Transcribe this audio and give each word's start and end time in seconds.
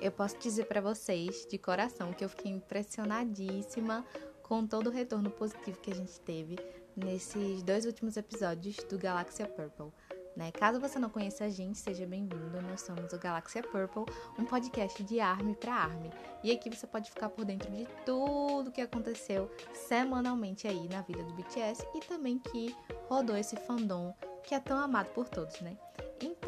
eu 0.00 0.12
posso 0.12 0.38
dizer 0.38 0.66
para 0.66 0.80
vocês 0.80 1.46
de 1.50 1.58
coração 1.58 2.12
que 2.12 2.24
eu 2.24 2.28
fiquei 2.28 2.52
impressionadíssima 2.52 4.04
com 4.42 4.66
todo 4.66 4.88
o 4.88 4.92
retorno 4.92 5.30
positivo 5.30 5.80
que 5.80 5.90
a 5.90 5.94
gente 5.94 6.20
teve 6.20 6.56
nesses 6.96 7.62
dois 7.62 7.84
últimos 7.84 8.16
episódios 8.16 8.76
do 8.88 8.98
Galáxia 8.98 9.46
Purple. 9.46 9.92
Né? 10.36 10.52
Caso 10.52 10.78
você 10.78 11.00
não 11.00 11.10
conheça 11.10 11.44
a 11.44 11.48
gente, 11.48 11.78
seja 11.78 12.06
bem-vindo. 12.06 12.62
Nós 12.62 12.82
somos 12.82 13.12
o 13.12 13.18
Galáxia 13.18 13.60
Purple, 13.60 14.04
um 14.38 14.44
podcast 14.44 15.02
de 15.02 15.18
Army 15.18 15.56
para 15.56 15.74
Army. 15.74 16.10
E 16.44 16.52
aqui 16.52 16.70
você 16.70 16.86
pode 16.86 17.10
ficar 17.10 17.28
por 17.28 17.44
dentro 17.44 17.70
de 17.72 17.86
tudo 18.06 18.70
que 18.70 18.80
aconteceu 18.80 19.50
semanalmente 19.74 20.68
aí 20.68 20.88
na 20.88 21.02
vida 21.02 21.24
do 21.24 21.34
BTS 21.34 21.84
e 21.94 22.00
também 22.00 22.38
que 22.38 22.74
rodou 23.08 23.36
esse 23.36 23.56
fandom 23.56 24.14
que 24.44 24.54
é 24.54 24.60
tão 24.60 24.78
amado 24.78 25.08
por 25.08 25.28
todos, 25.28 25.60
né? 25.60 25.76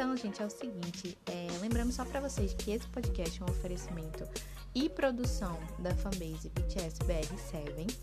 Então, 0.00 0.16
gente, 0.16 0.40
é 0.40 0.46
o 0.46 0.50
seguinte, 0.50 1.18
é, 1.26 1.46
lembrando 1.60 1.92
só 1.92 2.06
para 2.06 2.20
vocês 2.20 2.54
que 2.54 2.70
esse 2.70 2.86
podcast 2.86 3.38
é 3.38 3.44
um 3.44 3.50
oferecimento 3.50 4.26
e 4.74 4.88
produção 4.88 5.60
da 5.78 5.94
fanbase 5.94 6.48
BTS 6.48 7.00
BR7. 7.00 7.94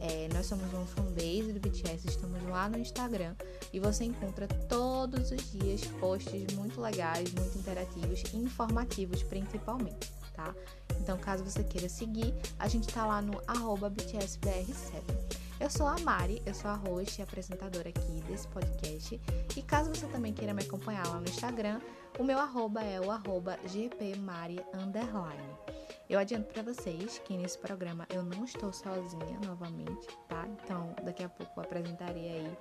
É, 0.00 0.28
nós 0.34 0.46
somos 0.46 0.64
uma 0.72 0.84
fanbase 0.84 1.52
do 1.52 1.60
BTS, 1.60 2.08
estamos 2.08 2.42
lá 2.48 2.68
no 2.68 2.76
Instagram 2.76 3.36
e 3.72 3.78
você 3.78 4.02
encontra 4.02 4.48
todos 4.68 5.30
os 5.30 5.52
dias 5.52 5.84
posts 6.00 6.52
muito 6.56 6.80
legais, 6.80 7.32
muito 7.32 7.56
interativos 7.56 8.24
e 8.32 8.36
informativos 8.36 9.22
principalmente, 9.22 10.10
tá? 10.34 10.52
Então, 10.98 11.16
caso 11.18 11.44
você 11.44 11.62
queira 11.62 11.88
seguir, 11.88 12.34
a 12.58 12.66
gente 12.66 12.88
tá 12.88 13.06
lá 13.06 13.22
no 13.22 13.40
arroba 13.46 13.88
BTSBR7. 13.88 15.43
Eu 15.64 15.70
sou 15.70 15.86
a 15.86 15.98
Mari, 16.00 16.42
eu 16.44 16.52
sou 16.52 16.70
a 16.70 16.74
host 16.74 17.18
e 17.18 17.22
apresentadora 17.22 17.88
aqui 17.88 18.20
desse 18.28 18.46
podcast. 18.48 19.18
E 19.56 19.62
caso 19.62 19.88
você 19.88 20.06
também 20.08 20.30
queira 20.30 20.52
me 20.52 20.62
acompanhar 20.62 21.06
lá 21.08 21.14
no 21.14 21.24
Instagram, 21.26 21.80
o 22.18 22.22
meu 22.22 22.38
arroba 22.38 22.82
é 22.82 23.00
o 23.00 23.10
arroba 23.10 23.58
gpmari. 23.64 24.58
Eu 26.06 26.18
adianto 26.18 26.52
para 26.52 26.62
vocês 26.62 27.18
que 27.24 27.34
nesse 27.38 27.56
programa 27.56 28.06
eu 28.10 28.22
não 28.22 28.44
estou 28.44 28.74
sozinha 28.74 29.40
novamente, 29.46 30.06
tá? 30.28 30.46
Então, 30.46 30.94
daqui 31.02 31.24
a 31.24 31.30
pouco 31.30 31.58
eu 31.58 31.64
apresentarei 31.64 32.28
aí 32.28 32.58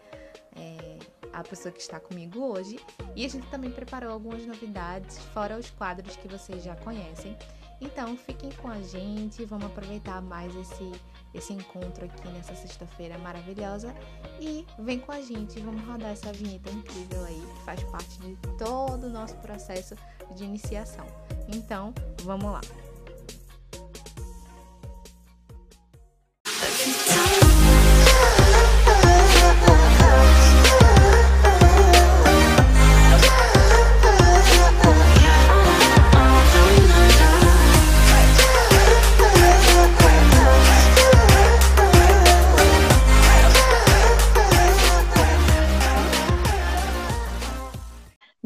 é, 0.56 1.00
a 1.33 1.44
pessoa 1.44 1.73
que 1.73 1.81
está 1.81 2.00
comigo 2.00 2.39
hoje. 2.39 2.80
E 3.17 3.25
a 3.25 3.30
gente 3.30 3.45
também 3.47 3.69
preparou 3.69 4.13
algumas 4.13 4.45
novidades, 4.45 5.17
fora 5.33 5.58
os 5.58 5.69
quadros 5.72 6.16
que 6.16 6.30
vocês 6.30 6.63
já 6.63 6.78
conhecem. 6.78 7.38
Então, 7.81 8.16
fiquem 8.16 8.50
com 8.53 8.69
a 8.69 8.81
gente, 8.81 9.44
vamos 9.44 9.66
aproveitar 9.66 10.22
mais 10.22 10.56
esse, 10.56 10.89
esse 11.34 11.53
encontro 11.53 12.06
aqui 12.06 12.28
nessa 12.30 12.56
sexta-feira 12.56 13.17
maravilhosa. 13.17 13.94
E 14.39 14.66
vem 14.80 15.00
com 15.00 15.12
a 15.12 15.22
gente, 15.22 15.59
vamos 15.59 15.84
rodar 15.86 16.12
essa 16.12 16.31
vinheta 16.31 16.70
incrível 16.70 17.23
aí, 17.25 17.42
que 17.42 17.64
faz 17.64 17.84
parte 17.84 18.20
de 18.20 18.36
todo 18.58 19.08
o 19.08 19.09
nosso 19.09 19.36
processo 19.38 19.95
de 20.36 20.44
iniciação. 20.44 21.06
Então, 21.48 21.94
vamos 22.23 22.52
lá. 22.52 22.62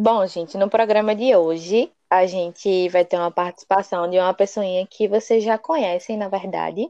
Bom, 0.09 0.25
gente, 0.25 0.57
no 0.57 0.69
programa 0.69 1.13
de 1.13 1.35
hoje 1.35 1.91
a 2.09 2.25
gente 2.25 2.87
vai 2.87 3.03
ter 3.03 3.17
uma 3.17 3.29
participação 3.29 4.09
de 4.09 4.17
uma 4.17 4.33
pessoinha 4.33 4.87
que 4.87 5.05
vocês 5.05 5.43
já 5.43 5.57
conhecem, 5.57 6.15
na 6.15 6.29
verdade, 6.29 6.89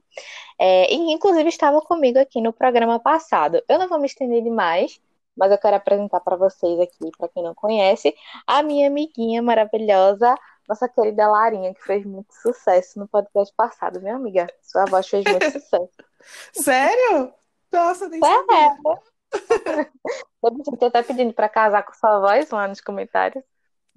é, 0.60 0.94
e 0.94 1.12
inclusive 1.12 1.50
estava 1.50 1.82
comigo 1.82 2.20
aqui 2.20 2.40
no 2.40 2.54
programa 2.54 3.00
passado. 3.00 3.60
Eu 3.68 3.80
não 3.80 3.88
vou 3.88 3.98
me 3.98 4.06
estender 4.06 4.44
demais, 4.44 5.02
mas 5.36 5.52
eu 5.52 5.58
quero 5.58 5.77
apresentar 5.77 6.20
para 6.20 6.36
vocês 6.36 6.80
aqui, 6.80 7.10
para 7.17 7.27
quem 7.30 7.42
não 7.42 7.56
conhece, 7.56 8.16
a 8.45 8.61
minha 8.61 8.86
amiguinha 8.86 9.42
maravilhosa, 9.42 10.36
nossa 10.70 10.88
querida 10.88 11.27
Larinha, 11.27 11.73
que 11.73 11.83
fez 11.83 12.06
muito 12.06 12.32
sucesso 12.36 13.00
no 13.00 13.08
podcast 13.08 13.52
passado, 13.58 14.00
minha 14.00 14.16
amiga. 14.16 14.45
Sua 14.61 14.86
voz 14.86 15.08
fez 15.08 15.23
muito 15.26 15.50
sucesso. 15.60 15.89
Sério? 16.54 17.33
Nossa, 17.72 18.08
nem 18.10 18.20
sabia. 18.20 18.77
Você 20.42 20.92
tá 20.92 21.04
pedindo 21.04 21.33
pra 21.33 21.49
casar 21.49 21.83
com 21.83 21.93
sua 21.93 22.20
voz 22.20 22.49
lá 22.52 22.67
nos 22.67 22.82
comentários. 22.82 23.43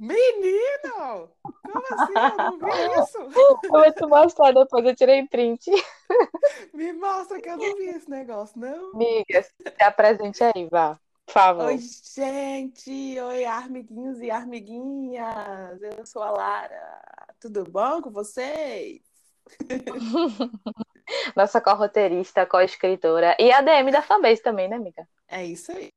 Menino! 0.01 1.31
Como 1.43 1.85
assim? 1.93 2.13
Eu 2.17 2.37
não 2.37 2.59
vi 2.59 2.71
isso. 3.05 3.19
Eu 3.19 3.71
vou 3.71 3.93
te 3.93 4.07
mostrar 4.07 4.53
depois, 4.53 4.85
eu 4.87 4.97
tirei 4.97 5.29
print. 5.29 5.71
Me 6.73 6.93
mostra 6.95 7.39
que 7.39 7.51
eu 7.51 7.59
não 7.59 7.77
vi 7.77 7.85
esse 7.91 8.09
negócio, 8.09 8.59
não. 8.59 8.93
Amiga, 8.95 9.43
se 9.43 9.83
apresente 9.83 10.43
aí, 10.43 10.67
vá. 10.71 10.99
Por 11.27 11.33
favor. 11.33 11.67
Oi, 11.67 11.79
gente! 11.79 13.21
Oi, 13.21 13.45
amiguinhos 13.45 14.21
e 14.21 14.31
amiguinhas! 14.31 15.81
Eu 15.99 16.07
sou 16.07 16.23
a 16.23 16.31
Lara. 16.31 17.01
Tudo 17.39 17.65
bom 17.65 18.01
com 18.01 18.11
vocês? 18.11 19.10
Nossa 21.37 21.61
co-roteirista, 21.61 22.47
co-escritora 22.47 23.37
e 23.39 23.53
a 23.53 23.61
DM 23.61 23.91
da 23.91 24.03
fanbase 24.03 24.43
também, 24.43 24.69
né, 24.69 24.77
amiga? 24.77 25.07
É 25.29 25.45
isso 25.45 25.73
aí. 25.73 25.91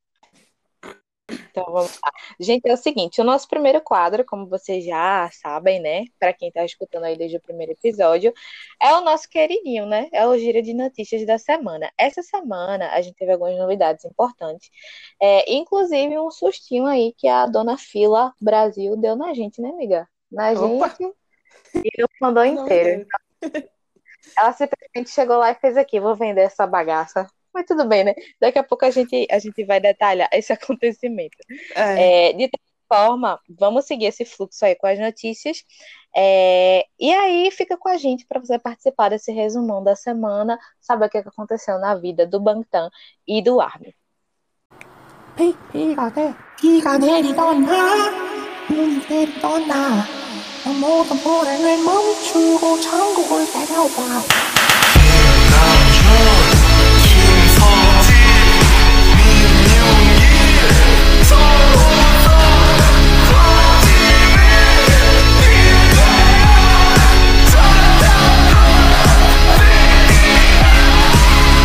Então 1.30 1.66
vamos 1.66 2.00
lá. 2.04 2.12
Gente, 2.40 2.68
é 2.68 2.74
o 2.74 2.78
seguinte: 2.78 3.22
o 3.22 3.24
nosso 3.24 3.48
primeiro 3.48 3.80
quadro, 3.82 4.26
como 4.26 4.48
vocês 4.48 4.84
já 4.84 5.30
sabem, 5.32 5.80
né? 5.80 6.06
Para 6.20 6.34
quem 6.34 6.50
está 6.50 6.66
escutando 6.66 7.06
aí 7.06 7.18
desde 7.18 7.38
o 7.38 7.42
primeiro 7.42 7.72
episódio, 7.72 8.34
é 8.82 8.94
o 8.94 9.02
nosso 9.02 9.30
queridinho, 9.30 9.86
né? 9.86 10.10
É 10.12 10.28
o 10.28 10.38
Gira 10.38 10.62
de 10.62 10.74
Notícias 10.74 11.26
da 11.26 11.38
semana. 11.38 11.92
Essa 11.98 12.22
semana 12.22 12.90
a 12.92 13.02
gente 13.02 13.16
teve 13.16 13.32
algumas 13.32 13.58
novidades 13.58 14.04
importantes, 14.06 14.70
é, 15.22 15.54
inclusive 15.54 16.20
um 16.20 16.30
sustinho 16.30 16.86
aí 16.86 17.14
que 17.18 17.28
a 17.28 17.46
dona 17.46 17.78
Fila 17.78 18.34
Brasil 18.42 18.98
deu 18.98 19.16
na 19.16 19.34
gente, 19.34 19.62
né, 19.62 19.70
amiga? 19.70 20.08
Na 20.32 20.52
Opa. 20.52 20.90
gente 20.90 21.14
e 21.76 22.02
no 22.02 22.08
mandou 22.22 22.46
inteiro. 22.46 23.02
Então, 23.02 23.20
ela 24.38 24.54
simplesmente 24.54 25.10
chegou 25.10 25.38
lá 25.38 25.52
e 25.52 25.56
fez 25.56 25.78
aqui, 25.78 26.00
vou 26.00 26.16
vender 26.16 26.42
essa 26.42 26.66
bagaça. 26.66 27.28
Mas 27.54 27.66
tudo 27.68 27.88
bem, 27.88 28.04
né? 28.04 28.16
Daqui 28.40 28.58
a 28.58 28.64
pouco 28.64 28.84
a 28.84 28.90
gente, 28.90 29.28
a 29.30 29.38
gente 29.38 29.64
vai 29.64 29.80
detalhar 29.80 30.28
esse 30.34 30.52
acontecimento. 30.54 31.38
É. 31.76 32.30
É, 32.30 32.34
de 32.34 32.50
tal 32.50 32.60
forma, 32.88 33.40
vamos 33.48 33.86
seguir 33.86 34.06
esse 34.06 34.26
fluxo 34.26 34.66
aí 34.66 34.76
com 34.76 34.88
as 34.88 35.00
notícias. 35.00 35.64
É, 36.16 36.86
e 37.00 37.12
aí 37.12 37.52
fica 37.52 37.78
com 37.78 37.90
a 37.90 37.98
gente 37.98 38.26
para 38.26 38.40
você 38.40 38.58
participar 38.58 39.10
desse 39.10 39.32
resumão 39.32 39.84
da 39.84 39.96
semana, 39.96 40.60
saber 40.80 41.06
o 41.06 41.10
que 41.10 41.18
é 41.18 41.22
aconteceu 41.22 41.80
na 41.80 41.96
vida 41.96 42.26
do 42.26 42.40
Bangtan 42.40 42.90
e 43.28 43.42
do 43.42 43.60
Armin. 43.60 43.94
Pica, 45.36 45.58
pica, 45.72 46.12
pica, 46.12 46.36
pica, 46.60 47.00
pica, 47.00 47.00
pica, 47.00 47.44
pica, 47.58 48.14
pica, 48.68 49.38
pica, 49.40 50.23
너 50.64 50.72
모든 50.72 51.20
불행을 51.22 51.78
멈추고 51.84 52.80
천국을 52.80 53.46
데려와. 53.52 54.24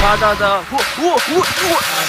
바다다 0.03 0.61
우와 0.71 0.81
우와 0.99 1.17
우와 1.37 2.09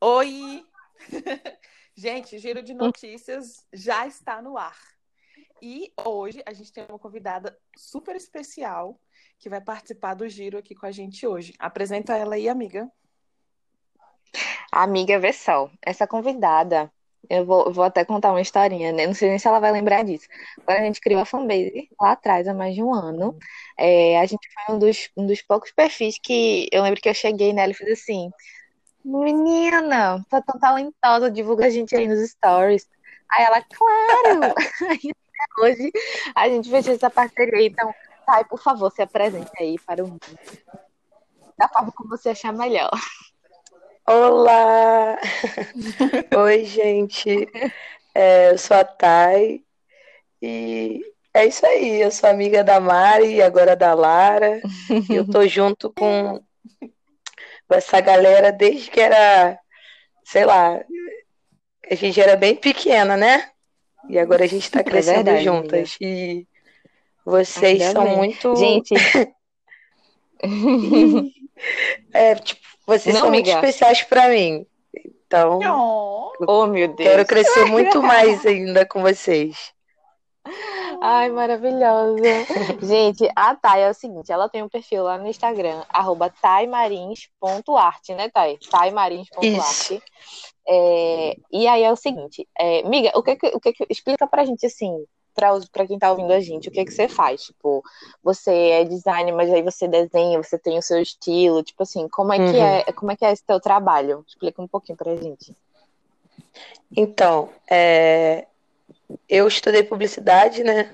Oi! 0.00 0.64
Gente, 1.96 2.38
Giro 2.38 2.62
de 2.62 2.72
Notícias 2.72 3.66
já 3.72 4.06
está 4.06 4.40
no 4.40 4.56
ar. 4.56 4.78
E 5.60 5.92
hoje 6.04 6.40
a 6.46 6.52
gente 6.52 6.72
tem 6.72 6.86
uma 6.88 7.00
convidada 7.00 7.58
super 7.76 8.14
especial 8.14 9.00
que 9.40 9.48
vai 9.48 9.60
participar 9.60 10.14
do 10.14 10.28
Giro 10.28 10.56
aqui 10.56 10.72
com 10.72 10.86
a 10.86 10.92
gente 10.92 11.26
hoje. 11.26 11.52
Apresenta 11.58 12.16
ela 12.16 12.36
aí, 12.36 12.48
amiga. 12.48 12.88
Amiga 14.70 15.18
Vessal, 15.18 15.68
essa 15.84 16.06
convidada 16.06 16.92
eu 17.28 17.44
vou, 17.44 17.72
vou 17.72 17.84
até 17.84 18.04
contar 18.04 18.30
uma 18.30 18.40
historinha, 18.40 18.92
né? 18.92 19.06
Não 19.06 19.14
sei 19.14 19.28
nem 19.28 19.38
se 19.38 19.48
ela 19.48 19.58
vai 19.58 19.72
lembrar 19.72 20.04
disso. 20.04 20.28
Quando 20.64 20.78
a 20.78 20.84
gente 20.84 21.00
criou 21.00 21.20
a 21.20 21.24
fanbase 21.24 21.88
lá 22.00 22.12
atrás, 22.12 22.46
há 22.46 22.54
mais 22.54 22.74
de 22.74 22.82
um 22.82 22.94
ano, 22.94 23.36
é, 23.76 24.18
a 24.18 24.26
gente 24.26 24.48
foi 24.52 24.74
um 24.74 24.78
dos, 24.78 25.10
um 25.16 25.26
dos 25.26 25.42
poucos 25.42 25.72
perfis 25.72 26.18
que 26.22 26.68
eu 26.72 26.82
lembro 26.82 27.00
que 27.00 27.08
eu 27.08 27.14
cheguei 27.14 27.52
nela 27.52 27.72
e 27.72 27.74
fiz 27.74 27.88
assim: 27.88 28.30
Menina, 29.08 30.22
tá 30.28 30.42
tão 30.42 30.60
talentosa, 30.60 31.30
divulga 31.30 31.64
a 31.64 31.70
gente 31.70 31.96
aí 31.96 32.06
nos 32.06 32.28
stories. 32.28 32.86
Aí 33.30 33.42
ela, 33.42 33.62
claro! 33.62 34.54
aí 34.90 35.12
hoje 35.58 35.90
a 36.34 36.46
gente 36.46 36.68
fez 36.68 36.86
essa 36.86 37.08
parceria. 37.08 37.66
Então, 37.66 37.94
Thay, 38.26 38.44
por 38.44 38.60
favor, 38.60 38.92
se 38.92 39.00
apresente 39.00 39.50
aí 39.58 39.78
para 39.78 40.04
o 40.04 40.08
mundo. 40.08 40.20
Da 41.56 41.66
forma 41.68 41.90
como 41.92 42.10
você 42.10 42.28
achar 42.28 42.52
melhor. 42.52 42.90
Olá! 44.06 45.18
Oi, 46.44 46.66
gente. 46.66 47.48
É, 48.14 48.52
eu 48.52 48.58
sou 48.58 48.76
a 48.76 48.84
Thay 48.84 49.64
e 50.42 51.00
é 51.32 51.46
isso 51.46 51.64
aí. 51.64 52.02
Eu 52.02 52.10
sou 52.10 52.28
amiga 52.28 52.62
da 52.62 52.78
Mari 52.78 53.36
e 53.36 53.42
agora 53.42 53.74
da 53.74 53.94
Lara. 53.94 54.60
E 55.08 55.14
eu 55.14 55.26
tô 55.26 55.46
junto 55.46 55.90
com 55.94 56.42
essa 57.74 58.00
galera 58.00 58.52
desde 58.52 58.90
que 58.90 59.00
era, 59.00 59.58
sei 60.24 60.44
lá, 60.44 60.80
a 61.90 61.94
gente 61.94 62.20
era 62.20 62.36
bem 62.36 62.54
pequena, 62.54 63.16
né? 63.16 63.50
E 64.08 64.18
agora 64.18 64.44
a 64.44 64.46
gente 64.46 64.70
tá 64.70 64.80
é 64.80 64.84
crescendo 64.84 65.30
é 65.30 65.34
verdade, 65.34 65.44
juntas. 65.44 65.96
Amiga. 66.00 66.00
E 66.00 66.46
vocês 67.24 67.82
Ainda 67.82 67.92
são 67.92 68.04
bem. 68.04 68.16
muito. 68.16 68.56
Gente. 68.56 68.94
é, 72.12 72.34
tipo, 72.36 72.60
vocês 72.86 73.14
Não, 73.14 73.22
são 73.22 73.28
amiga. 73.28 73.52
muito 73.52 73.66
especiais 73.66 74.02
para 74.02 74.28
mim. 74.28 74.66
Então, 75.26 75.58
oh, 76.46 76.66
meu 76.66 76.88
Deus. 76.88 77.10
quero 77.10 77.26
crescer 77.26 77.64
muito 77.70 78.02
mais 78.02 78.46
ainda 78.46 78.86
com 78.86 79.02
vocês. 79.02 79.72
Ai, 81.00 81.30
maravilhosa. 81.30 82.22
Gente, 82.82 83.28
a 83.34 83.54
Thay 83.54 83.82
é 83.82 83.90
o 83.90 83.94
seguinte, 83.94 84.32
ela 84.32 84.48
tem 84.48 84.62
um 84.62 84.68
perfil 84.68 85.04
lá 85.04 85.18
no 85.18 85.28
Instagram, 85.28 85.82
arroba 85.88 86.32
taimarins.art, 86.42 88.08
né, 88.10 88.28
Thay? 88.30 88.58
taimarins.art. 88.70 90.00
É, 90.66 91.36
e 91.50 91.66
aí 91.66 91.82
é 91.82 91.92
o 91.92 91.96
seguinte, 91.96 92.46
é, 92.58 92.82
miga, 92.82 93.10
o 93.14 93.22
que 93.22 93.38
o 93.54 93.60
que 93.60 93.72
que, 93.72 93.86
explica 93.88 94.26
pra 94.26 94.44
gente, 94.44 94.66
assim, 94.66 95.04
para 95.34 95.86
quem 95.86 95.94
está 95.94 96.10
ouvindo 96.10 96.32
a 96.32 96.40
gente, 96.40 96.68
o 96.68 96.72
que 96.72 96.84
que 96.84 96.90
você 96.90 97.08
faz? 97.08 97.44
Tipo, 97.44 97.82
você 98.22 98.50
é 98.50 98.84
designer, 98.84 99.32
mas 99.32 99.52
aí 99.52 99.62
você 99.62 99.86
desenha, 99.86 100.42
você 100.42 100.58
tem 100.58 100.76
o 100.76 100.82
seu 100.82 101.00
estilo, 101.00 101.62
tipo 101.62 101.82
assim, 101.82 102.08
como 102.08 102.32
é 102.32 102.38
uhum. 102.38 102.50
que 102.50 102.58
é, 102.58 102.92
como 102.92 103.12
é 103.12 103.16
que 103.16 103.24
é 103.24 103.32
esse 103.32 103.44
teu 103.44 103.60
trabalho? 103.60 104.24
Explica 104.26 104.60
um 104.60 104.66
pouquinho 104.66 104.98
pra 104.98 105.14
gente. 105.14 105.54
Então, 106.94 107.48
é... 107.70 108.47
eu 109.28 109.46
estudei 109.48 109.82
publicidade, 109.82 110.62
né? 110.62 110.90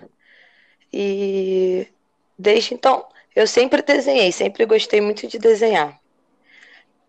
E 0.92 1.88
desde 2.38 2.74
então, 2.74 3.06
eu 3.34 3.46
sempre 3.46 3.82
desenhei, 3.82 4.30
sempre 4.30 4.64
gostei 4.64 5.00
muito 5.00 5.26
de 5.26 5.38
desenhar. 5.38 5.98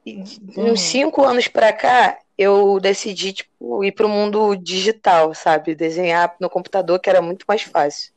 E 0.06 0.18
uhum. 0.56 0.72
uns 0.72 0.82
cinco 0.82 1.24
anos 1.24 1.48
para 1.48 1.74
cá, 1.74 2.18
eu 2.38 2.80
decidi 2.80 3.34
tipo, 3.34 3.84
ir 3.84 3.92
para 3.92 4.06
o 4.06 4.10
mundo 4.10 4.56
digital, 4.56 5.34
sabe? 5.34 5.76
Desenhar 5.76 6.36
no 6.40 6.50
computador, 6.50 7.00
que 7.00 7.10
era 7.10 7.22
muito 7.22 7.46
mais 7.48 7.64
fácil. 7.64 8.12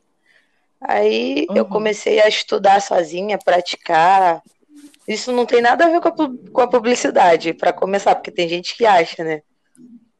Aí 0.81 1.47
uhum. 1.49 1.57
eu 1.57 1.65
comecei 1.65 2.21
a 2.21 2.29
estudar 2.29 2.81
sozinha, 2.81 3.39
praticar. 3.39 4.43
Isso 5.07 5.33
não 5.33 5.47
tem 5.47 5.61
nada 5.61 5.87
a 5.87 5.89
ver 5.89 6.01
com 6.01 6.09
a, 6.09 6.51
com 6.53 6.61
a 6.61 6.69
publicidade, 6.69 7.55
para 7.55 7.73
começar, 7.73 8.15
porque 8.15 8.31
tem 8.31 8.49
gente 8.49 8.77
que 8.77 8.85
acha, 8.85 9.25
né? 9.25 9.43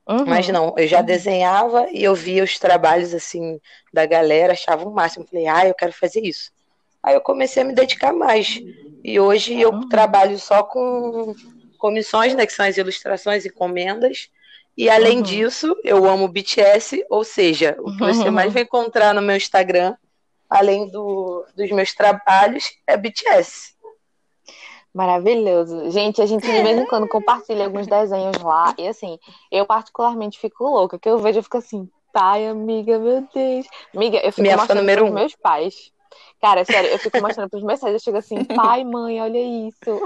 Uhum. 0.09 0.25
Mas 0.27 0.49
não, 0.49 0.75
eu 0.79 0.87
já 0.87 1.03
desenhava 1.03 1.87
e 1.91 2.03
eu 2.03 2.15
via 2.15 2.43
os 2.43 2.59
trabalhos 2.59 3.13
assim 3.13 3.61
da 3.93 4.07
galera, 4.07 4.55
achava 4.55 4.89
o 4.89 4.93
máximo. 4.93 5.27
Falei, 5.27 5.47
ah, 5.47 5.69
eu 5.69 5.75
quero 5.75 5.93
fazer 5.93 6.23
isso. 6.23 6.51
Aí 7.03 7.15
eu 7.15 7.21
comecei 7.21 7.63
a 7.63 7.67
me 7.67 7.75
dedicar 7.75 8.13
mais. 8.13 8.59
E 9.05 9.21
hoje 9.21 9.61
eu 9.61 9.71
uhum. 9.71 9.89
trabalho 9.89 10.39
só 10.39 10.63
com 10.63 11.35
comissões, 11.77 12.35
né, 12.35 12.47
que 12.47 12.53
são 12.53 12.65
as 12.65 12.79
ilustrações 12.79 13.45
e 13.45 13.49
encomendas. 13.49 14.31
E 14.77 14.89
além 14.89 15.19
uhum. 15.19 15.23
disso, 15.23 15.77
eu 15.85 16.07
amo 16.07 16.29
BTS, 16.29 17.05
ou 17.11 17.23
seja, 17.23 17.77
o 17.81 17.93
que 17.93 17.99
você 17.99 18.31
mais 18.31 18.53
vai 18.53 18.63
encontrar 18.63 19.13
no 19.13 19.21
meu 19.21 19.37
Instagram, 19.37 19.95
além 20.49 20.89
do, 20.89 21.45
dos 21.55 21.71
meus 21.71 21.93
trabalhos, 21.93 22.65
é 22.87 22.97
BTS. 22.97 23.75
Maravilhoso. 24.95 25.91
Gente, 25.91 26.21
a 26.21 26.27
gente 26.27 26.47
de 26.47 26.63
vez 26.63 26.79
em 26.79 26.87
quando 26.87 27.07
compartilha 27.07 27.67
alguns 27.67 27.87
desenhos 27.87 28.39
lá. 28.43 28.75
E 28.79 28.89
assim, 28.89 29.19
eu 29.51 29.67
particularmente 29.67 30.39
fico 30.39 30.65
louca, 30.65 30.99
que 30.99 31.09
eu 31.09 31.19
vejo 31.19 31.41
e 31.41 31.43
fico 31.43 31.59
assim, 31.59 31.89
pai, 32.13 32.49
amiga, 32.49 32.99
meu 32.99 33.27
Deus. 33.33 33.67
Amiga, 33.95 34.19
eu 34.19 34.33
fico 34.33 34.43
Minha 34.43 34.57
mostrando 34.57 34.87
para 34.87 35.05
um. 35.05 35.13
meus 35.13 35.35
pais. 35.37 35.93
Cara, 36.41 36.65
sério, 36.65 36.91
eu 36.91 36.99
fico 36.99 37.21
mostrando 37.21 37.51
pros 37.51 37.63
meus 37.63 37.81
pais, 37.81 37.93
eu 37.93 38.01
chego 38.01 38.17
assim, 38.17 38.43
pai, 38.45 38.85
mãe, 38.85 39.21
olha 39.21 39.39
isso. 39.39 40.03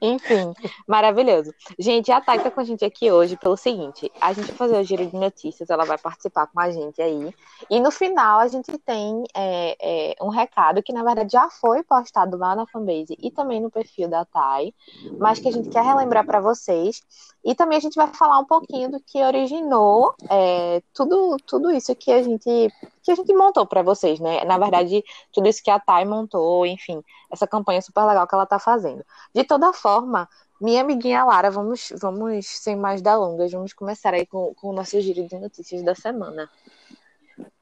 Enfim, 0.00 0.52
maravilhoso. 0.86 1.52
Gente, 1.78 2.10
a 2.10 2.20
Thay 2.20 2.40
tá 2.40 2.50
com 2.50 2.60
a 2.60 2.64
gente 2.64 2.84
aqui 2.84 3.10
hoje 3.10 3.36
pelo 3.36 3.56
seguinte: 3.56 4.10
a 4.20 4.32
gente 4.32 4.46
vai 4.46 4.56
fazer 4.56 4.78
o 4.78 4.84
giro 4.84 5.06
de 5.06 5.16
notícias, 5.16 5.70
ela 5.70 5.84
vai 5.84 5.98
participar 5.98 6.46
com 6.46 6.60
a 6.60 6.70
gente 6.70 7.00
aí. 7.00 7.34
E 7.70 7.80
no 7.80 7.90
final 7.90 8.40
a 8.40 8.48
gente 8.48 8.76
tem 8.78 9.24
é, 9.34 9.76
é, 9.80 10.16
um 10.20 10.28
recado 10.28 10.82
que, 10.82 10.92
na 10.92 11.02
verdade, 11.02 11.32
já 11.32 11.48
foi 11.50 11.82
postado 11.82 12.36
lá 12.36 12.56
na 12.56 12.66
fanbase 12.66 13.16
e 13.20 13.30
também 13.30 13.60
no 13.60 13.70
perfil 13.70 14.08
da 14.08 14.24
Thay, 14.24 14.74
mas 15.18 15.38
que 15.38 15.48
a 15.48 15.52
gente 15.52 15.68
quer 15.68 15.84
relembrar 15.84 16.24
para 16.26 16.40
vocês. 16.40 17.02
E 17.44 17.54
também 17.54 17.76
a 17.76 17.80
gente 17.80 17.96
vai 17.96 18.06
falar 18.14 18.38
um 18.38 18.44
pouquinho 18.44 18.90
do 18.90 19.00
que 19.00 19.22
originou 19.22 20.14
é, 20.30 20.80
tudo, 20.94 21.36
tudo 21.44 21.70
isso 21.72 21.94
que 21.96 22.12
a 22.12 22.22
gente 22.22 22.70
que 23.02 23.10
a 23.10 23.14
gente 23.16 23.34
montou 23.34 23.66
para 23.66 23.82
vocês, 23.82 24.20
né? 24.20 24.44
Na 24.44 24.56
verdade, 24.58 25.02
tudo 25.32 25.48
isso 25.48 25.62
que 25.62 25.70
a 25.70 25.80
Thay 25.80 26.04
montou, 26.04 26.64
enfim, 26.64 27.02
essa 27.32 27.46
campanha 27.48 27.82
super 27.82 28.04
legal 28.04 28.28
que 28.28 28.34
ela 28.34 28.46
tá 28.46 28.60
fazendo. 28.60 29.04
De 29.34 29.42
toda 29.42 29.72
forma, 29.72 30.28
minha 30.60 30.82
amiguinha 30.82 31.24
Lara, 31.24 31.50
vamos, 31.50 31.92
vamos 32.00 32.46
sem 32.46 32.76
mais 32.76 33.02
delongas, 33.02 33.50
vamos 33.50 33.72
começar 33.72 34.14
aí 34.14 34.24
com, 34.24 34.54
com 34.54 34.68
o 34.68 34.72
nosso 34.72 35.00
giro 35.00 35.26
de 35.26 35.36
notícias 35.36 35.82
da 35.82 35.96
semana. 35.96 36.48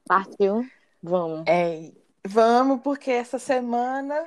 Partiu? 0.06 0.67
Vamos. 1.03 1.44
É, 1.47 1.91
vamos, 2.26 2.83
porque 2.83 3.11
essa 3.11 3.38
semana 3.38 4.26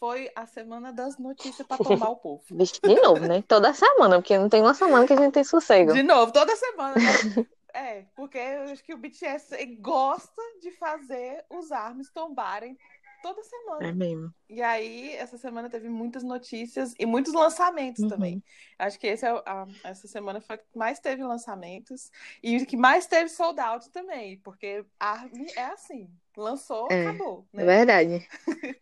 foi 0.00 0.30
a 0.34 0.46
semana 0.46 0.92
das 0.92 1.18
notícias 1.18 1.66
para 1.66 1.76
tomar 1.76 2.08
o 2.08 2.16
povo. 2.16 2.42
De 2.50 3.02
novo, 3.02 3.26
né? 3.26 3.44
Toda 3.46 3.74
semana, 3.74 4.16
porque 4.16 4.38
não 4.38 4.48
tem 4.48 4.62
uma 4.62 4.72
semana 4.72 5.06
que 5.06 5.12
a 5.12 5.16
gente 5.16 5.34
tem 5.34 5.44
sossego. 5.44 5.92
De 5.92 6.02
novo, 6.02 6.32
toda 6.32 6.56
semana. 6.56 6.94
Né? 6.96 7.46
é, 7.74 8.04
porque 8.16 8.38
eu 8.38 8.62
acho 8.72 8.82
que 8.82 8.94
o 8.94 8.98
BTS 8.98 9.54
gosta 9.78 10.42
de 10.62 10.70
fazer 10.72 11.44
os 11.50 11.70
armas 11.70 12.10
tombarem 12.10 12.78
toda 13.22 13.42
semana. 13.42 13.86
É 13.86 13.92
mesmo. 13.92 14.32
E 14.48 14.62
aí, 14.62 15.14
essa 15.14 15.36
semana 15.36 15.68
teve 15.68 15.88
muitas 15.88 16.22
notícias 16.22 16.94
e 16.98 17.06
muitos 17.06 17.32
lançamentos 17.32 18.02
uhum. 18.02 18.08
também. 18.08 18.42
Acho 18.78 18.98
que 18.98 19.06
esse 19.06 19.26
é 19.26 19.30
a, 19.30 19.66
essa 19.84 20.08
semana 20.08 20.40
foi 20.40 20.56
a 20.56 20.58
que 20.58 20.64
mais 20.74 20.98
teve 20.98 21.22
lançamentos 21.22 22.10
e 22.42 22.64
que 22.64 22.76
mais 22.76 23.06
teve 23.06 23.28
sold 23.28 23.60
out 23.60 23.90
também, 23.90 24.38
porque 24.38 24.84
ARMY 24.98 25.46
é 25.54 25.64
assim, 25.66 26.10
lançou, 26.36 26.88
é, 26.90 27.06
acabou. 27.06 27.46
Né? 27.52 27.62
É 27.62 27.66
verdade. 27.66 28.28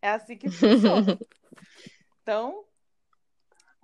É 0.00 0.10
assim 0.10 0.36
que 0.36 0.50
funciona. 0.50 1.18
então, 2.22 2.64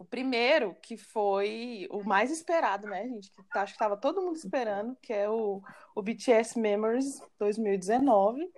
o 0.01 0.05
primeiro, 0.05 0.75
que 0.83 0.97
foi 0.97 1.87
o 1.91 2.03
mais 2.03 2.31
esperado, 2.31 2.87
né, 2.87 3.07
gente? 3.07 3.31
Que 3.31 3.43
tá, 3.45 3.63
acho 3.63 3.75
que 3.75 3.77
estava 3.77 3.97
todo 3.97 4.23
mundo 4.23 4.37
esperando, 4.37 4.97
que 5.03 5.13
é 5.13 5.29
o, 5.29 5.63
o 5.95 6.03
BTS 6.03 6.59
Memories 6.59 7.21
2019, 7.39 8.51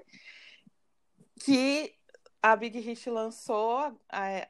que 1.44 1.94
a 2.40 2.54
Big 2.54 2.78
Hit 2.78 3.10
lançou 3.10 3.98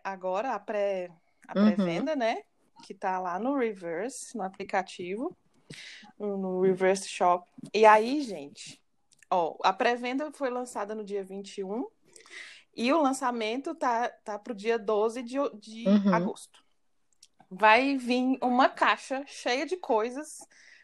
agora, 0.05 0.53
a 0.55 0.59
pré 0.59 1.11
a 1.49 1.59
uhum. 1.59 1.75
pré-venda, 1.75 2.13
uhum. 2.13 2.19
né? 2.19 2.43
Que 2.85 2.95
tá 2.95 3.19
lá 3.19 3.39
no 3.39 3.57
Reverse, 3.57 4.37
no 4.37 4.43
aplicativo, 4.43 5.37
no 6.19 6.61
Reverse 6.61 7.09
Shop. 7.09 7.49
E 7.73 7.85
aí, 7.87 8.21
gente, 8.21 8.83
ó, 9.31 9.57
a 9.63 9.73
pré-venda 9.73 10.31
foi 10.33 10.51
lançada 10.51 10.95
no 10.95 11.05
dia 11.05 11.25
21 11.25 11.87
e 12.75 12.93
o 12.93 13.01
lançamento 13.01 13.75
tá, 13.75 14.09
tá 14.25 14.39
pro 14.39 14.55
dia 14.55 14.79
12 14.79 15.23
de, 15.23 15.37
de 15.55 15.89
uhum. 15.89 16.15
agosto. 16.15 16.63
Vai 17.51 17.97
vir 17.99 18.39
uma 18.43 18.69
caixa 18.69 19.23
cheia 19.27 19.67
de 19.67 19.77
coisas. 19.77 20.39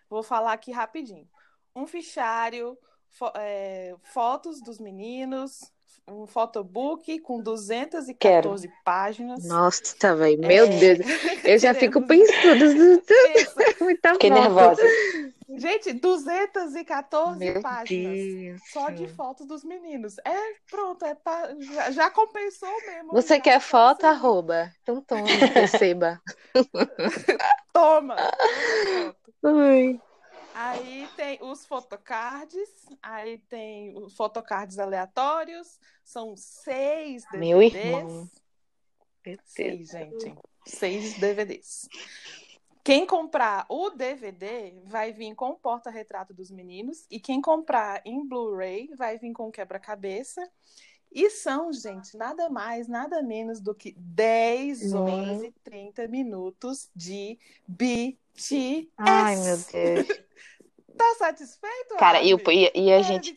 Vou 0.09 0.23
falar 0.23 0.53
aqui 0.53 0.71
rapidinho. 0.71 1.27
Um 1.75 1.87
fichário, 1.87 2.77
fo 3.09 3.33
é, 3.37 3.95
fotos 4.03 4.61
dos 4.61 4.79
meninos, 4.79 5.73
um 6.07 6.27
photobook 6.27 7.19
com 7.21 7.41
214 7.41 8.15
Quero. 8.69 8.75
páginas. 8.85 9.47
Nossa, 9.47 10.15
velho, 10.15 10.41
meu 10.41 10.67
é... 10.67 10.79
Deus. 10.79 10.99
Eu 11.45 11.59
já 11.59 11.73
fico 11.75 12.03
pensando. 12.07 12.65
Muita 13.81 14.13
Fiquei 14.13 14.31
foto. 14.31 14.41
nervosa. 14.41 14.83
Gente, 15.59 15.93
214 15.93 17.39
Meu 17.39 17.61
páginas 17.61 18.15
Deus. 18.17 18.61
só 18.73 18.91
de 18.91 19.09
fotos 19.09 19.47
dos 19.47 19.65
meninos. 19.65 20.17
É, 20.25 20.55
pronto, 20.71 21.05
é 21.05 21.17
já, 21.61 21.91
já, 21.91 22.11
compensou 22.11 22.75
mesmo. 22.87 23.13
Você 23.13 23.41
quer 23.41 23.61
foto, 23.61 24.05
arroba. 24.05 24.73
Então 24.83 25.01
toma, 25.03 25.27
receba. 25.55 26.21
toma. 27.73 28.17
Ai. 29.43 30.01
Aí 30.55 31.09
tem 31.17 31.39
os 31.41 31.65
fotocards, 31.65 32.69
aí 33.01 33.39
tem 33.49 33.97
os 33.97 34.17
fotocards 34.17 34.79
aleatórios, 34.79 35.79
são 36.05 36.37
seis 36.37 37.25
DVDs. 37.31 37.39
Meu 37.39 37.63
irmão. 37.63 38.29
Seis, 39.45 39.89
gente. 39.91 40.35
Seis 40.67 41.19
DVDs. 41.19 41.89
Quem 42.89 43.05
comprar 43.05 43.67
o 43.69 43.91
DVD 43.91 44.73
vai 44.87 45.13
vir 45.13 45.35
com 45.35 45.51
o 45.51 45.59
porta-retrato 45.59 46.33
dos 46.33 46.51
meninos 46.51 47.05
e 47.11 47.21
quem 47.21 47.39
comprar 47.39 48.01
em 48.03 48.27
Blu-ray 48.27 48.89
vai 48.97 49.19
vir 49.19 49.31
com 49.35 49.47
o 49.49 49.53
quebra-cabeça 49.53 50.41
E 51.13 51.29
são, 51.29 51.71
gente, 51.71 52.17
nada 52.17 52.49
mais, 52.49 52.89
nada 52.89 53.23
menos 53.23 53.61
do 53.61 53.75
que 53.75 53.93
10 53.99 54.95
uhum. 54.95 55.03
horas 55.03 55.43
e 55.43 55.53
30 55.63 56.09
minutos 56.09 56.89
de 56.97 57.39
BTS. 57.67 58.91
Ai, 58.97 59.37
meu 59.37 59.59
Deus. 59.59 60.09
Tá 60.99 61.15
satisfeito? 61.17 61.97
Cara, 61.97 62.21
e, 62.21 62.33
e, 62.33 62.71
e, 62.75 62.93
a 62.93 63.03
gente. 63.03 63.35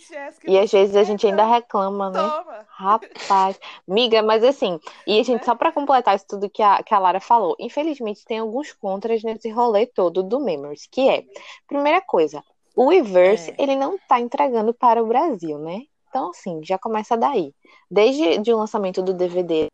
E 0.47 0.57
às 0.57 0.71
vezes 0.71 0.95
a 0.95 1.03
gente 1.03 1.27
ainda 1.27 1.45
reclama, 1.45 2.09
né? 2.09 2.19
Toma. 2.19 2.65
Rapaz. 2.67 3.59
Miga, 3.87 4.23
mas 4.23 4.43
assim, 4.43 4.79
e 5.05 5.19
a 5.19 5.23
gente, 5.23 5.41
é. 5.41 5.45
só 5.45 5.53
pra 5.53 5.71
completar 5.71 6.15
isso 6.15 6.25
tudo 6.27 6.49
que 6.49 6.63
a, 6.63 6.81
que 6.81 6.93
a 6.93 6.99
Lara 6.99 7.19
falou, 7.19 7.55
infelizmente 7.59 8.25
tem 8.25 8.39
alguns 8.39 8.73
contras 8.73 9.23
nesse 9.23 9.49
rolê 9.49 9.85
todo 9.85 10.23
do 10.23 10.39
Memories, 10.39 10.87
que 10.91 11.07
é, 11.07 11.23
primeira 11.67 12.01
coisa, 12.01 12.43
o 12.75 12.89
Reverse, 12.89 13.51
é. 13.51 13.55
ele 13.59 13.75
não 13.75 13.97
tá 14.07 14.19
entregando 14.19 14.73
para 14.73 15.03
o 15.03 15.07
Brasil, 15.07 15.59
né? 15.59 15.83
Então, 16.09 16.31
assim, 16.31 16.61
já 16.63 16.77
começa 16.77 17.15
daí. 17.15 17.53
Desde 17.89 18.51
o 18.51 18.57
lançamento 18.57 19.01
do 19.01 19.13
DVD 19.13 19.69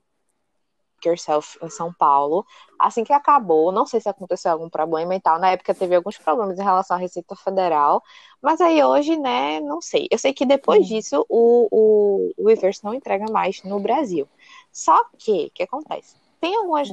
Yourself 1.08 1.58
em 1.62 1.70
São 1.70 1.94
Paulo. 1.94 2.46
Assim 2.80 3.04
que 3.04 3.14
acabou, 3.14 3.72
não 3.72 3.86
sei 3.86 4.00
se 4.00 4.10
aconteceu 4.10 4.52
algum 4.52 4.70
problema 4.70 5.16
e 5.16 5.20
tal. 5.20 5.40
Na 5.40 5.52
época 5.52 5.74
teve 5.74 5.96
alguns 5.96 6.18
problemas 6.18 6.60
em 6.60 6.64
relação 6.64 6.96
à 6.96 7.00
Receita 7.00 7.36
Federal, 7.36 8.04
mas 8.42 8.62
aí 8.62 8.84
hoje, 8.84 9.18
né, 9.18 9.60
não 9.60 9.82
sei. 9.82 10.08
Eu 10.12 10.18
sei 10.18 10.34
que 10.34 10.46
depois 10.46 10.82
uhum. 10.82 10.86
disso 10.86 11.26
o, 11.28 11.68
o, 11.72 12.34
o 12.38 12.48
Reverse 12.48 12.84
não 12.84 12.94
entrega 12.94 13.26
mais 13.32 13.64
no 13.64 13.80
Brasil. 13.80 14.28
Só 14.72 15.04
que, 15.18 15.48
o 15.48 15.52
que 15.52 15.64
acontece? 15.64 16.27
Tem 16.40 16.56
algumas. 16.56 16.90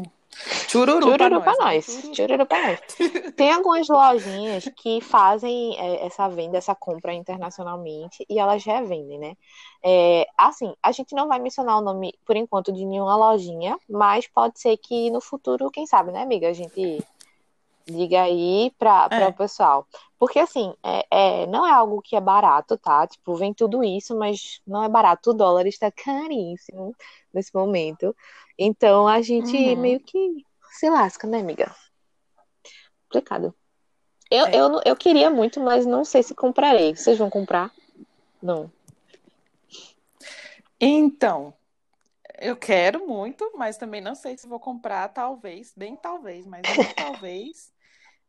Chururu, 0.68 1.02
Chururu 1.02 1.40
pra 1.40 1.52
nós. 1.52 1.58
nós. 1.58 2.10
Chururu 2.16 2.46
pra 2.46 2.62
nós. 2.66 2.80
Tem 3.36 3.52
algumas 3.52 3.88
lojinhas 3.88 4.68
que 4.76 5.00
fazem 5.00 5.78
é, 5.78 6.06
essa 6.06 6.28
venda, 6.28 6.58
essa 6.58 6.74
compra 6.74 7.12
internacionalmente 7.12 8.24
e 8.28 8.38
elas 8.38 8.64
revendem, 8.64 9.18
né? 9.18 9.36
É, 9.82 10.26
assim, 10.36 10.74
a 10.82 10.90
gente 10.90 11.14
não 11.14 11.28
vai 11.28 11.38
mencionar 11.38 11.78
o 11.78 11.82
nome, 11.82 12.14
por 12.26 12.36
enquanto, 12.36 12.72
de 12.72 12.84
nenhuma 12.84 13.16
lojinha, 13.16 13.78
mas 13.88 14.26
pode 14.26 14.58
ser 14.58 14.76
que 14.76 15.10
no 15.10 15.20
futuro, 15.20 15.70
quem 15.70 15.86
sabe, 15.86 16.10
né, 16.10 16.22
amiga? 16.22 16.48
A 16.48 16.52
gente 16.52 17.04
diga 17.86 18.22
aí 18.22 18.72
para 18.78 19.08
é. 19.10 19.26
o 19.28 19.32
pessoal. 19.32 19.86
Porque, 20.18 20.38
assim, 20.38 20.74
é, 20.82 21.06
é, 21.10 21.46
não 21.46 21.66
é 21.66 21.72
algo 21.72 22.00
que 22.00 22.16
é 22.16 22.20
barato, 22.20 22.78
tá? 22.78 23.06
Tipo, 23.06 23.34
vem 23.36 23.52
tudo 23.52 23.84
isso, 23.84 24.16
mas 24.16 24.60
não 24.66 24.82
é 24.82 24.88
barato. 24.88 25.30
O 25.30 25.34
dólar 25.34 25.66
está 25.66 25.90
caríssimo 25.92 26.94
nesse 27.32 27.54
momento. 27.54 28.16
Então, 28.58 29.06
a 29.06 29.20
gente 29.20 29.56
uhum. 29.56 29.80
meio 29.80 30.00
que 30.00 30.44
se 30.72 30.88
lasca, 30.88 31.26
né, 31.26 31.40
amiga? 31.40 31.74
Complicado. 33.04 33.54
Eu, 34.30 34.46
é. 34.46 34.56
eu, 34.56 34.80
eu 34.84 34.96
queria 34.96 35.30
muito, 35.30 35.60
mas 35.60 35.86
não 35.86 36.04
sei 36.04 36.22
se 36.22 36.34
comprarei. 36.34 36.94
Vocês 36.94 37.18
vão 37.18 37.30
comprar? 37.30 37.72
Não. 38.42 38.70
Então, 40.80 41.54
eu 42.38 42.56
quero 42.56 43.06
muito, 43.06 43.52
mas 43.56 43.76
também 43.76 44.00
não 44.00 44.14
sei 44.14 44.36
se 44.36 44.46
vou 44.46 44.60
comprar, 44.60 45.08
talvez, 45.08 45.72
bem 45.76 45.96
talvez, 45.96 46.46
mas 46.46 46.62
bem 46.62 46.84
talvez. 46.94 47.72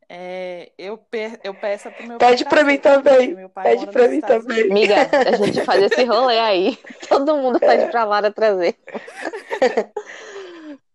É, 0.08 0.70
eu, 0.78 0.96
pe 0.96 1.38
eu 1.42 1.52
peço 1.52 1.90
pro 1.90 2.06
meu 2.06 2.18
Pede 2.18 2.44
para 2.44 2.62
mim 2.62 2.78
também. 2.78 3.36
Pede 3.48 3.86
para 3.88 4.06
mim 4.06 4.20
também. 4.20 4.70
Amiga, 4.70 5.10
a 5.26 5.36
gente 5.36 5.64
faz 5.64 5.82
esse 5.82 6.04
rolê 6.04 6.38
aí. 6.38 6.78
Todo 7.08 7.36
mundo 7.36 7.58
pede 7.58 7.90
pra 7.90 8.04
Lara 8.04 8.30
trazer. 8.30 8.76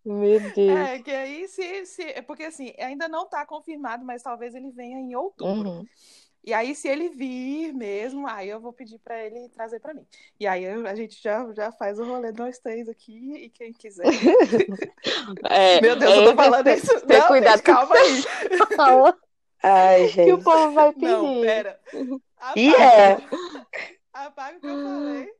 Meu 0.04 0.40
Deus. 0.40 0.78
É, 0.78 0.98
que 0.98 1.10
aí 1.10 1.46
se, 1.48 1.86
se. 1.86 2.02
É 2.02 2.22
porque 2.22 2.44
assim, 2.44 2.74
ainda 2.78 3.08
não 3.08 3.28
tá 3.28 3.46
confirmado, 3.46 4.04
mas 4.04 4.22
talvez 4.22 4.54
ele 4.54 4.70
venha 4.70 4.98
em 4.98 5.14
outubro. 5.14 5.70
Uhum. 5.70 5.86
E 6.44 6.52
aí, 6.52 6.74
se 6.74 6.88
ele 6.88 7.08
vir 7.08 7.72
mesmo, 7.72 8.26
aí 8.26 8.48
eu 8.48 8.60
vou 8.60 8.72
pedir 8.72 8.98
para 8.98 9.24
ele 9.24 9.48
trazer 9.50 9.78
para 9.78 9.94
mim. 9.94 10.04
E 10.40 10.46
aí 10.46 10.66
a 10.66 10.94
gente 10.96 11.22
já, 11.22 11.48
já 11.52 11.70
faz 11.70 12.00
o 12.00 12.04
rolê 12.04 12.32
nós 12.32 12.58
três 12.58 12.88
aqui 12.88 13.44
e 13.44 13.48
quem 13.48 13.72
quiser. 13.72 14.06
É, 15.48 15.80
Meu 15.80 15.94
Deus, 15.94 16.12
é, 16.12 16.18
eu 16.18 16.24
tô 16.24 16.36
falando 16.36 16.64
ter, 16.64 16.78
isso. 16.78 17.06
Ter 17.06 17.18
não, 17.18 17.28
cuidado, 17.28 17.56
gente, 17.58 17.62
calma 17.62 17.94
aí. 17.94 18.24
Ai, 19.62 20.08
gente. 20.08 20.24
Que 20.26 20.32
o 20.32 20.42
povo 20.42 20.72
vai 20.72 20.92
pedir. 20.92 21.06
Não, 21.06 21.40
pera. 21.42 21.80
E 22.56 22.74
é. 22.74 23.18
Apaga 24.12 24.58
o 24.58 24.60
que 24.60 24.66
eu 24.66 24.82
falei. 24.82 25.32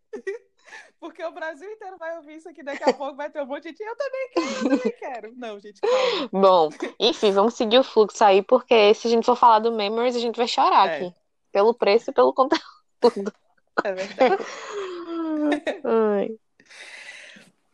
Porque 1.02 1.24
o 1.24 1.32
Brasil 1.32 1.68
inteiro 1.68 1.98
vai 1.98 2.16
ouvir 2.16 2.36
isso 2.36 2.48
aqui, 2.48 2.62
daqui 2.62 2.88
a 2.88 2.92
pouco 2.92 3.16
vai 3.16 3.28
ter 3.28 3.42
um 3.42 3.46
monte 3.46 3.64
de 3.64 3.70
gente. 3.70 3.82
Eu 3.82 3.96
também 3.96 4.30
quero, 4.32 4.46
eu 4.46 4.78
também 4.78 4.92
quero. 5.00 5.32
Não, 5.36 5.58
gente, 5.58 5.80
calma. 5.80 6.28
Bom, 6.32 6.68
enfim, 7.00 7.32
vamos 7.32 7.54
seguir 7.54 7.80
o 7.80 7.82
fluxo 7.82 8.22
aí, 8.22 8.40
porque 8.40 8.94
se 8.94 9.08
a 9.08 9.10
gente 9.10 9.26
for 9.26 9.34
falar 9.34 9.58
do 9.58 9.72
Memories, 9.72 10.14
a 10.14 10.20
gente 10.20 10.36
vai 10.36 10.46
chorar 10.46 10.88
é. 10.88 10.94
aqui. 10.94 11.14
Pelo 11.50 11.74
preço 11.74 12.10
e 12.10 12.14
pelo 12.14 12.30
conteúdo. 12.32 13.34
É 13.82 13.92
verdade. 13.92 14.44
Ai. 15.82 16.38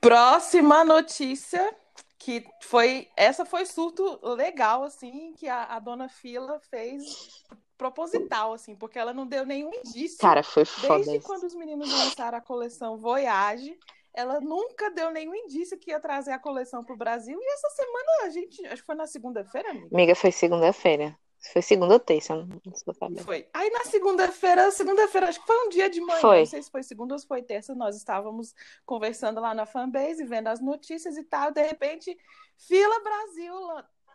Próxima 0.01 0.83
notícia, 0.83 1.77
que 2.19 2.47
foi. 2.63 3.11
Essa 3.15 3.45
foi 3.45 3.67
surto 3.67 4.21
legal, 4.37 4.85
assim, 4.85 5.35
que 5.35 5.47
a, 5.47 5.65
a 5.65 5.79
dona 5.79 6.09
Fila 6.09 6.59
fez 6.71 7.45
proposital, 7.79 8.53
assim, 8.53 8.75
porque 8.75 8.99
ela 8.99 9.15
não 9.15 9.27
deu 9.27 9.47
nenhum 9.47 9.71
indício. 9.73 10.19
Cara, 10.19 10.43
foi 10.43 10.65
foda. 10.65 10.97
Desde 10.97 11.17
isso. 11.19 11.27
quando 11.27 11.45
os 11.45 11.55
meninos 11.55 11.91
lançaram 11.91 12.37
a 12.37 12.41
coleção 12.41 12.99
Voyage, 12.99 13.79
ela 14.13 14.41
nunca 14.41 14.91
deu 14.91 15.11
nenhum 15.11 15.35
indício 15.35 15.79
que 15.79 15.93
ia 15.93 16.01
trazer 16.01 16.33
a 16.33 16.39
coleção 16.39 16.85
pro 16.85 16.97
Brasil. 16.97 17.39
E 17.41 17.53
essa 17.53 17.71
semana 17.71 18.09
a 18.25 18.29
gente. 18.31 18.67
Acho 18.67 18.83
que 18.83 18.87
foi 18.87 18.97
na 18.97 19.07
segunda-feira, 19.07 19.71
amiga. 19.71 19.89
Amiga, 19.93 20.15
foi 20.17 20.33
segunda-feira. 20.33 21.17
Foi 21.53 21.63
segunda 21.63 21.95
ou 21.95 22.01
terça, 22.01 22.35
não 22.35 22.75
sei 22.75 22.95
saber. 22.95 23.23
Foi. 23.23 23.49
Aí 23.55 23.71
na 23.71 23.85
segunda-feira, 23.85 24.73
segunda-feira, 24.73 25.29
acho 25.29 25.41
que 25.41 25.47
foi 25.47 25.67
um 25.67 25.69
dia 25.69 25.89
de 25.89 26.01
manhã, 26.01 26.21
foi. 26.21 26.39
não 26.41 26.47
sei 26.47 26.61
se 26.61 26.71
foi 26.71 26.83
segunda 26.83 27.15
ou 27.15 27.19
se 27.19 27.29
foi 27.29 27.43
terça, 27.43 27.77
nós 27.77 27.97
estávamos 27.97 28.53
conversando 28.85 29.41
lá 29.41 29.55
na 29.55 29.65
fanbase, 29.65 30.25
vendo 30.25 30.49
as 30.49 30.61
notícias 30.61 31.17
e 31.17 31.23
tal. 31.23 31.53
De 31.53 31.63
repente, 31.63 32.19
Fila 32.57 33.01
Brasil 33.01 33.55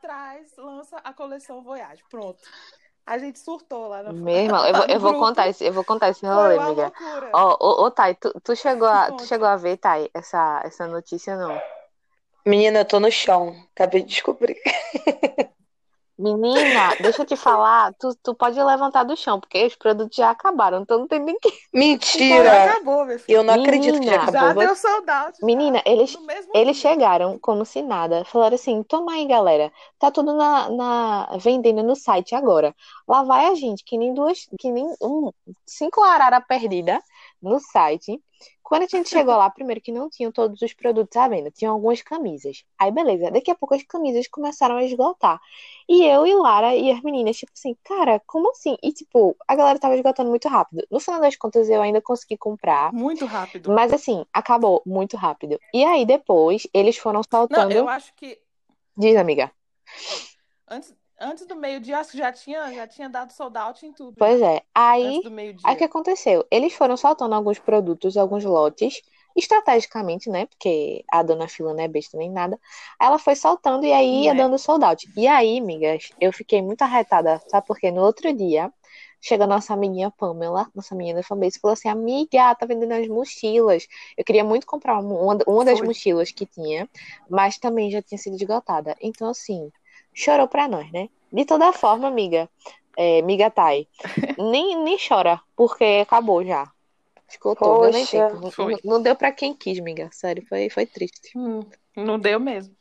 traz, 0.01 0.53
lança 0.57 0.97
a 0.97 1.13
coleção 1.13 1.63
Voyage. 1.63 2.03
Pronto. 2.09 2.43
A 3.05 3.17
gente 3.17 3.37
surtou 3.37 3.87
lá 3.87 4.01
na 4.01 4.13
Meu 4.13 4.35
irmão, 4.35 4.65
eu 4.65 4.73
vou, 4.73 4.85
eu 4.87 4.99
vou 4.99 5.13
contar 5.19 5.49
esse, 5.49 5.65
eu 5.65 5.73
vou 5.73 5.83
contar 5.83 6.09
esse 6.09 6.25
rolê, 6.25 6.57
amiga. 6.57 6.91
Ó, 7.33 7.57
ô, 7.59 7.85
ô, 7.85 7.91
Thay, 7.91 8.15
tu, 8.15 8.33
tu, 8.41 8.55
chegou 8.55 8.87
a, 8.87 9.11
tu 9.11 9.25
chegou 9.25 9.47
a 9.47 9.57
ver, 9.57 9.77
Thay, 9.77 10.09
essa, 10.13 10.61
essa 10.63 10.87
notícia, 10.87 11.35
não? 11.35 11.59
Menina, 12.45 12.79
eu 12.79 12.85
tô 12.85 12.99
no 12.99 13.11
chão. 13.11 13.55
Acabei 13.73 14.01
de 14.01 14.09
descobrir. 14.09 14.57
Menina, 16.17 16.95
deixa 17.01 17.23
eu 17.23 17.25
te 17.25 17.35
falar, 17.35 17.91
tu, 17.99 18.15
tu 18.21 18.35
pode 18.35 18.61
levantar 18.61 19.03
do 19.03 19.17
chão, 19.17 19.39
porque 19.39 19.65
os 19.65 19.75
produtos 19.75 20.15
já 20.15 20.29
acabaram, 20.29 20.81
então 20.81 20.99
não 20.99 21.07
tem 21.07 21.19
nem 21.19 21.37
que. 21.39 21.51
Mentira! 21.73 22.65
Acabou, 22.65 23.03
meu 23.03 23.17
filho. 23.17 23.39
Eu 23.39 23.43
não 23.43 23.55
Menina, 23.55 23.69
acredito 23.71 23.99
que 23.99 24.05
já 24.05 24.15
acabou. 24.21 24.33
Já 24.39 24.53
deu 24.53 24.75
soldado. 24.75 25.33
Menina, 25.41 25.81
eles, 25.85 26.15
eles 26.53 26.77
chegaram 26.77 27.39
como 27.39 27.65
se 27.65 27.81
nada. 27.81 28.23
Falaram 28.25 28.53
assim: 28.55 28.83
toma 28.83 29.13
aí, 29.13 29.25
galera. 29.25 29.71
Tá 29.97 30.11
tudo 30.11 30.33
na, 30.33 30.69
na 30.69 31.37
vendendo 31.37 31.81
no 31.81 31.95
site 31.95 32.35
agora. 32.35 32.75
Lá 33.07 33.23
vai 33.23 33.47
a 33.47 33.55
gente, 33.55 33.83
que 33.83 33.97
nem 33.97 34.13
duas, 34.13 34.45
que 34.59 34.71
nem 34.71 34.85
um, 35.01 35.31
cinco 35.65 36.03
arara 36.03 36.39
perdida 36.39 37.01
no 37.41 37.59
site. 37.59 38.21
Quando 38.73 38.85
a 38.85 38.87
gente 38.87 39.07
chegou 39.07 39.35
lá, 39.35 39.47
primeiro 39.51 39.79
que 39.79 39.91
não 39.91 40.09
tinham 40.09 40.31
todos 40.31 40.59
os 40.59 40.73
produtos 40.73 41.15
à 41.15 41.27
venda, 41.27 41.51
tinham 41.51 41.75
algumas 41.75 42.01
camisas. 42.01 42.65
Aí, 42.75 42.89
beleza, 42.89 43.29
daqui 43.29 43.51
a 43.51 43.55
pouco 43.55 43.75
as 43.75 43.83
camisas 43.83 44.27
começaram 44.27 44.77
a 44.77 44.83
esgotar. 44.83 45.39
E 45.87 46.03
eu 46.03 46.25
e 46.25 46.33
Lara 46.33 46.75
e 46.75 46.89
as 46.89 46.99
meninas, 47.03 47.37
tipo 47.37 47.51
assim, 47.55 47.77
cara, 47.83 48.19
como 48.25 48.49
assim? 48.49 48.75
E, 48.81 48.91
tipo, 48.91 49.37
a 49.47 49.53
galera 49.53 49.77
tava 49.77 49.93
esgotando 49.93 50.31
muito 50.31 50.47
rápido. 50.47 50.87
No 50.89 50.99
final 50.99 51.21
das 51.21 51.35
contas, 51.35 51.69
eu 51.69 51.83
ainda 51.83 52.01
consegui 52.01 52.35
comprar. 52.35 52.91
Muito 52.91 53.27
rápido. 53.27 53.71
Mas, 53.71 53.93
assim, 53.93 54.25
acabou 54.33 54.81
muito 54.87 55.15
rápido. 55.17 55.59
E 55.71 55.83
aí, 55.83 56.03
depois, 56.03 56.65
eles 56.73 56.97
foram 56.97 57.21
soltando. 57.31 57.69
Não, 57.69 57.77
eu 57.77 57.87
acho 57.87 58.11
que. 58.15 58.39
Diz, 58.97 59.15
amiga. 59.15 59.51
Antes, 60.67 60.95
Antes 61.23 61.45
do 61.45 61.55
meio-dia, 61.55 61.99
acho 61.99 62.11
que 62.11 62.17
já 62.17 62.33
tinha, 62.33 62.73
já 62.73 62.85
tinha 62.85 63.07
dado 63.07 63.31
sold 63.31 63.57
out 63.57 63.85
em 63.85 63.93
tudo. 63.93 64.15
Pois 64.17 64.41
é. 64.41 64.61
Aí, 64.75 65.21
aí 65.63 65.75
o 65.75 65.77
que 65.77 65.83
aconteceu? 65.85 66.45
Eles 66.51 66.73
foram 66.73 66.97
soltando 66.97 67.33
alguns 67.33 67.57
produtos, 67.57 68.17
alguns 68.17 68.43
lotes, 68.43 69.01
estrategicamente, 69.33 70.29
né? 70.29 70.45
Porque 70.47 71.05
a 71.09 71.23
dona 71.23 71.47
Fila 71.47 71.73
não 71.73 71.81
é 71.81 71.87
besta 71.87 72.17
nem 72.17 72.29
nada. 72.29 72.59
Ela 73.01 73.17
foi 73.17 73.35
soltando 73.35 73.85
e 73.85 73.93
aí 73.93 74.25
ia 74.25 74.33
né? 74.33 74.43
dando 74.43 74.57
sold 74.57 74.83
out. 74.83 75.09
E 75.15 75.25
aí, 75.25 75.59
amigas, 75.59 76.09
eu 76.19 76.33
fiquei 76.33 76.61
muito 76.61 76.81
arretada, 76.81 77.41
sabe? 77.47 77.65
Porque 77.65 77.89
no 77.89 78.01
outro 78.01 78.33
dia, 78.33 78.69
chega 79.21 79.45
a 79.45 79.47
nossa 79.47 79.73
amiguinha 79.73 80.11
Pamela, 80.11 80.69
nossa 80.75 80.93
menina 80.93 81.21
da 81.21 81.23
fanbase, 81.23 81.57
falou 81.57 81.71
assim: 81.71 81.87
Amiga, 81.87 82.53
tá 82.53 82.65
vendendo 82.65 82.91
as 82.91 83.07
mochilas. 83.07 83.87
Eu 84.17 84.25
queria 84.25 84.43
muito 84.43 84.67
comprar 84.67 84.99
uma, 84.99 85.37
uma 85.47 85.63
das 85.63 85.79
mochilas 85.79 86.31
que 86.33 86.45
tinha, 86.45 86.89
mas 87.29 87.57
também 87.57 87.89
já 87.89 88.01
tinha 88.01 88.17
sido 88.17 88.35
esgotada. 88.35 88.93
Então, 89.01 89.29
assim 89.29 89.71
chorou 90.13 90.47
pra 90.47 90.67
nós, 90.67 90.91
né? 90.91 91.09
De 91.31 91.45
toda 91.45 91.73
forma, 91.73 92.07
amiga, 92.07 92.49
é, 92.97 93.19
amiga 93.19 93.49
Thay, 93.49 93.87
nem, 94.37 94.77
nem 94.83 94.97
chora, 94.97 95.39
porque 95.55 96.01
acabou 96.03 96.43
já. 96.45 96.71
Escutou, 97.27 97.81
deu 97.81 97.91
nem 97.91 98.05
tempo. 98.05 98.35
Não, 98.57 98.77
não, 98.83 99.01
deu 99.01 99.15
pra 99.15 99.31
quem 99.31 99.55
quis, 99.55 99.79
amiga. 99.79 100.09
Sério, 100.11 100.45
foi, 100.47 100.69
foi 100.69 100.85
triste. 100.85 101.35
Hum, 101.35 101.61
não 101.95 102.19
deu 102.19 102.39
mesmo. 102.39 102.75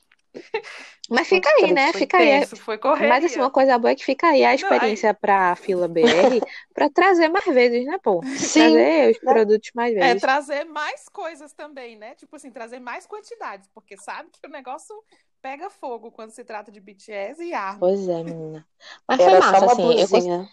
Mas 1.10 1.28
fica 1.28 1.48
aí, 1.48 1.72
né? 1.72 1.92
Fica 1.92 2.16
aí. 2.16 2.46
Foi 2.46 2.78
correria. 2.78 3.08
Mas 3.08 3.24
assim, 3.24 3.38
uma 3.38 3.50
coisa 3.50 3.78
boa 3.78 3.90
é 3.90 3.94
que 3.94 4.04
fica 4.04 4.28
aí 4.28 4.44
a 4.44 4.54
experiência 4.54 5.08
Não, 5.08 5.14
aí... 5.14 5.20
pra 5.20 5.56
fila 5.56 5.88
BR 5.88 6.00
pra 6.72 6.88
trazer 6.88 7.28
mais 7.28 7.44
vezes, 7.44 7.84
né, 7.84 7.98
pô? 8.02 8.22
Sim. 8.24 8.60
Trazer 8.60 9.10
os 9.10 9.18
produtos 9.18 9.70
mais 9.74 9.94
é, 9.94 10.00
vezes. 10.00 10.16
É, 10.16 10.20
trazer 10.20 10.64
mais 10.64 11.08
coisas 11.08 11.52
também, 11.52 11.96
né? 11.96 12.14
Tipo 12.14 12.36
assim, 12.36 12.50
trazer 12.50 12.78
mais 12.78 13.06
quantidades, 13.06 13.68
porque 13.74 13.96
sabe 13.96 14.30
que 14.30 14.46
o 14.46 14.50
negócio 14.50 14.94
pega 15.42 15.68
fogo 15.68 16.11
quando 16.12 16.30
se 16.30 16.44
trata 16.44 16.70
de 16.70 16.80
BTS 16.80 17.42
e 17.42 17.52
arma. 17.52 17.80
Pois 17.80 18.08
é, 18.08 18.22
menina. 18.22 18.66
Mas 19.06 19.20
Era 19.20 19.30
foi 19.30 19.40
massa, 19.40 19.64
assim. 19.66 20.30
Eu... 20.30 20.49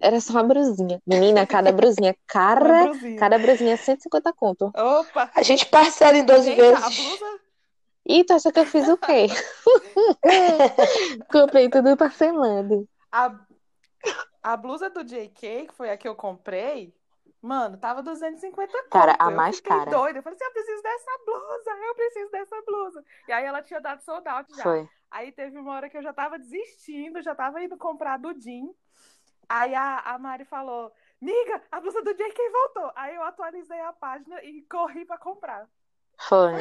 Era 0.00 0.20
só 0.20 0.34
uma 0.34 0.44
brusinha. 0.44 1.00
Menina, 1.06 1.46
cada 1.46 1.72
brusinha. 1.72 2.14
Cara, 2.28 2.88
brusinha. 2.88 3.18
cada 3.18 3.38
brusinha 3.38 3.76
150 3.76 4.32
conto. 4.34 4.66
Opa! 4.76 5.30
A 5.34 5.42
gente 5.42 5.66
parcela 5.66 6.18
em 6.18 6.24
12 6.24 6.44
Gente, 6.44 6.56
vezes. 6.56 6.84
A 6.84 6.90
blusa 6.90 7.40
e 8.06 8.22
tu 8.22 8.34
acha 8.34 8.52
que 8.52 8.60
eu 8.60 8.66
fiz 8.66 8.86
o 8.86 8.98
quê? 8.98 9.28
comprei 11.32 11.70
tudo 11.70 11.96
parcelando. 11.96 12.86
A, 13.10 13.34
a 14.42 14.56
blusa 14.58 14.90
do 14.90 15.02
JK, 15.02 15.68
que 15.68 15.74
foi 15.74 15.90
a 15.90 15.96
que 15.96 16.06
eu 16.06 16.14
comprei, 16.14 16.94
mano, 17.44 17.76
tava 17.76 18.02
250 18.02 18.72
conto. 18.72 18.88
Cara, 18.88 19.14
a 19.18 19.30
mais 19.30 19.58
eu 19.58 19.64
cara. 19.64 19.90
doida. 19.90 20.18
Eu 20.18 20.22
falei 20.22 20.36
assim, 20.36 20.44
eu 20.44 20.52
preciso 20.52 20.82
dessa 20.82 21.10
blusa, 21.26 21.70
eu 21.86 21.94
preciso 21.94 22.30
dessa 22.30 22.62
blusa. 22.62 23.04
E 23.28 23.32
aí 23.32 23.44
ela 23.44 23.62
tinha 23.62 23.80
dado 23.80 24.00
sold 24.00 24.26
out 24.26 24.56
já. 24.56 24.62
Foi. 24.62 24.88
Aí 25.10 25.30
teve 25.30 25.58
uma 25.58 25.74
hora 25.74 25.90
que 25.90 25.96
eu 25.96 26.02
já 26.02 26.12
tava 26.12 26.38
desistindo, 26.38 27.22
já 27.22 27.34
tava 27.34 27.62
indo 27.62 27.76
comprar 27.76 28.18
do 28.18 28.32
Jean. 28.40 28.70
Aí 29.48 29.74
a, 29.74 29.98
a 29.98 30.18
Mari 30.18 30.46
falou, 30.46 30.90
miga, 31.20 31.62
a 31.70 31.80
blusa 31.80 32.02
do 32.02 32.14
JK 32.14 32.50
voltou. 32.50 32.90
Aí 32.96 33.14
eu 33.14 33.22
atualizei 33.22 33.80
a 33.80 33.92
página 33.92 34.42
e 34.42 34.62
corri 34.62 35.04
pra 35.04 35.18
comprar. 35.18 35.68
Foi. 36.18 36.52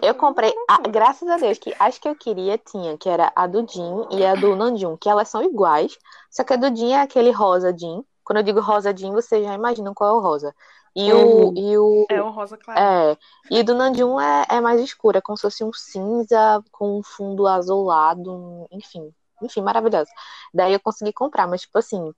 Eu 0.00 0.14
comprei, 0.14 0.54
a, 0.68 0.78
graças 0.88 1.28
a 1.28 1.36
Deus, 1.36 1.58
que 1.58 1.74
as 1.78 1.98
que 1.98 2.08
eu 2.08 2.14
queria 2.14 2.56
tinha, 2.58 2.96
que 2.96 3.08
era 3.08 3.32
a 3.34 3.46
do 3.46 3.66
Jin 3.66 4.06
e 4.10 4.24
a 4.24 4.34
do 4.34 4.54
Nanjun, 4.54 4.96
que 4.96 5.08
elas 5.08 5.28
são 5.28 5.42
iguais, 5.42 5.98
só 6.30 6.44
que 6.44 6.52
a 6.52 6.56
do 6.56 6.74
Jin 6.74 6.92
é 6.92 7.00
aquele 7.00 7.30
rosa 7.32 7.76
Jin. 7.76 8.04
Quando 8.24 8.38
eu 8.38 8.42
digo 8.42 8.60
rosa 8.60 8.96
Jin, 8.96 9.12
vocês 9.12 9.44
já 9.44 9.54
imaginam 9.54 9.94
qual 9.94 10.10
é 10.10 10.12
o 10.14 10.20
rosa. 10.20 10.54
E, 10.94 11.12
uhum. 11.12 11.48
o, 11.48 11.58
e 11.58 11.78
o. 11.78 12.06
É 12.10 12.22
um 12.22 12.30
rosa 12.30 12.56
claro. 12.56 12.80
É. 12.80 13.16
E 13.50 13.60
o 13.60 13.64
do 13.64 13.74
Nanjun 13.74 14.20
é, 14.20 14.46
é 14.48 14.60
mais 14.60 14.80
escura, 14.80 15.22
como 15.22 15.36
se 15.36 15.42
fosse 15.42 15.64
um 15.64 15.72
cinza 15.72 16.62
com 16.70 16.98
um 16.98 17.02
fundo 17.02 17.46
azulado, 17.46 18.66
enfim. 18.70 19.12
Enfim, 19.42 19.62
maravilhoso. 19.62 20.10
Daí 20.52 20.72
eu 20.72 20.80
consegui 20.80 21.12
comprar, 21.12 21.48
mas 21.48 21.62
tipo 21.62 21.78
assim, 21.78 22.12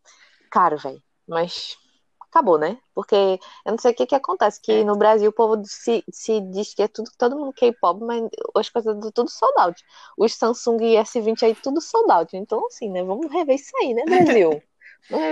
caro, 0.50 0.76
velho. 0.76 1.02
Mas 1.26 1.78
acabou, 2.34 2.58
né? 2.58 2.76
Porque 2.92 3.14
eu 3.64 3.70
não 3.70 3.78
sei 3.78 3.92
o 3.92 3.94
que 3.94 4.06
que 4.06 4.14
acontece, 4.14 4.60
que 4.60 4.82
no 4.82 4.96
Brasil 4.96 5.30
o 5.30 5.32
povo 5.32 5.62
se, 5.64 6.04
se 6.10 6.40
diz 6.40 6.74
que 6.74 6.82
é 6.82 6.88
tudo, 6.88 7.08
todo 7.16 7.36
mundo 7.36 7.52
K-pop, 7.52 8.02
mas 8.02 8.28
as 8.56 8.68
coisas 8.68 8.98
do 8.98 9.12
tudo 9.12 9.30
sold 9.30 9.54
out. 9.56 9.84
Os 10.18 10.34
Samsung 10.34 10.78
S20 10.78 11.44
aí 11.44 11.54
tudo 11.54 11.80
sold 11.80 12.10
out. 12.10 12.36
Então, 12.36 12.66
assim, 12.66 12.90
né? 12.90 13.04
Vamos 13.04 13.30
rever 13.30 13.54
isso 13.54 13.70
aí, 13.80 13.94
né, 13.94 14.02
Brasil? 14.04 14.60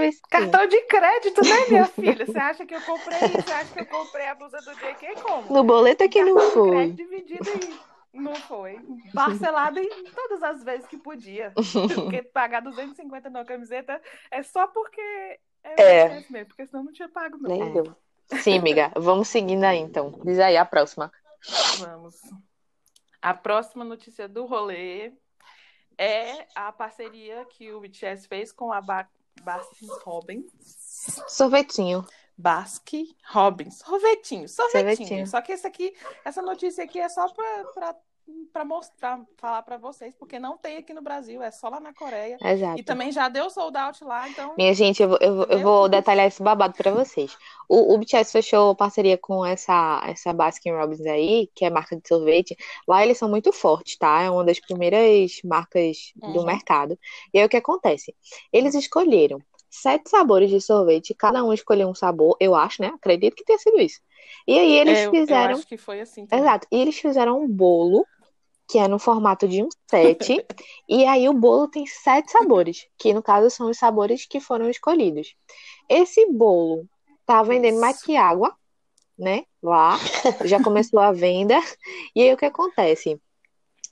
Isso 0.07 0.21
Cartão 0.29 0.67
de 0.67 0.81
crédito, 0.83 1.41
né, 1.43 1.67
minha 1.69 1.87
filha? 1.87 2.27
Você 2.27 2.39
acha 2.39 2.67
que 2.67 2.75
eu 2.75 2.83
comprei 2.83 3.19
Você 3.19 3.53
acha 3.53 3.73
que 3.73 3.81
eu 3.81 3.87
comprei 3.87 4.27
a 4.27 4.35
blusa 4.35 4.59
do 4.59 4.75
JK 4.75 5.23
como? 5.23 5.53
No 5.53 5.65
boleto 5.65 6.05
é 6.05 6.09
que 6.09 6.23
não 6.23 6.39
foi. 6.51 6.71
Crédito 6.71 6.97
dividido 6.97 7.51
em 7.51 7.93
não 8.13 8.35
foi. 8.35 8.79
Parcelado 9.15 9.79
em 9.79 10.05
todas 10.15 10.43
as 10.43 10.63
vezes 10.63 10.87
que 10.87 10.99
podia. 10.99 11.53
Porque 11.95 12.23
pagar 12.35 12.61
250 12.61 13.31
numa 13.31 13.45
camiseta 13.45 14.01
é 14.31 14.43
só 14.43 14.67
porque 14.67 15.01
é, 15.65 15.83
é. 15.83 16.25
mesmo, 16.29 16.47
porque 16.47 16.67
senão 16.67 16.85
não 16.85 16.93
tinha 16.93 17.09
pago, 17.09 17.39
não. 17.39 17.49
Nem 17.49 17.73
deu. 17.73 17.97
Sim, 18.41 18.59
amiga. 18.59 18.91
Vamos 18.97 19.29
seguindo 19.29 19.65
aí, 19.65 19.79
então. 19.79 20.21
Diz 20.25 20.39
aí 20.39 20.57
a 20.57 20.65
próxima. 20.65 21.11
Vamos. 21.79 22.21
A 23.21 23.35
próxima 23.35 23.85
notícia 23.85 24.29
do 24.29 24.45
rolê 24.45 25.13
é 25.97 26.47
a 26.55 26.73
parceria 26.73 27.45
que 27.47 27.73
o 27.73 27.81
BTS 27.81 28.27
fez 28.27 28.53
com 28.53 28.73
a 28.73 28.81
ba 28.81 29.09
Baskin 29.43 29.89
Robbins. 30.05 30.53
Sorvetinho. 31.29 32.07
Basque 32.37 33.17
Robbins. 33.31 33.79
Sorvetinho, 33.79 34.49
sorvetinho, 34.49 34.97
sorvetinho. 34.97 35.27
Só 35.27 35.41
que 35.41 35.53
esse 35.53 35.67
aqui, 35.67 35.95
essa 36.25 36.43
notícia 36.43 36.83
aqui 36.83 36.99
é 36.99 37.09
só 37.09 37.29
para 37.29 37.97
para 38.53 38.65
mostrar, 38.65 39.21
falar 39.37 39.63
para 39.63 39.77
vocês, 39.77 40.15
porque 40.15 40.39
não 40.39 40.57
tem 40.59 40.77
aqui 40.77 40.93
no 40.93 41.03
Brasil, 41.03 41.43
é 41.43 41.51
só 41.51 41.69
lá 41.69 41.81
na 41.81 41.93
Coreia. 41.93 42.37
Exato. 42.43 42.81
E 42.81 42.83
também 42.83 43.11
já 43.11 43.29
deu 43.29 43.49
sold 43.49 43.77
out 43.77 44.05
lá, 44.05 44.29
então. 44.29 44.55
Minha 44.57 44.75
gente, 44.75 45.03
eu 45.03 45.09
vou, 45.09 45.19
eu, 45.21 45.43
eu 45.45 45.59
vou 45.61 45.89
detalhar 45.89 46.27
esse 46.27 46.43
babado 46.43 46.75
para 46.75 46.91
vocês. 46.91 47.37
O, 47.69 47.95
o 47.95 47.99
BTS 47.99 48.33
fechou 48.33 48.75
parceria 48.75 49.17
com 49.17 49.45
essa, 49.45 50.03
essa 50.07 50.33
Baskin 50.33 50.73
Robbins 50.73 51.07
aí, 51.07 51.49
que 51.55 51.65
é 51.65 51.71
marca 51.71 51.97
de 51.97 52.07
sorvete. 52.07 52.57
Lá 52.87 53.03
eles 53.03 53.19
são 53.19 53.29
muito 53.29 53.53
fortes, 53.53 53.97
tá? 53.97 54.23
É 54.23 54.31
uma 54.31 54.45
das 54.45 54.61
primeiras 54.61 55.41
marcas 55.45 56.13
uhum. 56.23 56.33
do 56.33 56.45
mercado. 56.45 56.99
E 57.33 57.39
aí 57.39 57.45
o 57.45 57.49
que 57.49 57.57
acontece? 57.57 58.15
Eles 58.53 58.75
escolheram 58.75 59.41
sete 59.71 60.11
sabores 60.11 60.51
de 60.51 60.61
sorvete, 60.61 61.15
cada 61.15 61.43
um 61.43 61.53
escolheu 61.53 61.89
um 61.89 61.95
sabor, 61.95 62.37
eu 62.39 62.55
acho, 62.55 62.83
né? 62.83 62.89
Acredito 62.89 63.35
que 63.35 63.45
tenha 63.45 63.59
sido 63.59 63.81
isso. 63.81 64.01
E 64.47 64.59
aí 64.59 64.79
eles 64.79 64.99
é, 64.99 65.11
fizeram. 65.11 65.53
Eu 65.53 65.57
acho 65.57 65.67
que 65.67 65.79
foi 65.79 66.01
assim. 66.01 66.27
Também. 66.27 66.45
Exato. 66.45 66.67
E 66.71 66.81
eles 66.81 66.99
fizeram 66.99 67.41
um 67.41 67.49
bolo 67.49 68.07
que 68.73 68.79
é 68.79 68.89
no 68.89 68.99
formato 68.99 69.47
de 69.47 69.63
um 69.63 69.69
sete. 69.87 70.43
e 70.89 71.05
aí 71.05 71.29
o 71.29 71.35
bolo 71.35 71.69
tem 71.69 71.87
sete 71.87 72.33
sabores, 72.33 72.87
que 72.97 73.13
no 73.13 73.23
caso 73.23 73.51
são 73.51 73.69
os 73.69 73.77
sabores 73.77 74.25
que 74.25 74.41
foram 74.41 74.71
escolhidos. 74.71 75.35
Esse 75.87 76.27
bolo 76.33 76.89
tá 77.27 77.43
vendendo 77.43 77.79
mais 77.79 78.03
que 78.03 78.17
água, 78.17 78.57
né? 79.19 79.45
Lá. 79.63 79.99
Já 80.47 80.63
começou 80.63 81.01
a 81.01 81.13
venda. 81.13 81.61
E 82.17 82.23
aí 82.23 82.33
o 82.33 82.37
que 82.39 82.47
acontece? 82.47 83.21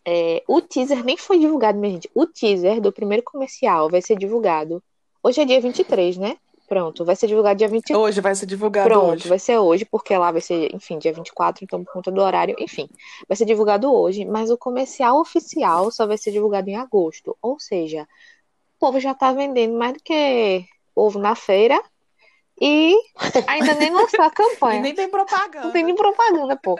É, 0.03 0.43
o 0.49 0.63
teaser 0.63 1.05
nem 1.05 1.19
foi 1.19 1.39
divulgado, 1.39 1.79
minha 1.79 1.93
gente. 1.93 2.11
O 2.15 2.25
teaser 2.25 2.81
do 2.81 2.91
primeiro 2.91 3.23
comercial 3.23 3.91
vai 3.91 4.01
ser 4.01 4.17
divulgado. 4.17 4.83
Hoje 5.23 5.43
é 5.43 5.45
dia 5.45 5.61
23, 5.61 6.17
né? 6.17 6.39
Pronto, 6.71 7.05
vai 7.05 7.17
ser 7.17 7.27
divulgado 7.27 7.59
dia 7.59 7.67
20. 7.67 7.93
Hoje 7.93 8.21
vai 8.21 8.33
ser 8.33 8.47
divulgado 8.47 8.89
Pronto, 8.89 9.15
hoje. 9.15 9.29
vai 9.29 9.41
ser 9.41 9.59
hoje, 9.59 9.85
porque 9.85 10.17
lá 10.17 10.31
vai 10.31 10.41
ser, 10.41 10.73
enfim, 10.73 11.01
dia 11.01 11.13
24, 11.13 11.65
então 11.65 11.83
por 11.83 11.93
conta 11.95 12.13
do 12.13 12.21
horário, 12.21 12.55
enfim. 12.61 12.89
Vai 13.27 13.37
ser 13.37 13.45
divulgado 13.45 13.93
hoje, 13.93 14.25
mas 14.25 14.53
o 14.53 14.57
comercial 14.57 15.19
oficial 15.19 15.91
só 15.91 16.07
vai 16.07 16.17
ser 16.17 16.31
divulgado 16.31 16.71
em 16.71 16.77
agosto. 16.77 17.37
Ou 17.43 17.59
seja, 17.59 18.05
o 18.77 18.79
povo 18.79 19.01
já 19.01 19.13
tá 19.13 19.33
vendendo 19.33 19.77
mais 19.77 19.95
do 19.95 19.99
que 20.01 20.65
ovo 20.95 21.19
na 21.19 21.35
feira 21.35 21.83
e 22.61 22.95
ainda 23.47 23.75
nem 23.75 23.91
lançou 23.91 24.23
a 24.23 24.31
campanha. 24.31 24.81
e 24.81 24.83
nem 24.83 24.95
tem 24.95 25.09
propaganda. 25.09 25.65
Não 25.65 25.73
tem 25.73 25.83
nem 25.83 25.95
propaganda, 25.95 26.57
pô. 26.57 26.79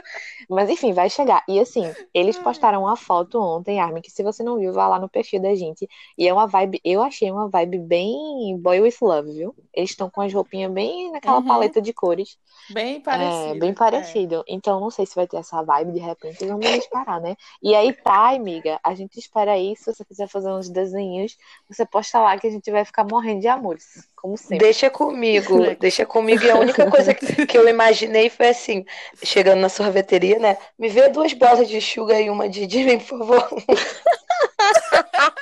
Mas 0.49 0.69
enfim, 0.69 0.93
vai 0.93 1.09
chegar. 1.09 1.43
E 1.49 1.59
assim, 1.59 1.91
eles 2.13 2.37
postaram 2.39 2.83
uma 2.83 2.97
foto 2.97 3.41
ontem, 3.41 3.81
Armin, 3.81 4.03
que 4.03 4.11
se 4.11 4.23
você 4.23 4.43
não 4.43 4.59
viu, 4.59 4.73
vá 4.73 4.87
lá 4.89 4.99
no 4.99 5.09
perfil 5.09 5.41
da 5.41 5.55
gente. 5.55 5.89
E 6.19 6.29
é 6.29 6.33
uma 6.33 6.47
vibe, 6.47 6.81
eu 6.85 7.03
achei 7.03 7.31
uma 7.31 7.49
vibe 7.49 7.79
bem 7.79 8.59
Boy 8.59 8.81
with 8.81 8.97
Love, 9.01 9.33
viu? 9.33 9.55
Eles 9.73 9.91
estão 9.91 10.11
com 10.11 10.21
as 10.21 10.33
roupinhas 10.33 10.71
bem 10.71 11.11
naquela 11.13 11.39
uhum. 11.39 11.47
paleta 11.47 11.81
de 11.81 11.93
cores. 11.93 12.37
Bem 12.71 13.01
parecido. 13.01 13.55
É, 13.57 13.59
bem 13.59 13.75
parecido. 13.75 14.35
É. 14.41 14.43
Então, 14.49 14.81
não 14.81 14.91
sei 14.91 15.07
se 15.07 15.15
vai 15.15 15.27
ter 15.27 15.39
essa 15.39 15.63
vibe 15.63 15.93
de 15.93 16.01
repente, 16.01 16.45
vamos 16.47 16.67
esperar, 16.67 17.21
né? 17.21 17.37
E 17.63 17.75
aí 17.75 17.93
tá, 17.93 18.31
amiga, 18.35 18.79
a 18.83 18.95
gente 18.95 19.19
espera 19.19 19.59
isso. 19.59 19.85
Se 19.85 19.95
você 19.95 20.05
quiser 20.05 20.29
fazer 20.29 20.51
uns 20.51 20.69
desenhos, 20.69 21.37
você 21.69 21.87
posta 21.87 22.21
lá 22.21 22.39
que 22.39 22.47
a 22.47 22.51
gente 22.51 22.71
vai 22.71 22.85
ficar 22.85 23.05
morrendo 23.05 23.41
de 23.41 23.49
amores, 23.49 24.09
como 24.15 24.37
sempre. 24.37 24.59
Deixa 24.59 24.91
comigo, 24.91 25.59
deixa 25.79 26.07
comigo. 26.07 26.45
E 26.45 26.51
a 26.51 26.57
única 26.59 26.91
coisa 26.91 27.15
que, 27.15 27.47
que 27.47 27.59
eu 27.59 27.69
imaginei 27.69 28.29
foi 28.31 28.49
assim, 28.49 28.85
chegando 29.23 29.61
na 29.61 29.69
sorveteria, 29.69 30.39
né? 30.39 30.57
Me 30.79 30.89
vê 30.89 31.09
duas 31.09 31.33
bolas 31.33 31.69
de 31.69 31.81
sugar 31.81 32.21
e 32.21 32.31
uma 32.31 32.49
de 32.49 32.69
Jimmy, 32.69 32.99
por 32.99 33.19
favor. 33.19 33.49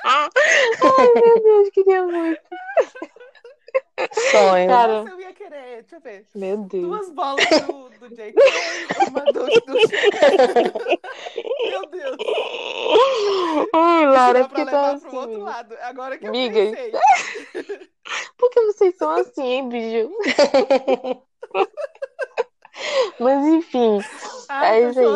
Ai, 0.04 0.28
meu 1.14 1.42
Deus, 1.42 1.70
queria 1.70 2.02
muito. 2.02 2.40
Sonho. 4.30 4.68
Cara, 4.68 5.02
Nossa, 5.02 5.10
eu 5.10 5.20
ia 5.20 5.32
querer, 5.32 5.82
deixa 5.82 5.96
eu 5.96 6.00
ver. 6.00 6.24
Meu 6.34 6.56
Deus. 6.58 6.84
Duas 6.84 7.10
bolas 7.10 7.44
do, 7.46 7.90
do 7.90 8.08
JK, 8.10 8.34
uma 9.08 9.24
do, 9.24 9.32
do... 9.32 9.74
Meu 11.68 11.86
Deus. 11.90 12.16
Ai, 13.74 14.06
Lara, 14.06 14.48
porque 14.48 14.64
tá 14.66 14.92
assim. 14.92 15.08
Pro 15.08 15.16
outro 15.16 15.40
lado. 15.40 15.76
Agora 15.82 16.16
que 16.16 16.26
eu 16.26 16.32
pensei. 16.32 16.92
Por 18.36 18.50
que 18.50 18.60
vocês 18.62 18.96
são 18.96 19.10
assim, 19.10 19.44
hein, 19.44 19.68
bicho? 19.68 20.10
Mas 23.18 23.44
enfim. 23.46 23.98
Ai, 24.48 24.84
é 24.84 24.90
isso 24.90 25.00
aí. 25.00 25.06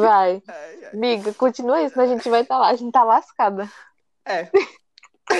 Vai. 0.00 0.42
Ai, 0.46 0.84
ai. 0.84 0.90
Miga, 0.94 1.32
continua 1.34 1.82
isso, 1.82 2.00
a 2.00 2.06
gente 2.06 2.28
vai 2.28 2.42
estar 2.42 2.56
tá 2.56 2.60
lá. 2.60 2.68
A 2.68 2.74
gente 2.74 2.92
tá 2.92 3.04
lascada. 3.04 3.70
É. 4.24 4.48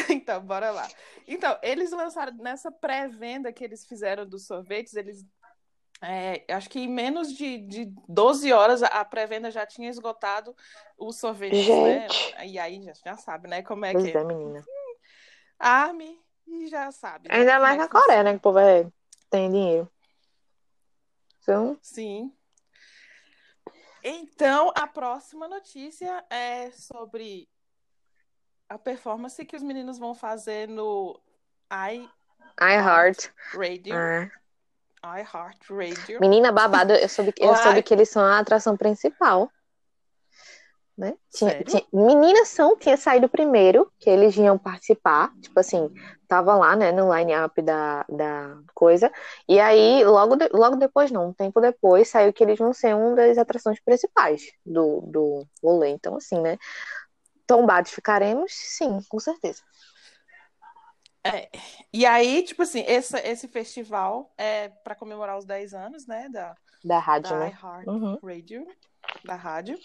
Então, 0.08 0.40
bora 0.40 0.70
lá. 0.70 0.88
Então, 1.26 1.58
eles 1.64 1.90
lançaram 1.90 2.32
nessa 2.36 2.70
pré-venda 2.70 3.52
que 3.52 3.64
eles 3.64 3.84
fizeram 3.84 4.24
dos 4.24 4.46
sorvetes, 4.46 4.94
eles. 4.94 5.26
É, 6.00 6.44
acho 6.54 6.70
que 6.70 6.78
em 6.78 6.88
menos 6.88 7.34
de, 7.36 7.58
de 7.58 7.92
12 8.08 8.52
horas 8.52 8.84
a 8.84 9.04
pré-venda 9.04 9.50
já 9.50 9.66
tinha 9.66 9.90
esgotado 9.90 10.54
os 10.96 11.18
sorvetes, 11.18 11.66
né? 11.66 12.06
E 12.46 12.56
aí 12.56 12.80
já, 12.84 12.92
já 13.04 13.16
sabe, 13.16 13.48
né? 13.48 13.62
Como 13.62 13.84
é 13.84 13.90
pois 13.90 14.04
que. 14.04 14.16
É, 14.16 14.22
menina. 14.22 14.64
Arme 15.58 16.20
e 16.50 16.66
já 16.68 16.90
sabe. 16.90 17.28
Né? 17.28 17.34
Ainda 17.36 17.60
mais 17.60 17.74
é 17.76 17.78
na 17.78 17.88
Coreia, 17.88 18.22
né? 18.22 18.32
Que 18.32 18.38
o 18.38 18.40
povo 18.40 18.58
é... 18.58 18.86
tem 19.28 19.50
dinheiro. 19.50 19.90
Então... 21.42 21.78
Sim. 21.80 22.32
Então, 24.02 24.72
a 24.74 24.86
próxima 24.86 25.46
notícia 25.46 26.24
é 26.30 26.70
sobre 26.70 27.48
a 28.68 28.78
performance 28.78 29.44
que 29.44 29.56
os 29.56 29.62
meninos 29.62 29.98
vão 29.98 30.14
fazer 30.14 30.68
no 30.68 31.20
I 31.70 32.08
iHeart 32.60 33.30
Radio. 33.52 33.94
É. 33.94 34.30
iHeart 35.02 35.70
Radio. 35.70 36.20
Menina 36.20 36.52
babado, 36.52 36.92
eu 36.92 37.08
soube, 37.08 37.32
eu 37.38 37.54
soube 37.56 37.82
que 37.82 37.92
eles 37.92 38.08
são 38.08 38.22
a 38.22 38.38
atração 38.38 38.76
principal. 38.76 39.50
Né? 41.00 41.16
Tinha, 41.30 41.64
tinha, 41.64 41.82
meninas 41.90 42.48
são, 42.48 42.76
tinha 42.76 42.94
saído 42.94 43.26
primeiro, 43.26 43.90
que 43.98 44.10
eles 44.10 44.36
iam 44.36 44.58
participar, 44.58 45.32
tipo 45.40 45.58
assim, 45.58 45.90
tava 46.28 46.54
lá, 46.54 46.76
né, 46.76 46.92
no 46.92 47.10
line-up 47.10 47.62
da, 47.62 48.04
da 48.06 48.58
coisa, 48.74 49.10
e 49.48 49.58
aí, 49.58 50.04
logo, 50.04 50.36
de, 50.36 50.50
logo 50.52 50.76
depois, 50.76 51.10
não, 51.10 51.30
um 51.30 51.32
tempo 51.32 51.58
depois, 51.58 52.06
saiu 52.08 52.34
que 52.34 52.44
eles 52.44 52.58
vão 52.58 52.74
ser 52.74 52.94
uma 52.94 53.16
das 53.16 53.38
atrações 53.38 53.80
principais 53.80 54.52
do, 54.64 55.00
do 55.06 55.46
rolê, 55.62 55.88
então 55.88 56.18
assim, 56.18 56.38
né, 56.38 56.58
tombados 57.46 57.92
ficaremos, 57.92 58.52
sim, 58.52 59.00
com 59.08 59.18
certeza. 59.18 59.62
É, 61.24 61.48
e 61.94 62.04
aí, 62.04 62.42
tipo 62.42 62.60
assim, 62.60 62.84
esse, 62.86 63.16
esse 63.20 63.48
festival 63.48 64.30
é 64.36 64.68
para 64.68 64.94
comemorar 64.94 65.38
os 65.38 65.46
10 65.46 65.72
anos, 65.72 66.06
né, 66.06 66.28
da, 66.28 66.54
da 66.84 66.98
rádio, 66.98 67.30
da 67.30 67.38
né? 67.38 67.48
iHeart 67.48 67.86
uhum. 67.86 68.18
Radio, 68.22 68.66
da 69.24 69.34
rádio. 69.34 69.78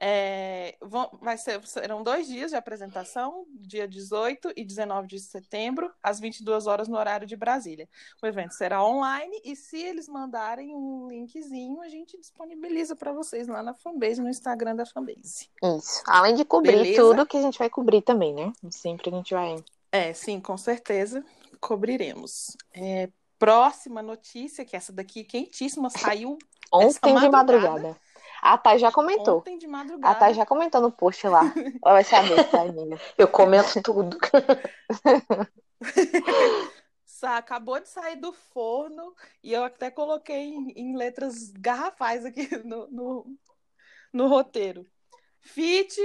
É, 0.00 0.76
vão, 0.80 1.10
vai 1.20 1.36
ser, 1.36 1.60
serão 1.66 2.04
dois 2.04 2.28
dias 2.28 2.52
de 2.52 2.56
apresentação, 2.56 3.44
dia 3.50 3.88
18 3.88 4.52
e 4.56 4.64
19 4.64 5.08
de 5.08 5.18
setembro, 5.18 5.90
às 6.00 6.20
22 6.20 6.66
horas 6.68 6.86
no 6.86 6.96
horário 6.96 7.26
de 7.26 7.36
Brasília. 7.36 7.88
O 8.22 8.26
evento 8.26 8.54
será 8.54 8.84
online 8.84 9.40
e 9.44 9.56
se 9.56 9.76
eles 9.76 10.08
mandarem 10.08 10.74
um 10.74 11.08
linkzinho, 11.08 11.80
a 11.80 11.88
gente 11.88 12.16
disponibiliza 12.16 12.94
para 12.94 13.12
vocês 13.12 13.48
lá 13.48 13.62
na 13.62 13.74
fanbase, 13.74 14.20
no 14.20 14.28
Instagram 14.28 14.76
da 14.76 14.86
fanbase. 14.86 15.48
Isso. 15.62 16.02
Além 16.06 16.36
de 16.36 16.44
cobrir 16.44 16.76
Beleza? 16.76 17.02
tudo 17.02 17.26
que 17.26 17.36
a 17.36 17.42
gente 17.42 17.58
vai 17.58 17.68
cobrir 17.68 18.02
também, 18.02 18.32
né? 18.32 18.52
Sempre 18.70 19.10
a 19.10 19.14
gente 19.14 19.34
vai 19.34 19.56
é, 19.90 20.12
sim, 20.12 20.40
com 20.40 20.56
certeza 20.56 21.24
cobriremos. 21.60 22.56
É, 22.72 23.08
próxima 23.38 24.02
notícia, 24.02 24.64
que 24.64 24.76
essa 24.76 24.92
daqui 24.92 25.24
quentíssima, 25.24 25.90
saiu 25.90 26.38
ontem 26.72 27.18
de 27.18 27.28
madrugada. 27.28 27.96
A 28.42 28.56
Thay 28.58 28.78
já 28.78 28.92
comentou. 28.92 29.38
Ontem 29.38 29.58
de 29.58 29.66
madrugada. 29.66 30.10
A 30.10 30.14
Thay 30.14 30.34
já 30.34 30.46
comentou 30.46 30.80
no 30.80 30.92
post 30.92 31.26
lá. 31.26 31.42
Ela 31.84 31.94
vai 31.94 32.04
saber, 32.04 32.44
tá, 32.50 32.62
amiga? 32.62 32.98
Eu 33.16 33.28
comento 33.28 33.82
tudo. 33.82 34.16
Acabou 37.22 37.80
de 37.80 37.88
sair 37.88 38.16
do 38.16 38.32
forno 38.32 39.14
e 39.42 39.52
eu 39.52 39.64
até 39.64 39.90
coloquei 39.90 40.50
em, 40.50 40.72
em 40.76 40.96
letras 40.96 41.50
garrafais 41.50 42.24
aqui 42.24 42.48
no, 42.64 42.86
no, 42.88 43.26
no 44.12 44.28
roteiro. 44.28 44.86
Fit 45.40 45.96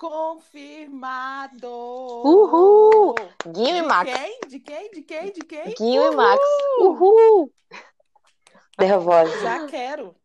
Confirmado! 0.00 1.68
Uhul! 1.68 3.14
Guinho 3.46 3.76
e 3.76 3.82
Max. 3.82 4.10
Quem? 4.10 4.40
De 4.48 4.58
quem? 4.58 4.90
De 4.90 5.02
quem? 5.02 5.30
De 5.30 5.40
quem? 5.40 5.74
Guinho 5.74 6.00
Uhul! 6.04 6.12
e 6.12 6.16
Max. 6.16 6.42
Uhul! 6.78 7.52
Nervosa. 8.78 9.40
Já 9.40 9.66
quero. 9.66 10.16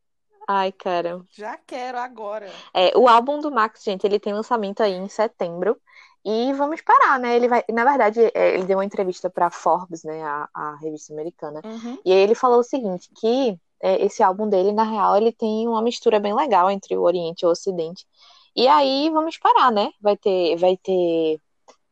Ai, 0.47 0.71
cara. 0.71 1.21
Já 1.31 1.58
quero 1.58 1.97
agora. 1.97 2.51
É, 2.73 2.95
o 2.97 3.08
álbum 3.08 3.39
do 3.39 3.51
Max, 3.51 3.84
gente, 3.84 4.05
ele 4.05 4.19
tem 4.19 4.34
lançamento 4.34 4.81
aí 4.81 4.93
em 4.93 5.10
setembro. 5.10 5.77
E 6.23 6.51
vamos 6.53 6.81
parar, 6.81 7.19
né? 7.19 7.36
Ele 7.36 7.47
vai, 7.47 7.63
na 7.71 7.84
verdade, 7.84 8.19
é, 8.34 8.55
ele 8.55 8.65
deu 8.65 8.79
uma 8.79 8.86
entrevista 8.86 9.29
para 9.29 9.51
Forbes, 9.51 10.03
né, 10.03 10.23
a, 10.23 10.49
a 10.51 10.75
revista 10.77 11.13
americana. 11.13 11.62
Uhum. 11.63 11.99
E 12.03 12.12
aí 12.12 12.17
ele 12.17 12.34
falou 12.34 12.60
o 12.60 12.63
seguinte, 12.63 13.12
que 13.15 13.60
é, 13.79 14.03
esse 14.03 14.23
álbum 14.23 14.49
dele, 14.49 14.71
na 14.71 14.84
real, 14.84 15.15
ele 15.15 15.31
tem 15.31 15.67
uma 15.67 15.84
mistura 15.84 16.19
bem 16.19 16.34
legal 16.34 16.69
entre 16.71 16.97
o 16.97 17.03
Oriente 17.03 17.43
e 17.43 17.45
o 17.45 17.51
Ocidente. 17.51 18.08
E 18.55 18.67
aí 18.67 19.10
vamos 19.12 19.38
parar, 19.38 19.71
né? 19.71 19.91
Vai 20.01 20.17
ter, 20.17 20.55
vai 20.58 20.75
ter 20.77 21.39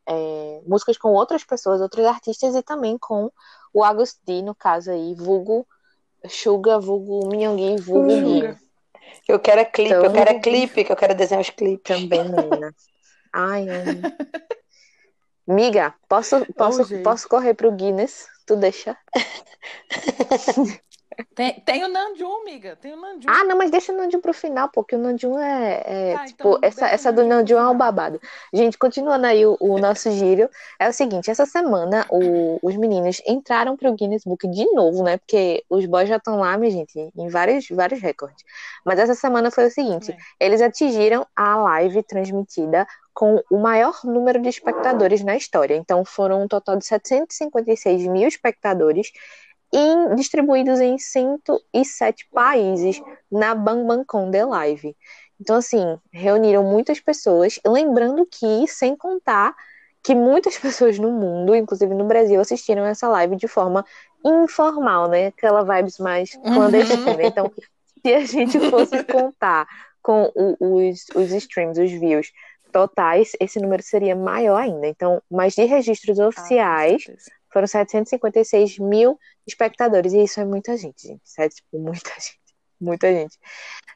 é, 0.08 0.62
músicas 0.66 0.98
com 0.98 1.10
outras 1.10 1.44
pessoas, 1.44 1.80
outros 1.80 2.06
artistas, 2.06 2.56
e 2.56 2.64
também 2.64 2.98
com 2.98 3.32
o 3.72 3.84
Agusti, 3.84 4.42
no 4.42 4.56
caso 4.56 4.90
aí, 4.90 5.14
vulgo 5.14 5.68
Suga, 6.30 6.80
vulgo 6.80 7.28
Minhongui, 7.28 7.78
vulgo 7.82 8.08
Gui. 8.08 8.56
Eu 9.28 9.40
quero 9.40 9.62
é 9.62 9.66
clipe, 9.66 9.94
então, 9.94 10.06
eu 10.06 10.12
quero 10.12 10.30
é 10.30 10.40
clipe, 10.40 10.84
que 10.84 10.92
eu 10.92 10.96
quero 10.96 11.16
desenhar 11.16 11.42
os 11.42 11.50
clipes. 11.50 12.00
Também, 12.00 12.24
menina. 12.24 12.74
Ai, 13.32 13.66
ai. 13.70 13.86
Miga, 15.48 15.94
posso, 16.08 16.46
posso, 16.54 16.82
oh, 16.84 17.04
posso 17.04 17.28
correr 17.28 17.54
pro 17.54 17.72
Guinness? 17.72 18.28
Tu 18.46 18.56
deixa? 18.56 18.98
Tem, 21.36 21.60
tem 21.62 21.84
o 21.84 21.88
Nanjum, 21.88 22.42
amiga. 22.42 22.76
Tem 22.76 22.94
o 22.94 22.98
Nanjum. 22.98 23.28
Ah, 23.28 23.44
não, 23.44 23.58
mas 23.58 23.72
deixa 23.72 23.92
o 23.92 23.98
Nanjum 23.98 24.22
pro 24.22 24.34
final, 24.34 24.70
porque 24.70 24.96
o 24.96 25.00
Nanjum 25.00 25.40
é. 25.40 25.84
é 25.86 26.14
tá, 26.14 26.26
tipo, 26.26 26.50
então 26.50 26.60
essa, 26.62 26.88
essa 26.88 27.12
do 27.12 27.26
Nanjum 27.26 27.58
é 27.58 27.70
um 27.70 27.78
babado. 27.78 28.20
Gente, 28.54 28.78
continuando 28.78 29.26
aí 29.26 29.46
o, 29.46 29.58
o 29.60 29.78
nosso 29.78 30.10
giro, 30.12 30.50
é 30.80 30.90
o 30.90 30.94
seguinte: 30.94 31.30
essa 31.30 31.46
semana 31.46 32.06
o, 32.10 32.60
os 32.62 32.76
meninos 32.76 33.22
entraram 33.28 33.76
pro 33.76 33.94
Guinness 33.94 34.24
Book 34.26 34.48
de 34.48 34.66
novo, 34.74 35.04
né? 35.04 35.18
Porque 35.18 35.64
os 35.70 35.86
boys 35.86 36.10
já 36.10 36.18
estão 36.18 36.38
lá, 36.38 36.58
minha 36.58 36.72
gente, 36.72 37.12
em 37.16 37.28
vários, 37.28 37.68
vários 37.70 38.02
recordes. 38.02 38.44
Mas 38.86 39.00
essa 39.00 39.16
semana 39.16 39.52
foi 39.52 39.68
o 39.68 39.72
seguinte: 39.72 40.12
é. 40.12 40.46
eles 40.46 40.62
atingiram 40.62 41.26
a 41.36 41.58
live 41.58 42.04
transmitida 42.04 42.88
com 43.14 43.42
o 43.50 43.60
maior 43.60 44.00
número 44.04 44.42
de 44.42 44.50
espectadores 44.50 45.24
na 45.24 45.36
história. 45.36 45.76
Então, 45.76 46.04
foram 46.04 46.44
um 46.44 46.48
total 46.48 46.76
de 46.78 46.86
756 46.86 48.08
mil 48.08 48.28
espectadores 48.28 49.12
em, 49.74 50.16
distribuídos 50.16 50.80
em 50.80 50.98
107 50.98 52.28
países 52.32 53.02
na 53.32 53.56
BangBangCon 53.56 54.30
The 54.30 54.46
Live. 54.46 54.96
Então, 55.40 55.58
assim, 55.58 56.00
reuniram 56.12 56.64
muitas 56.64 57.00
pessoas, 57.00 57.60
lembrando 57.66 58.26
que, 58.26 58.68
sem 58.68 58.96
contar 58.96 59.56
que 60.04 60.14
muitas 60.14 60.58
pessoas 60.60 61.00
no 61.00 61.12
mundo, 61.12 61.56
inclusive 61.56 61.94
no 61.94 62.06
Brasil, 62.06 62.40
assistiram 62.40 62.86
essa 62.86 63.08
live 63.08 63.36
de 63.36 63.48
forma 63.48 63.86
informal, 64.24 65.10
né? 65.10 65.28
Aquela 65.28 65.64
vibes 65.64 65.98
mais 65.98 66.36
uhum. 66.36 66.54
clandestina. 66.54 67.12
Uhum. 67.12 67.22
Então, 67.22 67.52
se 68.02 68.14
a 68.14 68.26
gente 68.26 68.60
fosse 68.70 69.04
contar 69.04 69.68
com 70.02 70.32
o, 70.36 70.56
os, 70.60 71.06
os 71.16 71.32
streams, 71.32 71.80
os 71.80 71.92
views 71.92 72.32
totais, 72.72 73.32
esse 73.40 73.60
número 73.60 73.82
seria 73.82 74.16
maior 74.16 74.58
ainda. 74.58 74.88
Então, 74.88 75.22
mas 75.30 75.54
de 75.54 75.64
registros 75.64 76.20
ah, 76.20 76.28
oficiais, 76.28 77.06
ah, 77.08 77.32
foram 77.52 77.68
756 77.68 78.80
mil 78.80 79.18
espectadores. 79.48 80.14
E 80.14 80.24
isso 80.24 80.40
é 80.40 80.46
muita 80.46 80.76
gente, 80.78 81.08
gente. 81.08 81.22
Isso 81.24 81.42
é 81.42 81.50
tipo 81.50 81.80
muita 81.80 82.12
gente. 82.20 82.44
Muita 82.80 83.12
gente. 83.14 83.40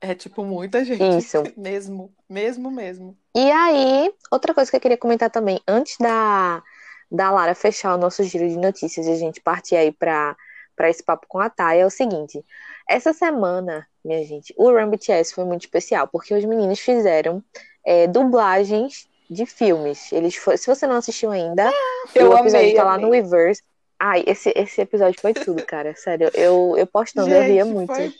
É 0.01 0.15
tipo 0.15 0.43
muita 0.43 0.85
gente. 0.85 1.17
Isso. 1.17 1.43
mesmo, 1.57 2.13
mesmo, 2.29 2.71
mesmo. 2.71 3.17
E 3.35 3.51
aí, 3.51 4.13
outra 4.31 4.53
coisa 4.53 4.71
que 4.71 4.77
eu 4.77 4.81
queria 4.81 4.97
comentar 4.97 5.29
também, 5.29 5.59
antes 5.67 5.97
da, 5.97 6.63
da 7.11 7.29
Lara 7.31 7.53
fechar 7.53 7.95
o 7.95 7.97
nosso 7.97 8.23
giro 8.23 8.47
de 8.47 8.57
notícias 8.57 9.05
e 9.05 9.11
a 9.11 9.15
gente 9.15 9.41
partir 9.41 9.75
aí 9.75 9.91
para 9.91 10.35
para 10.77 10.91
esse 10.91 11.03
papo 11.03 11.25
com 11.27 11.39
a 11.39 11.49
Thay, 11.49 11.79
é 11.79 11.85
o 11.87 11.89
seguinte. 11.89 12.45
Essa 12.87 13.11
semana, 13.11 13.87
minha 14.05 14.23
gente, 14.23 14.53
o 14.55 14.69
Run 14.69 14.91
BTS 14.91 15.33
foi 15.33 15.43
muito 15.43 15.63
especial, 15.63 16.07
porque 16.07 16.35
os 16.35 16.45
meninos 16.45 16.79
fizeram 16.79 17.43
é, 17.83 18.05
dublagens 18.05 19.09
de 19.27 19.47
filmes. 19.47 20.11
Eles 20.11 20.35
foi, 20.35 20.55
se 20.55 20.67
você 20.67 20.85
não 20.85 20.97
assistiu 20.97 21.31
ainda, 21.31 21.71
eu 22.13 22.29
o 22.29 22.37
episódio 22.37 22.59
amei, 22.59 22.75
tá 22.75 22.83
lá 22.83 22.97
no 22.97 23.09
Reverse. 23.09 23.63
Ai, 23.99 24.23
esse, 24.27 24.53
esse 24.55 24.81
episódio 24.81 25.19
foi 25.19 25.33
tudo, 25.33 25.65
cara. 25.65 25.95
Sério, 25.95 26.29
eu, 26.33 26.75
eu 26.77 26.85
postando, 26.85 27.29
Gente, 27.29 27.37
eu 27.37 27.43
ria 27.43 27.65
muito. 27.65 27.93
Foi 27.93 28.13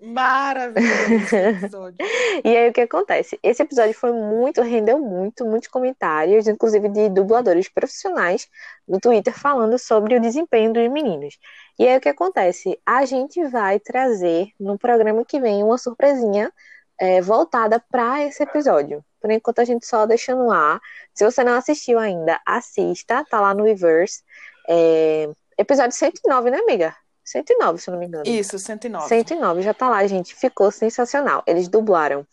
maravilhoso 0.00 1.94
e 2.44 2.56
aí 2.56 2.68
o 2.68 2.72
que 2.72 2.82
acontece? 2.82 3.38
Esse 3.42 3.62
episódio 3.62 3.94
foi 3.94 4.12
muito, 4.12 4.60
rendeu 4.60 4.98
muito, 4.98 5.44
muitos 5.44 5.68
comentários, 5.68 6.46
inclusive 6.46 6.88
de 6.88 7.08
dubladores 7.08 7.68
profissionais 7.68 8.48
no 8.86 9.00
Twitter 9.00 9.32
falando 9.38 9.78
sobre 9.78 10.16
o 10.16 10.20
desempenho 10.20 10.72
dos 10.72 10.88
meninos. 10.90 11.38
E 11.78 11.86
aí 11.86 11.96
o 11.96 12.00
que 12.00 12.08
acontece? 12.08 12.78
A 12.84 13.04
gente 13.04 13.42
vai 13.48 13.80
trazer 13.80 14.48
no 14.60 14.78
programa 14.78 15.24
que 15.24 15.40
vem 15.40 15.62
uma 15.62 15.78
surpresinha 15.78 16.52
é, 16.98 17.20
voltada 17.20 17.82
para 17.90 18.22
esse 18.22 18.42
episódio. 18.42 19.04
Por 19.20 19.30
enquanto 19.30 19.58
a 19.58 19.64
gente 19.64 19.86
só 19.86 20.06
deixa 20.06 20.34
no 20.34 20.50
ar. 20.50 20.80
Se 21.12 21.24
você 21.24 21.42
não 21.42 21.54
assistiu 21.54 21.98
ainda, 21.98 22.40
assista, 22.46 23.24
tá 23.28 23.40
lá 23.40 23.54
no 23.54 23.64
Reverse. 23.64 24.22
É, 24.68 25.28
episódio 25.58 25.96
109, 25.96 26.50
né, 26.50 26.58
amiga? 26.58 26.94
109, 27.24 27.78
se 27.78 27.90
eu 27.90 27.92
não 27.92 27.98
me 27.98 28.06
engano. 28.06 28.24
Isso, 28.26 28.58
109. 28.58 29.08
109, 29.08 29.62
já 29.62 29.74
tá 29.74 29.88
lá, 29.88 30.06
gente. 30.06 30.34
Ficou 30.34 30.70
sensacional. 30.70 31.42
Eles 31.46 31.68
dublaram 31.68 32.26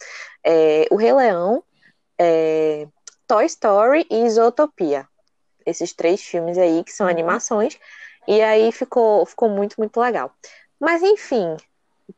é, 0.43 0.86
O 0.91 0.96
Rei 0.96 1.13
Leão, 1.13 1.63
é, 2.17 2.88
Toy 3.28 3.46
Story 3.46 4.06
e 4.10 4.26
Isotopia. 4.26 5.08
Esses 5.65 5.93
três 5.93 6.22
filmes 6.22 6.58
aí, 6.58 6.84
que 6.84 6.91
são 6.91 7.08
uhum. 7.08 7.12
animações. 7.12 7.80
E 8.28 8.41
aí 8.41 8.72
ficou, 8.72 9.26
ficou 9.26 9.50
muito, 9.50 9.76
muito 9.78 10.00
legal. 10.00 10.32
Mas 10.80 11.02
enfim, 11.02 11.58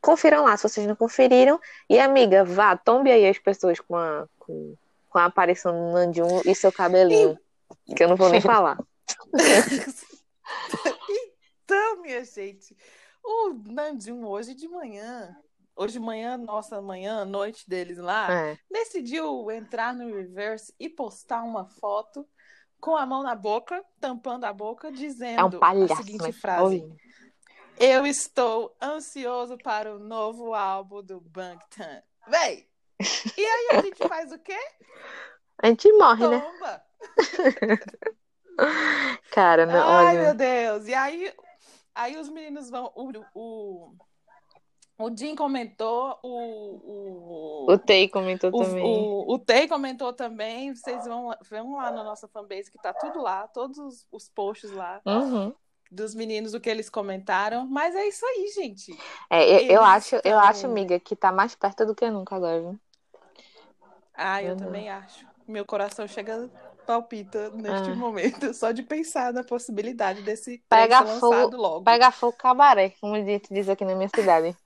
Confiram 0.00 0.44
lá 0.44 0.56
se 0.56 0.64
vocês 0.68 0.86
não 0.86 0.96
conferiram. 0.96 1.60
E, 1.88 1.98
amiga, 1.98 2.44
vá, 2.44 2.76
tombe 2.76 3.10
aí 3.10 3.28
as 3.28 3.38
pessoas 3.38 3.78
com 3.80 3.96
a, 3.96 4.26
com, 4.38 4.74
com 5.08 5.18
a 5.18 5.26
aparição 5.26 5.72
do 5.72 5.92
Nandjum 5.92 6.42
e 6.44 6.54
seu 6.54 6.72
cabelinho. 6.72 7.38
Que 7.94 8.02
eu 8.02 8.08
não 8.08 8.16
vou 8.16 8.28
nem 8.28 8.40
falar. 8.42 8.78
Então, 11.62 12.02
minha 12.02 12.24
gente, 12.24 12.76
o 13.24 13.54
Nandjum 13.66 14.24
hoje 14.26 14.54
de 14.54 14.68
manhã 14.68 15.36
hoje 15.76 15.92
de 15.94 16.00
manhã, 16.00 16.38
nossa 16.38 16.80
manhã, 16.80 17.24
noite 17.24 17.68
deles 17.68 17.98
lá, 17.98 18.32
é. 18.32 18.58
decidiu 18.70 19.50
entrar 19.50 19.94
no 19.94 20.06
reverse 20.16 20.74
e 20.80 20.88
postar 20.88 21.42
uma 21.42 21.66
foto 21.66 22.26
com 22.80 22.96
a 22.96 23.04
mão 23.04 23.22
na 23.22 23.34
boca, 23.34 23.84
tampando 24.00 24.44
a 24.44 24.52
boca, 24.52 24.90
dizendo 24.90 25.40
é 25.40 25.44
um 25.44 25.50
palhaço, 25.50 25.92
a 25.92 25.96
seguinte 25.96 26.32
frase: 26.32 26.64
Oi. 26.64 26.96
Eu 27.78 28.06
estou 28.06 28.74
ansioso 28.82 29.58
para 29.58 29.94
o 29.94 29.98
novo 29.98 30.54
álbum 30.54 31.02
do 31.02 31.20
Bangtan. 31.20 32.02
Véi! 32.26 32.66
E 33.36 33.44
aí 33.44 33.68
a 33.72 33.82
gente 33.82 34.08
faz 34.08 34.32
o 34.32 34.38
quê? 34.38 34.58
A 35.58 35.66
gente 35.66 35.92
morre, 35.92 36.26
né? 36.26 36.40
Tomba. 36.40 36.70
né? 36.72 37.78
Cara, 39.32 39.66
não, 39.66 39.88
Ai, 39.88 40.16
olha... 40.16 40.22
meu 40.22 40.34
Deus. 40.34 40.88
E 40.88 40.94
aí, 40.94 41.32
aí 41.94 42.16
os 42.16 42.28
meninos 42.28 42.70
vão. 42.70 42.90
O, 42.94 43.10
o, 43.34 43.94
o 44.98 45.16
Jim 45.16 45.34
comentou, 45.34 46.18
o. 46.22 47.66
O, 47.66 47.72
o 47.72 47.78
Tei 47.78 48.08
comentou 48.08 48.50
o, 48.50 48.64
também. 48.64 48.84
O, 48.84 49.34
o 49.34 49.38
Tei 49.38 49.68
comentou 49.68 50.12
também. 50.12 50.74
Vocês 50.74 51.04
vão, 51.04 51.34
vão 51.50 51.76
lá 51.76 51.90
na 51.90 52.02
nossa 52.02 52.26
fanbase, 52.28 52.70
que 52.70 52.80
tá 52.80 52.92
tudo 52.94 53.20
lá, 53.20 53.46
todos 53.48 53.78
os, 53.78 54.06
os 54.10 54.28
posts 54.28 54.70
lá. 54.70 55.00
Uhum. 55.04 55.54
Dos 55.90 56.14
meninos, 56.14 56.52
o 56.52 56.60
que 56.60 56.68
eles 56.68 56.90
comentaram. 56.90 57.66
Mas 57.66 57.94
é 57.94 58.08
isso 58.08 58.24
aí, 58.26 58.48
gente. 58.54 58.98
É, 59.30 59.66
eu, 59.66 59.76
eu 59.76 59.84
acho, 59.84 60.16
estão... 60.16 60.32
eu 60.32 60.38
acho, 60.38 60.66
amiga, 60.66 60.98
que 60.98 61.14
tá 61.14 61.30
mais 61.30 61.54
perto 61.54 61.86
do 61.86 61.94
que 61.94 62.10
nunca 62.10 62.34
agora, 62.34 62.60
viu? 62.60 62.80
Ah, 64.14 64.42
eu 64.42 64.52
uhum. 64.52 64.56
também 64.56 64.88
acho. 64.88 65.26
Meu 65.46 65.64
coração 65.64 66.08
chega 66.08 66.50
palpita 66.86 67.50
neste 67.50 67.90
ah. 67.90 67.94
momento, 67.94 68.54
só 68.54 68.70
de 68.70 68.82
pensar 68.82 69.32
na 69.32 69.42
possibilidade 69.42 70.22
desse 70.22 70.62
pega 70.68 70.98
ser 70.98 71.04
lançado 71.04 71.56
logo. 71.56 71.84
Pega 71.84 72.10
fogo 72.10 72.36
cabaré, 72.36 72.94
como 73.00 73.14
a 73.14 73.22
gente 73.22 73.52
diz 73.52 73.68
aqui 73.68 73.84
na 73.84 73.94
minha 73.94 74.08
cidade. 74.08 74.56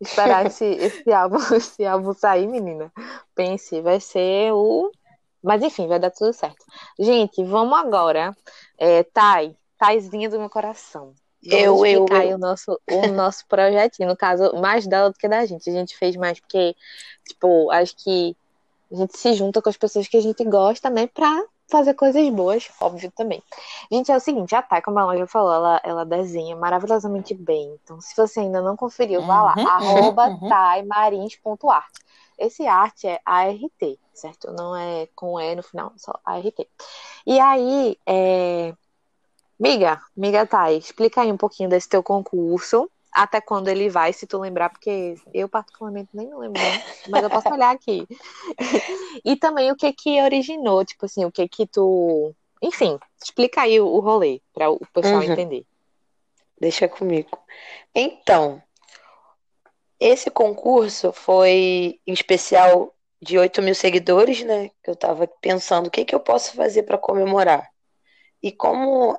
Esperar 0.00 0.46
esse, 0.46 0.64
esse, 0.74 1.12
álbum, 1.12 1.38
esse 1.54 1.84
álbum 1.84 2.12
sair, 2.12 2.46
menina. 2.46 2.92
Pense, 3.34 3.80
vai 3.80 4.00
ser 4.00 4.52
o. 4.52 4.90
Mas 5.42 5.62
enfim, 5.62 5.86
vai 5.86 5.98
dar 5.98 6.10
tudo 6.10 6.32
certo. 6.32 6.64
Gente, 6.98 7.42
vamos 7.44 7.78
agora. 7.78 8.36
É, 8.76 9.02
Thay, 9.04 9.56
Thaizinha 9.78 10.28
do 10.28 10.38
meu 10.38 10.50
coração. 10.50 11.14
Vamos 11.42 11.64
eu, 11.64 11.86
eu, 11.86 12.06
eu. 12.06 12.34
o 12.34 12.38
nosso, 12.38 12.78
o 12.90 13.06
nosso 13.08 13.46
projetinho, 13.46 14.08
no 14.08 14.16
caso, 14.16 14.54
mais 14.60 14.86
dela 14.86 15.10
do 15.10 15.16
que 15.16 15.26
da 15.26 15.46
gente. 15.46 15.70
A 15.70 15.72
gente 15.72 15.96
fez 15.96 16.14
mais 16.16 16.38
porque, 16.38 16.76
tipo, 17.26 17.70
acho 17.70 17.96
que 17.96 18.36
a 18.92 18.96
gente 18.96 19.16
se 19.16 19.32
junta 19.34 19.62
com 19.62 19.68
as 19.68 19.76
pessoas 19.76 20.08
que 20.08 20.16
a 20.16 20.20
gente 20.20 20.44
gosta, 20.44 20.90
né, 20.90 21.06
pra 21.06 21.42
fazer 21.70 21.94
coisas 21.94 22.28
boas, 22.30 22.70
óbvio 22.80 23.10
também. 23.12 23.42
Gente, 23.90 24.10
é 24.10 24.16
o 24.16 24.20
seguinte, 24.20 24.54
a 24.54 24.62
Thay, 24.62 24.82
como 24.82 24.98
a 24.98 25.16
já 25.16 25.26
falou, 25.26 25.52
ela, 25.52 25.80
ela 25.84 26.04
desenha 26.04 26.56
maravilhosamente 26.56 27.34
bem. 27.34 27.78
Então, 27.82 28.00
se 28.00 28.14
você 28.16 28.40
ainda 28.40 28.60
não 28.60 28.76
conferiu, 28.76 29.22
vá 29.22 29.42
lá, 29.42 29.54
uhum, 29.56 29.68
arroba 29.68 30.28
uhum. 30.28 30.48
taimarins.art. 30.48 31.94
Esse 32.38 32.66
arte 32.66 33.06
é 33.06 33.20
ART, 33.24 33.98
certo? 34.12 34.52
Não 34.52 34.74
é 34.74 35.08
com 35.14 35.38
E 35.40 35.54
no 35.54 35.62
final, 35.62 35.92
só 35.96 36.18
ART. 36.24 36.66
E 37.26 37.38
aí, 37.38 37.96
é... 38.06 38.74
Miga, 39.58 40.00
miga 40.16 40.46
Thay, 40.46 40.78
explica 40.78 41.20
aí 41.20 41.30
um 41.30 41.36
pouquinho 41.36 41.68
desse 41.68 41.86
teu 41.86 42.02
concurso 42.02 42.90
até 43.12 43.40
quando 43.40 43.68
ele 43.68 43.88
vai, 43.88 44.12
se 44.12 44.26
tu 44.26 44.38
lembrar, 44.38 44.70
porque 44.70 45.16
eu 45.34 45.48
particularmente 45.48 46.10
nem 46.14 46.28
me 46.28 46.34
lembro, 46.34 46.60
mas 47.08 47.22
eu 47.22 47.30
posso 47.30 47.48
olhar 47.50 47.70
aqui. 47.70 48.06
e 49.24 49.36
também 49.36 49.70
o 49.70 49.76
que 49.76 49.92
que 49.92 50.22
originou, 50.22 50.84
tipo 50.84 51.06
assim, 51.06 51.24
o 51.24 51.32
que 51.32 51.48
que 51.48 51.66
tu, 51.66 52.34
enfim, 52.62 52.98
explica 53.22 53.62
aí 53.62 53.80
o, 53.80 53.98
rolê 54.00 54.40
para 54.52 54.70
o 54.70 54.80
pessoal 54.92 55.16
uhum. 55.16 55.32
entender. 55.32 55.64
Deixa 56.60 56.88
comigo. 56.88 57.38
Então, 57.94 58.62
esse 59.98 60.30
concurso 60.30 61.12
foi 61.12 61.98
em 62.06 62.12
especial 62.12 62.94
de 63.20 63.38
8 63.38 63.60
mil 63.62 63.74
seguidores, 63.74 64.42
né? 64.44 64.70
Que 64.82 64.90
eu 64.90 64.96
tava 64.96 65.26
pensando 65.26 65.86
o 65.86 65.90
que 65.90 66.04
que 66.04 66.14
eu 66.14 66.20
posso 66.20 66.54
fazer 66.54 66.84
para 66.84 66.98
comemorar. 66.98 67.70
E 68.42 68.50
como 68.50 69.18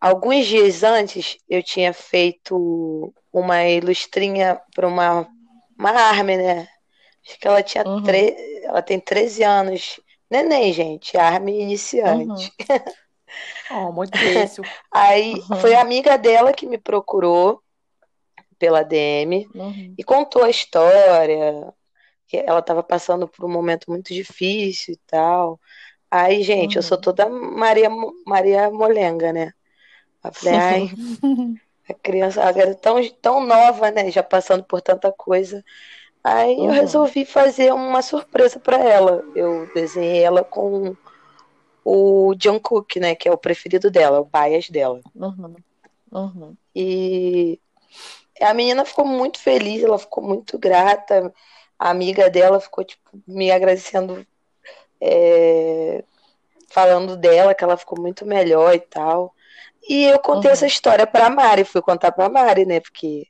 Alguns 0.00 0.46
dias 0.46 0.82
antes, 0.82 1.38
eu 1.48 1.62
tinha 1.62 1.92
feito 1.92 3.12
uma 3.32 3.64
ilustrinha 3.64 4.60
para 4.74 4.86
uma, 4.86 5.28
uma 5.78 5.90
arme, 5.90 6.36
né? 6.36 6.68
Acho 7.26 7.38
que 7.38 7.48
ela 7.48 7.62
tinha 7.62 7.86
uhum. 7.86 8.02
tre... 8.02 8.36
ela 8.62 8.82
tem 8.82 9.00
13 9.00 9.42
anos. 9.42 10.00
Neném, 10.30 10.72
gente, 10.72 11.16
arme 11.16 11.60
iniciante. 11.60 12.52
Uhum. 12.70 12.78
oh, 13.88 13.92
muito 13.92 14.16
difícil. 14.16 14.64
Aí 14.92 15.34
uhum. 15.34 15.56
foi 15.60 15.74
a 15.74 15.80
amiga 15.80 16.16
dela 16.16 16.52
que 16.52 16.66
me 16.66 16.78
procurou 16.78 17.62
pela 18.58 18.82
DM 18.82 19.48
uhum. 19.54 19.94
e 19.96 20.04
contou 20.04 20.44
a 20.44 20.50
história, 20.50 21.72
que 22.26 22.38
ela 22.38 22.60
estava 22.60 22.82
passando 22.82 23.28
por 23.28 23.44
um 23.44 23.52
momento 23.52 23.90
muito 23.90 24.12
difícil 24.12 24.94
e 24.94 25.00
tal. 25.06 25.60
Aí, 26.10 26.42
gente, 26.42 26.76
eu 26.76 26.82
sou 26.82 26.96
uhum. 26.96 27.02
toda 27.02 27.28
Maria 27.28 27.88
Maria 28.24 28.70
Molenga, 28.70 29.32
né? 29.32 29.52
Eu 30.28 30.32
falei, 30.32 30.58
ai, 30.58 30.90
a 31.88 31.94
criança 31.94 32.42
era 32.42 32.74
tão, 32.74 32.96
tão 33.22 33.44
nova, 33.44 33.90
né? 33.90 34.10
Já 34.10 34.22
passando 34.22 34.64
por 34.64 34.80
tanta 34.80 35.12
coisa. 35.12 35.64
Aí 36.22 36.56
uhum. 36.56 36.66
eu 36.66 36.72
resolvi 36.72 37.24
fazer 37.24 37.72
uma 37.72 38.02
surpresa 38.02 38.58
para 38.58 38.78
ela. 38.78 39.24
Eu 39.34 39.70
desenhei 39.72 40.22
ela 40.22 40.42
com 40.42 40.96
o 41.84 42.34
John 42.34 42.58
Cook, 42.58 42.96
né? 42.96 43.14
Que 43.14 43.28
é 43.28 43.32
o 43.32 43.38
preferido 43.38 43.90
dela, 43.90 44.20
o 44.20 44.24
bias 44.24 44.68
dela. 44.68 45.00
Uhum. 45.14 45.54
Uhum. 46.10 46.56
E 46.74 47.60
a 48.40 48.52
menina 48.52 48.84
ficou 48.84 49.04
muito 49.04 49.38
feliz, 49.38 49.84
ela 49.84 49.98
ficou 49.98 50.24
muito 50.24 50.58
grata. 50.58 51.32
A 51.78 51.90
amiga 51.90 52.28
dela 52.28 52.58
ficou, 52.60 52.82
tipo, 52.82 53.08
me 53.26 53.52
agradecendo, 53.52 54.26
é, 55.00 56.02
falando 56.68 57.16
dela, 57.16 57.54
que 57.54 57.62
ela 57.62 57.76
ficou 57.76 58.00
muito 58.00 58.26
melhor 58.26 58.74
e 58.74 58.80
tal. 58.80 59.32
E 59.88 60.04
eu 60.04 60.18
contei 60.18 60.50
uhum. 60.50 60.52
essa 60.52 60.66
história 60.66 61.06
pra 61.06 61.30
Mari, 61.30 61.64
fui 61.64 61.80
contar 61.80 62.12
pra 62.12 62.28
Mari, 62.28 62.64
né? 62.64 62.80
Porque 62.80 63.26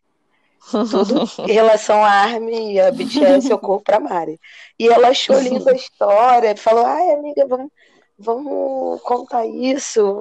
tudo 0.70 1.24
em 1.48 1.52
relação 1.52 2.04
à 2.04 2.10
Armin 2.10 2.72
e 2.72 2.80
a 2.80 2.90
BTS 2.90 3.50
eu 3.50 3.58
corro 3.58 3.80
pra 3.80 4.00
Mari. 4.00 4.40
E 4.78 4.88
ela 4.88 5.08
achou 5.08 5.38
linda 5.38 5.70
a 5.70 5.74
história, 5.74 6.56
falou: 6.56 6.84
ai, 6.84 7.10
amiga, 7.12 7.46
vamos, 7.46 7.70
vamos 8.18 9.00
contar 9.02 9.46
isso. 9.46 10.20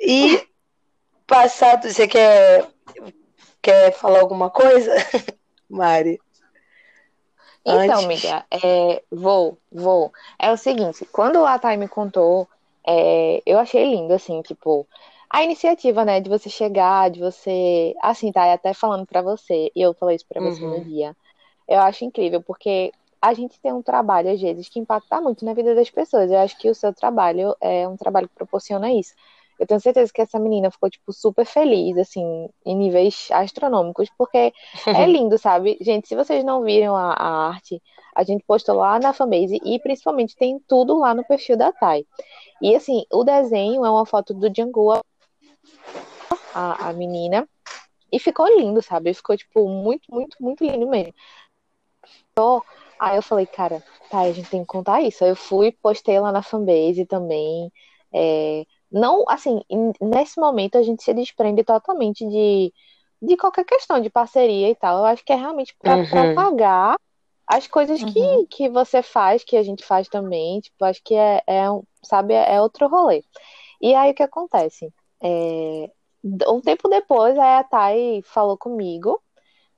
E 0.00 0.46
passado, 1.26 1.90
você 1.90 2.06
quer, 2.06 2.66
quer 3.60 3.92
falar 3.92 4.20
alguma 4.20 4.48
coisa, 4.48 4.94
Mari? 5.68 6.20
Então, 7.66 7.80
Antes... 7.80 8.04
amiga, 8.04 8.46
é, 8.50 9.02
vou, 9.10 9.58
vou. 9.70 10.12
É 10.38 10.50
o 10.50 10.56
seguinte, 10.56 11.04
quando 11.12 11.44
a 11.44 11.58
Thay 11.58 11.76
me 11.76 11.88
contou 11.88 12.48
é, 12.88 13.42
eu 13.44 13.58
achei 13.58 13.84
lindo, 13.84 14.14
assim, 14.14 14.40
tipo, 14.40 14.86
a 15.28 15.44
iniciativa, 15.44 16.06
né, 16.06 16.20
de 16.20 16.30
você 16.30 16.48
chegar, 16.48 17.10
de 17.10 17.20
você, 17.20 17.94
assim, 18.00 18.32
tá 18.32 18.50
até 18.50 18.72
falando 18.72 19.04
para 19.04 19.20
você, 19.20 19.70
e 19.76 19.82
eu 19.82 19.92
falei 19.92 20.16
isso 20.16 20.24
pra 20.26 20.40
você 20.40 20.64
uhum. 20.64 20.78
no 20.78 20.84
dia, 20.84 21.14
eu 21.68 21.80
acho 21.80 22.06
incrível, 22.06 22.42
porque 22.42 22.90
a 23.20 23.34
gente 23.34 23.60
tem 23.60 23.74
um 23.74 23.82
trabalho, 23.82 24.30
às 24.30 24.40
vezes, 24.40 24.70
que 24.70 24.80
impacta 24.80 25.20
muito 25.20 25.44
na 25.44 25.52
vida 25.52 25.74
das 25.74 25.90
pessoas, 25.90 26.30
eu 26.30 26.38
acho 26.38 26.56
que 26.58 26.70
o 26.70 26.74
seu 26.74 26.94
trabalho 26.94 27.54
é 27.60 27.86
um 27.86 27.96
trabalho 27.96 28.26
que 28.26 28.34
proporciona 28.34 28.90
isso. 28.90 29.12
Eu 29.58 29.66
tenho 29.66 29.80
certeza 29.80 30.12
que 30.12 30.22
essa 30.22 30.38
menina 30.38 30.70
ficou, 30.70 30.88
tipo, 30.88 31.12
super 31.12 31.44
feliz, 31.44 31.98
assim, 31.98 32.48
em 32.64 32.76
níveis 32.76 33.28
astronômicos, 33.32 34.08
porque 34.16 34.52
é 34.86 35.04
lindo, 35.06 35.36
sabe? 35.36 35.76
Gente, 35.80 36.08
se 36.08 36.14
vocês 36.14 36.42
não 36.44 36.62
viram 36.62 36.96
a, 36.96 37.12
a, 37.12 37.48
arte, 37.48 37.82
a 38.18 38.24
gente 38.24 38.42
postou 38.44 38.74
lá 38.74 38.98
na 38.98 39.12
fanbase 39.12 39.60
e 39.64 39.78
principalmente 39.78 40.34
tem 40.34 40.58
tudo 40.66 40.98
lá 40.98 41.14
no 41.14 41.24
perfil 41.24 41.56
da 41.56 41.70
Thay. 41.70 42.04
E 42.60 42.74
assim, 42.74 43.04
o 43.12 43.22
desenho 43.22 43.86
é 43.86 43.90
uma 43.90 44.04
foto 44.04 44.34
do 44.34 44.50
Django, 44.50 44.92
a, 46.52 46.88
a 46.88 46.92
menina, 46.92 47.48
e 48.10 48.18
ficou 48.18 48.48
lindo, 48.48 48.82
sabe? 48.82 49.14
Ficou, 49.14 49.36
tipo, 49.36 49.68
muito, 49.68 50.12
muito, 50.12 50.36
muito 50.40 50.64
lindo 50.64 50.88
mesmo. 50.88 51.14
Então, 52.32 52.60
aí 52.98 53.14
eu 53.14 53.22
falei, 53.22 53.46
cara, 53.46 53.84
tá, 54.10 54.22
a 54.22 54.32
gente 54.32 54.50
tem 54.50 54.62
que 54.62 54.66
contar 54.66 55.00
isso. 55.00 55.22
Aí 55.22 55.30
eu 55.30 55.36
fui, 55.36 55.70
postei 55.70 56.18
lá 56.18 56.32
na 56.32 56.42
fanbase 56.42 57.06
também. 57.06 57.70
É, 58.12 58.66
não, 58.90 59.24
assim, 59.28 59.62
nesse 60.00 60.40
momento 60.40 60.76
a 60.76 60.82
gente 60.82 61.04
se 61.04 61.14
desprende 61.14 61.62
totalmente 61.62 62.26
de, 62.28 62.74
de 63.22 63.36
qualquer 63.36 63.64
questão 63.64 64.00
de 64.00 64.10
parceria 64.10 64.68
e 64.70 64.74
tal. 64.74 64.98
Eu 64.98 65.04
acho 65.04 65.24
que 65.24 65.32
é 65.32 65.36
realmente 65.36 65.76
para 65.80 65.98
uhum. 65.98 66.34
pagar 66.34 66.96
as 67.48 67.66
coisas 67.66 68.02
uhum. 68.02 68.12
que, 68.12 68.46
que 68.56 68.68
você 68.68 69.02
faz, 69.02 69.42
que 69.42 69.56
a 69.56 69.62
gente 69.62 69.82
faz 69.82 70.06
também, 70.06 70.60
tipo, 70.60 70.84
acho 70.84 71.02
que 71.02 71.14
é, 71.14 71.42
é 71.46 71.64
sabe, 72.02 72.34
é 72.34 72.60
outro 72.60 72.86
rolê. 72.88 73.24
E 73.80 73.94
aí 73.94 74.10
o 74.10 74.14
que 74.14 74.22
acontece? 74.22 74.92
É, 75.22 75.90
um 76.46 76.60
tempo 76.60 76.88
depois, 76.88 77.38
a 77.38 77.64
Thay 77.64 78.22
falou 78.22 78.58
comigo 78.58 79.18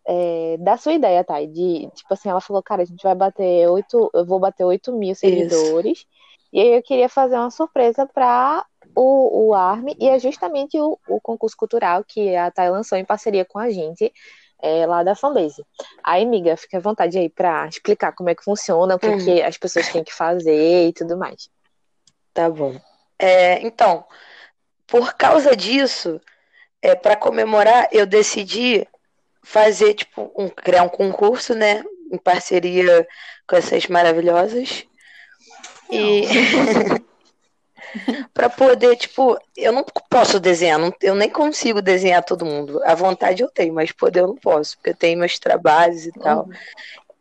é, 0.04 0.56
da 0.58 0.76
sua 0.76 0.94
ideia, 0.94 1.22
Thay, 1.22 1.46
de, 1.46 1.88
tipo 1.94 2.12
assim, 2.12 2.28
ela 2.28 2.40
falou, 2.40 2.60
cara, 2.60 2.82
a 2.82 2.84
gente 2.84 3.02
vai 3.02 3.14
bater 3.14 3.68
oito, 3.68 4.10
eu 4.12 4.26
vou 4.26 4.40
bater 4.40 4.64
8 4.64 4.92
mil 4.92 5.14
seguidores, 5.14 5.98
Isso. 5.98 6.06
e 6.52 6.60
aí 6.60 6.68
eu 6.76 6.82
queria 6.82 7.08
fazer 7.08 7.36
uma 7.36 7.50
surpresa 7.50 8.04
para 8.04 8.66
o, 8.96 9.48
o 9.48 9.54
ARM, 9.54 9.94
e 10.00 10.08
é 10.08 10.18
justamente 10.18 10.76
o, 10.80 10.98
o 11.06 11.20
concurso 11.20 11.56
cultural 11.56 12.02
que 12.02 12.34
a 12.34 12.50
Thay 12.50 12.70
lançou 12.70 12.98
em 12.98 13.04
parceria 13.04 13.44
com 13.44 13.60
a 13.60 13.70
gente, 13.70 14.12
é, 14.62 14.86
lá 14.86 15.02
da 15.02 15.14
fanbase. 15.14 15.64
Aí, 16.02 16.22
amiga, 16.22 16.56
fica 16.56 16.78
à 16.78 16.80
vontade 16.80 17.18
aí 17.18 17.28
para 17.28 17.66
explicar 17.66 18.12
como 18.12 18.30
é 18.30 18.34
que 18.34 18.44
funciona, 18.44 18.94
o 18.94 18.98
que, 18.98 19.06
uhum. 19.06 19.24
que 19.24 19.42
as 19.42 19.56
pessoas 19.56 19.88
têm 19.88 20.04
que 20.04 20.12
fazer 20.12 20.88
e 20.88 20.92
tudo 20.92 21.16
mais. 21.16 21.48
Tá 22.32 22.48
bom. 22.48 22.80
É, 23.18 23.60
então, 23.60 24.04
por 24.86 25.14
causa 25.14 25.54
disso, 25.56 26.20
é, 26.82 26.94
para 26.94 27.16
comemorar, 27.16 27.88
eu 27.92 28.06
decidi 28.06 28.86
fazer, 29.42 29.94
tipo, 29.94 30.32
um, 30.36 30.48
criar 30.48 30.82
um 30.82 30.88
concurso, 30.88 31.54
né? 31.54 31.84
Em 32.12 32.18
parceria 32.18 33.06
com 33.46 33.56
essas 33.56 33.86
maravilhosas. 33.86 34.86
E. 35.90 36.24
para 38.32 38.48
poder, 38.48 38.96
tipo, 38.96 39.38
eu 39.56 39.72
não 39.72 39.84
posso 40.08 40.38
desenhar, 40.38 40.78
não, 40.78 40.92
eu 41.02 41.14
nem 41.14 41.30
consigo 41.30 41.82
desenhar 41.82 42.24
todo 42.24 42.44
mundo. 42.44 42.82
A 42.84 42.94
vontade 42.94 43.42
eu 43.42 43.50
tenho, 43.50 43.74
mas 43.74 43.92
poder 43.92 44.20
eu 44.20 44.28
não 44.28 44.36
posso, 44.36 44.76
porque 44.76 44.90
eu 44.90 44.96
tenho 44.96 45.18
meus 45.18 45.38
trabalhos 45.38 46.06
e 46.06 46.12
tal. 46.12 46.44
Uhum. 46.44 46.52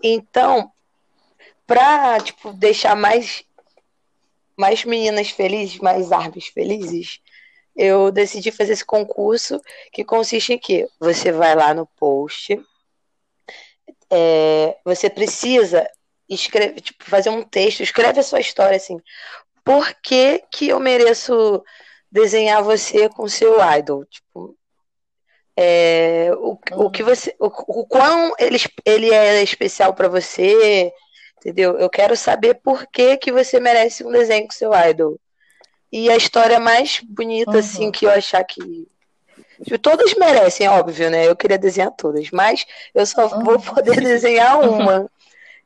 Então, 0.04 0.72
para 1.66 2.20
tipo, 2.20 2.54
deixar 2.54 2.96
mais, 2.96 3.44
mais 4.58 4.84
meninas 4.84 5.30
felizes, 5.30 5.80
mais 5.80 6.12
árvores 6.12 6.48
felizes, 6.48 7.20
eu 7.76 8.12
decidi 8.12 8.52
fazer 8.52 8.74
esse 8.74 8.86
concurso 8.86 9.62
que 9.92 10.04
consiste 10.04 10.54
em 10.54 10.58
que 10.58 10.88
você 11.00 11.32
vai 11.32 11.56
lá 11.56 11.74
no 11.74 11.86
post, 11.86 12.60
é, 14.12 14.76
você 14.84 15.10
precisa 15.10 15.88
escrever, 16.28 16.82
tipo, 16.82 17.04
fazer 17.04 17.30
um 17.30 17.44
texto, 17.44 17.82
escreve 17.82 18.20
a 18.20 18.24
sua 18.24 18.40
história 18.40 18.78
assim 18.78 19.00
por 19.64 19.94
que, 20.02 20.44
que 20.52 20.70
eu 20.70 20.80
mereço 20.80 21.64
desenhar 22.12 22.64
você 22.64 23.10
com 23.10 23.28
seu 23.28 23.58
idol? 23.78 24.06
Tipo, 24.06 24.56
é, 25.56 26.32
o, 26.38 26.58
o 26.74 26.90
que 26.90 27.04
você, 27.04 27.36
o, 27.40 27.48
o 27.48 27.86
quão 27.86 28.34
ele, 28.40 28.58
ele 28.86 29.14
é 29.14 29.44
especial 29.44 29.94
para 29.94 30.08
você, 30.08 30.92
entendeu? 31.38 31.78
Eu 31.78 31.90
quero 31.90 32.16
saber 32.16 32.56
por 32.56 32.88
que, 32.88 33.18
que 33.18 33.32
você 33.32 33.60
merece 33.60 34.06
um 34.06 34.12
desenho 34.12 34.48
com 34.48 34.54
seu 34.54 34.72
idol. 34.74 35.20
E 35.92 36.10
a 36.10 36.16
história 36.16 36.60
mais 36.60 37.02
bonita, 37.04 37.52
uhum. 37.52 37.60
assim, 37.60 37.92
que 37.92 38.06
eu 38.06 38.12
achar 38.12 38.44
que. 38.44 38.88
Tipo, 39.64 39.78
todas 39.80 40.14
merecem, 40.14 40.70
óbvio, 40.70 41.10
né? 41.10 41.28
Eu 41.28 41.36
queria 41.36 41.58
desenhar 41.58 41.92
todas, 41.92 42.30
mas 42.32 42.66
eu 42.96 43.06
só 43.06 43.28
uhum. 43.28 43.44
vou 43.44 43.60
poder 43.60 44.00
desenhar 44.00 44.60
uma. 44.64 45.10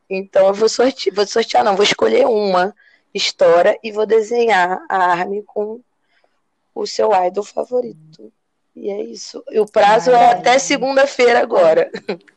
Então 0.09 0.47
eu 0.47 0.53
vou 0.53 0.69
sortear, 0.69 1.15
vou 1.15 1.27
sortear, 1.27 1.63
não, 1.63 1.75
vou 1.75 1.83
escolher 1.83 2.25
uma 2.25 2.73
história 3.13 3.77
e 3.83 3.91
vou 3.91 4.05
desenhar 4.05 4.83
a 4.89 4.97
Armin 4.97 5.43
com 5.43 5.81
o 6.73 6.87
seu 6.87 7.11
idol 7.25 7.43
favorito. 7.43 8.31
E 8.75 8.89
é 8.89 9.01
isso. 9.03 9.43
E 9.51 9.59
o 9.59 9.65
prazo 9.65 10.11
é 10.11 10.31
até 10.31 10.57
segunda-feira 10.57 11.39
agora. 11.39 11.91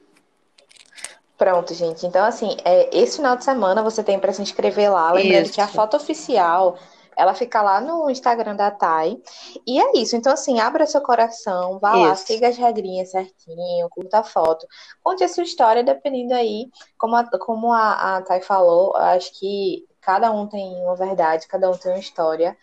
Pronto, 1.39 1.75
gente. 1.75 2.07
Então, 2.07 2.25
assim, 2.25 2.57
é, 2.65 2.89
esse 2.97 3.17
final 3.17 3.37
de 3.37 3.45
semana 3.45 3.83
você 3.83 4.03
tem 4.03 4.19
para 4.19 4.33
se 4.33 4.43
inscrever 4.43 4.91
lá. 4.91 5.13
Lembrando 5.13 5.45
isso. 5.45 5.55
que 5.55 5.61
a 5.61 5.69
foto 5.69 5.97
oficial 5.97 6.79
ela 7.17 7.33
fica 7.33 7.63
lá 7.63 7.81
no 7.81 8.11
Instagram 8.11 8.55
da 8.55 8.71
Thay. 8.71 9.21
E 9.67 9.81
é 9.81 9.97
isso. 9.97 10.15
Então, 10.15 10.33
assim, 10.33 10.61
abra 10.61 10.87
seu 10.87 11.01
coração, 11.01 11.79
vá 11.79 11.93
isso. 11.93 12.01
lá, 12.01 12.15
siga 12.15 12.49
as 12.49 12.59
regrinhas 12.59 13.11
certinho, 13.11 13.89
curta 13.91 14.19
a 14.19 14.23
foto. 14.23 14.67
Conte 15.03 15.25
a 15.25 15.29
sua 15.29 15.45
história, 15.45 15.83
dependendo 15.83 16.35
aí, 16.35 16.69
como 16.99 17.17
a, 17.17 17.25
como 17.39 17.73
a, 17.73 18.17
a 18.17 18.23
Thay 18.23 18.43
falou, 18.43 18.95
acho 18.97 19.33
que 19.39 19.87
cada 20.07 20.31
um 20.31 20.47
tem 20.47 20.65
uma 20.85 20.95
verdade, 20.95 21.49
cada 21.49 21.69
um 21.69 21.77
tem 21.77 21.91
uma 21.91 21.99
história. 21.99 22.57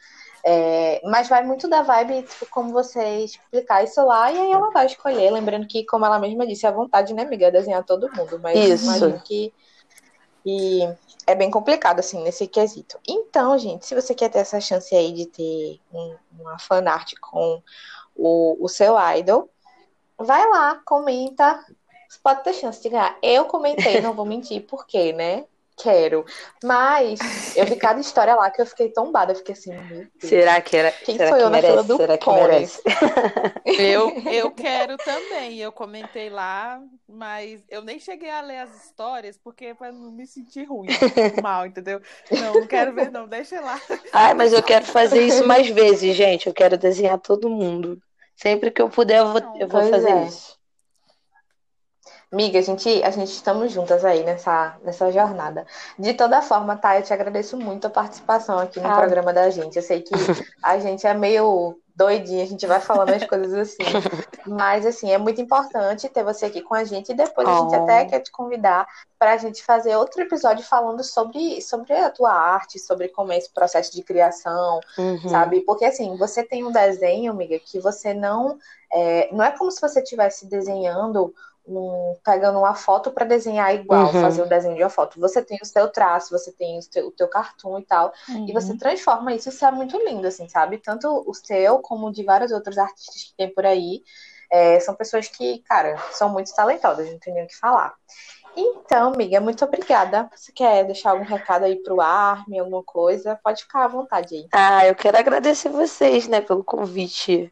É, 0.46 1.02
mas 1.04 1.28
vai 1.28 1.44
muito 1.44 1.68
da 1.68 1.82
vibe, 1.82 2.24
tipo, 2.24 2.46
como 2.46 2.72
você 2.72 3.20
explicar 3.20 3.84
isso 3.84 4.04
lá, 4.06 4.32
e 4.32 4.38
aí 4.38 4.52
ela 4.52 4.72
vai 4.72 4.86
escolher. 4.86 5.30
Lembrando 5.30 5.68
que, 5.68 5.86
como 5.86 6.06
ela 6.06 6.20
mesma 6.20 6.48
disse, 6.48 6.66
a 6.66 6.72
vontade, 6.72 7.14
né, 7.14 7.24
amiga, 7.24 7.48
é 7.48 7.52
desenhar 7.52 7.84
todo 7.84 8.12
mundo. 8.14 8.40
Mas 8.40 8.58
isso. 8.58 8.86
imagino 8.86 9.20
que. 9.20 9.54
E 10.46 10.88
é 11.28 11.36
bem 11.36 11.52
complicado, 11.52 12.00
assim, 12.00 12.24
nesse 12.24 12.48
quesito. 12.48 12.98
Então, 13.08 13.58
gente, 13.58 13.86
se 13.86 13.94
você 13.94 14.16
quer 14.16 14.30
ter 14.30 14.40
essa 14.40 14.60
chance 14.62 14.96
aí 14.96 15.12
de 15.12 15.26
ter 15.26 15.82
um, 15.94 16.16
uma 16.40 16.58
fanart 16.60 17.14
com 17.20 17.62
o, 18.16 18.58
o 18.64 18.70
seu 18.70 18.96
idol, 19.18 19.50
vai 20.18 20.48
lá, 20.50 20.82
comenta. 20.86 21.62
Você 22.10 22.20
pode 22.22 22.44
ter 22.44 22.54
chance 22.54 22.82
de 22.82 22.90
ganhar. 22.90 23.18
Eu 23.22 23.46
comentei, 23.46 24.00
não 24.02 24.14
vou 24.14 24.26
mentir, 24.26 24.66
por 24.66 24.86
quê, 24.86 25.12
né? 25.12 25.46
Quero. 25.78 26.26
Mas 26.64 27.56
eu 27.56 27.66
vi 27.66 27.76
cada 27.76 28.00
história 28.00 28.36
lá 28.36 28.50
que 28.50 28.62
eu 28.62 28.66
fiquei 28.66 28.90
tombada. 28.90 29.32
Eu 29.32 29.36
fiquei 29.38 29.54
assim, 29.54 29.72
Será 30.20 30.62
que 30.62 30.78
era? 30.78 30.92
Quem 30.92 31.18
será 31.18 31.30
sou 31.30 31.38
que 31.38 31.44
eu 31.44 31.50
merece? 31.50 31.76
na 31.76 31.84
fila 31.84 31.84
do 31.84 31.98
será 31.98 32.18
que 32.18 32.30
merece? 32.30 32.82
Eu, 33.66 34.10
eu 34.32 34.52
quero 34.52 34.98
também. 34.98 35.58
Eu 35.58 35.72
comentei 35.72 36.30
lá, 36.30 36.82
mas 37.08 37.62
eu 37.70 37.82
nem 37.82 38.00
cheguei 38.00 38.30
a 38.30 38.42
ler 38.42 38.60
as 38.60 38.86
histórias 38.86 39.38
porque 39.38 39.74
para 39.74 39.92
não 39.92 40.12
me 40.12 40.26
sentir 40.28 40.66
ruim, 40.66 40.88
mal, 41.42 41.66
entendeu? 41.66 42.02
Não, 42.32 42.54
não 42.54 42.68
quero 42.68 42.94
ver, 42.94 43.12
não. 43.12 43.28
Deixa 43.28 43.60
lá. 43.60 43.80
Ai, 44.12 44.34
mas 44.34 44.54
eu 44.54 44.64
quero 44.64 44.86
fazer 44.86 45.26
isso 45.26 45.46
mais 45.48 45.70
vezes, 45.70 46.16
gente. 46.16 46.48
Eu 46.48 46.54
quero 46.54 46.78
desenhar 46.78 47.20
todo 47.20 47.50
mundo. 47.50 48.02
Sempre 48.36 48.72
que 48.72 48.82
eu 48.82 48.90
puder, 48.90 49.20
eu 49.20 49.32
vou, 49.32 49.42
eu 49.60 49.68
vou 49.68 49.90
fazer 49.90 50.10
é. 50.10 50.26
isso. 50.26 50.58
Miga, 52.34 52.58
a 52.58 52.62
gente, 52.64 53.04
a 53.04 53.12
gente 53.12 53.30
estamos 53.30 53.72
juntas 53.72 54.04
aí 54.04 54.24
nessa, 54.24 54.76
nessa 54.84 55.12
jornada. 55.12 55.68
De 56.00 56.16
toda 56.16 56.42
forma, 56.42 56.76
tá? 56.76 56.98
Eu 56.98 57.04
te 57.04 57.14
agradeço 57.14 57.56
muito 57.56 57.86
a 57.86 57.92
participação 57.92 58.58
aqui 58.58 58.80
no 58.80 58.90
ah. 58.90 58.96
programa 58.96 59.32
da 59.32 59.52
gente. 59.52 59.76
Eu 59.76 59.84
sei 59.84 60.02
que 60.02 60.16
a 60.64 60.80
gente 60.80 61.06
é 61.06 61.14
meio 61.14 61.78
doidinha, 61.96 62.44
a 62.44 62.48
gente 62.48 62.66
vai 62.66 62.80
falando 62.80 63.12
as 63.12 63.24
coisas 63.24 63.54
assim. 63.54 63.84
Mas, 64.48 64.84
assim, 64.84 65.12
é 65.12 65.18
muito 65.20 65.40
importante 65.40 66.10
ter 66.10 66.24
você 66.24 66.48
aqui 66.48 66.64
com 66.64 66.74
a 66.74 66.84
gente. 66.84 67.12
E 67.12 67.16
depois 67.16 67.48
oh. 67.48 67.52
a 67.52 67.60
gente 67.60 67.76
até 67.76 68.06
quer 68.06 68.22
te 68.22 68.32
convidar 68.32 68.88
para 69.20 69.34
a 69.34 69.38
gente 69.38 69.64
fazer 69.64 69.96
outro 69.96 70.20
episódio 70.24 70.66
falando 70.66 71.04
sobre, 71.04 71.62
sobre 71.62 71.94
a 71.94 72.10
tua 72.10 72.34
arte, 72.34 72.80
sobre 72.80 73.10
como 73.10 73.32
é 73.32 73.38
esse 73.38 73.54
processo 73.54 73.94
de 73.94 74.02
criação, 74.02 74.80
uhum. 74.98 75.30
sabe? 75.30 75.62
Porque, 75.62 75.86
assim, 75.86 76.18
você 76.18 76.44
tem 76.44 76.64
um 76.64 76.72
desenho, 76.72 77.32
amiga, 77.32 77.60
que 77.60 77.80
você 77.80 78.12
não. 78.12 78.58
É, 78.92 79.30
não 79.32 79.46
é 79.46 79.52
como 79.52 79.72
se 79.72 79.80
você 79.80 80.02
estivesse 80.02 80.48
desenhando 80.48 81.32
um, 81.66 82.16
pegando 82.24 82.60
uma 82.60 82.76
foto 82.76 83.12
para 83.12 83.26
desenhar 83.26 83.74
igual, 83.74 84.08
uhum. 84.08 84.22
fazer 84.22 84.42
o 84.42 84.48
desenho 84.48 84.76
de 84.76 84.84
uma 84.84 84.90
foto. 84.90 85.20
Você 85.20 85.42
tem 85.42 85.58
o 85.62 85.66
seu 85.66 85.88
traço, 85.90 86.38
você 86.38 86.52
tem 86.52 86.78
o 86.78 86.90
teu, 86.90 87.08
o 87.08 87.12
teu 87.12 87.28
cartoon 87.28 87.80
e 87.80 87.86
tal, 87.86 88.14
uhum. 88.30 88.48
e 88.48 88.54
você 88.54 88.78
transforma 88.78 89.34
isso, 89.34 89.50
isso 89.50 89.66
é 89.66 89.72
muito 89.72 89.98
lindo, 89.98 90.28
assim, 90.28 90.48
sabe? 90.50 90.78
Tanto 90.78 91.24
o 91.26 91.34
seu 91.34 91.80
como 91.80 92.12
de 92.12 92.24
vários 92.24 92.52
outros 92.52 92.78
artistas 92.78 93.24
que 93.24 93.36
tem 93.38 93.54
por 93.54 93.66
aí. 93.66 94.04
É, 94.52 94.80
são 94.80 94.94
pessoas 94.94 95.28
que, 95.28 95.60
cara, 95.60 95.98
são 96.12 96.30
muito 96.30 96.54
talentosas, 96.54 97.10
não 97.10 97.18
tem 97.18 97.34
nem 97.34 97.44
o 97.44 97.48
que 97.48 97.58
falar. 97.58 97.96
Então, 98.56 99.12
amiga, 99.12 99.42
muito 99.42 99.66
obrigada. 99.66 100.30
Você 100.36 100.52
quer 100.52 100.84
deixar 100.86 101.12
algum 101.12 101.24
recado 101.24 101.66
aí 101.66 101.76
pro 101.78 102.00
Armin, 102.00 102.60
alguma 102.60 102.84
coisa? 102.84 103.40
Pode 103.44 103.64
ficar 103.64 103.86
à 103.86 103.88
vontade 103.88 104.36
aí. 104.36 104.48
Ah, 104.52 104.86
eu 104.86 104.94
quero 104.94 105.18
agradecer 105.18 105.70
vocês, 105.70 106.28
né, 106.28 106.40
pelo 106.40 106.64
convite. 106.64 107.52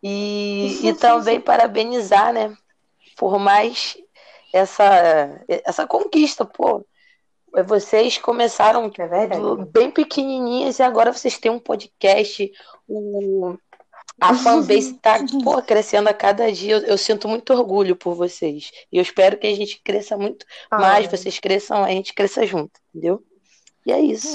E, 0.00 0.86
e 0.86 0.94
também 0.94 1.40
parabenizar, 1.40 2.32
né, 2.32 2.54
por 3.16 3.38
mais 3.38 3.96
essa, 4.52 5.44
essa 5.48 5.86
conquista, 5.86 6.44
pô. 6.44 6.84
Vocês 7.66 8.18
começaram 8.18 8.90
é 8.98 9.64
bem 9.70 9.90
pequenininhas 9.90 10.78
e 10.78 10.82
agora 10.82 11.12
vocês 11.12 11.38
têm 11.38 11.52
um 11.52 11.58
podcast. 11.60 12.50
O, 12.88 13.56
a 14.20 14.34
fanbase 14.34 14.96
está 14.96 15.18
crescendo 15.64 16.08
a 16.08 16.14
cada 16.14 16.50
dia. 16.50 16.74
Eu, 16.74 16.80
eu, 16.80 16.98
sinto 16.98 17.28
muito 17.28 17.52
orgulho 17.52 17.94
por 17.94 18.14
vocês. 18.14 18.72
E 18.90 18.96
eu 18.96 19.02
espero 19.02 19.38
que 19.38 19.46
a 19.46 19.54
gente 19.54 19.80
cresça 19.84 20.16
muito 20.16 20.44
ah, 20.70 20.78
mais, 20.78 21.06
vocês 21.08 21.38
cresçam, 21.38 21.84
a 21.84 21.90
gente 21.90 22.12
cresça 22.12 22.44
junto, 22.44 22.72
entendeu? 22.90 23.22
E 23.86 23.92
é 23.92 24.00
isso. 24.00 24.28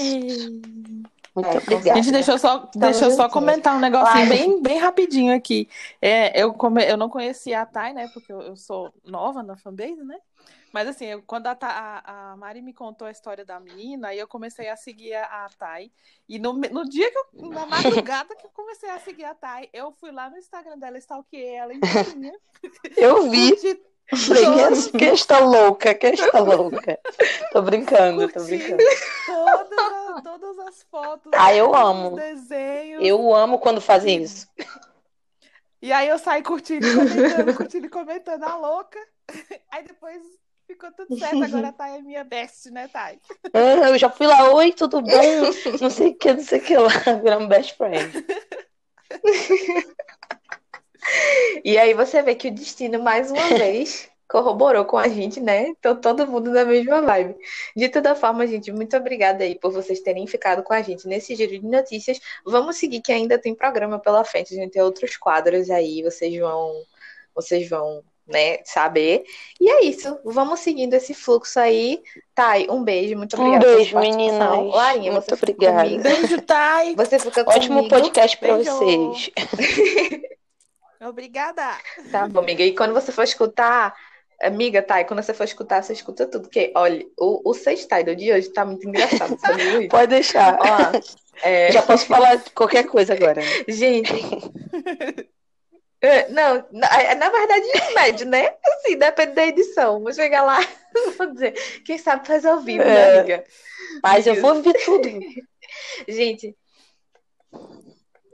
Muito 1.42 1.58
é, 1.58 1.62
obrigada. 1.62 2.02
Gente, 2.02 2.12
deixa 2.12 2.32
eu 2.32 2.38
só, 2.38 2.70
deixa 2.76 3.06
eu 3.06 3.12
só 3.12 3.30
comentar 3.30 3.76
um 3.76 3.80
negocinho 3.80 4.28
bem, 4.30 4.62
bem 4.62 4.78
rapidinho 4.78 5.36
aqui. 5.36 5.70
É, 6.02 6.42
eu, 6.42 6.54
come, 6.54 6.84
eu 6.84 6.98
não 6.98 7.10
conhecia 7.10 7.62
a 7.62 7.66
Thay, 7.66 7.94
né? 7.94 8.10
Porque 8.14 8.32
eu, 8.32 8.42
eu 8.42 8.56
sou 8.56 8.94
nova 9.06 9.42
na 9.44 9.56
fanbase, 9.56 10.04
né? 10.04 10.18
Mas 10.72 10.88
assim, 10.88 11.06
eu, 11.06 11.24
quando 11.24 11.48
a, 11.48 11.58
a, 11.60 12.32
a, 12.32 12.38
Mari 12.38 12.62
me 12.62 12.74
contou 12.74 13.08
a 13.08 13.12
história 13.12 13.44
da 13.44 13.60
menina, 13.60 14.10
aí 14.10 14.20
eu 14.20 14.28
comecei 14.28 14.70
a 14.70 14.76
seguir 14.76 15.16
a, 15.16 15.46
a 15.46 15.50
Thay. 15.50 15.92
E 16.28 16.38
no, 16.38 16.54
no 16.54 16.88
dia 16.88 17.10
que 17.12 17.18
eu, 17.18 17.50
na 17.50 17.66
madrugada 17.66 18.36
que 18.36 18.46
eu 18.46 18.52
comecei 18.52 18.90
a 18.90 19.00
seguir 19.00 19.26
a 19.26 19.34
Thay, 19.34 19.70
eu 19.74 19.92
fui 19.94 20.12
lá 20.12 20.30
no 20.30 20.38
Instagram 20.38 20.78
dela, 20.78 20.98
stalkeei 21.00 21.56
ela 21.56 21.74
inteirinha. 21.74 22.34
Eu 22.98 23.30
vi. 23.30 23.56
Falei, 24.16 24.92
que 24.98 25.06
esta 25.06 25.40
louca, 25.40 25.94
que 25.94 26.08
esta 26.08 26.40
louca. 26.40 27.00
Tô 27.54 27.62
brincando, 27.62 28.28
tô 28.30 28.44
brincando. 28.44 28.84
Todas, 29.26 30.24
todas 30.24 30.60
as 30.68 30.84
fotos. 30.90 31.32
Ah, 31.36 31.54
eu 31.54 31.76
amo. 31.76 32.16
Desenhos. 32.16 33.06
Eu 33.06 33.34
amo 33.36 33.60
quando 33.60 33.80
fazem 33.80 34.24
isso. 34.24 34.48
E 35.82 35.92
aí 35.92 36.08
eu 36.10 36.18
saí 36.18 36.42
curtindo 36.42 36.86
e 36.88 36.96
comentando, 36.96 37.56
curtindo 37.56 37.86
e 37.86 37.90
comentando 37.90 38.44
a 38.44 38.56
louca. 38.58 39.00
Aí 39.72 39.84
depois 39.84 40.22
ficou 40.68 40.92
tudo 40.92 41.18
certo. 41.18 41.44
Agora 41.44 41.70
a 41.70 41.72
Thay 41.72 42.00
é 42.00 42.02
minha 42.02 42.24
best, 42.24 42.70
né, 42.70 42.90
Thay? 42.90 43.20
eu 43.54 43.98
já 43.98 44.10
fui 44.10 44.28
lá, 44.28 44.52
oi, 44.52 44.74
tudo 44.74 45.02
bem? 45.02 45.42
Não 45.80 45.90
sei 45.90 46.10
o 46.10 46.16
que, 46.16 46.34
não 46.34 46.44
sei 46.44 46.60
o 46.60 46.64
que 46.64 46.78
lá. 46.78 46.90
Viramos 47.24 47.48
best 47.48 47.78
friend. 47.78 48.26
E 51.64 51.78
aí 51.78 51.94
você 51.94 52.22
vê 52.22 52.36
que 52.36 52.48
o 52.48 52.52
destino, 52.52 53.02
mais 53.02 53.32
uma 53.32 53.48
vez, 53.58 54.10
corroborou 54.30 54.86
com 54.86 54.98
a 54.98 55.08
gente, 55.08 55.42
né? 55.42 55.68
Então 55.80 55.96
todo 55.96 56.28
mundo 56.28 56.52
na 56.52 56.64
mesma 56.64 57.02
vibe. 57.02 57.36
De 57.76 57.90
toda 57.90 58.16
forma, 58.16 58.46
gente, 58.46 58.72
muito 58.72 58.96
obrigada 58.96 59.44
aí 59.44 59.58
por 59.58 59.72
vocês 59.72 60.00
terem 60.00 60.26
ficado 60.28 60.62
com 60.64 60.74
a 60.74 60.82
gente 60.82 61.08
nesse 61.08 61.36
giro 61.36 61.52
de 61.52 61.66
notícias. 61.66 62.20
Vamos 62.46 62.78
seguir 62.78 63.02
que 63.02 63.12
ainda 63.12 63.40
tem 63.40 63.56
programa 63.56 64.00
pela 64.00 64.24
frente, 64.24 64.54
a 64.54 64.58
gente 64.58 64.72
tem 64.72 64.82
outros 64.82 65.18
quadros 65.18 65.70
aí, 65.70 66.04
vocês 66.04 66.38
vão 66.40 66.84
vocês 67.36 67.70
vão 67.70 68.04
né, 68.28 68.60
saber. 68.64 69.24
E 69.60 69.70
é 69.70 69.86
isso. 69.86 70.20
Vamos 70.24 70.60
seguindo 70.60 70.94
esse 70.94 71.14
fluxo 71.14 71.60
aí. 71.60 72.02
Thay, 72.36 72.70
um 72.70 72.84
beijo. 72.84 73.18
Muito 73.18 73.36
obrigada. 73.36 73.66
Um 73.66 73.76
beijo, 73.76 74.00
meninas. 74.00 74.74
Larinha, 74.74 75.12
muito 75.12 75.26
você 75.26 75.34
obrigada. 75.34 75.98
Beijo, 75.98 76.42
Thay. 76.42 76.96
Você 76.96 77.18
fica 77.18 77.44
comigo. 77.44 77.60
Ótimo 77.60 77.90
podcast 77.90 78.38
para 78.38 78.58
vocês. 78.58 79.32
Obrigada. 81.02 81.78
Tá 82.12 82.28
bom, 82.28 82.40
amiga. 82.40 82.64
E 82.64 82.76
quando 82.76 82.94
você 82.94 83.12
for 83.12 83.24
escutar, 83.24 83.96
amiga, 84.42 84.82
Thay, 84.82 85.06
quando 85.06 85.24
você 85.24 85.34
for 85.34 85.46
escutar, 85.46 85.82
você 85.82 85.94
escuta 85.94 86.26
tudo. 86.26 86.44
Porque, 86.44 86.74
olha, 86.76 87.06
o, 87.18 87.50
o 87.50 87.54
sextado 87.54 88.16
de 88.16 88.32
hoje 88.32 88.50
tá 88.50 88.66
muito 88.66 88.88
engraçado, 88.88 89.40
sabe, 89.40 89.88
Pode 89.90 90.08
deixar. 90.08 90.58
Ó, 90.60 91.00
é... 91.42 91.72
Já 91.72 91.82
posso 91.82 92.06
falar 92.06 92.42
qualquer 92.54 92.86
coisa 92.86 93.14
agora. 93.14 93.42
Gente. 93.68 94.14
É, 96.02 96.30
não, 96.30 96.66
na, 96.72 96.88
é, 97.02 97.16
na 97.16 97.30
verdade, 97.30 97.66
médio, 97.94 98.26
né? 98.28 98.54
Assim, 98.66 98.98
depende 98.98 99.34
da 99.34 99.46
edição. 99.46 100.02
Vou 100.02 100.14
chegar 100.14 100.44
lá, 100.44 100.60
vou 101.18 101.34
dizer, 101.34 101.54
quem 101.86 101.98
sabe 101.98 102.26
faz 102.26 102.46
ao 102.46 102.62
vivo, 102.62 102.86
né, 102.86 103.16
é, 103.16 103.20
amiga? 103.20 103.44
Mas 104.02 104.26
eu 104.26 104.36
vou 104.36 104.62
ver 104.62 104.74
tudo. 104.86 105.10
Gente, 106.08 106.56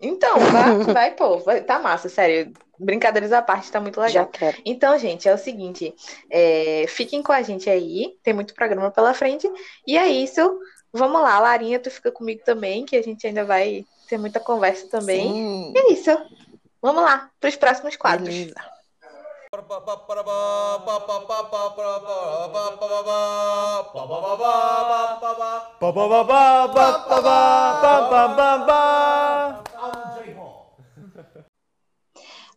então, 0.01 0.39
vai, 0.39 0.93
vai 0.93 1.11
pô, 1.11 1.37
vai, 1.39 1.61
tá 1.61 1.79
massa, 1.79 2.09
sério. 2.09 2.53
Brincadeiras 2.77 3.31
à 3.31 3.41
parte, 3.41 3.71
tá 3.71 3.79
muito 3.79 3.97
legal. 3.97 4.11
Já 4.11 4.25
quero. 4.25 4.57
Então, 4.65 4.97
gente, 4.99 5.27
é 5.27 5.33
o 5.33 5.37
seguinte: 5.37 5.93
é, 6.29 6.85
fiquem 6.87 7.23
com 7.23 7.31
a 7.31 7.41
gente 7.41 7.69
aí, 7.69 8.17
tem 8.21 8.33
muito 8.33 8.53
programa 8.53 8.91
pela 8.91 9.13
frente. 9.13 9.49
E 9.87 9.97
é 9.97 10.07
isso. 10.07 10.59
Vamos 10.91 11.21
lá, 11.21 11.39
Larinha, 11.39 11.79
tu 11.79 11.89
fica 11.89 12.11
comigo 12.11 12.41
também, 12.43 12.85
que 12.85 12.95
a 12.95 13.01
gente 13.01 13.25
ainda 13.25 13.43
vai 13.43 13.85
ter 14.07 14.17
muita 14.17 14.39
conversa 14.39 14.87
também. 14.87 15.31
Sim. 15.31 15.73
E 15.73 15.77
é 15.77 15.93
isso. 15.93 16.09
Vamos 16.81 17.03
lá, 17.03 17.29
para 17.39 17.49
os 17.49 17.55
próximos 17.55 17.95
quadros. 17.95 18.33
Beleza. 18.33 18.74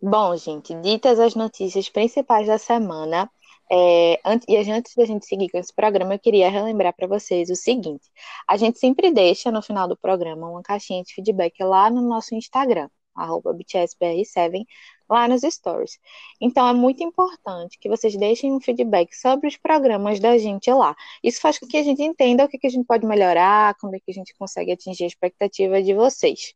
Bom, 0.00 0.36
gente, 0.36 0.74
ditas 0.74 1.18
as 1.18 1.34
notícias 1.34 1.88
principais 1.88 2.46
da 2.46 2.56
semana, 2.58 3.30
é, 3.70 4.20
antes, 4.24 4.46
e 4.48 4.56
antes 4.70 4.94
da 4.94 5.04
gente 5.04 5.26
seguir 5.26 5.48
com 5.50 5.58
esse 5.58 5.74
programa, 5.74 6.14
eu 6.14 6.18
queria 6.18 6.48
relembrar 6.50 6.94
para 6.94 7.06
vocês 7.06 7.50
o 7.50 7.56
seguinte: 7.56 8.08
a 8.48 8.56
gente 8.56 8.78
sempre 8.78 9.10
deixa 9.12 9.50
no 9.50 9.60
final 9.62 9.86
do 9.88 9.96
programa 9.96 10.48
uma 10.48 10.62
caixinha 10.62 11.02
de 11.02 11.12
feedback 11.14 11.62
lá 11.62 11.90
no 11.90 12.00
nosso 12.00 12.34
Instagram 12.34 12.88
arroba 13.18 13.52
BTSBR7, 13.52 14.64
lá 15.08 15.26
nos 15.26 15.42
stories. 15.42 15.98
Então 16.40 16.68
é 16.68 16.72
muito 16.72 17.02
importante 17.02 17.78
que 17.78 17.88
vocês 17.88 18.16
deixem 18.16 18.52
um 18.52 18.60
feedback 18.60 19.14
sobre 19.14 19.48
os 19.48 19.56
programas 19.56 20.20
da 20.20 20.36
gente 20.36 20.70
lá. 20.70 20.94
Isso 21.22 21.40
faz 21.40 21.58
com 21.58 21.66
que 21.66 21.76
a 21.76 21.82
gente 21.82 22.02
entenda 22.02 22.44
o 22.44 22.48
que, 22.48 22.58
que 22.58 22.66
a 22.66 22.70
gente 22.70 22.86
pode 22.86 23.06
melhorar, 23.06 23.74
como 23.76 23.96
é 23.96 24.00
que 24.00 24.10
a 24.10 24.14
gente 24.14 24.34
consegue 24.38 24.72
atingir 24.72 25.04
a 25.04 25.08
expectativa 25.08 25.82
de 25.82 25.94
vocês. 25.94 26.54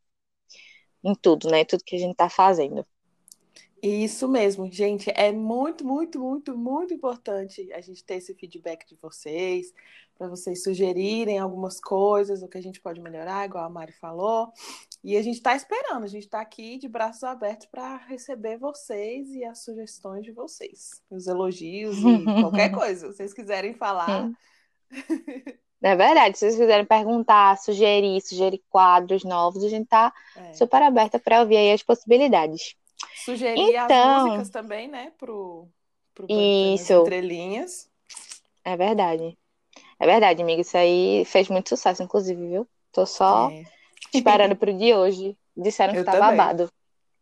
Em 1.03 1.13
tudo, 1.15 1.49
né? 1.49 1.65
Tudo 1.65 1.83
que 1.83 1.95
a 1.95 1.99
gente 1.99 2.13
está 2.13 2.29
fazendo. 2.29 2.85
Isso 3.83 4.29
mesmo, 4.29 4.71
gente. 4.71 5.11
É 5.13 5.29
muito, 5.33 5.85
muito, 5.85 6.17
muito, 6.17 6.57
muito 6.57 6.93
importante 6.93 7.69
a 7.73 7.81
gente 7.81 8.01
ter 8.01 8.15
esse 8.15 8.33
feedback 8.33 8.87
de 8.87 8.95
vocês, 8.95 9.73
para 10.17 10.29
vocês 10.29 10.63
sugerirem 10.63 11.37
algumas 11.37 11.81
coisas, 11.81 12.41
o 12.41 12.47
que 12.47 12.57
a 12.57 12.61
gente 12.61 12.79
pode 12.79 13.01
melhorar, 13.01 13.45
igual 13.45 13.65
a 13.65 13.69
Mari 13.69 13.91
falou. 13.91 14.53
E 15.03 15.17
a 15.17 15.21
gente 15.21 15.35
está 15.35 15.53
esperando, 15.53 16.05
a 16.05 16.07
gente 16.07 16.23
está 16.23 16.39
aqui 16.39 16.77
de 16.77 16.87
braços 16.87 17.25
abertos 17.25 17.67
para 17.67 17.97
receber 17.97 18.57
vocês 18.57 19.35
e 19.35 19.43
as 19.43 19.61
sugestões 19.61 20.23
de 20.23 20.31
vocês, 20.31 21.01
os 21.11 21.27
elogios 21.27 21.97
e 21.97 22.23
qualquer 22.41 22.69
coisa, 22.71 23.11
se 23.11 23.17
vocês 23.17 23.33
quiserem 23.33 23.73
falar. 23.73 24.31
É 25.85 25.97
verdade, 25.97 26.37
se 26.37 26.45
vocês 26.45 26.57
quiserem 26.57 26.85
perguntar, 26.85 27.57
sugerir, 27.57 28.21
sugerir 28.21 28.63
quadros 28.69 29.25
novos, 29.25 29.65
a 29.65 29.67
gente 29.67 29.83
está 29.83 30.13
é. 30.33 30.53
super 30.53 30.81
aberta 30.81 31.19
para 31.19 31.41
ouvir 31.41 31.57
aí 31.57 31.73
as 31.73 31.83
possibilidades. 31.83 32.73
Sugerir 33.25 33.75
então, 33.75 34.15
as 34.15 34.23
músicas 34.23 34.49
também, 34.49 34.87
né, 34.87 35.11
pro, 35.17 35.67
pro 36.15 36.25
isso. 36.29 37.01
entrelinhas. 37.01 37.89
É 38.63 38.77
verdade. 38.77 39.37
É 39.99 40.05
verdade, 40.05 40.41
amiga, 40.41 40.61
isso 40.61 40.77
aí 40.77 41.25
fez 41.25 41.49
muito 41.49 41.67
sucesso, 41.67 42.01
inclusive, 42.01 42.47
viu? 42.47 42.65
Tô 42.93 43.05
só... 43.05 43.49
É 43.49 43.72
esperando 44.13 44.55
pro 44.55 44.73
de 44.73 44.93
hoje. 44.93 45.37
Disseram 45.55 45.93
que 45.93 45.99
eu 45.99 46.05
tá 46.05 46.13
também. 46.13 46.37
babado. 46.37 46.69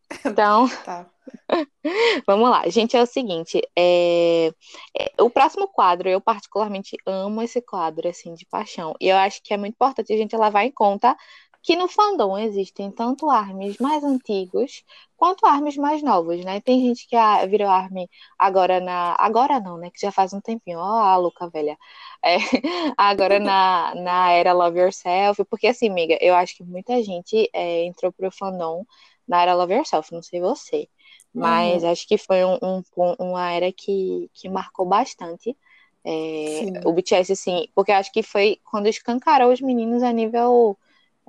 Então, 0.25 0.67
tá. 0.83 1.09
vamos 2.27 2.49
lá. 2.49 2.67
Gente, 2.67 2.97
é 2.97 3.01
o 3.01 3.05
seguinte, 3.05 3.61
é... 3.77 4.51
é... 4.97 5.23
o 5.23 5.29
próximo 5.29 5.69
quadro, 5.69 6.09
eu 6.09 6.19
particularmente 6.19 6.97
amo 7.05 7.41
esse 7.41 7.61
quadro, 7.61 8.09
assim, 8.09 8.33
de 8.33 8.45
paixão. 8.45 8.93
E 8.99 9.07
eu 9.07 9.15
acho 9.15 9.41
que 9.41 9.53
é 9.53 9.57
muito 9.57 9.75
importante 9.75 10.11
a 10.11 10.17
gente 10.17 10.35
levar 10.35 10.65
em 10.65 10.71
conta 10.71 11.15
que 11.61 11.75
no 11.75 11.87
fandom 11.87 12.37
existem 12.37 12.91
tanto 12.91 13.29
armes 13.29 13.77
mais 13.77 14.03
antigos 14.03 14.83
quanto 15.15 15.45
armes 15.45 15.77
mais 15.77 16.01
novos, 16.01 16.43
né? 16.43 16.59
Tem 16.61 16.81
gente 16.81 17.07
que 17.07 17.15
ah, 17.15 17.45
virou 17.45 17.69
arme 17.69 18.09
agora 18.37 18.79
na. 18.79 19.15
Agora 19.19 19.59
não, 19.59 19.77
né? 19.77 19.91
Que 19.91 20.01
já 20.01 20.11
faz 20.11 20.33
um 20.33 20.41
tempinho. 20.41 20.79
Ó, 20.79 20.83
oh, 20.83 21.03
a 21.03 21.17
Luca 21.17 21.47
velha. 21.49 21.77
É, 22.23 22.37
agora 22.97 23.39
na, 23.39 23.93
na 23.95 24.31
era 24.31 24.53
Love 24.53 24.79
Yourself. 24.79 25.45
Porque 25.45 25.67
assim, 25.67 25.89
amiga, 25.89 26.17
eu 26.19 26.33
acho 26.33 26.55
que 26.55 26.63
muita 26.63 27.01
gente 27.03 27.49
é, 27.53 27.85
entrou 27.85 28.11
pro 28.11 28.31
fandom 28.31 28.83
na 29.27 29.43
era 29.43 29.53
Love 29.53 29.75
Yourself, 29.75 30.11
não 30.11 30.23
sei 30.23 30.41
você. 30.41 30.89
Mas 31.33 31.83
uhum. 31.83 31.91
acho 31.91 32.07
que 32.07 32.17
foi 32.17 32.43
um, 32.43 32.57
um, 32.61 32.83
uma 33.19 33.51
era 33.51 33.71
que, 33.71 34.29
que 34.33 34.49
marcou 34.49 34.85
bastante. 34.85 35.55
É, 36.03 36.81
o 36.83 36.91
BTS, 36.93 37.33
assim, 37.33 37.67
porque 37.75 37.91
acho 37.91 38.11
que 38.11 38.23
foi 38.23 38.59
quando 38.69 38.87
escancarou 38.87 39.51
os 39.51 39.61
meninos 39.61 40.01
a 40.01 40.11
nível 40.11 40.75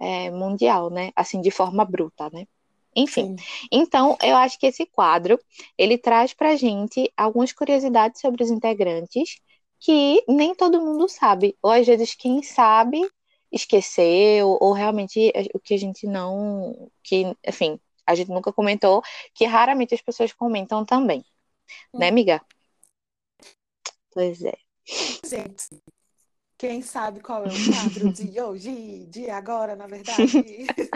é, 0.03 0.31
mundial, 0.31 0.91
né? 0.91 1.13
Assim, 1.15 1.41
de 1.41 1.51
forma 1.51 1.85
bruta, 1.85 2.29
né? 2.33 2.47
Enfim, 2.95 3.37
Sim. 3.39 3.69
então 3.71 4.19
eu 4.23 4.37
acho 4.37 4.59
que 4.59 4.67
esse 4.67 4.85
quadro 4.85 5.39
ele 5.79 5.97
traz 5.97 6.35
para 6.35 6.57
gente 6.57 7.11
algumas 7.17 7.51
curiosidades 7.51 8.21
sobre 8.21 8.45
os 8.45 8.51
integrantes 8.51 9.41
que 9.81 10.23
nem 10.29 10.55
todo 10.55 10.81
mundo 10.81 11.09
sabe, 11.09 11.57
ou 11.63 11.71
às 11.71 11.87
vezes 11.87 12.15
quem 12.15 12.43
sabe 12.43 13.01
esqueceu, 13.51 14.57
ou 14.61 14.73
realmente 14.73 15.33
o 15.55 15.59
que 15.59 15.75
a 15.75 15.79
gente 15.79 16.07
não, 16.07 16.91
que, 17.03 17.37
enfim, 17.47 17.79
a 18.07 18.15
gente 18.15 18.31
nunca 18.31 18.53
comentou, 18.53 19.03
que 19.35 19.45
raramente 19.45 19.95
as 19.95 20.01
pessoas 20.01 20.33
comentam 20.33 20.85
também, 20.85 21.25
hum. 21.93 21.99
né, 21.99 22.09
amiga? 22.09 22.41
Pois 24.13 24.43
é. 24.43 24.55
Gente, 25.25 25.82
quem 26.63 26.81
sabe 26.81 27.19
qual 27.19 27.45
é 27.45 27.49
o 27.49 27.51
quadro 27.51 28.13
de 28.13 28.31
hoje, 28.41 29.05
de 29.07 29.29
agora, 29.29 29.75
na 29.75 29.89
verdade? 29.89 30.23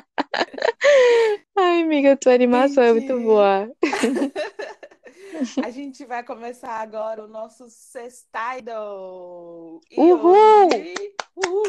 Ai, 1.58 1.82
amiga, 1.82 2.16
tua 2.16 2.34
animação 2.34 2.84
é 2.84 2.92
muito 2.92 3.20
boa. 3.20 3.68
A 5.64 5.70
gente 5.70 6.04
vai 6.04 6.22
começar 6.22 6.80
agora 6.80 7.24
o 7.24 7.26
nosso 7.26 7.68
sextado. 7.68 8.70
E 9.90 10.00
Uhul! 10.00 10.68
Hoje... 10.68 10.94
Uhul! 11.34 11.64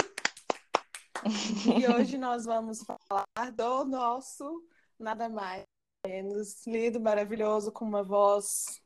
E 1.80 1.88
hoje 1.88 2.20
nós 2.20 2.45
vamos 2.45 2.86
falar 3.10 3.52
do 3.52 3.84
nosso 3.84 4.62
nada 5.00 5.28
mais 5.28 5.64
menos 6.06 6.68
lindo, 6.68 7.00
maravilhoso, 7.00 7.72
com 7.72 7.84
uma 7.84 8.04
voz 8.04 8.80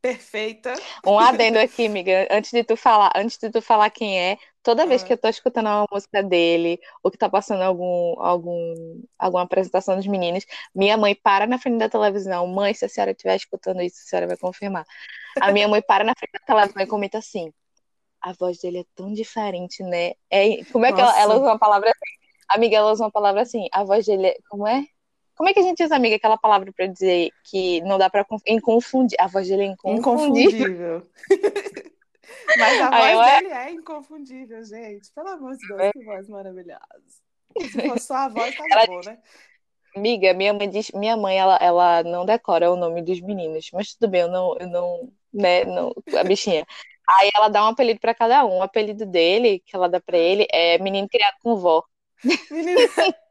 Perfeita. 0.00 0.74
Um 1.06 1.18
adendo 1.18 1.58
aqui, 1.58 1.86
amiga. 1.86 2.28
Antes 2.30 2.50
de 2.50 2.62
tu 2.64 2.76
falar, 2.76 3.12
antes 3.16 3.38
de 3.38 3.50
tu 3.50 3.60
falar 3.60 3.90
quem 3.90 4.18
é, 4.18 4.38
toda 4.62 4.86
vez 4.86 5.02
que 5.02 5.12
eu 5.12 5.18
tô 5.18 5.28
escutando 5.28 5.66
uma 5.66 5.86
música 5.90 6.22
dele, 6.22 6.78
ou 7.02 7.10
que 7.10 7.18
tá 7.18 7.28
passando 7.28 7.62
algum, 7.62 8.20
algum, 8.20 9.02
alguma 9.18 9.42
apresentação 9.42 9.96
dos 9.96 10.06
meninos, 10.06 10.44
minha 10.74 10.96
mãe 10.96 11.14
para 11.14 11.46
na 11.46 11.58
frente 11.58 11.78
da 11.78 11.88
televisão. 11.88 12.46
Mãe, 12.46 12.74
se 12.74 12.84
a 12.84 12.88
senhora 12.88 13.12
estiver 13.12 13.36
escutando 13.36 13.80
isso, 13.82 13.96
a 14.04 14.08
senhora 14.08 14.26
vai 14.26 14.36
confirmar. 14.36 14.84
A 15.40 15.52
minha 15.52 15.68
mãe 15.68 15.82
para 15.82 16.04
na 16.04 16.14
frente 16.16 16.32
da 16.32 16.40
televisão 16.40 16.82
e 16.82 16.86
comenta 16.86 17.18
assim: 17.18 17.52
a 18.20 18.32
voz 18.32 18.58
dele 18.58 18.80
é 18.80 18.84
tão 18.94 19.12
diferente, 19.12 19.82
né? 19.82 20.12
É, 20.30 20.64
como 20.72 20.84
é 20.86 20.92
que 20.92 21.00
ela, 21.00 21.18
ela 21.20 21.36
usa 21.36 21.44
uma 21.44 21.58
palavra 21.58 21.90
assim? 21.90 22.18
Amiga, 22.48 22.76
ela 22.76 22.92
usa 22.92 23.04
uma 23.04 23.10
palavra 23.10 23.42
assim, 23.42 23.68
a 23.72 23.84
voz 23.84 24.06
dele 24.06 24.28
é. 24.28 24.36
Como 24.48 24.66
é? 24.66 24.86
Como 25.38 25.48
é 25.48 25.54
que 25.54 25.60
a 25.60 25.62
gente 25.62 25.84
usa, 25.84 25.94
amiga, 25.94 26.16
aquela 26.16 26.36
palavra 26.36 26.72
para 26.72 26.88
dizer 26.88 27.30
que 27.44 27.80
não 27.82 27.96
dá 27.96 28.10
para 28.10 28.26
inconfundir? 28.44 29.16
A 29.20 29.28
voz 29.28 29.46
dele 29.46 29.62
é 29.62 29.66
inconfundível. 29.66 31.06
inconfundível. 31.06 31.10
Mas 32.58 32.80
a 32.80 32.90
voz 32.90 33.28
é... 33.28 33.40
dele 33.40 33.54
é 33.54 33.70
inconfundível, 33.70 34.64
gente. 34.64 35.12
Pelo 35.14 35.28
amor 35.28 35.56
de 35.56 35.68
Deus, 35.68 35.80
é. 35.80 35.92
que 35.92 36.04
voz 36.04 36.28
maravilhosa. 36.28 36.82
Se 37.56 37.88
fosse 37.88 38.06
só 38.06 38.14
a 38.16 38.28
voz, 38.28 38.52
tá 38.56 38.64
ela... 38.68 38.86
bom, 38.86 39.00
né? 39.06 39.16
Amiga, 39.94 40.34
minha 40.34 40.52
mãe 40.52 40.68
diz, 40.68 40.90
minha 40.90 41.16
mãe, 41.16 41.38
ela, 41.38 41.56
ela 41.62 42.02
não 42.02 42.26
decora 42.26 42.72
o 42.72 42.76
nome 42.76 43.00
dos 43.02 43.20
meninos, 43.20 43.70
mas 43.72 43.94
tudo 43.94 44.10
bem, 44.10 44.22
eu 44.22 44.28
não, 44.28 44.56
eu 44.58 44.66
não, 44.66 45.12
né, 45.32 45.64
não, 45.64 45.94
a 46.18 46.24
bichinha. 46.24 46.66
Aí 47.08 47.30
ela 47.32 47.48
dá 47.48 47.64
um 47.64 47.68
apelido 47.68 48.00
para 48.00 48.12
cada 48.12 48.44
um. 48.44 48.58
O 48.58 48.62
apelido 48.62 49.06
dele, 49.06 49.62
que 49.64 49.76
ela 49.76 49.88
dá 49.88 50.00
para 50.00 50.18
ele, 50.18 50.48
é 50.52 50.78
menino 50.78 51.08
criado 51.08 51.36
com 51.44 51.54
vó. 51.54 51.84
Menino... 52.50 52.80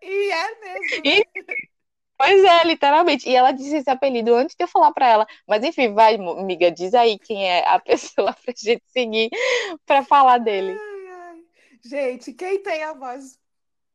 e 0.01 0.31
é 0.31 0.59
mesmo. 0.61 1.03
Né? 1.05 1.76
Pois 2.17 2.43
é, 2.43 2.63
literalmente. 2.63 3.29
E 3.29 3.35
ela 3.35 3.51
disse 3.51 3.77
esse 3.77 3.89
apelido 3.89 4.33
antes 4.33 4.55
de 4.55 4.63
eu 4.63 4.67
falar 4.67 4.91
para 4.91 5.07
ela. 5.07 5.27
Mas 5.47 5.63
enfim, 5.63 5.93
vai, 5.93 6.15
amiga, 6.15 6.71
diz 6.71 6.93
aí 6.93 7.19
quem 7.19 7.47
é 7.47 7.67
a 7.67 7.79
pessoa 7.79 8.33
pra 8.33 8.53
gente 8.57 8.83
seguir 8.87 9.29
para 9.85 10.03
falar 10.03 10.39
dele. 10.39 10.71
Ai, 10.71 11.07
ai. 11.07 11.43
Gente, 11.83 12.33
quem 12.33 12.61
tem 12.61 12.83
a 12.83 12.93
voz 12.93 13.39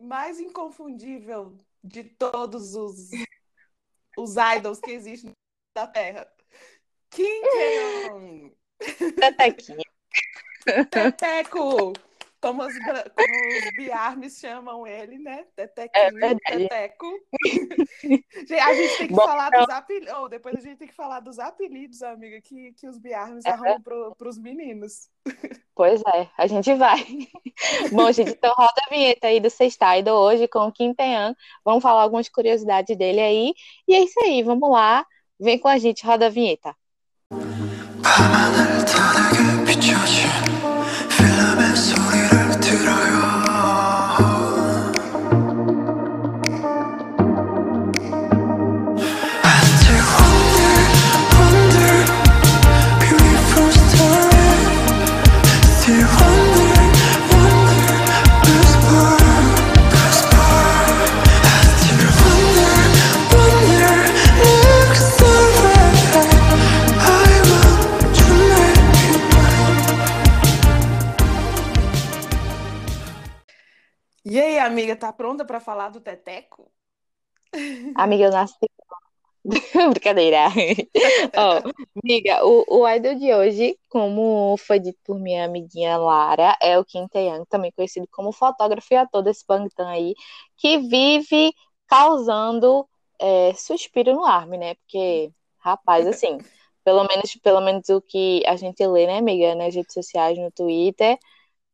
mais 0.00 0.38
inconfundível 0.38 1.56
de 1.82 2.04
todos 2.04 2.76
os, 2.76 3.10
os 4.16 4.34
idols 4.56 4.78
que 4.78 4.92
existem 4.92 5.32
na 5.74 5.86
Terra? 5.88 6.28
Kim 7.10 7.42
Keon. 7.42 8.50
Tetequinha. 9.16 9.82
Teteco! 10.90 11.92
Como 12.43 12.61
os, 12.64 12.76
como 12.76 12.97
os 12.99 13.72
biarmes 13.76 14.36
chamam 14.40 14.84
ele, 14.84 15.16
né? 15.16 15.45
Tetequinho, 15.55 16.24
é 16.24 16.34
Teteco. 16.34 17.07
a 18.61 18.74
gente 18.74 18.99
tem 18.99 19.07
que 19.07 19.14
Bom, 19.14 19.22
falar 19.22 19.47
então... 19.47 19.64
dos 19.64 19.74
apelidos. 19.74 20.14
Oh, 20.18 20.28
depois 20.28 20.57
a 20.57 20.61
gente 20.61 20.76
tem 20.76 20.88
que 20.88 20.95
falar 20.95 21.20
dos 21.20 21.38
apelidos, 21.38 22.03
amiga, 22.03 22.40
que, 22.40 22.72
que 22.72 22.88
os 22.88 22.99
biarmes 22.99 23.45
é. 23.45 23.51
arrumam 23.51 23.80
para 23.80 24.28
os 24.28 24.38
meninos. 24.38 25.09
Pois 25.72 26.03
é, 26.14 26.28
a 26.36 26.49
gente 26.49 26.74
vai. 26.74 26.99
Bom, 27.93 28.11
gente, 28.11 28.32
então 28.32 28.53
roda 28.59 28.82
a 28.86 28.90
vinheta 28.90 29.28
aí 29.28 29.38
do 29.38 29.49
Sextaido 29.49 30.11
hoje 30.11 30.49
com 30.49 30.66
o 30.66 30.72
Kim. 30.72 30.93
Vamos 31.64 31.82
falar 31.82 32.03
algumas 32.03 32.28
curiosidades 32.28 32.97
dele 32.99 33.20
aí. 33.20 33.55
E 33.86 33.95
é 33.95 34.03
isso 34.03 34.18
aí, 34.20 34.43
vamos 34.43 34.68
lá. 34.68 35.07
Vem 35.38 35.61
com 35.61 35.68
a 35.68 35.78
gente, 35.78 36.05
roda 36.05 36.26
a 36.26 36.28
vinheta. 36.28 36.74
Amiga, 74.64 74.96
tá 74.96 75.12
pronta 75.12 75.44
para 75.44 75.60
falar 75.60 75.88
do 75.90 76.00
Teteco? 76.00 76.70
Amiga, 77.94 78.24
eu 78.24 78.30
nasci. 78.30 78.56
Brincadeira. 79.92 80.46
oh, 81.36 82.00
amiga, 82.02 82.44
o, 82.46 82.80
o 82.80 82.88
idol 82.88 83.14
de 83.16 83.34
hoje, 83.34 83.78
como 83.88 84.56
foi 84.56 84.78
dito 84.78 84.98
por 85.04 85.18
minha 85.18 85.44
amiguinha 85.44 85.96
Lara, 85.96 86.56
é 86.62 86.78
o 86.78 86.84
Kim 86.84 87.08
Tae-young, 87.08 87.44
também 87.46 87.72
conhecido 87.72 88.06
como 88.10 88.32
fotógrafo 88.32 88.86
e 88.94 88.96
ator 88.96 89.22
desse 89.22 89.44
Bangtan 89.46 89.88
aí, 89.88 90.14
que 90.56 90.78
vive 90.78 91.52
causando 91.88 92.88
é, 93.20 93.52
suspiro 93.54 94.14
no 94.14 94.24
arme, 94.24 94.56
né? 94.56 94.74
Porque, 94.76 95.32
rapaz, 95.58 96.06
assim, 96.06 96.38
pelo 96.84 97.04
menos, 97.04 97.34
pelo 97.42 97.60
menos 97.60 97.88
o 97.88 98.00
que 98.00 98.42
a 98.46 98.56
gente 98.56 98.86
lê, 98.86 99.06
né, 99.06 99.18
amiga, 99.18 99.54
nas 99.54 99.74
redes 99.74 99.92
sociais, 99.92 100.38
no 100.38 100.50
Twitter, 100.52 101.18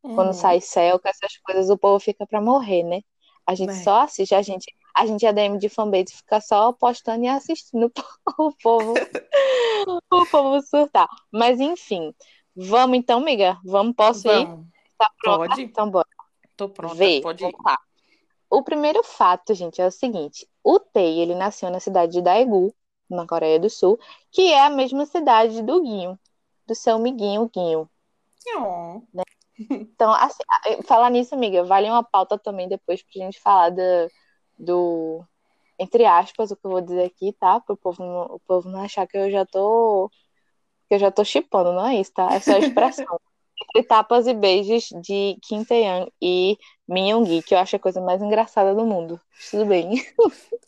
quando 0.01 0.29
hum. 0.29 0.33
sai 0.33 0.61
céu, 0.61 0.99
com 0.99 1.07
essas 1.07 1.37
coisas, 1.37 1.69
o 1.69 1.77
povo 1.77 1.99
fica 1.99 2.25
pra 2.25 2.41
morrer, 2.41 2.83
né? 2.83 3.01
A 3.45 3.55
gente 3.55 3.71
é. 3.71 3.83
só 3.83 4.01
assiste, 4.01 4.35
a 4.35 4.41
gente, 4.41 4.73
a 4.95 5.05
gente 5.05 5.25
é 5.25 5.33
DM 5.33 5.57
de 5.57 5.69
fanbase, 5.69 6.13
fica 6.13 6.39
só 6.39 6.71
postando 6.71 7.25
e 7.25 7.27
assistindo 7.27 7.91
o 8.37 8.53
povo, 8.61 8.93
o 10.11 10.25
povo 10.27 10.61
surtar. 10.61 11.07
Mas 11.31 11.59
enfim, 11.59 12.13
vamos 12.55 12.97
então, 12.97 13.19
amiga? 13.19 13.57
Vamos, 13.65 13.95
posso 13.95 14.23
vamos. 14.23 14.65
ir? 14.65 14.69
Tá 14.97 15.11
pronta? 15.21 15.47
Pode. 15.49 15.61
Então 15.63 15.89
bora. 15.89 16.07
Tô 16.55 16.69
pronta, 16.69 16.95
Vê, 16.95 17.21
pode 17.21 17.43
ir. 17.43 17.55
Lá. 17.65 17.77
O 18.49 18.63
primeiro 18.63 19.03
fato, 19.03 19.53
gente, 19.53 19.81
é 19.81 19.87
o 19.87 19.91
seguinte. 19.91 20.47
O 20.63 20.79
Tei, 20.79 21.19
ele 21.19 21.35
nasceu 21.35 21.69
na 21.69 21.79
cidade 21.79 22.11
de 22.11 22.21
Daegu, 22.21 22.73
na 23.09 23.25
Coreia 23.25 23.59
do 23.59 23.69
Sul, 23.69 23.99
que 24.31 24.51
é 24.51 24.65
a 24.65 24.69
mesma 24.69 25.05
cidade 25.05 25.61
do 25.61 25.81
Guinho, 25.81 26.19
do 26.67 26.75
seu 26.75 26.95
amiguinho 26.95 27.49
Guinho. 27.51 27.89
Oh. 28.55 29.01
Né? 29.13 29.23
Então, 29.69 30.11
assim, 30.13 30.43
falar 30.85 31.09
nisso, 31.09 31.35
amiga, 31.35 31.63
vale 31.63 31.89
uma 31.89 32.03
pauta 32.03 32.37
também 32.37 32.67
depois 32.69 33.01
pra 33.01 33.25
gente 33.25 33.39
falar 33.39 33.69
do, 33.69 33.81
do 34.57 35.25
entre 35.77 36.05
aspas, 36.05 36.51
o 36.51 36.55
que 36.55 36.65
eu 36.65 36.71
vou 36.71 36.81
dizer 36.81 37.05
aqui, 37.05 37.33
tá? 37.33 37.59
Para 37.59 37.73
o 37.73 37.77
povo 37.77 38.03
não, 38.03 38.35
o 38.35 38.39
povo 38.39 38.69
não 38.69 38.81
achar 38.81 39.07
que 39.07 39.17
eu 39.17 39.29
já 39.31 39.45
tô 39.45 40.09
que 40.87 40.95
eu 40.95 40.99
já 40.99 41.11
tô 41.11 41.23
chipando, 41.23 41.73
não 41.73 41.85
é 41.85 41.95
isso, 41.95 42.13
tá? 42.13 42.33
É 42.33 42.39
só 42.39 42.53
a 42.53 42.59
expressão. 42.59 43.05
entre 43.61 43.83
tapas 43.83 44.25
e 44.27 44.33
beijos 44.33 44.89
de 45.01 45.37
Kim 45.41 45.63
Tae-young 45.63 46.11
e 46.21 46.57
Min 46.87 47.09
Young, 47.09 47.41
que 47.41 47.53
eu 47.53 47.59
acho 47.59 47.75
a 47.75 47.79
coisa 47.79 48.01
mais 48.01 48.21
engraçada 48.21 48.73
do 48.73 48.85
mundo. 48.85 49.19
Tudo 49.51 49.65
bem. 49.65 50.01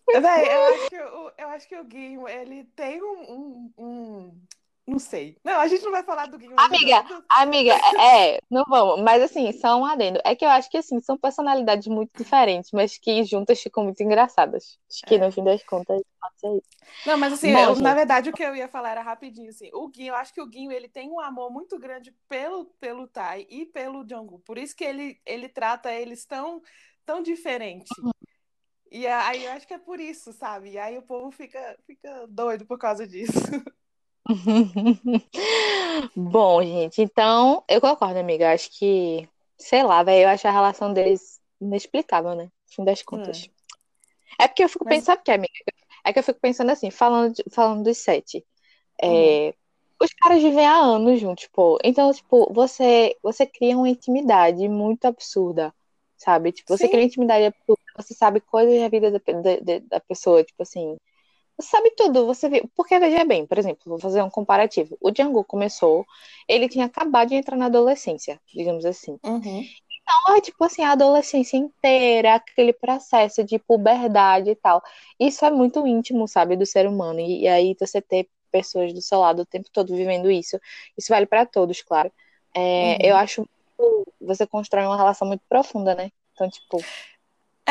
Eu 0.10 0.20
acho 0.28 0.89
que 0.89 1.00
o, 1.02 1.32
eu 1.38 1.48
acho 1.50 1.68
que 1.68 1.76
o 1.78 1.84
Gui, 1.86 2.18
ele 2.30 2.66
tem 2.76 3.02
um, 3.02 3.22
um, 3.22 3.74
um 3.78 4.42
não 4.88 4.97
sei. 4.97 5.38
Não, 5.43 5.59
a 5.59 5.67
gente 5.67 5.84
não 5.84 5.91
vai 5.91 6.03
falar 6.03 6.25
do 6.25 6.38
Guinho. 6.38 6.55
Amiga, 6.57 7.05
amiga, 7.29 7.73
é, 7.99 8.39
não 8.49 8.63
vamos. 8.67 9.03
Mas 9.03 9.21
assim, 9.21 9.51
só 9.53 9.77
um 9.77 9.86
adendo. 9.86 10.19
É 10.25 10.36
que 10.36 10.43
eu 10.43 10.49
acho 10.49 10.69
que 10.69 10.77
assim, 10.77 10.99
são 10.99 11.17
personalidades 11.17 11.88
muito 11.88 12.11
diferentes, 12.17 12.71
mas 12.71 12.97
que 12.97 13.23
juntas 13.23 13.61
ficam 13.61 13.84
muito 13.84 14.01
engraçadas. 14.01 14.79
Acho 14.89 15.01
que 15.05 15.15
é. 15.15 15.17
no 15.19 15.32
fim 15.32 15.43
das 15.43 15.63
contas 15.63 16.01
pode 16.19 16.39
ser 16.39 16.57
isso. 16.57 16.69
Não, 17.05 17.17
mas 17.17 17.34
assim, 17.34 17.51
eu, 17.51 17.75
na 17.75 17.93
verdade, 17.93 18.29
o 18.29 18.34
que 18.34 18.43
eu 18.43 18.55
ia 18.55 18.67
falar 18.67 18.91
era 18.91 19.01
rapidinho, 19.01 19.49
assim. 19.49 19.69
O 19.73 19.88
Guinho, 19.88 20.09
eu 20.09 20.15
acho 20.15 20.34
que 20.34 20.41
o 20.41 20.47
Guinho, 20.47 20.71
ele 20.71 20.89
tem 20.89 21.09
um 21.09 21.19
amor 21.19 21.51
muito 21.51 21.77
grande 21.79 22.13
pelo, 22.27 22.65
pelo 22.79 23.07
Tai 23.07 23.45
e 23.49 23.65
pelo 23.67 24.07
Jungkook. 24.07 24.43
Por 24.43 24.57
isso 24.57 24.75
que 24.75 24.84
ele, 24.84 25.19
ele 25.25 25.47
trata 25.47 25.93
eles 25.93 26.25
tão, 26.25 26.61
tão 27.05 27.21
diferente. 27.21 27.89
Uhum. 28.01 28.11
E 28.91 29.07
aí 29.07 29.45
eu 29.45 29.51
acho 29.53 29.65
que 29.65 29.73
é 29.73 29.79
por 29.79 30.01
isso, 30.01 30.34
sabe? 30.34 30.71
E 30.71 30.77
aí 30.77 30.97
o 30.97 31.01
povo 31.01 31.32
fica, 31.32 31.77
fica 31.86 32.27
doido 32.27 32.65
por 32.65 32.77
causa 32.77 33.07
disso. 33.07 33.32
Bom, 36.15 36.63
gente, 36.63 37.01
então 37.01 37.63
eu 37.67 37.82
concordo, 37.82 38.19
amiga. 38.19 38.53
Acho 38.53 38.69
que, 38.71 39.27
sei 39.57 39.84
lá, 39.84 40.03
velho, 40.03 40.23
eu 40.23 40.29
acho 40.29 40.47
a 40.47 40.51
relação 40.51 40.93
deles 40.93 41.39
inexplicável, 41.59 42.36
né? 42.36 42.45
No 42.45 42.75
fim 42.75 42.84
das 42.84 43.01
contas. 43.01 43.49
É, 44.39 44.45
é 44.45 44.47
porque 44.47 44.63
eu 44.63 44.69
fico 44.69 44.86
Mas... 44.86 44.97
pensando, 44.97 45.21
que, 45.23 45.32
amiga, 45.32 45.53
é 46.03 46.13
que 46.13 46.19
eu 46.19 46.23
fico 46.23 46.39
pensando 46.39 46.71
assim, 46.71 46.89
falando, 46.89 47.36
de, 47.36 47.43
falando 47.51 47.84
dos 47.84 47.97
sete. 47.97 48.45
É, 49.01 49.07
uhum. 49.07 49.53
Os 50.01 50.13
caras 50.13 50.41
vivem 50.41 50.65
há 50.65 50.77
anos 50.77 51.19
juntos, 51.19 51.47
pô. 51.47 51.77
Então, 51.84 52.11
tipo, 52.11 52.51
você, 52.51 53.15
você 53.21 53.45
cria 53.45 53.77
uma 53.77 53.89
intimidade 53.89 54.67
muito 54.67 55.05
absurda, 55.05 55.73
sabe? 56.17 56.51
Tipo, 56.51 56.75
você 56.75 56.86
Sim. 56.86 56.89
cria 56.89 57.01
uma 57.01 57.07
intimidade 57.07 57.45
absurda, 57.45 57.82
você 57.95 58.13
sabe 58.15 58.41
coisas 58.41 58.79
da 58.79 58.89
vida 58.89 59.11
da, 59.11 59.19
da, 59.19 59.79
da 59.88 59.99
pessoa, 59.99 60.43
tipo 60.43 60.63
assim 60.63 60.97
sabe 61.60 61.91
tudo, 61.95 62.26
você 62.26 62.49
vê. 62.49 62.64
Porque 62.76 62.97
veja 62.99 63.26
bem, 63.26 63.45
por 63.45 63.58
exemplo, 63.58 63.82
vou 63.86 63.99
fazer 63.99 64.22
um 64.22 64.30
comparativo. 64.30 64.97
O 65.02 65.12
Django 65.12 65.43
começou, 65.43 66.06
ele 66.47 66.70
tinha 66.70 66.86
acabado 66.86 67.30
de 67.30 67.36
entrar 67.36 67.58
na 67.58 67.66
adolescência, 67.66 68.39
digamos 68.54 68.86
assim. 68.86 69.18
Uhum. 69.24 69.64
Então, 70.02 70.36
é 70.36 70.41
tipo 70.41 70.64
assim, 70.64 70.84
a 70.84 70.91
adolescência 70.91 71.58
inteira, 71.58 72.36
aquele 72.36 72.74
processo 72.74 73.43
de 73.43 73.58
puberdade 73.60 74.49
e 74.49 74.56
tal. 74.56 74.82
Isso 75.20 75.45
é 75.45 75.52
muito 75.52 75.86
íntimo, 75.86 76.28
sabe, 76.28 76.56
do 76.56 76.66
ser 76.66 76.88
humano. 76.88 77.20
E, 77.20 77.41
e 77.41 77.47
aí 77.47 77.76
você 77.80 78.02
ter 78.02 78.28
pessoas 78.52 78.93
do 78.93 79.02
seu 79.02 79.20
lado 79.20 79.43
o 79.43 79.45
tempo 79.45 79.70
todo 79.72 79.95
vivendo 79.95 80.30
isso, 80.30 80.60
isso 80.97 81.08
vale 81.10 81.26
para 81.26 81.45
todos, 81.45 81.82
claro. 81.82 82.12
É, 82.54 82.60
uhum. 82.60 82.97
Eu 83.02 83.16
acho 83.16 83.47
você 84.20 84.45
constrói 84.45 84.86
uma 84.86 84.97
relação 84.97 85.28
muito 85.28 85.41
profunda, 85.49 85.95
né? 85.95 86.12
Então, 86.34 86.49
tipo, 86.49 86.78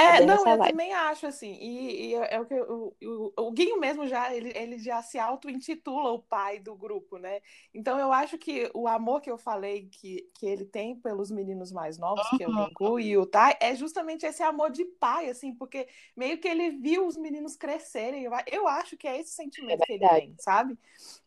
é, 0.01 0.27
não, 0.27 0.39
eu 0.39 0.59
vibe. 0.59 0.71
também 0.71 0.93
acho, 0.93 1.27
assim, 1.27 1.53
e, 1.61 2.07
e 2.07 2.15
é, 2.15 2.35
é 2.35 2.41
o 2.41 2.47
que 2.47 2.55
o, 2.55 2.95
o, 3.03 3.33
o 3.37 3.53
Guinho 3.53 3.79
mesmo 3.79 4.07
já, 4.07 4.35
ele, 4.35 4.53
ele 4.57 4.79
já 4.79 5.03
se 5.03 5.19
auto-intitula 5.19 6.11
o 6.11 6.19
pai 6.19 6.59
do 6.59 6.75
grupo, 6.75 7.19
né? 7.19 7.41
Então 7.75 7.99
eu 7.99 8.13
acho 8.13 8.37
que 8.39 8.71
o 8.75 8.87
amor 8.87 9.21
que 9.21 9.31
eu 9.31 9.39
falei 9.39 9.89
que, 9.91 10.29
que 10.35 10.47
ele 10.47 10.65
tem 10.65 10.97
pelos 10.97 11.31
meninos 11.31 11.73
mais 11.73 11.99
novos, 11.99 12.25
uhum. 12.33 12.39
que 12.39 12.45
é 12.45 12.49
o 12.49 12.71
Gu 12.73 13.01
e 13.01 13.17
o 13.17 13.27
Tai, 13.27 13.57
é 13.61 13.75
justamente 13.75 14.27
esse 14.27 14.43
amor 14.43 14.71
de 14.71 14.85
pai, 14.85 15.29
assim, 15.29 15.55
porque 15.55 15.89
meio 16.17 16.39
que 16.39 16.49
ele 16.49 16.71
viu 16.71 17.07
os 17.07 17.17
meninos 17.17 17.57
crescerem, 17.57 18.25
eu, 18.25 18.33
eu 18.47 18.69
acho 18.69 18.97
que 18.97 19.07
é 19.09 19.19
esse 19.19 19.31
sentimento 19.31 19.83
é 19.83 19.87
que 19.87 19.93
ele 19.93 20.09
tem, 20.09 20.35
sabe? 20.39 20.79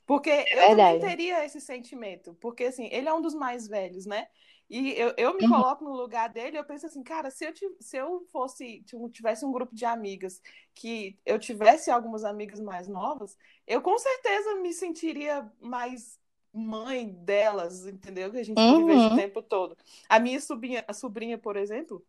Porque 0.05 0.29
é 0.29 0.71
eu 0.71 0.77
também 0.77 0.99
teria 0.99 1.45
esse 1.45 1.61
sentimento, 1.61 2.35
porque 2.39 2.65
assim, 2.65 2.87
ele 2.91 3.07
é 3.07 3.13
um 3.13 3.21
dos 3.21 3.33
mais 3.33 3.67
velhos, 3.67 4.05
né? 4.05 4.27
E 4.69 4.91
eu, 4.93 5.13
eu 5.17 5.35
me 5.35 5.43
uhum. 5.43 5.49
coloco 5.49 5.83
no 5.83 5.93
lugar 5.93 6.29
dele, 6.29 6.57
eu 6.57 6.63
penso 6.63 6.85
assim, 6.85 7.03
cara, 7.03 7.29
se 7.29 7.45
eu, 7.45 7.53
se 7.79 7.97
eu 7.97 8.25
fosse, 8.31 8.83
tivesse 9.11 9.45
um 9.45 9.51
grupo 9.51 9.75
de 9.75 9.85
amigas, 9.85 10.41
que 10.73 11.17
eu 11.25 11.37
tivesse 11.37 11.91
algumas 11.91 12.23
amigas 12.23 12.59
mais 12.59 12.87
novas, 12.87 13.37
eu 13.67 13.81
com 13.81 13.97
certeza 13.97 14.55
me 14.55 14.73
sentiria 14.73 15.51
mais 15.61 16.17
mãe 16.53 17.09
delas, 17.09 17.87
entendeu? 17.87 18.31
Que 18.31 18.37
a 18.37 18.43
gente 18.43 18.59
uhum. 18.59 18.85
vive 18.85 19.13
o 19.13 19.15
tempo 19.15 19.41
todo. 19.41 19.75
A 20.07 20.19
minha 20.19 20.39
sobrinha, 20.39 20.83
a 20.87 20.93
sobrinha 20.93 21.37
por 21.37 21.55
exemplo, 21.55 22.05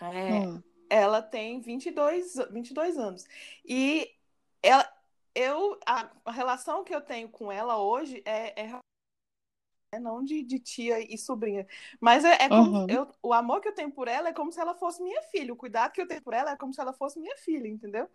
é, 0.00 0.40
uhum. 0.40 0.62
ela 0.88 1.22
tem 1.22 1.60
22, 1.60 2.34
22 2.50 2.98
anos. 2.98 3.24
E 3.64 4.10
ela, 4.62 4.90
eu, 5.34 5.78
a, 5.86 6.10
a, 6.24 6.32
relação 6.32 6.82
que 6.82 6.94
eu 6.94 7.00
tenho 7.00 7.28
com 7.28 7.52
ela 7.52 7.78
hoje 7.78 8.22
é, 8.24 8.62
é 8.62 8.78
não 9.98 10.22
de, 10.22 10.42
de, 10.42 10.58
tia 10.58 11.00
e 11.00 11.16
sobrinha. 11.18 11.66
Mas 12.00 12.24
é, 12.24 12.36
é 12.40 12.48
como 12.48 12.78
uhum. 12.78 12.86
eu, 12.88 13.08
o 13.22 13.32
amor 13.32 13.60
que 13.60 13.68
eu 13.68 13.74
tenho 13.74 13.90
por 13.90 14.08
ela 14.08 14.28
é 14.28 14.32
como 14.32 14.52
se 14.52 14.60
ela 14.60 14.74
fosse 14.74 15.02
minha 15.02 15.22
filha. 15.22 15.52
O 15.52 15.56
cuidado 15.56 15.92
que 15.92 16.00
eu 16.00 16.06
tenho 16.06 16.22
por 16.22 16.34
ela 16.34 16.52
é 16.52 16.56
como 16.56 16.72
se 16.72 16.80
ela 16.80 16.92
fosse 16.92 17.18
minha 17.18 17.36
filha, 17.36 17.68
entendeu? 17.68 18.08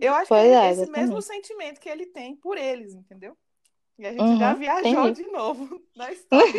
Eu 0.00 0.14
acho 0.14 0.28
pois 0.28 0.42
que 0.42 0.48
é, 0.48 0.66
é 0.66 0.72
esse 0.72 0.90
mesmo 0.90 1.20
sentimento 1.22 1.80
que 1.80 1.88
ele 1.88 2.06
tem 2.06 2.36
por 2.36 2.56
eles, 2.56 2.94
entendeu? 2.94 3.36
E 3.98 4.06
a 4.06 4.10
gente 4.10 4.22
uhum, 4.22 4.38
já 4.38 4.54
viajou 4.54 5.08
entendi. 5.08 5.22
de 5.22 5.30
novo 5.30 5.80
na 5.94 6.10
história. 6.12 6.52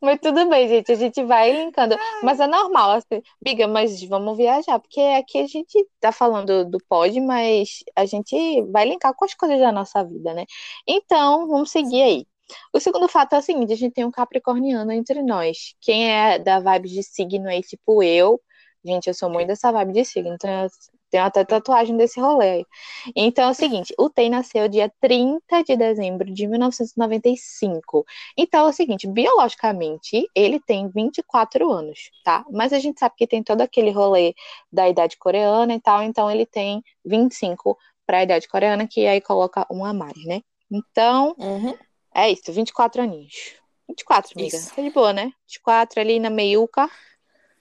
mas 0.00 0.18
tudo 0.20 0.48
bem, 0.48 0.68
gente. 0.68 0.92
A 0.92 0.94
gente 0.94 1.24
vai 1.24 1.52
linkando. 1.52 1.94
Ai. 1.94 2.20
Mas 2.22 2.40
é 2.40 2.46
normal, 2.46 2.90
assim. 2.90 3.22
Biga, 3.40 3.66
mas 3.66 4.02
vamos 4.04 4.36
viajar. 4.36 4.78
Porque 4.78 5.00
aqui 5.00 5.38
a 5.38 5.46
gente 5.46 5.88
tá 6.00 6.12
falando 6.12 6.68
do 6.68 6.78
pod, 6.88 7.18
mas 7.20 7.82
a 7.94 8.04
gente 8.04 8.62
vai 8.70 8.84
linkar 8.84 9.14
com 9.14 9.24
as 9.24 9.34
coisas 9.34 9.58
da 9.58 9.72
nossa 9.72 10.04
vida, 10.04 10.34
né? 10.34 10.44
Então, 10.86 11.46
vamos 11.46 11.70
seguir 11.70 12.02
aí. 12.02 12.26
O 12.72 12.80
segundo 12.80 13.08
fato 13.08 13.34
é 13.34 13.38
o 13.38 13.42
seguinte: 13.42 13.72
a 13.72 13.76
gente 13.76 13.92
tem 13.94 14.04
um 14.04 14.10
capricorniano 14.10 14.92
entre 14.92 15.22
nós. 15.22 15.74
Quem 15.80 16.10
é 16.10 16.38
da 16.38 16.60
vibe 16.60 16.88
de 16.88 17.02
signo 17.02 17.48
aí, 17.48 17.62
tipo 17.62 18.02
eu, 18.02 18.40
gente, 18.84 19.08
eu 19.08 19.14
sou 19.14 19.28
muito 19.30 19.48
dessa 19.48 19.72
vibe 19.72 19.92
de 19.92 20.04
signo, 20.04 20.34
então 20.34 20.68
tem 21.10 21.20
até 21.20 21.44
tatuagem 21.44 21.96
desse 21.96 22.20
rolê 22.20 22.50
aí. 22.50 22.66
Então 23.14 23.48
é 23.48 23.50
o 23.50 23.54
seguinte, 23.54 23.94
o 23.98 24.10
Tei 24.10 24.28
nasceu 24.28 24.68
dia 24.68 24.92
30 25.00 25.62
de 25.64 25.76
dezembro 25.76 26.32
de 26.32 26.46
1995. 26.46 28.04
Então 28.36 28.66
é 28.66 28.70
o 28.70 28.72
seguinte, 28.72 29.06
biologicamente, 29.06 30.28
ele 30.34 30.60
tem 30.60 30.88
24 30.88 31.70
anos, 31.70 32.10
tá? 32.24 32.44
Mas 32.50 32.72
a 32.72 32.78
gente 32.78 32.98
sabe 32.98 33.14
que 33.16 33.26
tem 33.26 33.42
todo 33.42 33.60
aquele 33.60 33.90
rolê 33.90 34.34
da 34.72 34.88
idade 34.88 35.16
coreana 35.16 35.74
e 35.74 35.80
tal, 35.80 36.02
então 36.02 36.30
ele 36.30 36.46
tem 36.46 36.82
25 37.04 37.76
para 38.06 38.18
a 38.18 38.22
idade 38.22 38.48
coreana, 38.48 38.86
que 38.86 39.06
aí 39.06 39.20
coloca 39.20 39.66
um 39.70 39.84
a 39.84 39.92
mais, 39.92 40.24
né? 40.24 40.42
Então, 40.70 41.34
uhum. 41.38 41.74
É 42.16 42.30
isso, 42.30 42.52
24 42.52 43.02
aninhos. 43.02 43.54
24, 43.88 44.32
amiga. 44.34 44.56
Isso. 44.56 44.74
Tá 44.74 44.82
de 44.82 44.90
boa, 44.90 45.12
né? 45.12 45.32
24 45.46 46.00
ali 46.00 46.18
na 46.18 46.30
meiuca. 46.30 46.90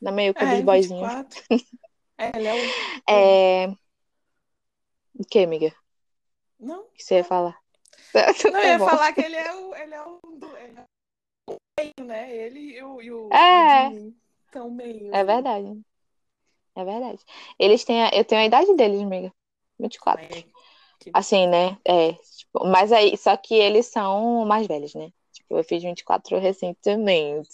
Na 0.01 0.11
meiuca 0.11 0.43
é, 0.43 0.55
dos 0.55 0.61
boyzinhos. 0.61 1.11
É, 2.17 2.31
ele 2.35 2.47
é 2.47 2.53
o. 2.53 2.57
É... 3.09 3.67
O 5.17 5.23
que, 5.29 5.39
amiga? 5.39 5.73
Não. 6.59 6.81
O 6.81 6.89
que 6.91 7.03
você 7.03 7.15
ia 7.15 7.23
falar? 7.23 7.57
Não, 8.13 8.59
eu 8.59 8.65
ia 8.65 8.79
tá 8.79 8.85
falar 8.85 9.13
que 9.13 9.21
ele 9.21 9.35
é 9.35 9.53
o. 9.53 9.75
Ele 9.75 9.93
é 9.93 10.01
o, 10.01 10.19
ele 10.57 10.79
é 10.79 10.85
o 11.49 11.57
meio, 11.79 12.07
né? 12.07 12.35
Ele 12.35 12.59
e 12.59 12.83
o. 12.83 13.01
E 13.01 13.11
o 13.11 13.29
é. 13.33 13.87
Então, 14.49 14.71
meio. 14.71 15.13
É 15.13 15.23
verdade. 15.23 15.81
É 16.75 16.83
verdade. 16.83 17.23
Eles 17.59 17.83
têm. 17.83 18.03
A... 18.03 18.09
Eu 18.13 18.25
tenho 18.25 18.41
a 18.41 18.45
idade 18.45 18.73
deles, 18.75 19.01
amiga. 19.01 19.33
24. 19.79 20.25
É. 20.25 20.43
Assim, 21.13 21.47
né? 21.47 21.77
É. 21.85 22.17
Mas 22.63 22.91
aí, 22.91 23.17
só 23.17 23.35
que 23.35 23.53
eles 23.53 23.87
são 23.87 24.45
mais 24.45 24.67
velhos, 24.67 24.93
né? 24.95 25.09
Tipo, 25.33 25.57
eu 25.57 25.63
fiz 25.63 25.83
24 25.83 26.39
recentemente. 26.39 27.49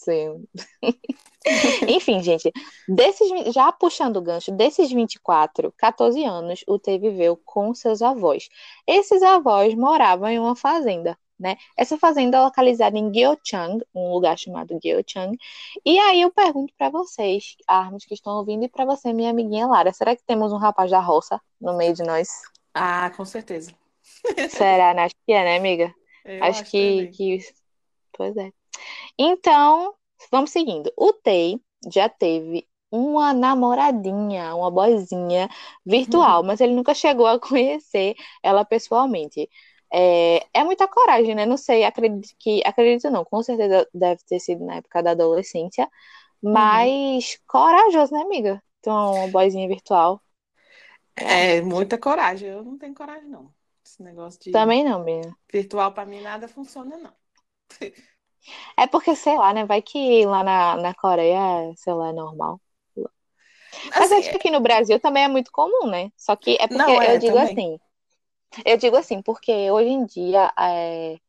Enfim, 1.87 2.21
gente, 2.21 2.51
desses, 2.87 3.53
já 3.53 3.71
puxando 3.71 4.17
o 4.17 4.21
gancho, 4.21 4.51
desses 4.51 4.91
24, 4.91 5.73
14 5.75 6.23
anos, 6.23 6.63
o 6.67 6.77
T 6.77 6.99
viveu 6.99 7.39
com 7.43 7.73
seus 7.73 8.01
avós. 8.01 8.47
Esses 8.85 9.23
avós 9.23 9.73
moravam 9.73 10.29
em 10.29 10.37
uma 10.37 10.55
fazenda, 10.55 11.17
né? 11.39 11.57
Essa 11.75 11.97
fazenda 11.97 12.37
é 12.37 12.41
localizada 12.41 12.97
em 12.97 13.11
Gyeochang, 13.11 13.83
um 13.95 14.13
lugar 14.13 14.37
chamado 14.37 14.79
Gyeochang. 14.79 15.35
E 15.83 15.97
aí 15.97 16.21
eu 16.21 16.31
pergunto 16.31 16.71
para 16.77 16.89
vocês, 16.89 17.55
armas 17.67 18.05
que 18.05 18.13
estão 18.13 18.37
ouvindo, 18.37 18.63
e 18.63 18.69
para 18.69 18.85
você, 18.85 19.11
minha 19.11 19.31
amiguinha 19.31 19.65
Lara, 19.65 19.91
será 19.91 20.15
que 20.15 20.23
temos 20.23 20.53
um 20.53 20.57
rapaz 20.57 20.91
da 20.91 20.99
roça 20.99 21.41
no 21.59 21.75
meio 21.75 21.95
de 21.95 22.03
nós? 22.03 22.29
Ah, 22.73 23.09
com 23.17 23.25
certeza. 23.25 23.80
Será? 24.49 24.91
Acho 25.03 25.15
que 25.25 25.33
é, 25.33 25.43
né, 25.43 25.57
amiga? 25.57 25.93
Eu 26.25 26.43
acho, 26.43 26.61
acho 26.61 26.71
que, 26.71 27.07
que. 27.07 27.39
Pois 28.13 28.35
é. 28.37 28.51
Então, 29.17 29.95
Vamos 30.29 30.51
seguindo. 30.51 30.91
O 30.97 31.13
Tei 31.13 31.59
já 31.91 32.09
teve 32.09 32.67
uma 32.91 33.33
namoradinha, 33.33 34.53
uma 34.55 34.69
boizinha 34.69 35.49
virtual, 35.85 36.43
mas 36.43 36.59
ele 36.59 36.73
nunca 36.73 36.93
chegou 36.93 37.25
a 37.25 37.39
conhecer 37.39 38.15
ela 38.43 38.65
pessoalmente. 38.65 39.49
É, 39.93 40.45
é 40.53 40.63
muita 40.63 40.87
coragem, 40.87 41.35
né? 41.35 41.45
Não 41.45 41.57
sei, 41.57 41.83
acredito 41.83 42.35
que. 42.37 42.61
Acredito 42.65 43.09
não, 43.09 43.25
com 43.25 43.41
certeza 43.41 43.87
deve 43.93 44.21
ter 44.25 44.39
sido 44.39 44.65
na 44.65 44.75
época 44.75 45.01
da 45.01 45.11
adolescência. 45.11 45.89
Mas 46.41 47.33
uhum. 47.35 47.39
corajoso, 47.47 48.13
né, 48.13 48.21
amiga? 48.21 48.61
Então, 48.79 49.13
uma 49.15 49.27
boizinha 49.27 49.67
virtual. 49.67 50.21
É, 51.15 51.61
muita 51.61 51.97
coragem. 51.97 52.49
Eu 52.49 52.63
não 52.63 52.77
tenho 52.77 52.93
coragem, 52.93 53.27
não. 53.29 53.53
Esse 53.91 54.01
negócio 54.01 54.39
de. 54.39 54.51
Também 54.51 54.85
não, 54.85 55.03
minha. 55.03 55.35
Virtual, 55.51 55.91
pra 55.91 56.05
mim, 56.05 56.21
nada 56.21 56.47
funciona, 56.47 56.97
não. 56.97 57.13
É 58.75 58.87
porque, 58.87 59.15
sei 59.15 59.37
lá, 59.37 59.53
né? 59.53 59.65
Vai 59.65 59.83
que 59.83 60.25
lá 60.25 60.43
na, 60.43 60.75
na 60.75 60.95
Coreia, 60.95 61.71
sei 61.75 61.93
lá, 61.93 62.09
é 62.09 62.13
normal. 62.13 62.59
Mas 62.95 64.11
assim, 64.11 64.15
acho 64.15 64.29
que 64.31 64.37
aqui 64.37 64.49
no 64.49 64.59
Brasil 64.59 64.99
também 64.99 65.25
é 65.25 65.27
muito 65.27 65.51
comum, 65.51 65.85
né? 65.85 66.09
Só 66.17 66.35
que 66.35 66.57
é 66.59 66.67
porque 66.67 66.75
não, 66.75 66.99
é, 66.99 67.13
eu 67.15 67.19
digo 67.19 67.35
também. 67.35 67.53
assim. 67.53 67.79
Eu 68.65 68.77
digo 68.77 68.95
assim, 68.95 69.21
porque 69.21 69.69
hoje 69.69 69.89
em 69.89 70.05
dia 70.05 70.51
é, 70.57 71.19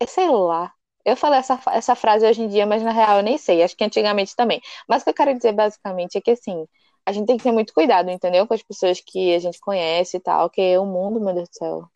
é. 0.00 0.06
Sei 0.06 0.28
lá. 0.28 0.72
Eu 1.04 1.16
falei 1.16 1.38
essa, 1.38 1.60
essa 1.68 1.94
frase 1.94 2.26
hoje 2.26 2.42
em 2.42 2.48
dia, 2.48 2.66
mas 2.66 2.82
na 2.82 2.90
real 2.90 3.18
eu 3.18 3.22
nem 3.22 3.38
sei. 3.38 3.62
Acho 3.62 3.76
que 3.76 3.84
antigamente 3.84 4.34
também. 4.34 4.60
Mas 4.88 5.02
o 5.02 5.04
que 5.04 5.10
eu 5.10 5.14
quero 5.14 5.32
dizer 5.34 5.52
basicamente 5.52 6.18
é 6.18 6.20
que 6.20 6.32
assim, 6.32 6.66
a 7.08 7.12
gente 7.12 7.26
tem 7.26 7.36
que 7.38 7.42
ter 7.42 7.52
muito 7.52 7.72
cuidado, 7.72 8.10
entendeu? 8.10 8.46
Com 8.46 8.54
as 8.54 8.62
pessoas 8.62 9.00
que 9.00 9.34
a 9.34 9.38
gente 9.38 9.58
conhece 9.60 10.18
e 10.18 10.20
tal, 10.20 10.50
que 10.50 10.76
o 10.76 10.84
mundo, 10.84 11.20
meu 11.20 11.34
Deus 11.34 11.48
do 11.48 11.54
céu, 11.54 11.88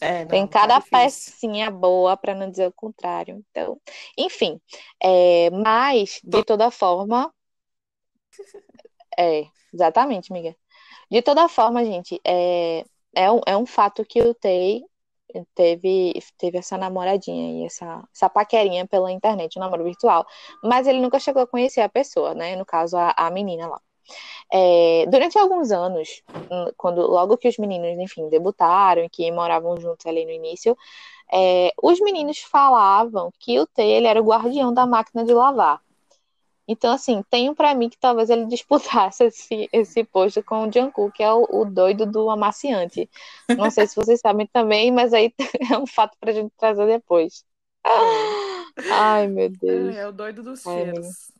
é, 0.00 0.20
não, 0.20 0.28
Tem 0.28 0.46
tá 0.46 0.60
cada 0.60 0.80
pecinha 0.80 1.70
boa, 1.70 2.16
para 2.16 2.34
não 2.34 2.50
dizer 2.50 2.68
o 2.68 2.72
contrário. 2.72 3.44
Então, 3.50 3.80
enfim. 4.16 4.60
É, 5.02 5.50
mas, 5.50 6.20
de 6.22 6.44
toda 6.44 6.70
forma. 6.70 7.32
É, 9.18 9.46
exatamente, 9.72 10.32
amiga. 10.32 10.54
De 11.10 11.22
toda 11.22 11.48
forma, 11.48 11.84
gente, 11.84 12.20
é, 12.24 12.84
é, 13.14 13.30
um, 13.32 13.40
é 13.46 13.56
um 13.56 13.66
fato 13.66 14.04
que 14.04 14.20
o 14.22 14.34
Tei 14.34 14.84
teve, 15.54 16.14
teve 16.38 16.58
essa 16.58 16.76
namoradinha 16.78 17.62
e 17.62 17.66
essa, 17.66 18.06
essa 18.14 18.28
paquerinha 18.28 18.86
pela 18.86 19.10
internet, 19.10 19.58
um 19.58 19.60
namoro 19.60 19.84
virtual. 19.84 20.26
Mas 20.62 20.86
ele 20.86 21.00
nunca 21.00 21.18
chegou 21.18 21.42
a 21.42 21.46
conhecer 21.46 21.80
a 21.80 21.88
pessoa, 21.88 22.34
né? 22.34 22.56
No 22.56 22.64
caso, 22.64 22.96
a, 22.96 23.14
a 23.16 23.30
menina 23.30 23.66
lá. 23.68 23.80
É, 24.52 25.06
durante 25.08 25.38
alguns 25.38 25.70
anos, 25.70 26.22
hum, 26.50 26.72
quando 26.76 27.02
logo 27.02 27.36
que 27.36 27.48
os 27.48 27.58
meninos, 27.58 27.98
enfim, 27.98 28.28
debutaram 28.28 29.04
e 29.04 29.10
que 29.10 29.30
moravam 29.30 29.76
juntos 29.80 30.06
ali 30.06 30.24
no 30.24 30.32
início, 30.32 30.76
é, 31.32 31.72
os 31.82 32.00
meninos 32.00 32.38
falavam 32.38 33.30
que 33.38 33.58
o 33.58 33.66
T 33.66 33.82
ele 33.82 34.06
era 34.06 34.20
o 34.20 34.24
guardião 34.24 34.72
da 34.72 34.86
máquina 34.86 35.24
de 35.24 35.34
lavar. 35.34 35.80
Então, 36.66 36.92
assim, 36.92 37.24
tenho 37.30 37.54
para 37.54 37.74
mim 37.74 37.88
que 37.88 37.98
talvez 37.98 38.28
ele 38.28 38.44
disputasse 38.46 39.24
esse, 39.24 39.68
esse 39.72 40.04
posto 40.04 40.42
com 40.42 40.68
o 40.68 40.72
Jungkook, 40.72 41.16
que 41.16 41.22
é 41.22 41.32
o, 41.32 41.46
o, 41.50 41.64
doido 41.64 42.04
do 42.04 42.28
amaciante. 42.30 43.08
Não 43.48 43.70
sei 43.70 43.86
se 43.86 43.96
vocês 43.96 44.20
sabem 44.20 44.46
também, 44.46 44.92
mas 44.92 45.14
aí 45.14 45.32
é 45.72 45.78
um 45.78 45.86
fato 45.86 46.16
pra 46.20 46.32
gente 46.32 46.52
trazer 46.58 46.86
depois. 46.86 47.44
Ai, 48.90 49.26
meu 49.26 49.48
Deus. 49.48 49.96
É, 49.96 50.00
é 50.00 50.08
o 50.08 50.12
doido 50.12 50.42
dos 50.42 50.62
cheiros. 50.62 51.32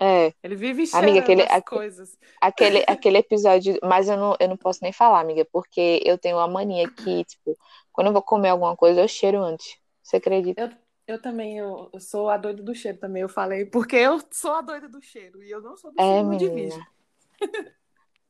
É. 0.00 0.32
Ele 0.42 0.54
vive 0.54 0.86
cheirando 0.86 1.10
amiga, 1.10 1.24
aquele, 1.24 1.42
as 1.42 1.64
coisas. 1.64 2.18
Aquele, 2.40 2.84
aquele 2.86 3.18
episódio, 3.18 3.78
mas 3.82 4.08
eu 4.08 4.16
não, 4.16 4.36
eu 4.38 4.48
não 4.48 4.56
posso 4.56 4.80
nem 4.82 4.92
falar, 4.92 5.20
amiga, 5.20 5.44
porque 5.52 6.00
eu 6.04 6.16
tenho 6.16 6.36
uma 6.36 6.46
mania 6.46 6.88
que, 6.88 7.24
tipo, 7.24 7.58
quando 7.92 8.06
eu 8.06 8.12
vou 8.12 8.22
comer 8.22 8.50
alguma 8.50 8.76
coisa, 8.76 9.00
eu 9.00 9.08
cheiro 9.08 9.42
antes. 9.42 9.76
Você 10.02 10.16
acredita? 10.16 10.60
Eu, 10.60 11.14
eu 11.14 11.22
também, 11.22 11.58
eu, 11.58 11.90
eu 11.92 12.00
sou 12.00 12.28
a 12.28 12.36
doida 12.36 12.62
do 12.62 12.74
cheiro 12.74 12.98
também, 12.98 13.22
eu 13.22 13.28
falei, 13.28 13.64
porque 13.64 13.96
eu 13.96 14.20
sou 14.30 14.52
a 14.52 14.60
doida 14.60 14.88
do 14.88 15.02
cheiro 15.02 15.42
e 15.42 15.50
eu 15.50 15.60
não 15.60 15.76
sou 15.76 15.92
do 15.92 16.00
é, 16.00 16.18
signo 16.18 16.36
de 16.36 16.48
virgem. 16.48 16.86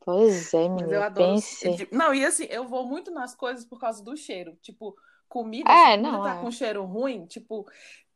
Pois 0.00 0.54
é, 0.54 0.68
menina. 0.70 0.82
Mas 0.82 0.92
eu 0.92 1.02
adoro. 1.02 1.32
Pense... 1.34 1.88
Não, 1.92 2.14
e 2.14 2.24
assim, 2.24 2.46
eu 2.48 2.66
vou 2.66 2.86
muito 2.86 3.10
nas 3.10 3.34
coisas 3.34 3.66
por 3.66 3.78
causa 3.78 4.02
do 4.02 4.16
cheiro. 4.16 4.56
Tipo, 4.62 4.96
comida, 5.28 5.70
é, 5.70 5.98
não, 5.98 6.22
tá 6.22 6.36
é. 6.36 6.40
com 6.40 6.50
cheiro 6.50 6.82
ruim, 6.84 7.26
tipo, 7.26 7.66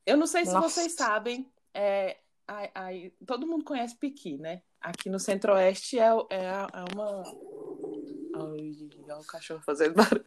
eu 0.06 0.16
não 0.16 0.26
sei 0.26 0.46
se 0.46 0.54
Nossa. 0.54 0.68
vocês 0.70 0.94
sabem, 0.94 1.46
é, 1.74 2.16
Ai, 2.54 2.70
ai, 2.74 3.10
todo 3.26 3.46
mundo 3.46 3.64
conhece 3.64 3.96
Piqui, 3.96 4.36
né? 4.36 4.60
Aqui 4.78 5.08
no 5.08 5.18
Centro-Oeste 5.18 5.98
é, 5.98 6.02
é, 6.02 6.44
é 6.44 6.84
uma. 6.94 7.22
Ai, 8.34 8.74
olha 9.04 9.18
o 9.18 9.26
cachorro 9.26 9.62
fazendo 9.64 9.94
barulho. 9.94 10.22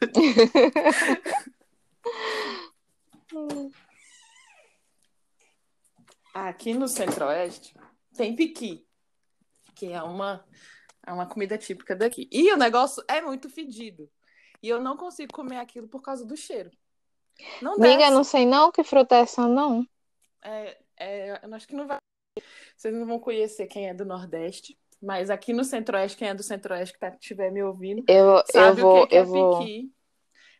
Aqui 6.32 6.72
no 6.72 6.88
Centro-Oeste 6.88 7.74
tem 8.16 8.34
piqui, 8.34 8.86
que 9.74 9.92
é 9.92 10.02
uma, 10.02 10.42
é 11.06 11.12
uma 11.12 11.26
comida 11.26 11.58
típica 11.58 11.94
daqui. 11.94 12.26
E 12.32 12.50
o 12.52 12.56
negócio 12.56 13.04
é 13.06 13.20
muito 13.20 13.50
fedido. 13.50 14.10
E 14.62 14.68
eu 14.68 14.80
não 14.80 14.96
consigo 14.96 15.34
comer 15.34 15.58
aquilo 15.58 15.88
por 15.88 16.00
causa 16.00 16.24
do 16.24 16.36
cheiro. 16.36 16.70
Não 17.60 17.76
Miga, 17.76 18.10
não 18.10 18.24
sei 18.24 18.46
não 18.46 18.72
que 18.72 18.82
fruta 18.82 19.16
é 19.16 19.20
essa, 19.20 19.46
não. 19.46 19.86
É, 20.42 20.80
é, 21.00 21.40
eu 21.42 21.54
acho 21.54 21.66
que 21.66 21.74
não 21.74 21.86
vai. 21.86 21.98
Vocês 22.76 22.94
não 22.94 23.06
vão 23.06 23.18
conhecer 23.18 23.66
quem 23.66 23.88
é 23.88 23.94
do 23.94 24.04
Nordeste. 24.04 24.78
Mas 25.02 25.30
aqui 25.30 25.52
no 25.52 25.64
Centro-Oeste, 25.64 26.18
quem 26.18 26.28
é 26.28 26.34
do 26.34 26.42
Centro-Oeste 26.42 26.92
que 26.92 27.00
tá, 27.00 27.08
estiver 27.08 27.50
me 27.50 27.62
ouvindo, 27.62 28.04
eu, 28.06 28.42
sabe 28.52 28.80
eu 28.80 28.84
vou, 28.84 28.98
o 28.98 29.02
que, 29.02 29.08
que 29.08 29.16
eu 29.16 29.22
é 29.22 29.24
vou... 29.24 29.66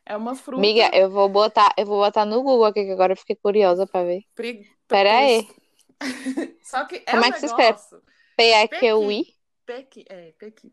É 0.07 0.17
uma 0.17 0.35
fruta. 0.35 0.59
Amiga, 0.59 0.91
eu 0.97 1.11
vou 1.11 1.29
botar, 1.29 1.75
eu 1.77 1.85
vou 1.85 2.01
botar 2.03 2.25
no 2.25 2.43
Google 2.43 2.65
aqui, 2.65 2.85
que 2.85 2.91
agora 2.91 3.13
eu 3.13 3.17
fiquei 3.17 3.37
curiosa 3.37 3.87
pra 3.87 4.03
ver. 4.03 4.23
Pri... 4.35 4.67
Pera 4.89 5.19
aí. 5.19 5.47
Só 6.65 6.87
que 6.87 6.97
é 6.97 7.11
Como 7.11 7.23
um 7.23 7.25
é 7.27 7.33
que 7.33 7.39
se 7.39 7.47
escreve? 7.47 7.79
P-E-Q-I? 8.37 9.37
Pequi, 9.67 10.05
é, 10.09 10.33
pequi. 10.39 10.73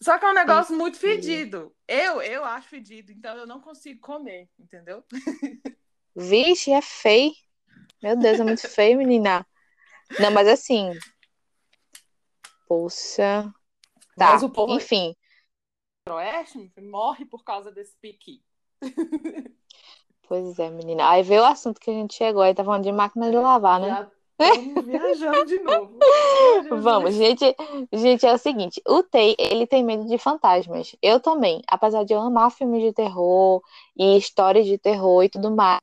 Só 0.00 0.16
que 0.16 0.24
é 0.24 0.30
um 0.30 0.34
negócio 0.34 0.74
muito 0.74 0.96
fedido. 0.96 1.74
Eu, 1.86 2.22
eu 2.22 2.42
acho 2.44 2.68
fedido, 2.68 3.12
então 3.12 3.36
eu 3.36 3.46
não 3.46 3.60
consigo 3.60 4.00
comer, 4.00 4.48
entendeu? 4.58 5.04
Vixe, 6.16 6.72
é 6.72 6.80
feio. 6.80 7.32
Meu 8.02 8.16
Deus, 8.16 8.40
é 8.40 8.44
muito 8.44 8.68
feio, 8.68 8.98
menina. 8.98 9.46
Não, 10.18 10.30
mas 10.30 10.48
assim. 10.48 10.92
Poxa. 12.66 13.52
Tá, 14.16 14.32
mas 14.32 14.42
o 14.42 14.50
povo 14.50 14.74
enfim. 14.74 15.14
Oeste 16.08 16.72
morre 16.80 17.24
por 17.24 17.44
causa 17.44 17.70
desse 17.70 17.96
piqui. 18.00 18.42
Pois 20.26 20.58
é, 20.60 20.70
menina. 20.70 21.10
Aí 21.10 21.22
veio 21.24 21.42
o 21.42 21.44
assunto 21.44 21.80
que 21.80 21.90
a 21.90 21.94
gente 21.94 22.14
chegou, 22.14 22.42
aí 22.42 22.54
tá 22.54 22.64
falando 22.64 22.84
de 22.84 22.92
máquina 22.92 23.30
de 23.30 23.36
lavar, 23.36 23.80
né? 23.80 24.08
Viajando 24.84 25.44
de 25.44 25.58
novo. 25.58 25.98
Vamos, 26.80 27.14
gente, 27.14 27.54
gente, 27.92 28.24
é 28.24 28.32
o 28.32 28.38
seguinte, 28.38 28.80
o 28.86 29.02
Tei, 29.02 29.34
ele 29.38 29.66
tem 29.66 29.84
medo 29.84 30.06
de 30.06 30.16
fantasmas. 30.16 30.96
Eu 31.02 31.20
também, 31.20 31.60
apesar 31.66 32.04
de 32.04 32.14
eu 32.14 32.20
amar 32.20 32.50
filmes 32.50 32.82
de 32.82 32.92
terror 32.92 33.60
e 33.96 34.16
histórias 34.16 34.66
de 34.66 34.78
terror 34.78 35.24
e 35.24 35.28
tudo 35.28 35.50
mais. 35.50 35.80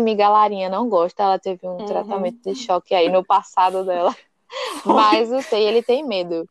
Minha 0.00 0.12
amiga 0.12 0.28
Larinha 0.28 0.68
não 0.68 0.88
gosta, 0.88 1.24
ela 1.24 1.38
teve 1.40 1.66
um 1.66 1.72
uhum. 1.72 1.86
tratamento 1.86 2.40
de 2.42 2.54
choque 2.54 2.94
aí 2.94 3.08
no 3.08 3.24
passado 3.24 3.84
dela. 3.84 4.14
Mas 4.86 5.30
o 5.32 5.42
Tei, 5.50 5.64
ele 5.64 5.82
tem 5.82 6.06
medo. 6.06 6.48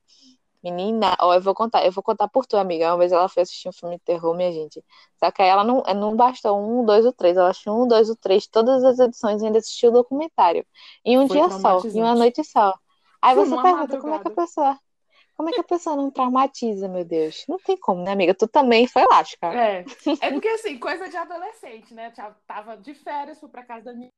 Menina, 0.61 1.15
ó, 1.21 1.33
eu 1.33 1.41
vou 1.41 1.55
contar, 1.55 1.85
eu 1.85 1.91
vou 1.93 2.03
contar 2.03 2.27
por 2.27 2.45
tu, 2.45 2.57
amiga. 2.57 2.91
Uma 2.91 2.97
vez 2.97 3.13
ela 3.13 3.29
foi 3.29 3.43
assistir 3.43 3.69
um 3.69 3.71
filme 3.71 3.95
de 3.95 4.03
terror, 4.03 4.35
minha 4.35 4.51
gente. 4.51 4.83
Só 5.17 5.31
que 5.31 5.41
aí 5.41 5.47
ela 5.47 5.63
não, 5.63 5.81
não 5.95 6.13
bastou 6.13 6.59
um, 6.59 6.83
dois 6.83 7.05
ou 7.05 7.13
três. 7.13 7.37
Ela 7.37 7.51
assistiu 7.51 7.73
um, 7.73 7.87
dois 7.87 8.09
ou 8.09 8.17
três, 8.17 8.47
todas 8.47 8.83
as 8.83 8.99
edições 8.99 9.41
e 9.41 9.45
ainda 9.45 9.59
assistiu 9.59 9.91
o 9.91 9.93
documentário. 9.93 10.65
Em 11.05 11.17
um 11.17 11.27
foi 11.27 11.37
dia 11.37 11.49
só, 11.49 11.79
em 11.85 12.01
uma 12.01 12.15
noite 12.15 12.43
só. 12.43 12.73
Aí 13.21 13.33
você 13.33 13.51
pergunta, 13.51 13.77
madrugada. 13.77 14.01
como 14.01 14.13
é 14.13 14.19
que 14.19 14.27
a 14.27 14.31
pessoa. 14.31 14.79
Como 15.37 15.49
é 15.49 15.53
que 15.53 15.59
a 15.61 15.63
pessoa 15.63 15.95
não 15.95 16.09
traumatiza, 16.09 16.87
meu 16.87 17.05
Deus? 17.05 17.45
Não 17.47 17.59
tem 17.59 17.77
como, 17.77 18.03
né, 18.03 18.11
amiga? 18.11 18.33
Tu 18.33 18.47
também 18.47 18.87
foi 18.87 19.03
elástica. 19.03 19.53
É. 19.53 19.85
É 20.19 20.31
porque, 20.31 20.47
assim, 20.47 20.79
coisa 20.79 21.07
de 21.07 21.15
adolescente, 21.15 21.93
né? 21.93 22.07
Eu 22.07 22.33
tava 22.47 22.75
de 22.75 22.95
férias, 22.95 23.39
fui 23.39 23.47
pra 23.47 23.63
casa 23.63 23.85
da 23.85 23.93
minha 23.93 24.09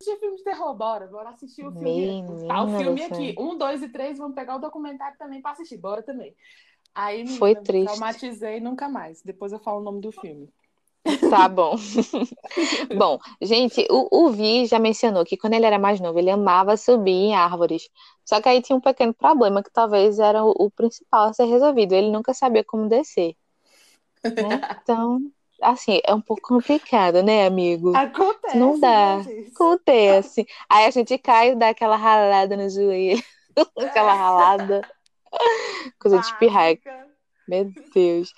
assistir 0.00 0.20
filme 0.20 0.36
de 0.36 0.44
terror, 0.44 0.74
bora, 0.76 1.06
bora 1.08 1.30
assistir 1.30 1.66
o 1.66 1.72
filme. 1.72 1.90
Menina, 1.90 2.46
tá, 2.46 2.62
o 2.62 2.68
filme 2.78 3.02
aqui. 3.02 3.34
Um, 3.36 3.58
dois 3.58 3.82
e 3.82 3.88
três, 3.88 4.16
vamos 4.16 4.34
pegar 4.34 4.56
o 4.56 4.60
documentário 4.60 5.18
também 5.18 5.42
pra 5.42 5.50
assistir, 5.50 5.76
bora 5.76 6.02
também. 6.02 6.34
Aí 6.94 7.24
me 7.24 7.36
Foi 7.36 7.54
triste. 7.56 7.84
traumatizei 7.84 8.60
nunca 8.60 8.88
mais. 8.88 9.20
Depois 9.22 9.52
eu 9.52 9.58
falo 9.58 9.80
o 9.80 9.84
nome 9.84 10.00
do 10.00 10.12
filme. 10.12 10.48
Tá 11.30 11.48
bom. 11.48 11.76
bom, 12.96 13.18
gente, 13.40 13.86
o, 13.90 14.26
o 14.26 14.30
Vi 14.30 14.66
já 14.66 14.78
mencionou 14.78 15.24
que 15.24 15.36
quando 15.36 15.54
ele 15.54 15.66
era 15.66 15.78
mais 15.78 16.00
novo, 16.00 16.18
ele 16.18 16.30
amava 16.30 16.76
subir 16.76 17.12
em 17.12 17.34
árvores. 17.34 17.88
Só 18.24 18.40
que 18.40 18.48
aí 18.48 18.60
tinha 18.60 18.76
um 18.76 18.80
pequeno 18.80 19.14
problema 19.14 19.62
que 19.62 19.70
talvez 19.70 20.18
era 20.18 20.44
o, 20.44 20.50
o 20.50 20.70
principal 20.70 21.28
a 21.28 21.32
ser 21.32 21.44
resolvido. 21.44 21.94
Ele 21.94 22.10
nunca 22.10 22.34
sabia 22.34 22.64
como 22.64 22.88
descer. 22.88 23.34
Né? 24.22 24.60
Então, 24.82 25.20
assim, 25.60 26.00
é 26.04 26.14
um 26.14 26.20
pouco 26.20 26.42
complicado, 26.42 27.22
né, 27.22 27.46
amigo? 27.46 27.94
Acontece. 27.94 28.56
Não 28.56 28.78
dá. 28.78 29.18
Né, 29.18 29.46
Acontece. 29.54 30.46
Aí 30.68 30.86
a 30.86 30.90
gente 30.90 31.16
cai 31.18 31.50
e 31.50 31.54
dá 31.54 31.70
aquela 31.70 31.96
ralada 31.96 32.56
no 32.56 32.68
joelho. 32.70 33.22
aquela 33.76 34.14
ralada. 34.14 34.88
Coisa 35.98 36.20
de 36.20 36.34
pirraca. 36.38 37.07
Meu 37.48 37.72
Deus. 37.94 38.32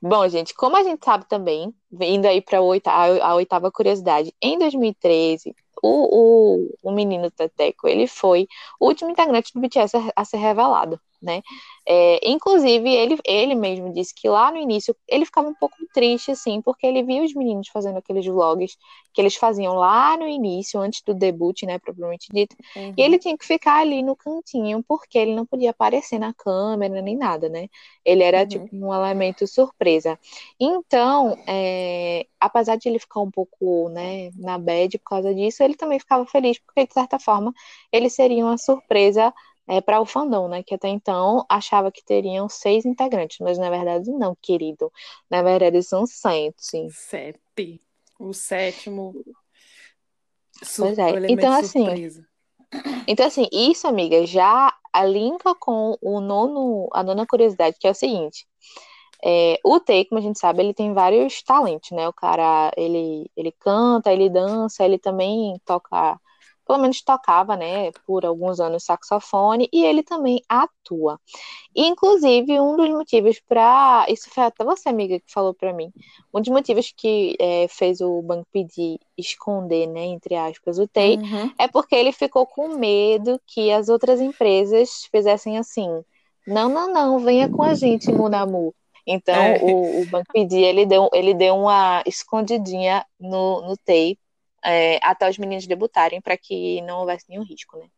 Bom, 0.00 0.26
gente, 0.28 0.54
como 0.54 0.76
a 0.76 0.82
gente 0.82 1.04
sabe 1.04 1.26
também, 1.28 1.74
indo 2.00 2.26
aí 2.26 2.40
para 2.40 2.58
a 2.58 3.34
oitava 3.34 3.70
curiosidade, 3.70 4.34
em 4.40 4.58
2013, 4.58 5.54
o, 5.82 6.62
o, 6.62 6.78
o 6.82 6.92
menino 6.92 7.30
Teteco, 7.30 7.86
ele 7.86 8.06
foi 8.06 8.48
o 8.80 8.86
último 8.86 9.10
integrante 9.10 9.52
do 9.52 9.60
BTS 9.60 9.92
a 10.16 10.24
ser 10.24 10.38
revelado 10.38 10.98
né? 11.24 11.42
É, 11.86 12.20
inclusive, 12.28 12.88
ele, 12.88 13.18
ele 13.24 13.54
mesmo 13.54 13.92
disse 13.92 14.14
que 14.14 14.28
lá 14.28 14.50
no 14.50 14.58
início 14.58 14.96
ele 15.06 15.26
ficava 15.26 15.48
um 15.48 15.54
pouco 15.54 15.76
triste, 15.92 16.30
assim, 16.30 16.62
porque 16.62 16.86
ele 16.86 17.02
via 17.02 17.22
os 17.22 17.34
meninos 17.34 17.68
fazendo 17.68 17.98
aqueles 17.98 18.24
vlogs 18.24 18.76
que 19.12 19.20
eles 19.20 19.36
faziam 19.36 19.74
lá 19.74 20.16
no 20.16 20.26
início, 20.26 20.80
antes 20.80 21.02
do 21.02 21.14
debut, 21.14 21.62
né, 21.62 21.78
propriamente 21.78 22.28
dito, 22.32 22.56
uhum. 22.74 22.94
e 22.96 23.02
ele 23.02 23.18
tinha 23.18 23.36
que 23.36 23.46
ficar 23.46 23.80
ali 23.80 24.02
no 24.02 24.16
cantinho, 24.16 24.82
porque 24.88 25.16
ele 25.18 25.34
não 25.34 25.46
podia 25.46 25.70
aparecer 25.70 26.18
na 26.18 26.34
câmera 26.34 27.00
nem 27.00 27.16
nada, 27.16 27.48
né? 27.48 27.68
Ele 28.04 28.22
era, 28.22 28.40
uhum. 28.40 28.48
tipo, 28.48 28.68
um 28.72 28.92
elemento 28.92 29.46
surpresa. 29.46 30.18
Então, 30.58 31.38
é, 31.46 32.26
apesar 32.40 32.76
de 32.76 32.88
ele 32.88 32.98
ficar 32.98 33.20
um 33.20 33.30
pouco, 33.30 33.88
né, 33.90 34.30
na 34.36 34.58
bad 34.58 34.98
por 34.98 35.10
causa 35.10 35.34
disso, 35.34 35.62
ele 35.62 35.74
também 35.74 35.98
ficava 35.98 36.26
feliz, 36.26 36.58
porque, 36.58 36.86
de 36.86 36.92
certa 36.94 37.18
forma, 37.18 37.52
ele 37.92 38.10
seria 38.10 38.44
uma 38.44 38.58
surpresa 38.58 39.32
é, 39.66 39.80
para 39.80 40.00
o 40.00 40.06
fandom, 40.06 40.48
né? 40.48 40.62
Que 40.62 40.74
até 40.74 40.88
então 40.88 41.44
achava 41.48 41.90
que 41.90 42.04
teriam 42.04 42.48
seis 42.48 42.84
integrantes, 42.84 43.38
mas 43.40 43.58
na 43.58 43.70
verdade 43.70 44.10
não, 44.10 44.36
querido. 44.40 44.92
Na 45.30 45.42
verdade 45.42 45.82
são 45.82 46.06
sete. 46.06 46.88
Sete. 46.90 47.80
O 48.18 48.32
sétimo. 48.32 49.14
Pois 50.76 50.98
é. 50.98 51.10
Então, 51.28 51.52
assim. 51.52 51.84
Surpresa. 51.84 52.26
Então, 53.06 53.26
assim, 53.26 53.46
isso, 53.52 53.86
amiga, 53.86 54.26
já 54.26 54.72
linka 55.06 55.54
com 55.54 55.96
o 56.00 56.20
nono, 56.20 56.88
a 56.92 57.02
nona 57.02 57.26
curiosidade, 57.26 57.76
que 57.78 57.86
é 57.86 57.90
o 57.90 57.94
seguinte. 57.94 58.46
É, 59.24 59.58
o 59.64 59.80
Tay, 59.80 60.04
como 60.04 60.18
a 60.18 60.22
gente 60.22 60.38
sabe, 60.38 60.62
ele 60.62 60.74
tem 60.74 60.92
vários 60.92 61.42
talentos, 61.42 61.90
né? 61.92 62.08
O 62.08 62.12
cara, 62.12 62.70
ele, 62.76 63.30
ele 63.36 63.52
canta, 63.52 64.12
ele 64.12 64.28
dança, 64.28 64.84
ele 64.84 64.98
também 64.98 65.58
toca 65.64 66.20
pelo 66.66 66.78
menos 66.78 67.02
tocava, 67.02 67.56
né, 67.56 67.90
por 68.06 68.24
alguns 68.24 68.60
anos 68.60 68.84
saxofone 68.84 69.68
e 69.72 69.84
ele 69.84 70.02
também 70.02 70.42
atua. 70.48 71.20
E, 71.74 71.86
inclusive, 71.86 72.60
um 72.60 72.76
dos 72.76 72.88
motivos 72.88 73.40
para 73.40 74.06
isso 74.08 74.30
foi 74.30 74.44
até 74.44 74.64
você, 74.64 74.88
amiga, 74.88 75.18
que 75.18 75.32
falou 75.32 75.52
para 75.54 75.72
mim. 75.72 75.92
Um 76.32 76.40
dos 76.40 76.48
motivos 76.50 76.92
que 76.96 77.36
é, 77.38 77.66
fez 77.68 78.00
o 78.00 78.22
banco 78.22 78.46
pedir 78.52 78.98
esconder, 79.16 79.86
né, 79.86 80.04
entre 80.06 80.34
aspas, 80.34 80.78
o 80.78 80.88
TEI, 80.88 81.16
uhum. 81.16 81.52
é 81.58 81.68
porque 81.68 81.94
ele 81.94 82.12
ficou 82.12 82.46
com 82.46 82.76
medo 82.76 83.40
que 83.46 83.70
as 83.70 83.88
outras 83.88 84.20
empresas 84.20 85.08
fizessem 85.10 85.58
assim: 85.58 85.88
não, 86.46 86.68
não, 86.68 86.92
não, 86.92 87.18
venha 87.18 87.48
com 87.48 87.62
a 87.62 87.74
gente, 87.74 88.12
Munamu. 88.12 88.74
Então, 89.06 89.34
é. 89.34 89.60
o, 89.62 90.00
o 90.00 90.06
Banco 90.06 90.32
Pedir, 90.32 90.62
ele 90.62 90.86
deu, 90.86 91.10
ele 91.12 91.34
deu 91.34 91.54
uma 91.56 92.02
escondidinha 92.06 93.04
no, 93.20 93.60
no 93.66 93.76
TEI 93.76 94.16
é, 94.64 94.98
até 95.02 95.28
os 95.28 95.38
meninos 95.38 95.66
debutarem 95.66 96.20
para 96.20 96.36
que 96.36 96.80
não 96.82 97.00
houvesse 97.00 97.28
nenhum 97.28 97.44
risco, 97.44 97.78
né? 97.78 97.88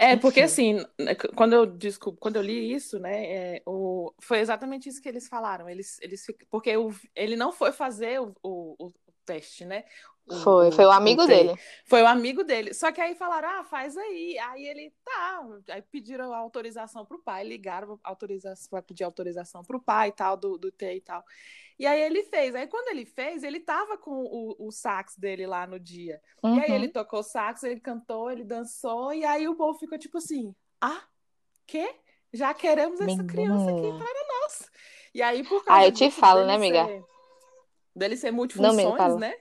É, 0.00 0.16
porque 0.16 0.40
assim, 0.40 0.74
né, 0.96 1.16
quando 1.34 1.54
eu 1.54 1.66
desculpa, 1.66 2.18
quando 2.20 2.36
eu 2.36 2.42
li 2.42 2.72
isso, 2.72 3.00
né, 3.00 3.24
é, 3.24 3.62
o, 3.66 4.14
foi 4.20 4.38
exatamente 4.38 4.88
isso 4.88 5.02
que 5.02 5.08
eles 5.08 5.26
falaram. 5.26 5.68
Eles, 5.68 5.98
eles, 6.00 6.24
porque 6.48 6.76
o, 6.76 6.94
ele 7.16 7.34
não 7.34 7.50
foi 7.50 7.72
fazer 7.72 8.20
o, 8.20 8.32
o, 8.40 8.86
o 8.86 8.92
teste, 9.26 9.64
né? 9.64 9.84
Foi, 10.42 10.70
foi 10.70 10.84
o 10.84 10.90
amigo 10.90 11.26
dele. 11.26 11.54
Foi 11.84 12.02
o 12.02 12.06
amigo 12.06 12.44
dele. 12.44 12.74
Só 12.74 12.92
que 12.92 13.00
aí 13.00 13.14
falaram, 13.14 13.48
ah, 13.48 13.64
faz 13.64 13.96
aí. 13.96 14.38
Aí 14.38 14.66
ele, 14.66 14.92
tá. 15.04 15.42
Aí 15.70 15.82
pediram 15.82 16.34
autorização 16.34 17.04
pro 17.04 17.18
pai, 17.18 17.44
ligaram 17.44 17.98
autorização, 18.04 18.68
para 18.70 18.82
pedir 18.82 19.04
autorização 19.04 19.64
pro 19.64 19.80
pai 19.80 20.08
e 20.08 20.12
tal, 20.12 20.36
do, 20.36 20.58
do 20.58 20.70
T 20.70 20.96
e 20.96 21.00
tal. 21.00 21.24
E 21.78 21.86
aí 21.86 22.00
ele 22.00 22.24
fez. 22.24 22.54
Aí 22.54 22.66
quando 22.66 22.88
ele 22.88 23.04
fez, 23.04 23.42
ele 23.42 23.60
tava 23.60 23.96
com 23.96 24.10
o, 24.10 24.66
o 24.66 24.70
sax 24.72 25.16
dele 25.16 25.46
lá 25.46 25.66
no 25.66 25.78
dia. 25.78 26.20
Uhum. 26.42 26.56
E 26.56 26.60
aí 26.60 26.72
ele 26.72 26.86
uhum. 26.86 26.92
tocou 26.92 27.22
sax, 27.22 27.62
ele 27.62 27.80
cantou, 27.80 28.30
ele 28.30 28.44
dançou, 28.44 29.12
e 29.14 29.24
aí 29.24 29.46
o 29.46 29.54
povo 29.54 29.78
ficou 29.78 29.98
tipo 29.98 30.18
assim: 30.18 30.54
ah, 30.80 31.02
quê? 31.66 31.94
Já 32.32 32.52
queremos 32.52 33.00
essa 33.00 33.24
criança 33.24 33.70
aqui 33.70 33.88
para 33.88 34.40
nós. 34.40 34.70
E 35.14 35.22
aí, 35.22 35.42
por 35.42 35.64
causa 35.64 35.80
Ah, 35.80 35.86
eu 35.86 35.92
te 35.92 36.10
falo, 36.10 36.44
né, 36.44 36.54
amiga? 36.54 36.84
Ser, 36.84 37.04
dele 37.96 38.16
ser 38.16 38.30
multifunções, 38.30 39.16
né? 39.16 39.34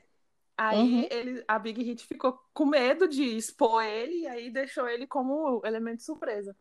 Aí 0.58 0.80
uhum. 0.80 1.08
ele, 1.12 1.44
a 1.48 1.60
Big 1.60 1.84
Hit 1.84 2.08
ficou 2.08 2.40
com 2.54 2.66
medo 2.66 3.08
de 3.08 3.24
expor 3.24 3.84
ele 3.84 4.22
e 4.22 4.28
aí 4.28 4.50
deixou 4.50 4.88
ele 4.88 5.06
como 5.06 5.62
elemento 5.64 6.02
surpresa. 6.02 6.56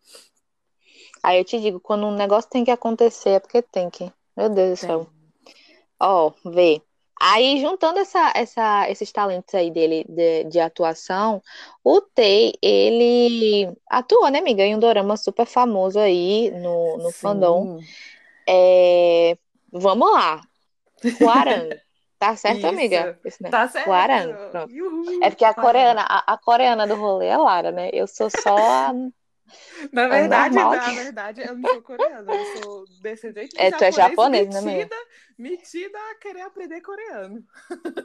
Aí 1.22 1.38
eu 1.38 1.44
te 1.44 1.58
digo, 1.58 1.80
quando 1.80 2.06
um 2.06 2.14
negócio 2.14 2.50
tem 2.50 2.64
que 2.64 2.70
acontecer, 2.70 3.30
é 3.30 3.40
porque 3.40 3.62
tem 3.62 3.88
que. 3.88 4.12
Meu 4.36 4.50
Deus 4.50 4.70
do 4.70 4.76
céu. 4.76 5.15
Ó, 6.00 6.32
vê. 6.44 6.82
Aí, 7.20 7.58
juntando 7.60 7.98
essa, 7.98 8.32
essa, 8.36 8.90
esses 8.90 9.10
talentos 9.10 9.54
aí 9.54 9.70
dele 9.70 10.04
de, 10.06 10.44
de 10.44 10.60
atuação, 10.60 11.42
o 11.82 12.00
Tei, 12.00 12.52
ele 12.60 13.72
atua, 13.88 14.30
né, 14.30 14.38
amiga, 14.38 14.62
em 14.62 14.76
um 14.76 14.78
dorama 14.78 15.16
super 15.16 15.46
famoso 15.46 15.98
aí 15.98 16.50
no, 16.50 16.98
no 16.98 17.10
fandom. 17.10 17.78
É, 18.46 19.36
vamos 19.72 20.12
lá. 20.12 20.40
Guaran. 21.20 21.68
Tá 22.18 22.34
certo, 22.34 22.60
Isso. 22.60 22.66
amiga? 22.68 23.20
Isso, 23.26 23.42
né? 23.42 23.50
Tá 23.50 23.68
certo. 23.68 23.86
Pronto. 24.50 24.72
É 25.22 25.28
porque 25.28 25.44
a 25.44 25.52
coreana, 25.52 26.00
a, 26.00 26.32
a, 26.32 26.38
coreana 26.38 26.86
do 26.86 26.94
rolê 26.94 27.26
é 27.26 27.36
Lara, 27.36 27.70
né? 27.70 27.90
Eu 27.92 28.06
sou 28.06 28.30
só 28.30 28.56
a 28.56 28.94
na 29.92 30.08
verdade, 30.08 30.54
na 30.54 30.90
verdade, 30.90 31.40
eu 31.42 31.56
não 31.56 31.70
sou 31.70 31.82
coreana, 31.82 32.32
eu 32.32 32.62
sou 32.62 32.84
descendente 33.00 33.56
de 33.56 33.62
é, 33.62 33.70
tu 33.70 33.84
é 33.84 33.92
japonês, 33.92 34.48
né, 34.48 34.60
metida, 34.60 34.96
metida 35.38 35.98
a 36.10 36.14
querer 36.16 36.42
aprender 36.42 36.80
coreano. 36.80 37.44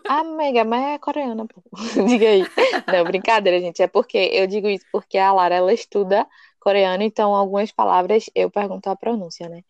Amiga, 0.08 0.64
mas 0.64 0.84
é 0.84 0.98
coreana, 1.00 1.46
pô. 1.48 1.62
Diga 2.08 2.28
aí. 2.28 2.44
Não, 2.92 3.04
brincadeira, 3.04 3.60
gente. 3.60 3.82
É 3.82 3.88
porque 3.88 4.18
eu 4.18 4.48
digo 4.48 4.68
isso 4.68 4.86
porque 4.92 5.18
a 5.18 5.32
Lara, 5.32 5.56
ela 5.56 5.74
estuda 5.74 6.28
coreano, 6.62 7.04
então 7.04 7.36
algumas 7.36 7.72
palavras 7.72 8.30
eu 8.36 8.50
pergunto 8.50 8.90
a 8.90 8.96
pronúncia, 8.96 9.50
né? 9.50 9.64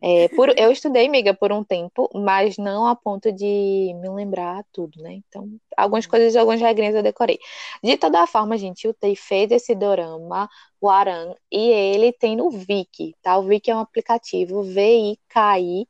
É, 0.00 0.28
por, 0.28 0.48
eu 0.58 0.72
estudei, 0.72 1.06
amiga, 1.06 1.34
por 1.34 1.52
um 1.52 1.62
tempo, 1.62 2.08
mas 2.14 2.56
não 2.56 2.86
a 2.86 2.96
ponto 2.96 3.30
de 3.30 3.92
me 4.00 4.08
lembrar 4.08 4.64
tudo, 4.72 5.00
né? 5.02 5.12
Então, 5.12 5.48
algumas 5.76 6.04
uhum. 6.06 6.10
coisas, 6.10 6.36
algumas 6.36 6.60
regrinhas 6.60 6.94
eu 6.94 7.02
decorei. 7.02 7.38
De 7.82 7.96
toda 7.96 8.26
forma, 8.26 8.56
gente, 8.56 8.88
o 8.88 8.94
Tei 8.94 9.14
fez 9.14 9.50
esse 9.50 9.74
dorama, 9.74 10.48
o 10.80 10.88
Aran, 10.88 11.34
e 11.52 11.70
ele 11.70 12.12
tem 12.12 12.36
no 12.36 12.50
Viki, 12.50 13.14
tá? 13.22 13.36
O 13.38 13.42
Viki 13.42 13.70
é 13.70 13.76
um 13.76 13.80
aplicativo, 13.80 14.62
V-I-K-I, 14.62 15.86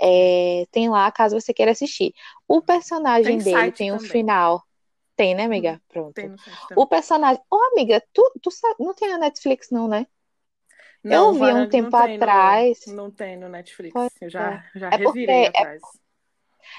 é, 0.00 0.66
tem 0.72 0.88
lá, 0.90 1.10
caso 1.12 1.40
você 1.40 1.54
queira 1.54 1.72
assistir. 1.72 2.12
O 2.48 2.60
personagem 2.60 3.38
tem 3.38 3.54
dele 3.54 3.72
tem 3.72 3.92
um 3.92 3.96
também. 3.96 4.10
final 4.10 4.62
tem, 5.16 5.34
né, 5.34 5.44
amiga? 5.44 5.74
Hum, 5.74 5.80
Pronto. 5.88 6.14
Tem 6.14 6.34
o 6.76 6.86
personagem. 6.86 7.42
Ô, 7.50 7.56
oh, 7.56 7.72
amiga, 7.72 8.02
tu, 8.12 8.32
tu 8.40 8.50
sabe... 8.50 8.76
não 8.78 8.94
tem 8.94 9.12
a 9.12 9.18
Netflix, 9.18 9.70
não, 9.70 9.88
né? 9.88 10.06
Não, 11.02 11.34
eu 11.34 11.34
vi 11.34 11.52
um 11.52 11.68
tempo 11.68 11.96
atrás. 11.96 12.86
No, 12.86 12.94
não 12.94 13.10
tem 13.10 13.36
no 13.36 13.48
Netflix. 13.48 13.94
eu 14.20 14.30
já, 14.30 14.64
é. 14.74 14.78
já 14.78 14.88
é 14.88 14.96
revirei 14.96 15.44
porque, 15.44 15.58
atrás. 15.58 15.82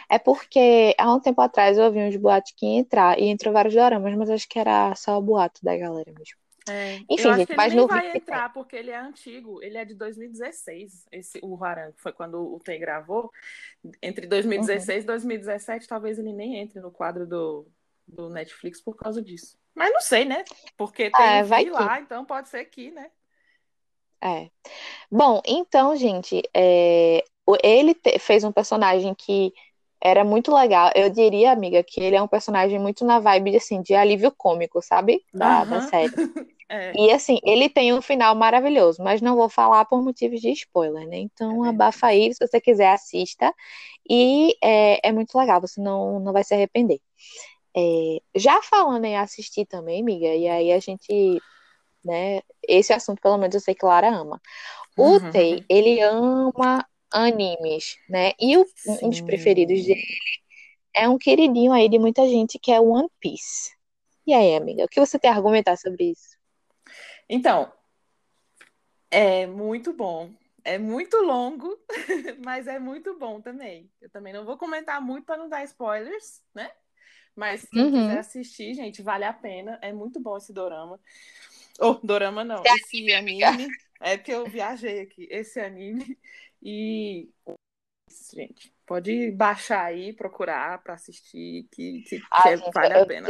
É, 0.10 0.16
é, 0.16 0.20
porque 0.20 0.96
há 0.98 1.14
um 1.14 1.20
tempo 1.20 1.42
atrás 1.42 1.78
eu 1.78 1.86
ouvi 1.86 2.00
uns 2.00 2.16
boatos 2.16 2.54
que 2.56 2.66
ia 2.66 2.80
entrar 2.80 3.20
e 3.20 3.26
entrou 3.26 3.54
vários 3.54 3.74
doramas, 3.74 4.16
mas 4.16 4.30
acho 4.30 4.48
que 4.48 4.58
era 4.58 4.96
só 4.96 5.18
o 5.18 5.22
boato 5.22 5.60
da 5.64 5.76
galera 5.76 6.12
mesmo. 6.12 6.38
É, 6.70 7.00
Enfim, 7.10 7.28
eu 7.28 7.34
gente, 7.36 7.56
mas 7.58 7.74
não 7.74 7.88
vai 7.88 8.16
entrar 8.16 8.54
porque 8.54 8.78
ele 8.78 8.90
é 8.90 8.98
antigo, 8.98 9.62
ele 9.62 9.78
é 9.78 9.84
de 9.84 9.94
2016, 9.96 11.08
esse 11.12 11.40
o 11.44 11.58
que 11.58 12.02
foi 12.02 12.14
quando 12.14 12.36
o 12.36 12.58
Tem 12.60 12.80
gravou. 12.80 13.30
Entre 14.02 14.26
2016 14.26 15.00
e 15.00 15.02
uhum. 15.02 15.08
2017, 15.08 15.88
talvez 15.88 16.18
ele 16.18 16.32
nem 16.32 16.60
entre 16.60 16.80
no 16.80 16.90
quadro 16.90 17.28
do, 17.28 17.68
do 18.08 18.30
Netflix 18.30 18.82
por 18.82 18.96
causa 18.96 19.22
disso. 19.22 19.58
Mas 19.74 19.92
não 19.92 20.02
sei, 20.02 20.26
né? 20.26 20.44
Porque 20.78 21.10
tem 21.10 21.26
é, 21.26 21.44
vai 21.44 21.66
lá, 21.66 22.00
então 22.00 22.24
pode 22.26 22.50
ser 22.50 22.66
que, 22.66 22.92
né? 22.92 23.10
É. 24.24 24.50
Bom, 25.12 25.42
então, 25.46 25.96
gente, 25.96 26.42
é... 26.54 27.24
ele 27.62 27.94
te... 27.94 28.18
fez 28.20 28.44
um 28.44 28.52
personagem 28.52 29.14
que 29.14 29.54
era 30.02 30.24
muito 30.24 30.54
legal. 30.54 30.92
Eu 30.96 31.10
diria, 31.10 31.52
amiga, 31.52 31.84
que 31.84 32.02
ele 32.02 32.16
é 32.16 32.22
um 32.22 32.28
personagem 32.28 32.80
muito 32.80 33.04
na 33.04 33.20
vibe 33.20 33.56
assim, 33.56 33.82
de 33.82 33.94
alívio 33.96 34.32
cômico, 34.32 34.82
sabe? 34.82 35.24
Da, 35.34 35.64
da 35.64 35.82
série. 35.82 36.14
É. 36.70 36.92
E 36.96 37.12
assim, 37.12 37.40
ele 37.44 37.70
tem 37.70 37.94
um 37.94 38.02
final 38.02 38.34
maravilhoso, 38.34 39.04
mas 39.04 39.22
não 39.22 39.36
vou 39.36 39.48
falar 39.48 39.86
por 39.86 40.02
motivos 40.02 40.42
de 40.42 40.50
spoiler, 40.54 41.08
né? 41.08 41.18
Então, 41.18 41.64
é 41.64 41.70
abafa 41.70 42.08
aí, 42.08 42.34
se 42.34 42.48
você 42.48 42.60
quiser, 42.60 42.92
assista. 42.92 43.54
E 44.10 44.56
é, 44.60 45.08
é 45.08 45.12
muito 45.12 45.38
legal, 45.38 45.62
você 45.62 45.80
não, 45.80 46.20
não 46.20 46.34
vai 46.34 46.44
se 46.44 46.54
arrepender. 46.56 47.00
É, 47.76 48.22
já 48.36 48.62
falando 48.62 49.06
em 49.06 49.18
assistir 49.18 49.66
também, 49.66 50.02
amiga, 50.02 50.28
e 50.28 50.48
aí 50.48 50.72
a 50.72 50.80
gente, 50.80 51.42
né, 52.04 52.42
esse 52.68 52.94
assunto 52.94 53.22
pelo 53.22 53.38
menos 53.38 53.56
eu 53.56 53.62
sei 53.62 53.74
que 53.74 53.86
Lara 53.86 54.10
ama. 54.10 54.40
O 54.98 55.14
uhum. 55.14 55.32
Tei, 55.32 55.66
ele 55.68 56.00
ama 56.02 56.88
animes, 57.12 57.98
né, 58.08 58.34
e 58.40 58.58
o, 58.58 58.66
um 59.02 59.10
dos 59.10 59.22
preferidos 59.22 59.86
dele 59.86 60.04
é 60.96 61.10
um 61.10 61.18
queridinho 61.18 61.72
aí 61.72 61.90
de 61.90 61.98
muita 61.98 62.28
gente 62.28 62.60
que 62.60 62.72
é 62.72 62.80
One 62.80 63.10
Piece. 63.20 63.72
E 64.26 64.34
aí, 64.34 64.56
amiga, 64.56 64.86
o 64.86 64.88
que 64.88 65.00
você 65.00 65.18
tem 65.20 65.30
a 65.30 65.34
argumentar 65.34 65.76
sobre 65.76 66.12
isso? 66.12 66.38
Então, 67.28 67.72
é 69.10 69.46
muito 69.46 69.92
bom. 69.92 70.32
É 70.64 70.78
muito 70.78 71.18
longo, 71.18 71.78
mas 72.46 72.68
é 72.68 72.80
muito 72.80 73.18
bom 73.20 73.42
também. 73.42 73.92
Eu 74.00 74.10
também 74.10 74.32
não 74.32 74.46
vou 74.46 74.58
comentar 74.58 75.02
muito 75.02 75.26
para 75.26 75.38
não 75.38 75.50
dar 75.50 75.64
spoilers, 75.66 76.42
né? 76.56 76.72
Mas 77.36 77.66
quem 77.66 77.84
uhum. 77.84 77.92
quiser 77.92 78.20
assistir, 78.20 78.74
gente, 78.74 79.02
vale 79.02 79.26
a 79.26 79.34
pena. 79.34 79.80
É 79.82 79.92
muito 79.92 80.20
bom 80.20 80.38
esse 80.38 80.54
dorama. 80.54 81.00
Oh, 81.80 81.94
dorama 82.04 82.44
não, 82.44 82.62
esse 82.64 83.14
anime. 83.14 83.68
É 84.00 84.18
porque 84.18 84.32
eu 84.32 84.46
viajei 84.46 85.02
aqui. 85.02 85.28
Esse 85.30 85.60
anime. 85.60 86.18
E. 86.62 87.30
Gente, 88.34 88.72
pode 88.86 89.32
baixar 89.32 89.86
aí, 89.86 90.14
procurar 90.14 90.84
para 90.84 90.94
assistir, 90.94 91.68
que, 91.72 92.04
que, 92.08 92.22
ah, 92.30 92.44
que 92.44 92.58
gente, 92.58 92.72
vale 92.72 92.94
a 92.94 93.06
pena. 93.06 93.30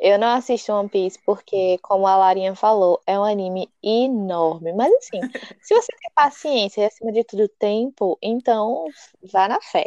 Eu 0.00 0.18
não 0.18 0.28
assisto 0.28 0.72
One 0.72 0.88
Piece 0.88 1.18
porque, 1.24 1.78
como 1.78 2.06
a 2.06 2.16
Larinha 2.16 2.54
falou, 2.54 3.00
é 3.06 3.18
um 3.18 3.24
anime 3.24 3.72
enorme. 3.82 4.72
Mas 4.72 4.92
assim, 4.94 5.20
se 5.62 5.74
você 5.74 5.92
tem 5.96 6.10
paciência 6.14 6.82
e 6.82 6.84
acima 6.84 7.12
de 7.12 7.24
tudo 7.24 7.48
tempo, 7.48 8.18
então 8.20 8.84
vá 9.32 9.48
na 9.48 9.60
fé. 9.60 9.86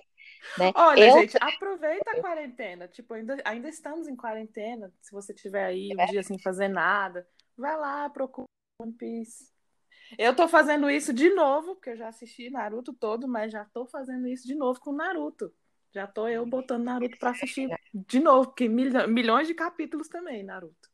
Né? 0.58 0.72
Olha, 0.76 1.06
eu... 1.06 1.20
gente, 1.20 1.38
aproveita 1.40 2.12
a 2.12 2.22
quarentena. 2.22 2.88
Tipo, 2.88 3.14
ainda, 3.14 3.38
ainda 3.46 3.70
estamos 3.70 4.08
em 4.08 4.16
quarentena. 4.16 4.92
Se 5.02 5.12
você 5.12 5.34
tiver 5.34 5.66
aí 5.66 5.90
um 5.96 6.02
é. 6.02 6.06
dia 6.08 6.24
sem 6.24 6.40
fazer 6.40 6.68
nada, 6.68 7.28
vai 7.58 7.78
lá, 7.78 8.10
procura 8.10 8.48
One 8.82 8.94
Piece. 8.94 9.52
Eu 10.18 10.36
tô 10.36 10.48
fazendo 10.48 10.90
isso 10.90 11.14
de 11.14 11.30
novo, 11.34 11.76
porque 11.76 11.92
eu 11.92 11.98
já 11.98 12.08
assisti 12.08 12.50
Naruto 12.50 12.94
todo, 12.94 13.28
mas 13.28 13.52
já 13.52 13.66
tô 13.66 13.86
fazendo 13.86 14.28
isso 14.28 14.48
de 14.48 14.56
novo 14.56 14.80
com 14.80 14.94
Naruto. 14.94 15.52
Já 15.94 16.06
tô 16.06 16.28
eu 16.28 16.46
botando 16.46 16.84
Naruto 16.84 17.18
para 17.18 17.32
assistir 17.32 17.68
de 17.94 18.20
novo, 18.20 18.50
porque 18.50 18.70
milhões 18.70 19.48
de 19.48 19.54
capítulos 19.54 20.08
também, 20.08 20.44
Naruto. 20.44 20.90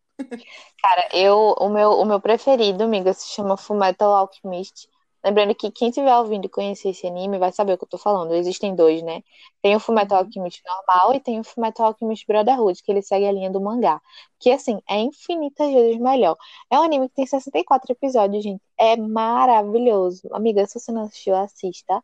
Cara, 0.82 1.10
eu, 1.14 1.56
o 1.60 1.70
meu, 1.70 1.91
o 1.91 2.06
meu 2.06 2.20
preferido, 2.20 2.84
amiga, 2.84 3.14
se 3.14 3.28
chama 3.30 3.58
Fullmetal 3.58 4.14
Alchemist. 4.16 4.88
Lembrando 5.24 5.55
que 5.55 5.71
quem 5.71 5.88
estiver 5.88 6.13
ouvindo 6.17 6.45
e 6.45 6.49
conhecer 6.49 6.89
esse 6.89 7.07
anime 7.07 7.38
vai 7.38 7.51
saber 7.51 7.74
o 7.74 7.78
que 7.78 7.86
eu 7.86 7.89
tô 7.89 7.97
falando. 7.97 8.34
Existem 8.34 8.76
dois, 8.76 9.01
né? 9.01 9.24
Tem 9.61 9.74
o 9.76 9.80
Fullmetal 9.80 10.19
uhum. 10.19 10.26
Alchemist 10.26 10.61
normal 10.65 11.15
e 11.15 11.19
tem 11.21 11.39
o 11.39 11.43
Fullmetal 11.43 11.88
Alchemist 11.88 12.28
Brotherhood, 12.28 12.84
que 12.84 12.91
ele 12.91 13.01
segue 13.01 13.26
a 13.26 13.32
linha 13.32 13.49
do 13.49 13.61
mangá. 13.61 14.01
Que, 14.38 14.51
assim, 14.51 14.82
é 14.89 14.99
infinitas 14.99 15.71
vezes 15.71 15.97
melhor. 15.97 16.36
É 16.69 16.78
um 16.78 16.84
anime 16.84 17.07
que 17.07 17.15
tem 17.15 17.26
64 17.26 17.93
episódios, 17.93 18.43
gente. 18.43 18.61
É 18.78 18.97
maravilhoso. 18.97 20.28
Amiga, 20.34 20.65
se 20.65 20.78
você 20.78 20.91
não 20.91 21.03
assistiu, 21.03 21.36
assista. 21.36 22.03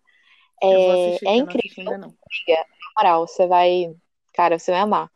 É, 0.63 1.09
assistir, 1.09 1.27
é 1.27 1.35
incrível. 1.35 1.83
Não 1.85 1.93
Amiga, 1.93 2.15
na 2.47 3.03
moral, 3.03 3.27
você 3.27 3.47
vai... 3.47 3.93
Cara, 4.33 4.57
você 4.57 4.71
vai 4.71 4.79
amar. 4.79 5.11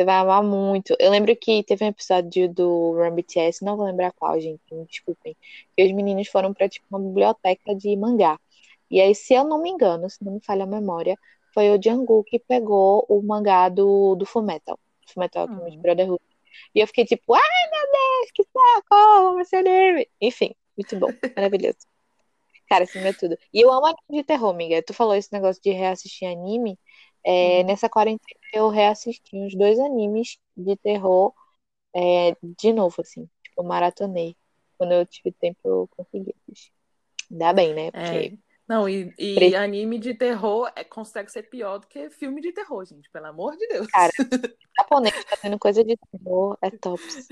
Você 0.00 0.04
vai 0.06 0.14
amar 0.14 0.42
muito. 0.42 0.96
Eu 0.98 1.10
lembro 1.10 1.36
que 1.36 1.62
teve 1.62 1.84
um 1.84 1.88
episódio 1.88 2.48
do 2.48 2.92
Run 2.94 3.14
BTS, 3.16 3.62
não 3.62 3.76
vou 3.76 3.84
lembrar 3.84 4.10
qual, 4.12 4.40
gente, 4.40 4.62
me 4.72 4.86
desculpem. 4.86 5.36
Que 5.76 5.84
os 5.84 5.92
meninos 5.92 6.26
foram 6.28 6.54
pra 6.54 6.70
tipo, 6.70 6.86
uma 6.88 6.98
biblioteca 6.98 7.74
de 7.74 7.94
mangá. 7.98 8.40
E 8.90 8.98
aí, 8.98 9.14
se 9.14 9.34
eu 9.34 9.44
não 9.44 9.60
me 9.60 9.68
engano, 9.68 10.08
se 10.08 10.24
não 10.24 10.32
me 10.32 10.40
falha 10.40 10.62
a 10.64 10.66
memória, 10.66 11.18
foi 11.52 11.68
o 11.68 11.78
Jungkook 11.78 12.30
que 12.30 12.38
pegou 12.38 13.04
o 13.10 13.20
mangá 13.22 13.68
do, 13.68 14.14
do 14.14 14.24
Fullmetal. 14.24 14.80
Fullmetal 15.06 15.42
Alchemist 15.42 15.76
uhum. 15.76 15.82
Brotherhood. 15.82 16.22
E 16.74 16.80
eu 16.80 16.86
fiquei 16.86 17.04
tipo, 17.04 17.34
ai 17.34 17.42
meu 17.70 17.92
Deus, 17.92 18.30
que 18.32 18.42
saco, 18.44 19.38
esse 19.40 19.54
anime. 19.54 20.08
Enfim, 20.18 20.54
muito 20.78 20.98
bom, 20.98 21.08
maravilhoso. 21.36 21.76
Cara, 22.70 22.84
esse 22.84 22.98
é 22.98 23.12
tudo. 23.12 23.36
E 23.52 23.60
eu 23.60 23.70
amo 23.70 23.84
anime 23.84 24.22
de 24.22 24.24
terror, 24.24 24.48
amiga. 24.48 24.82
Tu 24.82 24.94
falou 24.94 25.14
esse 25.14 25.30
negócio 25.30 25.60
de 25.60 25.72
reassistir 25.72 26.26
anime. 26.26 26.78
É, 27.24 27.60
uhum. 27.60 27.66
Nessa 27.66 27.88
quarentena 27.88 28.40
eu 28.52 28.68
reassisti 28.68 29.36
uns 29.36 29.54
dois 29.54 29.78
animes 29.78 30.38
de 30.56 30.76
terror 30.76 31.32
é, 31.94 32.36
de 32.42 32.72
novo, 32.72 32.96
assim, 33.00 33.28
tipo, 33.42 33.62
maratonei. 33.62 34.36
Quando 34.78 34.92
eu 34.92 35.04
tive 35.04 35.32
tempo, 35.32 35.58
eu 35.64 35.88
consegui 35.96 36.34
assistir. 36.42 36.72
Ainda 37.30 37.52
bem, 37.52 37.74
né? 37.74 37.90
Porque... 37.90 38.34
É. 38.34 38.50
Não, 38.70 38.88
e, 38.88 39.12
e 39.18 39.56
anime 39.56 39.98
de 39.98 40.14
terror 40.14 40.70
é, 40.76 40.84
consegue 40.84 41.28
ser 41.30 41.42
pior 41.42 41.78
do 41.78 41.88
que 41.88 42.08
filme 42.08 42.40
de 42.40 42.52
terror, 42.52 42.84
gente, 42.84 43.10
pelo 43.10 43.26
amor 43.26 43.56
de 43.56 43.66
Deus. 43.66 43.88
Cara, 43.88 44.12
japonês 44.78 45.24
fazendo 45.28 45.58
coisa 45.58 45.82
de 45.82 45.96
terror 45.96 46.56
é 46.62 46.70
tops. 46.70 47.26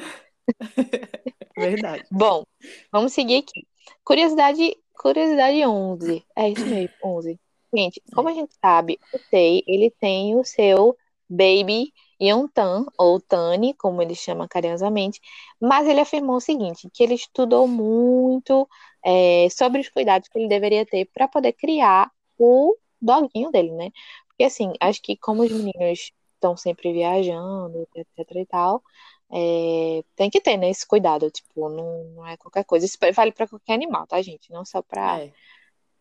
Verdade. 1.56 2.04
Bom, 2.10 2.44
vamos 2.90 3.12
seguir 3.12 3.36
aqui. 3.36 3.68
Curiosidade, 4.02 4.76
curiosidade 4.94 5.64
11. 5.64 6.26
É 6.36 6.48
isso 6.48 6.66
mesmo, 6.66 6.94
11. 7.04 7.40
Gente, 7.74 8.02
como 8.14 8.28
a 8.28 8.32
gente 8.32 8.54
sabe, 8.60 8.98
o 9.12 9.18
Tei, 9.30 9.62
ele 9.66 9.90
tem 9.90 10.36
o 10.36 10.44
seu 10.44 10.96
Baby 11.28 11.92
Yontan, 12.20 12.86
ou 12.98 13.20
Tani, 13.20 13.74
como 13.74 14.02
ele 14.02 14.14
chama 14.14 14.48
carinhosamente, 14.48 15.20
mas 15.60 15.86
ele 15.86 16.00
afirmou 16.00 16.36
o 16.36 16.40
seguinte, 16.40 16.88
que 16.92 17.02
ele 17.02 17.14
estudou 17.14 17.68
muito 17.68 18.68
é, 19.04 19.48
sobre 19.50 19.80
os 19.80 19.88
cuidados 19.88 20.28
que 20.28 20.38
ele 20.38 20.48
deveria 20.48 20.84
ter 20.84 21.06
para 21.06 21.28
poder 21.28 21.52
criar 21.52 22.10
o 22.38 22.76
doguinho 23.00 23.50
dele, 23.50 23.70
né? 23.72 23.90
E 24.38 24.44
assim, 24.44 24.72
acho 24.80 25.02
que 25.02 25.16
como 25.16 25.42
os 25.42 25.50
meninos 25.52 26.12
estão 26.34 26.56
sempre 26.56 26.92
viajando, 26.92 27.86
etc 27.94 28.36
e 28.36 28.46
tal, 28.46 28.82
é, 29.30 30.02
tem 30.16 30.30
que 30.30 30.40
ter, 30.40 30.56
né, 30.56 30.70
esse 30.70 30.86
cuidado, 30.86 31.30
tipo, 31.30 31.68
não, 31.68 32.04
não 32.14 32.26
é 32.26 32.36
qualquer 32.36 32.64
coisa. 32.64 32.86
Isso 32.86 32.98
vale 33.14 33.32
para 33.32 33.46
qualquer 33.48 33.74
animal, 33.74 34.06
tá, 34.06 34.20
gente? 34.22 34.50
Não 34.52 34.64
só 34.64 34.82
para 34.82 35.20
é. 35.24 35.32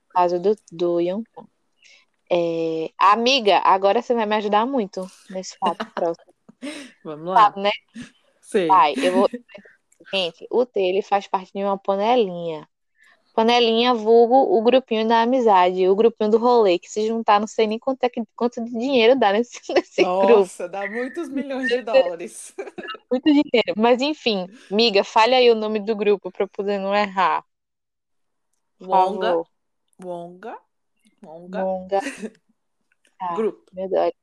caso 0.09 0.39
do, 0.39 0.55
do 0.71 0.99
Yonton. 0.99 1.47
É, 2.29 2.89
amiga, 2.97 3.59
agora 3.59 4.01
você 4.01 4.13
vai 4.13 4.25
me 4.25 4.35
ajudar 4.35 4.65
muito 4.65 5.05
nesse 5.29 5.57
papo 5.59 5.85
próximo. 5.95 6.33
Vamos 7.03 7.27
lá. 7.27 7.53
né? 7.57 7.71
Sim. 8.41 8.67
Vai, 8.67 8.93
eu 9.01 9.13
vou. 9.13 9.29
Gente, 10.13 10.47
o 10.51 10.65
T 10.65 10.79
ele 10.79 11.01
faz 11.01 11.27
parte 11.27 11.51
de 11.53 11.63
uma 11.63 11.77
panelinha. 11.77 12.67
Panelinha, 13.33 13.93
vulgo, 13.93 14.57
o 14.57 14.61
grupinho 14.63 15.07
da 15.07 15.21
amizade, 15.21 15.87
o 15.87 15.95
grupinho 15.95 16.31
do 16.31 16.37
rolê, 16.37 16.79
que 16.79 16.89
se 16.89 17.05
juntar, 17.05 17.39
não 17.39 17.45
sei 17.47 17.67
nem 17.67 17.77
quanto, 17.77 18.03
é, 18.03 18.09
quanto 18.35 18.63
de 18.63 18.71
dinheiro 18.71 19.17
dá 19.17 19.31
nesse, 19.31 19.59
nesse 19.73 20.01
Nossa, 20.01 20.25
grupo. 20.25 20.39
Nossa, 20.39 20.69
dá 20.69 20.87
muitos 20.87 21.29
milhões 21.29 21.69
de 21.69 21.81
dólares. 21.83 22.53
Muito 23.11 23.25
dinheiro. 23.25 23.73
Mas 23.77 24.01
enfim, 24.01 24.47
miga, 24.69 25.03
fale 25.03 25.33
aí 25.35 25.49
o 25.49 25.55
nome 25.55 25.79
do 25.79 25.95
grupo 25.95 26.31
para 26.31 26.47
poder 26.47 26.77
não 26.77 26.93
errar. 26.93 27.43
Wonga. 28.81 29.43
Wonga. 29.99 30.57
Wonga. 31.23 31.63
Wonga. 31.63 31.99
Tá, 33.17 33.33
Grupo. 33.35 33.63
Verdade. 33.73 34.15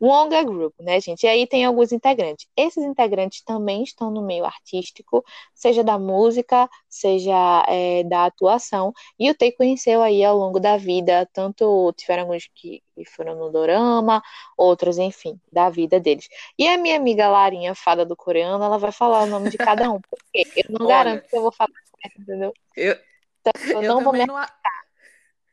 Wonga 0.00 0.42
Group, 0.42 0.74
né, 0.80 1.00
gente? 1.00 1.24
E 1.24 1.28
aí 1.28 1.46
tem 1.46 1.64
alguns 1.64 1.90
integrantes. 1.92 2.46
Esses 2.56 2.84
integrantes 2.84 3.42
também 3.42 3.82
estão 3.82 4.10
no 4.10 4.22
meio 4.22 4.44
artístico, 4.44 5.24
seja 5.54 5.82
da 5.82 5.98
música, 5.98 6.68
seja 6.88 7.64
é, 7.68 8.04
da 8.04 8.26
atuação. 8.26 8.92
E 9.18 9.30
o 9.30 9.34
Tei 9.34 9.52
conheceu 9.52 10.02
aí 10.02 10.22
ao 10.22 10.36
longo 10.36 10.60
da 10.60 10.76
vida, 10.76 11.26
tanto 11.32 11.92
tiveram 11.96 12.24
alguns 12.24 12.48
que 12.54 12.82
foram 13.14 13.36
no 13.36 13.50
dorama, 13.50 14.22
outros, 14.56 14.98
enfim, 14.98 15.40
da 15.50 15.70
vida 15.70 15.98
deles. 15.98 16.28
E 16.58 16.68
a 16.68 16.76
minha 16.76 16.96
amiga 16.96 17.28
Larinha, 17.28 17.74
fada 17.74 18.04
do 18.04 18.16
coreano, 18.16 18.62
ela 18.62 18.78
vai 18.78 18.92
falar 18.92 19.22
o 19.22 19.26
nome 19.26 19.50
de 19.50 19.58
cada 19.58 19.90
um, 19.90 20.00
porque 20.00 20.46
eu 20.56 20.78
não 20.78 20.86
Olha, 20.86 20.96
garanto 20.96 21.28
que 21.28 21.36
eu 21.36 21.42
vou 21.42 21.52
falar 21.52 21.70
certo, 22.02 22.20
entendeu? 22.20 22.52
Eu, 22.76 22.96
então, 23.40 23.52
eu, 23.70 23.82
eu 23.82 23.94
não 23.94 24.02
vou 24.02 24.12
me 24.12 24.26
não... 24.26 24.36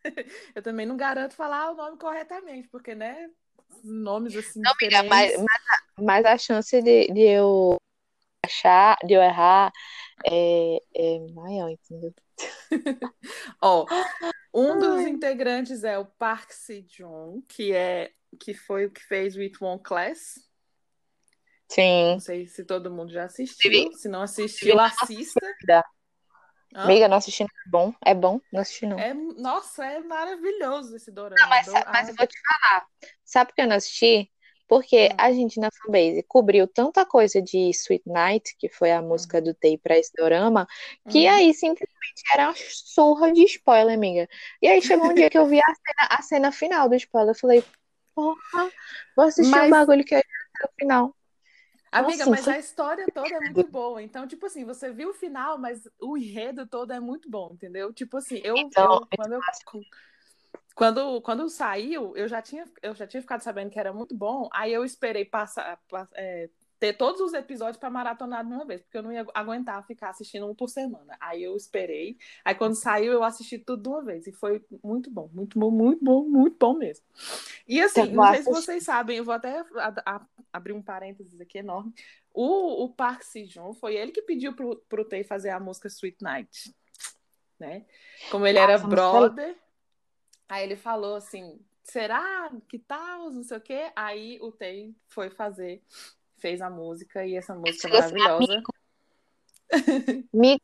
Eu 0.55 0.61
também 0.61 0.85
não 0.85 0.97
garanto 0.97 1.35
falar 1.35 1.71
o 1.71 1.75
nome 1.75 1.97
corretamente, 1.97 2.67
porque, 2.67 2.93
né, 2.95 3.29
nomes 3.83 4.35
assim. 4.35 4.61
Não, 4.61 4.71
amiga, 4.81 5.03
mas, 5.03 5.35
mas, 5.37 6.05
mas, 6.05 6.25
a 6.25 6.37
chance 6.37 6.81
de, 6.81 7.07
de 7.07 7.21
eu 7.21 7.77
achar, 8.45 8.97
de 9.05 9.13
eu 9.13 9.21
errar 9.21 9.71
é, 10.25 10.77
é 10.95 11.19
maior, 11.33 11.69
entendeu? 11.69 12.13
Ó, 13.61 13.85
um 14.53 14.79
dos 14.79 14.99
Ai. 14.99 15.09
integrantes 15.09 15.83
é 15.83 15.97
o 15.97 16.05
Park 16.05 16.51
Se-jong, 16.51 17.41
que 17.47 17.73
é 17.73 18.11
que 18.39 18.53
foi 18.53 18.85
o 18.85 18.91
que 18.91 19.01
fez 19.01 19.35
o 19.35 19.41
It 19.41 19.63
One 19.63 19.81
Class. 19.81 20.39
Sim. 21.69 22.13
Não 22.13 22.19
sei 22.19 22.47
se 22.47 22.63
todo 22.63 22.91
mundo 22.91 23.11
já 23.11 23.25
assistiu. 23.25 23.91
Se 23.93 24.07
não 24.07 24.21
assistiu, 24.21 24.79
assista. 24.79 25.39
Amiga, 26.73 27.07
não 27.07 27.17
assisti, 27.17 27.43
é 27.43 27.47
bom? 27.67 27.93
É 28.03 28.13
bom? 28.13 28.39
Não 28.51 28.61
assisti, 28.61 28.85
não. 28.85 28.97
É, 28.97 29.13
nossa, 29.13 29.85
é 29.85 29.99
maravilhoso 29.99 30.95
esse 30.95 31.11
dorama. 31.11 31.39
Não, 31.39 31.49
mas, 31.49 31.67
mas 31.67 32.09
eu 32.09 32.15
vou 32.15 32.25
te 32.25 32.35
falar. 32.39 32.85
Sabe 33.23 33.49
por 33.49 33.55
que 33.55 33.61
eu 33.61 33.67
não 33.67 33.75
assisti? 33.75 34.31
Porque 34.67 35.09
hum. 35.11 35.15
a 35.17 35.31
gente 35.31 35.59
na 35.59 35.69
fanbase 35.71 36.23
cobriu 36.27 36.67
tanta 36.67 37.05
coisa 37.05 37.41
de 37.41 37.69
Sweet 37.69 38.03
Night, 38.07 38.55
que 38.57 38.69
foi 38.69 38.91
a 38.91 39.01
música 39.01 39.37
hum. 39.37 39.43
do 39.43 39.53
Tay 39.53 39.77
pra 39.77 39.97
esse 39.97 40.11
dorama, 40.17 40.67
que 41.09 41.27
hum. 41.27 41.31
aí 41.31 41.53
simplesmente 41.53 42.23
era 42.33 42.47
uma 42.47 42.55
surra 42.55 43.31
de 43.31 43.43
spoiler, 43.43 43.93
amiga. 43.93 44.27
E 44.61 44.67
aí 44.67 44.81
chegou 44.81 45.11
um 45.11 45.13
dia 45.13 45.29
que 45.29 45.37
eu 45.37 45.45
vi 45.45 45.59
a 45.59 45.75
cena, 45.75 46.07
a 46.09 46.21
cena 46.21 46.51
final 46.51 46.89
do 46.89 46.95
spoiler. 46.95 47.35
Eu 47.35 47.39
falei, 47.39 47.63
porra, 48.15 48.71
vou 49.15 49.25
assistir 49.25 49.51
mas... 49.51 49.67
um 49.67 49.69
bagulho 49.69 50.03
que 50.03 50.15
é 50.15 50.19
o 50.19 50.69
final. 50.79 51.15
Amiga, 51.93 52.25
mas 52.25 52.47
a 52.47 52.57
história 52.57 53.05
toda 53.13 53.27
é 53.27 53.39
muito 53.39 53.69
boa. 53.69 54.01
Então, 54.01 54.27
tipo 54.27 54.47
assim, 54.47 54.65
você 54.65 54.91
viu 54.91 55.09
o 55.09 55.13
final, 55.13 55.59
mas 55.59 55.87
o 56.01 56.17
enredo 56.17 56.65
todo 56.65 56.91
é 56.91 56.99
muito 56.99 57.29
bom, 57.29 57.51
entendeu? 57.53 57.93
Tipo 57.93 58.17
assim, 58.17 58.41
eu, 58.43 58.57
então, 58.57 58.93
eu 58.93 59.07
quando 59.15 59.33
eu 59.33 59.41
quando, 60.75 61.21
quando 61.21 61.49
saiu, 61.49 62.17
eu 62.17 62.27
já, 62.27 62.41
tinha, 62.41 62.65
eu 62.81 62.95
já 62.95 63.05
tinha 63.05 63.21
ficado 63.21 63.41
sabendo 63.41 63.69
que 63.69 63.79
era 63.79 63.93
muito 63.93 64.15
bom. 64.15 64.49
Aí 64.51 64.73
eu 64.73 64.83
esperei 64.83 65.23
passar, 65.23 65.79
é, 66.15 66.49
ter 66.79 66.93
todos 66.93 67.21
os 67.21 67.33
episódios 67.33 67.77
para 67.77 67.89
maratonar 67.89 68.45
de 68.45 68.51
uma 68.51 68.65
vez, 68.65 68.81
porque 68.81 68.97
eu 68.97 69.03
não 69.03 69.11
ia 69.11 69.25
aguentar 69.33 69.85
ficar 69.85 70.09
assistindo 70.09 70.45
um 70.47 70.55
por 70.55 70.69
semana. 70.69 71.15
Aí 71.19 71.43
eu 71.43 71.55
esperei. 71.55 72.17
Aí 72.43 72.53
quando 72.55 72.75
saiu, 72.75 73.13
eu 73.13 73.23
assisti 73.23 73.57
tudo 73.57 73.83
de 73.83 73.89
uma 73.89 74.03
vez. 74.03 74.27
E 74.27 74.33
foi 74.33 74.63
muito 74.83 75.09
bom, 75.09 75.29
muito 75.33 75.57
bom, 75.57 75.71
muito 75.71 76.03
bom, 76.03 76.23
muito 76.25 76.57
bom 76.59 76.73
mesmo. 76.73 77.05
E 77.67 77.81
assim, 77.81 78.11
não 78.11 78.31
sei 78.31 78.43
se 78.43 78.49
vocês 78.49 78.83
sabem, 78.83 79.17
eu 79.17 79.23
vou 79.23 79.33
até 79.33 79.59
a, 79.75 79.93
a, 80.05 80.25
abrir 80.51 80.73
um 80.73 80.81
parênteses 80.81 81.39
aqui 81.39 81.59
enorme. 81.59 81.93
O, 82.33 82.83
o 82.83 82.89
Park 82.89 83.21
Si-jun 83.21 83.73
foi 83.73 83.95
ele 83.95 84.11
que 84.11 84.21
pediu 84.21 84.53
pro, 84.53 84.75
pro 84.89 85.05
Tay 85.05 85.23
fazer 85.23 85.51
a 85.51 85.59
música 85.59 85.87
Sweet 85.87 86.17
Night. 86.21 86.75
Né? 87.59 87.85
Como 88.31 88.45
ele 88.45 88.57
era 88.57 88.77
brother. 88.77 89.55
Aí 90.49 90.63
ele 90.63 90.75
falou 90.75 91.15
assim: 91.15 91.59
será 91.83 92.51
que 92.67 92.79
tal? 92.79 93.31
Não 93.31 93.43
sei 93.43 93.57
o 93.57 93.61
quê. 93.61 93.91
Aí 93.95 94.39
o 94.41 94.51
Tay 94.51 94.95
foi 95.07 95.29
fazer, 95.29 95.83
fez 96.43 96.61
a 96.61 96.69
música 96.69 97.25
e 97.25 97.37
essa 97.37 97.55
música 97.55 97.87
é 97.87 97.91
maravilhosa. 97.91 98.61
Me 100.33 100.59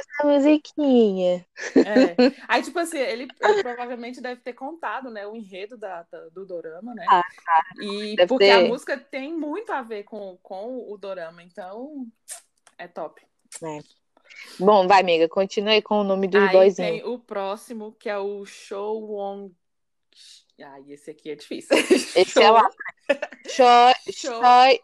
essa 0.00 0.26
musiquinha. 0.26 1.46
É. 1.76 2.16
Aí, 2.48 2.62
tipo 2.64 2.76
assim, 2.80 2.98
ele, 2.98 3.28
ele, 3.40 3.62
provavelmente 3.62 4.20
deve 4.20 4.40
ter 4.40 4.52
contado, 4.52 5.08
né, 5.08 5.24
o 5.24 5.36
enredo 5.36 5.78
da, 5.78 6.02
da 6.10 6.28
do 6.30 6.44
Dorama, 6.44 6.92
né? 6.94 7.06
Ah, 7.08 7.22
e 7.80 8.16
porque 8.26 8.46
ter. 8.46 8.50
a 8.50 8.60
música 8.62 8.98
tem 8.98 9.32
muito 9.32 9.70
a 9.70 9.82
ver 9.82 10.02
com, 10.02 10.36
com 10.42 10.92
o 10.92 10.98
Dorama, 10.98 11.44
então 11.44 12.06
é 12.76 12.88
top. 12.88 13.22
É. 13.62 13.78
Bom, 14.58 14.88
vai, 14.88 15.00
amiga, 15.00 15.28
continue 15.28 15.80
com 15.80 16.00
o 16.00 16.04
nome 16.04 16.26
dos 16.26 16.42
Aí 16.42 16.52
boyzinhos. 16.52 17.02
tem 17.02 17.04
o 17.04 17.20
próximo, 17.20 17.92
que 17.92 18.08
é 18.08 18.18
o 18.18 18.44
Show 18.44 19.00
Wong. 19.00 19.54
Ai, 20.60 20.84
esse 20.88 21.10
aqui 21.10 21.30
é 21.30 21.36
difícil. 21.36 21.76
Esse 21.76 22.24
Show... 22.26 22.42
é 22.42 22.50
lá. 22.50 22.68
Choi. 23.48 24.80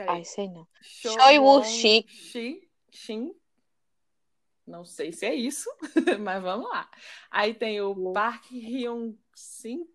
Choi. 0.00 0.08
Ai, 0.08 0.24
sei 0.24 0.48
não. 0.48 0.66
Choi 0.82 1.38
Woo 1.38 1.62
Shi. 1.64 2.06
Shin. 2.90 3.34
Não 4.66 4.84
sei 4.84 5.12
se 5.12 5.26
é 5.26 5.34
isso, 5.34 5.68
mas 6.20 6.42
vamos 6.42 6.68
lá. 6.70 6.88
Aí 7.30 7.52
tem 7.54 7.80
o 7.80 8.12
Park 8.12 8.50
Hyun 8.50 9.16
Sin, 9.34 9.86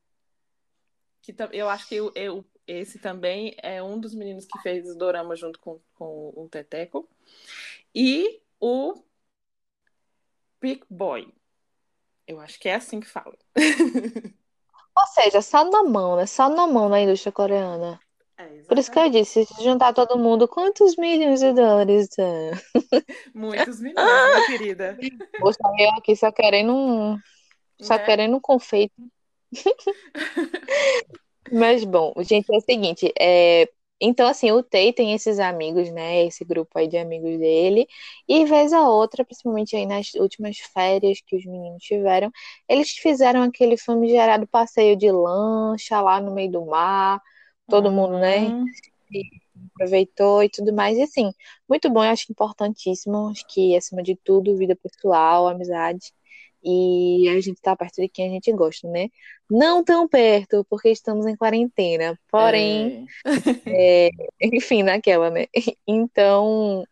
que 1.22 1.34
eu 1.54 1.70
acho 1.70 1.88
que 1.88 1.96
eu, 1.96 2.12
eu, 2.14 2.46
esse 2.68 3.00
também 3.00 3.56
é 3.64 3.82
um 3.82 4.00
dos 4.00 4.14
meninos 4.14 4.46
que 4.46 4.60
fez 4.60 4.90
o 4.90 4.98
dorama 4.98 5.36
junto 5.36 5.60
com, 5.60 5.80
com 5.94 6.34
o 6.36 6.50
Teteco 6.50 7.10
e 7.94 8.42
o 8.60 9.02
Big 10.60 10.84
Boy. 10.90 11.34
Eu 12.28 12.40
acho 12.42 12.60
que 12.60 12.68
é 12.68 12.76
assim 12.76 13.00
que 13.00 13.08
fala. 13.08 13.38
Ou 14.98 15.08
seja, 15.08 15.42
só 15.42 15.64
na 15.70 15.84
mão, 15.84 16.16
né? 16.16 16.26
Só 16.26 16.50
na 16.50 16.68
mão 16.68 16.90
na 16.90 17.00
indústria 17.00 17.32
coreana. 17.32 18.00
É, 18.38 18.44
Por 18.68 18.78
isso 18.78 18.92
que 18.92 19.00
eu 19.00 19.10
disse, 19.10 19.46
se 19.46 19.64
juntar 19.64 19.94
todo 19.94 20.20
mundo, 20.20 20.48
quantos 20.48 20.96
milhões 20.98 21.40
de 21.40 21.54
dólares? 21.54 22.10
Muitos 23.34 23.80
milhões, 23.80 24.06
minha 24.06 24.48
querida. 24.48 24.98
Poxa, 25.40 25.58
eu 25.80 25.92
aqui 25.92 26.16
só 26.16 26.32
querendo 26.32 26.74
um. 26.74 27.18
Só 27.82 27.96
né? 27.96 28.06
querendo 28.06 28.36
um 28.36 28.42
confeito. 28.42 28.94
Mas 31.52 31.84
bom, 31.84 32.14
gente, 32.20 32.52
é 32.52 32.58
o 32.58 32.62
seguinte, 32.62 33.14
é, 33.20 33.70
então, 34.00 34.28
assim, 34.28 34.52
o 34.52 34.62
Tei 34.62 34.92
tem 34.92 35.14
esses 35.14 35.40
amigos, 35.40 35.90
né? 35.92 36.26
Esse 36.26 36.44
grupo 36.44 36.78
aí 36.78 36.88
de 36.88 36.98
amigos 36.98 37.40
dele. 37.40 37.88
E 38.28 38.44
vez 38.46 38.74
a 38.74 38.90
outra, 38.90 39.24
principalmente 39.24 39.76
aí 39.76 39.86
nas 39.86 40.14
últimas 40.16 40.58
férias 40.58 41.20
que 41.26 41.36
os 41.38 41.46
meninos 41.46 41.82
tiveram, 41.84 42.30
eles 42.68 42.92
fizeram 42.92 43.44
aquele 43.44 43.78
famigerado 43.78 44.48
passeio 44.48 44.98
de 44.98 45.10
lancha 45.12 46.02
lá 46.02 46.20
no 46.20 46.34
meio 46.34 46.52
do 46.52 46.66
mar. 46.66 47.22
Todo 47.68 47.90
uhum. 47.90 47.96
mundo, 47.96 48.20
né? 48.20 48.64
aproveitou 49.76 50.44
e 50.44 50.50
tudo 50.50 50.74
mais. 50.74 50.98
E 50.98 51.04
assim, 51.04 51.32
muito 51.68 51.90
bom, 51.90 52.04
eu 52.04 52.12
acho 52.12 52.32
importantíssimo. 52.32 53.30
Acho 53.30 53.46
que, 53.48 53.76
acima 53.76 54.04
de 54.04 54.16
tudo, 54.16 54.58
vida 54.58 54.76
pessoal, 54.76 55.48
amizade 55.48 56.14
e 56.66 57.30
a 57.30 57.40
gente 57.40 57.62
tá 57.62 57.76
perto 57.76 58.02
de 58.02 58.10
quem 58.10 58.28
a 58.28 58.32
gente 58.32 58.52
gosta, 58.52 58.90
né? 58.90 59.10
Não 59.48 59.84
tão 59.84 60.08
perto, 60.08 60.66
porque 60.68 60.90
estamos 60.90 61.28
em 61.28 61.36
quarentena, 61.36 62.20
porém, 62.32 63.06
é. 63.68 64.08
É, 64.08 64.10
enfim, 64.42 64.82
naquela, 64.82 65.30
né? 65.30 65.46
Então, 65.88 66.84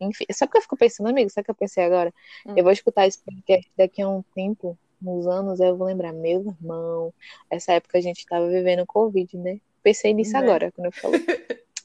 enfim, 0.00 0.24
sabe 0.32 0.48
o 0.48 0.52
que 0.52 0.58
eu 0.58 0.62
fico 0.62 0.76
pensando, 0.76 1.08
amigo? 1.08 1.28
Sabe 1.28 1.42
o 1.42 1.44
que 1.44 1.50
eu 1.50 1.54
pensei 1.54 1.84
agora? 1.84 2.12
Hum. 2.46 2.54
Eu 2.56 2.64
vou 2.64 2.72
escutar 2.72 3.06
esse 3.06 3.22
podcast 3.22 3.70
daqui 3.76 4.00
a 4.00 4.08
um 4.08 4.22
tempo, 4.34 4.78
uns 5.02 5.26
anos, 5.26 5.60
eu 5.60 5.76
vou 5.76 5.86
lembrar, 5.86 6.14
meu 6.14 6.54
irmão, 6.62 7.12
essa 7.50 7.74
época 7.74 7.98
a 7.98 8.00
gente 8.00 8.24
tava 8.24 8.48
vivendo 8.48 8.86
Covid, 8.86 9.36
né? 9.36 9.60
Pensei 9.84 10.14
nisso 10.14 10.32
né? 10.32 10.38
agora, 10.38 10.72
quando 10.72 10.86
eu 10.86 10.92
falei. 10.92 11.20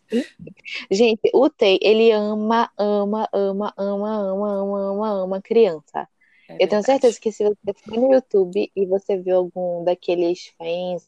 Gente, 0.89 1.29
o 1.33 1.49
Tei, 1.49 1.77
ele 1.81 2.11
ama, 2.11 2.71
ama, 2.77 3.29
ama, 3.31 3.73
ama, 3.77 4.15
ama, 4.15 4.49
ama, 4.49 4.79
ama, 4.91 5.23
ama 5.23 5.41
criança. 5.41 6.07
É 6.47 6.63
eu 6.63 6.67
tenho 6.67 6.81
certeza 6.81 7.19
que 7.19 7.31
se 7.31 7.43
você 7.43 7.73
for 7.73 7.95
no 7.95 8.13
YouTube 8.13 8.71
e 8.75 8.85
você 8.85 9.17
viu 9.17 9.35
algum 9.35 9.83
daqueles 9.83 10.47
fãs, 10.57 11.07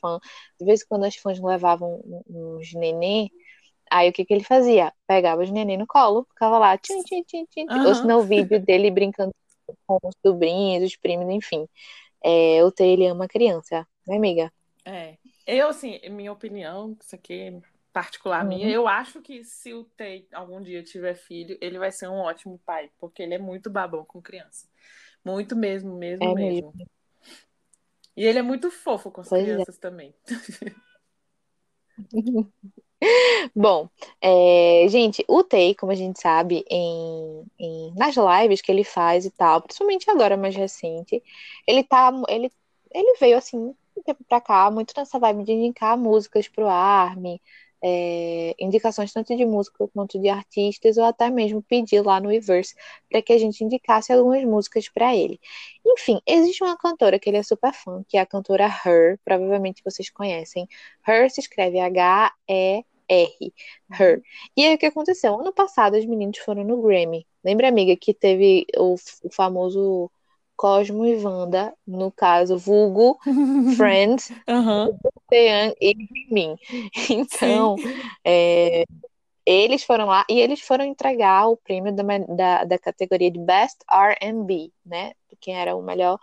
fã, 0.00 0.18
de 0.58 0.64
vez 0.64 0.82
em 0.82 0.86
quando 0.88 1.04
as 1.04 1.14
fãs 1.16 1.38
levavam 1.38 2.02
uns 2.26 2.72
nenê, 2.72 3.30
aí 3.90 4.08
o 4.08 4.12
que 4.12 4.24
que 4.24 4.32
ele 4.32 4.42
fazia? 4.42 4.92
Pegava 5.06 5.42
os 5.42 5.50
nenê 5.50 5.76
no 5.76 5.86
colo, 5.86 6.24
ficava 6.30 6.58
lá, 6.58 6.76
tchim, 6.78 7.02
tchim, 7.02 7.22
tchim, 7.22 7.44
tchim, 7.44 7.66
uhum. 7.68 7.86
ou 7.86 7.94
senão 7.94 8.20
o 8.20 8.24
vídeo 8.24 8.58
dele 8.58 8.90
brincando 8.90 9.32
com 9.86 9.98
os 10.02 10.14
sobrinhos, 10.24 10.82
os 10.84 10.96
primos, 10.96 11.28
enfim. 11.28 11.68
É, 12.24 12.64
o 12.64 12.72
T, 12.72 12.84
ele 12.84 13.06
ama 13.06 13.28
criança, 13.28 13.86
né, 14.06 14.16
amiga? 14.16 14.52
É. 14.84 15.16
Eu, 15.46 15.68
assim, 15.68 16.00
minha 16.08 16.32
opinião, 16.32 16.96
isso 17.00 17.14
aqui 17.14 17.60
particular 17.92 18.42
minha, 18.44 18.66
uhum. 18.66 18.72
eu 18.72 18.88
acho 18.88 19.20
que 19.20 19.44
se 19.44 19.74
o 19.74 19.84
Tay 19.84 20.26
algum 20.32 20.62
dia 20.62 20.82
tiver 20.82 21.14
filho, 21.14 21.58
ele 21.60 21.78
vai 21.78 21.92
ser 21.92 22.08
um 22.08 22.20
ótimo 22.20 22.58
pai, 22.64 22.90
porque 22.98 23.22
ele 23.22 23.34
é 23.34 23.38
muito 23.38 23.68
babão 23.68 24.04
com 24.04 24.22
criança. 24.22 24.66
Muito 25.24 25.54
mesmo, 25.54 25.94
mesmo, 25.94 26.24
é 26.24 26.34
mesmo. 26.34 26.72
mesmo. 26.74 26.90
E 28.16 28.24
ele 28.24 28.38
é 28.38 28.42
muito 28.42 28.70
fofo 28.70 29.10
com 29.10 29.20
as 29.20 29.28
pois 29.28 29.42
é. 29.42 29.44
crianças 29.44 29.76
é. 29.76 29.80
também. 29.80 30.14
Bom, 33.54 33.88
é, 34.20 34.86
gente, 34.88 35.24
o 35.28 35.42
Tay, 35.42 35.74
como 35.74 35.92
a 35.92 35.94
gente 35.94 36.20
sabe, 36.20 36.64
em, 36.70 37.44
em, 37.58 37.94
nas 37.94 38.14
lives 38.16 38.60
que 38.60 38.70
ele 38.70 38.84
faz 38.84 39.26
e 39.26 39.30
tal, 39.30 39.62
principalmente 39.62 40.08
agora 40.10 40.36
mais 40.36 40.54
recente, 40.54 41.22
ele 41.66 41.82
tá. 41.82 42.12
Ele, 42.28 42.50
ele 42.92 43.16
veio 43.18 43.36
assim, 43.36 43.74
um 43.96 44.02
tempo 44.02 44.24
pra 44.28 44.40
cá, 44.40 44.70
muito 44.70 44.92
nessa 44.96 45.18
vibe 45.18 45.44
de 45.44 45.52
indicar 45.52 45.96
músicas 45.96 46.48
pro 46.48 46.68
Army, 46.68 47.40
é, 47.82 48.54
indicações 48.58 49.12
tanto 49.12 49.36
de 49.36 49.44
música 49.44 49.88
quanto 49.88 50.18
de 50.20 50.28
artistas, 50.28 50.96
ou 50.96 51.04
até 51.04 51.30
mesmo 51.30 51.62
pedir 51.62 52.00
lá 52.00 52.20
no 52.20 52.28
Reverse 52.28 52.74
para 53.10 53.20
que 53.20 53.32
a 53.32 53.38
gente 53.38 53.64
indicasse 53.64 54.12
algumas 54.12 54.44
músicas 54.44 54.88
para 54.88 55.14
ele. 55.16 55.40
Enfim, 55.84 56.20
existe 56.26 56.62
uma 56.62 56.76
cantora 56.76 57.18
que 57.18 57.28
ele 57.28 57.38
é 57.38 57.42
super 57.42 57.72
fã, 57.72 58.04
que 58.08 58.16
é 58.16 58.20
a 58.20 58.26
cantora 58.26 58.66
Her, 58.66 59.18
provavelmente 59.24 59.82
vocês 59.84 60.08
conhecem. 60.10 60.68
Her 61.06 61.30
se 61.30 61.40
escreve 61.40 61.80
H-E. 61.80 62.84
R, 63.08 63.52
Her. 63.90 64.22
E 64.56 64.64
aí 64.64 64.74
o 64.74 64.78
que 64.78 64.86
aconteceu? 64.86 65.38
Ano 65.38 65.52
passado 65.52 65.98
os 65.98 66.06
meninos 66.06 66.38
foram 66.38 66.64
no 66.64 66.80
Grammy. 66.80 67.26
Lembra, 67.44 67.68
amiga, 67.68 67.94
que 67.96 68.14
teve 68.14 68.64
o, 68.76 68.94
o 68.94 69.30
famoso 69.30 70.10
Cosmo 70.56 71.04
e 71.04 71.16
Wanda, 71.16 71.74
no 71.86 72.10
caso, 72.10 72.56
vulgo, 72.58 73.18
Friends, 73.76 74.30
uhum. 74.48 74.98
e 75.80 75.94
mim. 76.30 76.56
Então, 77.10 77.76
é, 78.24 78.84
eles 79.44 79.82
foram 79.84 80.06
lá 80.06 80.24
e 80.28 80.38
eles 80.38 80.60
foram 80.60 80.84
entregar 80.84 81.48
o 81.48 81.56
prêmio 81.56 81.94
da, 81.94 82.02
da, 82.18 82.64
da 82.64 82.78
categoria 82.78 83.30
de 83.30 83.40
Best 83.40 83.78
R&B, 83.90 84.70
né? 84.84 85.12
Quem 85.40 85.56
era 85.56 85.74
o 85.74 85.82
melhor 85.82 86.18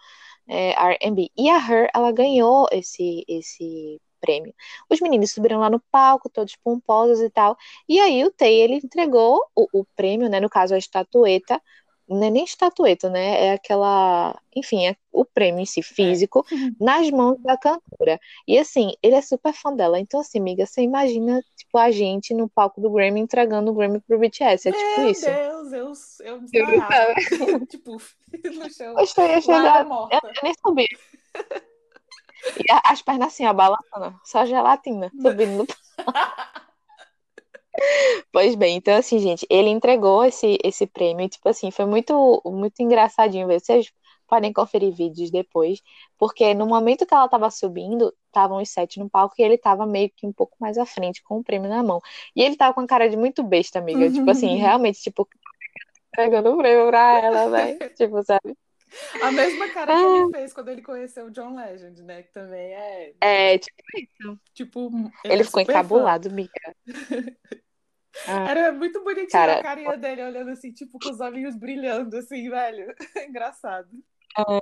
é, 0.47 0.71
R&B. 0.71 1.29
E 1.37 1.49
a 1.49 1.57
Her, 1.57 1.89
ela 1.93 2.11
ganhou 2.11 2.67
esse, 2.71 3.23
esse 3.27 4.01
prêmio. 4.19 4.53
Os 4.89 4.99
meninos 4.99 5.31
subiram 5.31 5.59
lá 5.59 5.69
no 5.69 5.81
palco, 5.91 6.29
todos 6.29 6.55
pomposos 6.55 7.21
e 7.21 7.29
tal. 7.29 7.57
E 7.87 7.99
aí 7.99 8.23
o 8.25 8.31
Tay, 8.31 8.53
ele 8.53 8.75
entregou 8.75 9.41
o, 9.55 9.67
o 9.73 9.85
prêmio, 9.95 10.29
né? 10.29 10.39
No 10.39 10.49
caso, 10.49 10.73
a 10.73 10.77
estatueta 10.77 11.61
não 12.09 12.23
é 12.23 12.29
nem 12.29 12.43
estatueta, 12.43 13.09
né? 13.09 13.47
É 13.47 13.51
aquela, 13.53 14.35
enfim, 14.55 14.87
é 14.87 14.95
o 15.11 15.23
prêmio 15.23 15.61
em 15.61 15.65
si, 15.65 15.81
físico, 15.81 16.45
é. 16.51 16.55
nas 16.83 17.09
mãos 17.11 17.39
da 17.41 17.57
cantora. 17.57 18.19
E 18.47 18.57
assim, 18.57 18.93
ele 19.01 19.15
é 19.15 19.21
super 19.21 19.53
fã 19.53 19.73
dela. 19.73 19.99
Então, 19.99 20.19
assim, 20.19 20.39
amiga, 20.39 20.65
você 20.65 20.81
imagina, 20.81 21.41
tipo, 21.55 21.77
a 21.77 21.91
gente 21.91 22.33
no 22.33 22.49
palco 22.49 22.81
do 22.81 22.89
Grammy 22.89 23.19
entregando 23.19 23.71
o 23.71 23.73
Grammy 23.73 23.99
pro 24.01 24.19
BTS. 24.19 24.69
É 24.69 24.71
tipo 24.71 25.01
Meu 25.01 25.11
isso. 25.11 25.29
Meu 25.29 25.69
Deus, 25.69 26.19
eu, 26.21 26.35
eu 26.35 26.41
me 26.41 26.47
tipo, 27.67 27.91
no 28.53 28.73
chão. 28.73 28.99
Eu 28.99 29.05
cheguei, 29.05 29.41
chegar, 29.41 29.85
eu, 29.85 30.09
eu 30.11 30.43
nem 30.43 30.53
sabia. 30.53 30.87
E 32.57 32.71
as 32.85 33.01
pernas 33.01 33.27
assim, 33.27 33.45
abalançando, 33.45 34.17
só 34.23 34.45
gelatina, 34.45 35.11
subindo 35.21 35.57
no 35.57 35.67
Pois 38.31 38.55
bem, 38.55 38.77
então 38.77 38.95
assim, 38.95 39.19
gente, 39.19 39.45
ele 39.49 39.69
entregou 39.69 40.23
esse, 40.23 40.57
esse 40.63 40.85
prêmio, 40.87 41.29
tipo 41.29 41.47
assim, 41.47 41.71
foi 41.71 41.85
muito, 41.85 42.41
muito 42.45 42.79
engraçadinho 42.81 43.47
ver. 43.47 43.59
Vocês 43.59 43.91
podem 44.27 44.53
conferir 44.53 44.93
vídeos 44.93 45.31
depois, 45.31 45.81
porque 46.17 46.53
no 46.53 46.67
momento 46.67 47.05
que 47.05 47.13
ela 47.13 47.27
tava 47.27 47.49
subindo, 47.49 48.13
estavam 48.27 48.61
os 48.61 48.69
sete 48.69 48.99
no 48.99 49.09
palco 49.09 49.35
e 49.39 49.41
ele 49.43 49.57
tava 49.57 49.85
meio 49.85 50.09
que 50.15 50.27
um 50.27 50.31
pouco 50.31 50.55
mais 50.59 50.77
à 50.77 50.85
frente, 50.85 51.23
com 51.23 51.39
o 51.39 51.43
prêmio 51.43 51.69
na 51.69 51.81
mão. 51.81 51.99
E 52.35 52.41
ele 52.41 52.55
tava 52.55 52.73
com 52.73 52.81
a 52.81 52.87
cara 52.87 53.09
de 53.09 53.17
muito 53.17 53.43
besta, 53.43 53.79
amiga. 53.79 54.05
Uhum. 54.05 54.13
Tipo 54.13 54.29
assim, 54.29 54.55
realmente, 54.55 55.01
tipo, 55.01 55.27
entregando 56.09 56.53
o 56.53 56.57
prêmio 56.57 56.87
pra 56.87 57.19
ela, 57.19 57.49
velho. 57.49 57.79
tipo, 57.95 58.23
sabe? 58.23 58.55
A 59.21 59.31
mesma 59.31 59.69
cara 59.69 59.95
que 59.95 60.01
ele 60.01 60.31
fez 60.31 60.53
quando 60.53 60.69
ele 60.69 60.81
conheceu 60.81 61.25
o 61.25 61.31
John 61.31 61.55
Legend, 61.55 62.03
né? 62.03 62.23
Que 62.23 62.31
também 62.31 62.73
é. 62.73 63.13
É, 63.21 63.57
tipo 63.57 63.75
isso. 63.97 64.39
Tipo, 64.53 64.89
ele, 65.23 65.33
ele 65.33 65.41
é 65.41 65.45
ficou 65.45 65.61
encabulado, 65.61 66.29
amiga. 66.29 66.51
Ah, 68.27 68.49
Era 68.49 68.71
muito 68.71 69.01
bonitinho 69.03 69.29
cara, 69.29 69.59
a 69.59 69.63
carinha 69.63 69.95
dele 69.95 70.23
olhando 70.23 70.49
assim, 70.49 70.73
tipo, 70.73 70.99
com 70.99 71.09
os 71.09 71.19
olhinhos 71.19 71.55
brilhando, 71.55 72.17
assim, 72.17 72.49
velho. 72.49 72.93
Engraçado. 73.29 73.87
É, 74.37 74.59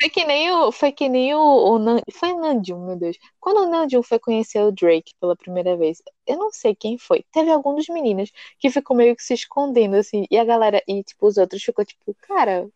foi 0.00 0.10
que 0.10 0.24
nem 0.24 0.50
o. 0.52 0.72
Foi 0.72 0.92
que 0.92 1.08
nem 1.08 1.34
o. 1.34 1.38
o 1.40 1.78
Nan, 1.78 2.00
foi 2.12 2.32
o 2.32 2.40
Nandium, 2.40 2.86
meu 2.86 2.96
Deus. 2.96 3.16
Quando 3.40 3.58
o 3.58 3.70
Nandium 3.70 4.02
foi 4.02 4.18
conhecer 4.18 4.60
o 4.60 4.72
Drake 4.72 5.14
pela 5.20 5.36
primeira 5.36 5.76
vez, 5.76 6.02
eu 6.26 6.36
não 6.36 6.50
sei 6.50 6.74
quem 6.74 6.98
foi. 6.98 7.24
Teve 7.32 7.50
algum 7.50 7.74
dos 7.74 7.88
meninos 7.88 8.30
que 8.58 8.70
ficou 8.70 8.96
meio 8.96 9.16
que 9.16 9.22
se 9.22 9.34
escondendo, 9.34 9.96
assim. 9.96 10.26
E 10.30 10.38
a 10.38 10.44
galera, 10.44 10.82
e 10.86 11.02
tipo, 11.02 11.26
os 11.26 11.36
outros 11.36 11.62
ficou 11.62 11.84
tipo, 11.84 12.14
cara, 12.22 12.68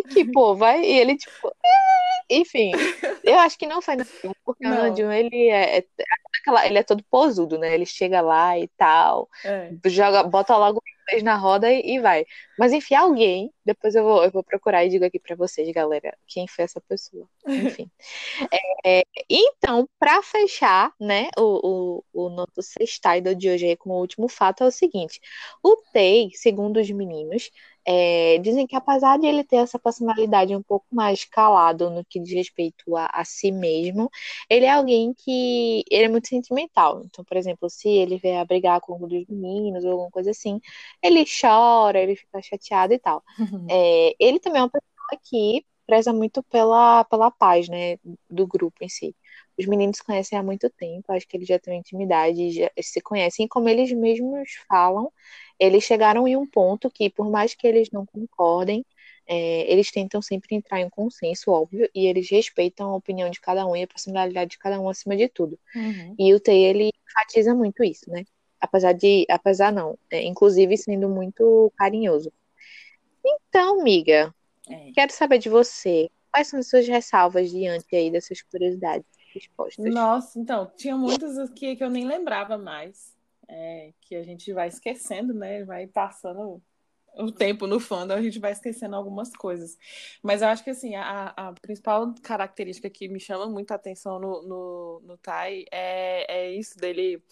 aqui, 0.00 0.24
pô, 0.30 0.54
vai. 0.54 0.82
E 0.82 0.98
ele, 0.98 1.16
tipo, 1.16 1.48
é... 1.48 2.36
enfim. 2.36 2.72
Eu 3.22 3.38
acho 3.40 3.58
que 3.58 3.66
não 3.66 3.82
foi 3.82 3.96
Nandium, 3.96 4.32
porque 4.44 4.64
não. 4.64 4.72
o 4.72 4.74
Nandium, 4.74 5.12
ele 5.12 5.48
é, 5.48 5.78
é 5.78 5.84
aquela, 6.40 6.66
ele 6.66 6.78
é 6.78 6.82
todo 6.82 7.04
posudo, 7.10 7.58
né? 7.58 7.74
Ele 7.74 7.86
chega 7.86 8.20
lá 8.20 8.58
e 8.58 8.68
tal, 8.76 9.28
é. 9.44 9.70
joga, 9.86 10.22
bota 10.22 10.56
logo 10.56 10.80
vez 11.10 11.22
na 11.22 11.36
roda 11.36 11.72
e, 11.72 11.94
e, 11.94 12.00
vai. 12.00 12.26
Mas 12.58 12.72
enfim, 12.72 12.94
alguém, 12.94 13.52
depois 13.64 13.94
eu 13.94 14.02
vou, 14.02 14.24
eu 14.24 14.30
vou 14.30 14.42
procurar 14.42 14.84
e 14.84 14.88
digo 14.88 15.04
aqui 15.04 15.18
para 15.18 15.36
vocês, 15.36 15.70
galera, 15.72 16.16
quem 16.26 16.46
foi 16.48 16.64
essa 16.64 16.80
pessoa. 16.80 17.28
Enfim. 17.46 17.90
é, 18.84 19.02
então, 19.30 19.88
para 19.98 20.22
fechar, 20.22 20.92
né, 21.00 21.28
o, 21.38 22.02
o, 22.12 22.26
o 22.26 22.28
nosso 22.28 22.62
sextado 22.62 23.34
de 23.34 23.48
hoje 23.48 23.66
aí, 23.66 23.76
como 23.76 23.94
último 23.94 24.28
fato, 24.28 24.64
é 24.64 24.66
o 24.66 24.70
seguinte: 24.70 25.20
o 25.62 25.76
Tei, 25.92 26.30
segundo 26.34 26.80
os 26.80 26.90
meninos, 26.90 27.50
é, 27.88 28.38
dizem 28.38 28.66
que 28.66 28.74
apesar 28.74 29.16
de 29.16 29.26
ele 29.26 29.44
ter 29.44 29.56
essa 29.56 29.78
personalidade 29.78 30.54
um 30.56 30.62
pouco 30.62 30.86
mais 30.90 31.24
calado 31.24 31.88
no 31.88 32.04
que 32.04 32.18
diz 32.18 32.34
respeito 32.34 32.96
a, 32.96 33.06
a, 33.12 33.24
si 33.24 33.52
mesmo, 33.52 34.10
ele 34.50 34.66
é 34.66 34.72
alguém 34.72 35.14
que 35.16 35.84
ele 35.88 36.04
é 36.04 36.08
muito 36.08 36.25
sentimental. 36.26 37.02
Então, 37.04 37.24
por 37.24 37.36
exemplo, 37.36 37.68
se 37.70 37.88
ele 37.88 38.18
vier 38.18 38.40
a 38.40 38.44
brigar 38.44 38.80
com 38.80 38.96
um 38.96 39.08
dos 39.08 39.26
meninos 39.28 39.84
ou 39.84 39.92
alguma 39.92 40.10
coisa 40.10 40.30
assim, 40.30 40.60
ele 41.02 41.24
chora, 41.24 42.00
ele 42.00 42.16
fica 42.16 42.40
chateado 42.42 42.92
e 42.94 42.98
tal. 42.98 43.22
Uhum. 43.38 43.66
É, 43.70 44.14
ele 44.18 44.38
também 44.40 44.60
é 44.60 44.64
uma 44.64 44.70
pessoa 44.70 45.20
que 45.22 45.64
preza 45.86 46.12
muito 46.12 46.42
pela, 46.44 47.04
pela 47.04 47.30
paz, 47.30 47.68
né, 47.68 47.96
do 48.28 48.46
grupo 48.46 48.76
em 48.82 48.88
si. 48.88 49.14
Os 49.58 49.66
meninos 49.66 49.98
se 49.98 50.04
conhecem 50.04 50.38
há 50.38 50.42
muito 50.42 50.68
tempo, 50.68 51.12
acho 51.12 51.26
que 51.26 51.36
eles 51.36 51.48
já 51.48 51.58
têm 51.58 51.78
intimidade, 51.78 52.50
já 52.50 52.70
se 52.80 53.00
conhecem, 53.00 53.46
e 53.46 53.48
como 53.48 53.68
eles 53.68 53.92
mesmos 53.92 54.50
falam, 54.68 55.10
eles 55.58 55.84
chegaram 55.84 56.26
em 56.28 56.36
um 56.36 56.46
ponto 56.46 56.90
que, 56.90 57.08
por 57.08 57.30
mais 57.30 57.54
que 57.54 57.66
eles 57.66 57.88
não 57.90 58.04
concordem, 58.04 58.84
é, 59.26 59.70
eles 59.70 59.90
tentam 59.90 60.22
sempre 60.22 60.54
entrar 60.54 60.80
em 60.80 60.84
um 60.84 60.90
consenso, 60.90 61.50
óbvio, 61.50 61.88
e 61.94 62.06
eles 62.06 62.30
respeitam 62.30 62.90
a 62.90 62.96
opinião 62.96 63.28
de 63.28 63.40
cada 63.40 63.66
um 63.66 63.74
e 63.74 63.82
a 63.82 63.86
personalidade 63.86 64.52
de 64.52 64.58
cada 64.58 64.80
um 64.80 64.88
acima 64.88 65.16
de 65.16 65.28
tudo. 65.28 65.58
Uhum. 65.74 66.14
E 66.18 66.32
o 66.32 66.40
T, 66.40 66.52
ele 66.52 66.90
enfatiza 67.08 67.54
muito 67.54 67.82
isso, 67.82 68.10
né? 68.10 68.24
Apesar 68.60 68.92
de, 68.92 69.26
apesar 69.28 69.72
não, 69.72 69.98
é, 70.10 70.22
inclusive 70.22 70.76
sendo 70.76 71.08
muito 71.08 71.72
carinhoso. 71.76 72.32
Então, 73.24 73.80
amiga, 73.80 74.34
é. 74.68 74.92
quero 74.92 75.12
saber 75.12 75.38
de 75.38 75.48
você, 75.48 76.08
quais 76.32 76.48
são 76.48 76.60
as 76.60 76.68
suas 76.68 76.86
ressalvas 76.86 77.50
diante 77.50 77.94
aí 77.94 78.10
dessas 78.10 78.40
curiosidades 78.42 79.06
respostas? 79.34 79.92
Nossa, 79.92 80.38
então, 80.38 80.70
tinha 80.76 80.96
muitas 80.96 81.36
aqui 81.36 81.74
que 81.74 81.82
eu 81.82 81.90
nem 81.90 82.06
lembrava 82.06 82.56
mais 82.56 83.16
é, 83.48 83.92
que 84.00 84.14
a 84.14 84.22
gente 84.22 84.52
vai 84.52 84.68
esquecendo, 84.68 85.34
né? 85.34 85.64
Vai 85.64 85.86
passando 85.86 86.62
o 87.24 87.32
tempo 87.32 87.66
no 87.66 87.80
fandom, 87.80 88.14
a 88.14 88.22
gente 88.22 88.38
vai 88.38 88.52
esquecendo 88.52 88.94
algumas 88.96 89.30
coisas. 89.32 89.76
Mas 90.22 90.42
eu 90.42 90.48
acho 90.48 90.62
que 90.62 90.70
assim, 90.70 90.94
a, 90.94 91.32
a 91.36 91.52
principal 91.54 92.14
característica 92.22 92.90
que 92.90 93.08
me 93.08 93.18
chama 93.18 93.46
muita 93.46 93.74
atenção 93.74 94.18
no, 94.18 94.42
no, 94.42 95.02
no 95.04 95.18
Tai 95.18 95.64
é, 95.70 96.40
é 96.40 96.50
isso 96.52 96.76
dele 96.76 97.22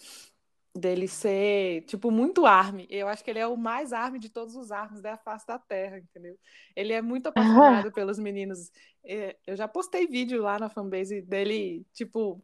dele 0.77 1.07
ser, 1.07 1.83
tipo, 1.83 2.11
muito 2.11 2.45
arme. 2.45 2.85
Eu 2.89 3.07
acho 3.07 3.23
que 3.23 3.29
ele 3.29 3.39
é 3.39 3.47
o 3.47 3.55
mais 3.55 3.93
arme 3.93 4.19
de 4.19 4.27
todos 4.27 4.57
os 4.57 4.73
armes 4.73 5.01
da 5.01 5.15
face 5.15 5.47
da 5.47 5.57
Terra, 5.57 5.99
entendeu? 5.99 6.37
Ele 6.75 6.91
é 6.91 7.01
muito 7.01 7.27
apaixonado 7.27 7.91
pelos 7.93 8.19
meninos. 8.19 8.71
É, 9.05 9.37
eu 9.47 9.55
já 9.55 9.69
postei 9.69 10.05
vídeo 10.05 10.41
lá 10.41 10.59
na 10.59 10.67
fanbase 10.67 11.21
dele, 11.21 11.85
tipo, 11.93 12.43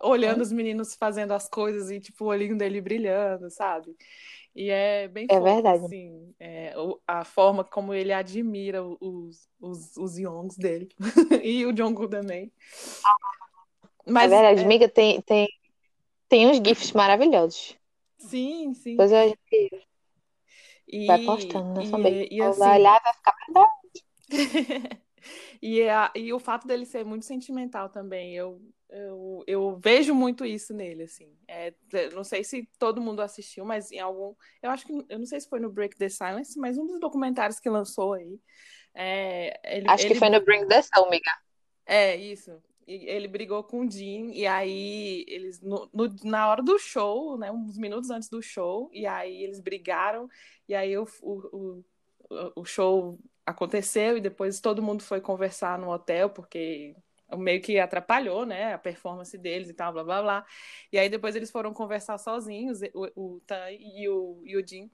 olhando 0.00 0.42
os 0.42 0.52
meninos 0.52 0.94
fazendo 0.94 1.32
as 1.32 1.48
coisas 1.48 1.90
e, 1.90 1.98
tipo, 1.98 2.24
o 2.24 2.28
olhinho 2.28 2.56
dele 2.56 2.80
brilhando, 2.80 3.50
sabe? 3.50 3.96
E 4.54 4.68
é 4.70 5.08
bem 5.08 5.26
é 5.30 5.34
fofo, 5.34 5.44
verdade. 5.44 5.84
assim, 5.86 6.34
é, 6.38 6.74
a 7.06 7.24
forma 7.24 7.64
como 7.64 7.94
ele 7.94 8.12
admira 8.12 8.82
os, 8.84 9.48
os, 9.58 9.96
os 9.96 10.18
Yongs 10.18 10.56
dele. 10.56 10.88
e 11.42 11.64
o 11.64 11.74
Jungkook 11.74 12.10
também. 12.10 12.52
Mas, 14.06 14.30
é 14.30 14.34
verdade, 14.34 14.60
é... 14.60 14.64
amiga, 14.64 14.88
tem, 14.88 15.20
tem, 15.22 15.48
tem 16.28 16.46
uns 16.46 16.56
GIFs 16.56 16.92
maravilhosos. 16.92 17.76
Sim, 18.18 18.74
sim. 18.74 18.90
Depois 18.90 19.12
a 19.12 19.26
gente 19.26 19.38
e, 20.86 21.06
vai 21.06 21.24
postando 21.24 21.98
na 21.98 22.10
e, 22.10 22.28
e, 22.30 22.42
assim, 22.42 22.58
vai 22.58 22.78
olhar 22.78 23.00
vai 23.02 23.14
ficar 23.14 23.34
verdade. 23.46 23.82
e, 25.62 25.88
a, 25.88 26.12
e 26.14 26.32
o 26.32 26.38
fato 26.38 26.66
dele 26.66 26.84
ser 26.84 27.04
muito 27.04 27.24
sentimental 27.24 27.88
também, 27.88 28.34
eu 28.34 28.60
eu, 28.92 29.44
eu 29.46 29.76
vejo 29.82 30.14
muito 30.14 30.44
isso 30.44 30.74
nele, 30.74 31.04
assim. 31.04 31.34
É, 31.48 31.72
não 32.12 32.22
sei 32.22 32.44
se 32.44 32.68
todo 32.78 33.00
mundo 33.00 33.22
assistiu, 33.22 33.64
mas 33.64 33.90
em 33.90 33.98
algum. 33.98 34.34
Eu 34.62 34.70
acho 34.70 34.86
que. 34.86 34.92
Eu 35.08 35.18
não 35.18 35.26
sei 35.26 35.40
se 35.40 35.48
foi 35.48 35.60
no 35.60 35.72
Break 35.72 35.96
the 35.96 36.08
Silence, 36.08 36.58
mas 36.58 36.76
um 36.76 36.86
dos 36.86 37.00
documentários 37.00 37.58
que 37.58 37.70
lançou 37.70 38.12
aí. 38.12 38.38
É, 38.94 39.76
ele, 39.76 39.88
acho 39.88 40.04
ele... 40.04 40.14
que 40.14 40.18
foi 40.18 40.28
no 40.28 40.44
Bring 40.44 40.66
the 40.66 40.82
Soul, 40.82 41.06
amiga. 41.06 41.30
É, 41.86 42.16
isso. 42.16 42.62
Ele 42.86 43.28
brigou 43.28 43.62
com 43.64 43.86
o 43.86 43.90
Jim, 43.90 44.32
e 44.32 44.46
aí 44.46 45.24
eles, 45.28 45.60
no, 45.62 45.88
no, 45.94 46.14
na 46.24 46.48
hora 46.50 46.62
do 46.62 46.78
show, 46.78 47.38
né, 47.38 47.50
uns 47.50 47.78
minutos 47.78 48.10
antes 48.10 48.28
do 48.28 48.42
show, 48.42 48.90
e 48.92 49.06
aí 49.06 49.44
eles 49.44 49.60
brigaram, 49.60 50.28
e 50.68 50.74
aí 50.74 50.98
o, 50.98 51.06
o, 51.22 51.84
o, 52.28 52.52
o 52.56 52.64
show 52.64 53.18
aconteceu, 53.46 54.18
e 54.18 54.20
depois 54.20 54.60
todo 54.60 54.82
mundo 54.82 55.02
foi 55.02 55.20
conversar 55.20 55.78
no 55.78 55.90
hotel, 55.90 56.28
porque 56.28 56.94
meio 57.36 57.60
que 57.60 57.78
atrapalhou, 57.78 58.44
né, 58.46 58.74
a 58.74 58.78
performance 58.78 59.36
deles 59.36 59.68
e 59.68 59.74
tal, 59.74 59.92
blá 59.92 60.04
blá 60.04 60.22
blá. 60.22 60.46
E 60.92 60.98
aí 60.98 61.08
depois 61.08 61.34
eles 61.36 61.50
foram 61.50 61.72
conversar 61.72 62.18
sozinhos, 62.18 62.80
o, 62.94 63.36
o 63.36 63.40
Tai 63.40 63.76
e 63.76 64.08
o, 64.08 64.42
e 64.44 64.56
o 64.56 64.66
Jim. 64.66 64.90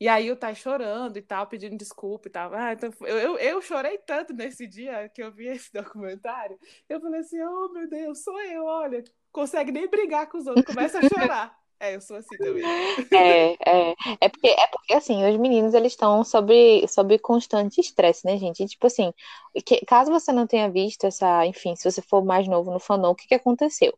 E 0.00 0.08
aí 0.08 0.32
o 0.32 0.36
Tai 0.36 0.54
chorando 0.54 1.16
e 1.16 1.22
tal, 1.22 1.46
pedindo 1.46 1.76
desculpa 1.76 2.26
e 2.26 2.30
tal. 2.30 2.52
Ah, 2.54 2.72
então 2.72 2.92
eu, 3.02 3.18
eu, 3.18 3.38
eu, 3.38 3.62
chorei 3.62 3.98
tanto 3.98 4.32
nesse 4.32 4.66
dia 4.66 5.08
que 5.08 5.22
eu 5.22 5.30
vi 5.30 5.46
esse 5.48 5.72
documentário. 5.72 6.58
Eu 6.88 7.00
falei 7.00 7.20
assim, 7.20 7.40
oh 7.40 7.68
meu 7.68 7.88
Deus, 7.88 8.24
sou 8.24 8.40
eu, 8.42 8.64
olha, 8.64 9.04
consegue 9.30 9.70
nem 9.70 9.88
brigar 9.88 10.28
com 10.28 10.38
os 10.38 10.46
outros, 10.46 10.66
começa 10.66 10.98
a 10.98 11.08
chorar. 11.08 11.61
É, 11.82 11.96
eu 11.96 12.00
sou 12.00 12.16
assim 12.16 12.36
também. 12.36 12.62
É, 13.12 13.54
é. 13.54 13.94
É 14.20 14.28
porque, 14.28 14.46
é 14.46 14.66
porque 14.68 14.94
assim, 14.94 15.28
os 15.28 15.36
meninos 15.36 15.74
eles 15.74 15.92
estão 15.92 16.22
sob, 16.22 16.86
sob 16.86 17.18
constante 17.18 17.80
estresse, 17.80 18.24
né, 18.24 18.38
gente? 18.38 18.62
E, 18.62 18.68
tipo 18.68 18.86
assim, 18.86 19.12
que, 19.66 19.84
caso 19.84 20.12
você 20.12 20.32
não 20.32 20.46
tenha 20.46 20.70
visto 20.70 21.04
essa, 21.08 21.44
enfim, 21.44 21.74
se 21.74 21.90
você 21.90 22.00
for 22.00 22.24
mais 22.24 22.46
novo 22.46 22.70
no 22.70 22.78
fandom, 22.78 23.10
o 23.10 23.14
que, 23.16 23.26
que 23.26 23.34
aconteceu? 23.34 23.92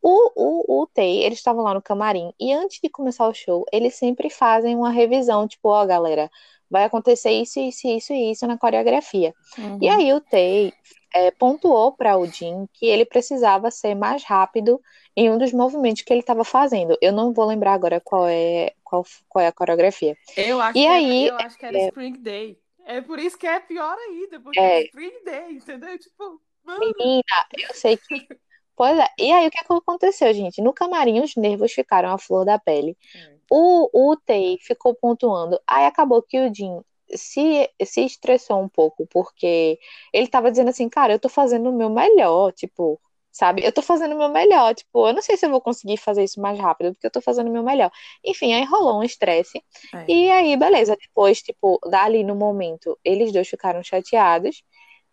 O, 0.00 0.30
o, 0.34 0.82
o 0.82 0.86
Tei, 0.86 1.24
eles 1.24 1.36
estavam 1.36 1.62
lá 1.62 1.74
no 1.74 1.82
camarim, 1.82 2.32
e 2.40 2.54
antes 2.54 2.80
de 2.82 2.88
começar 2.88 3.28
o 3.28 3.34
show, 3.34 3.66
eles 3.70 3.94
sempre 3.96 4.30
fazem 4.30 4.74
uma 4.74 4.90
revisão, 4.90 5.46
tipo, 5.46 5.68
ó, 5.68 5.84
galera, 5.84 6.30
vai 6.70 6.84
acontecer 6.84 7.32
isso, 7.32 7.60
isso, 7.60 7.86
isso 7.86 8.12
e 8.14 8.30
isso 8.30 8.46
na 8.46 8.56
coreografia. 8.56 9.34
Uhum. 9.58 9.78
E 9.82 9.88
aí 9.90 10.10
o 10.14 10.20
Tei 10.22 10.72
é, 11.16 11.30
pontuou 11.30 11.92
para 11.92 12.18
o 12.18 12.26
Jin 12.26 12.68
que 12.74 12.84
ele 12.84 13.06
precisava 13.06 13.70
ser 13.70 13.94
mais 13.94 14.22
rápido 14.22 14.78
em 15.16 15.30
um 15.30 15.38
dos 15.38 15.50
movimentos 15.50 16.02
que 16.02 16.12
ele 16.12 16.20
estava 16.20 16.44
fazendo. 16.44 16.96
Eu 17.00 17.10
não 17.10 17.32
vou 17.32 17.46
lembrar 17.46 17.72
agora 17.72 17.98
qual 17.98 18.28
é, 18.28 18.74
qual, 18.84 19.02
qual 19.26 19.42
é 19.42 19.48
a 19.48 19.52
coreografia. 19.52 20.14
Eu 20.36 20.60
acho, 20.60 20.78
e 20.78 20.82
que, 20.82 20.86
aí, 20.86 21.28
era, 21.28 21.34
eu 21.34 21.46
acho 21.46 21.58
que 21.58 21.64
era 21.64 21.78
é, 21.78 21.86
Spring 21.86 22.18
Day. 22.18 22.58
É 22.84 23.00
por 23.00 23.18
isso 23.18 23.38
que 23.38 23.46
é 23.46 23.58
pior 23.58 23.96
ainda, 23.96 24.38
porque 24.38 24.60
é, 24.60 24.82
é 24.82 24.84
Spring 24.84 25.24
Day, 25.24 25.52
entendeu? 25.52 25.98
Tipo, 25.98 26.38
mano. 26.62 26.80
Menina, 26.80 27.22
eu 27.58 27.74
sei 27.74 27.96
que. 27.96 28.28
Pois 28.76 28.98
é. 28.98 29.08
E 29.18 29.32
aí, 29.32 29.46
o 29.48 29.50
que 29.50 29.58
aconteceu, 29.58 30.34
gente? 30.34 30.60
No 30.60 30.74
camarim, 30.74 31.22
os 31.22 31.34
nervos 31.34 31.72
ficaram 31.72 32.12
à 32.12 32.18
flor 32.18 32.44
da 32.44 32.58
pele. 32.58 32.94
Hum. 33.14 33.36
O, 33.50 34.10
o 34.10 34.16
Tei 34.16 34.58
ficou 34.60 34.94
pontuando. 34.94 35.58
Aí 35.66 35.86
acabou 35.86 36.20
que 36.20 36.38
o 36.38 36.54
Jin 36.54 36.82
se, 37.14 37.70
se 37.84 38.04
estressou 38.04 38.60
um 38.62 38.68
pouco, 38.68 39.06
porque 39.08 39.78
ele 40.12 40.28
tava 40.28 40.50
dizendo 40.50 40.70
assim, 40.70 40.88
cara, 40.88 41.12
eu 41.14 41.18
tô 41.18 41.28
fazendo 41.28 41.70
o 41.70 41.72
meu 41.72 41.90
melhor, 41.90 42.52
tipo, 42.52 43.00
sabe? 43.36 43.64
Eu 43.64 43.72
tô 43.72 43.82
fazendo 43.82 44.14
o 44.14 44.18
meu 44.18 44.28
melhor, 44.30 44.74
tipo, 44.74 45.06
eu 45.08 45.12
não 45.12 45.22
sei 45.22 45.36
se 45.36 45.44
eu 45.46 45.50
vou 45.50 45.60
conseguir 45.60 45.98
fazer 45.98 46.24
isso 46.24 46.40
mais 46.40 46.58
rápido, 46.58 46.92
porque 46.94 47.06
eu 47.06 47.10
tô 47.10 47.20
fazendo 47.20 47.48
o 47.48 47.52
meu 47.52 47.62
melhor. 47.62 47.90
Enfim, 48.24 48.54
aí 48.54 48.64
rolou 48.64 49.00
um 49.00 49.02
estresse. 49.02 49.62
É. 49.94 50.04
E 50.08 50.30
aí, 50.30 50.56
beleza, 50.56 50.96
depois, 51.00 51.42
tipo, 51.42 51.78
dali 51.90 52.24
no 52.24 52.34
momento, 52.34 52.98
eles 53.04 53.32
dois 53.32 53.48
ficaram 53.48 53.82
chateados. 53.82 54.62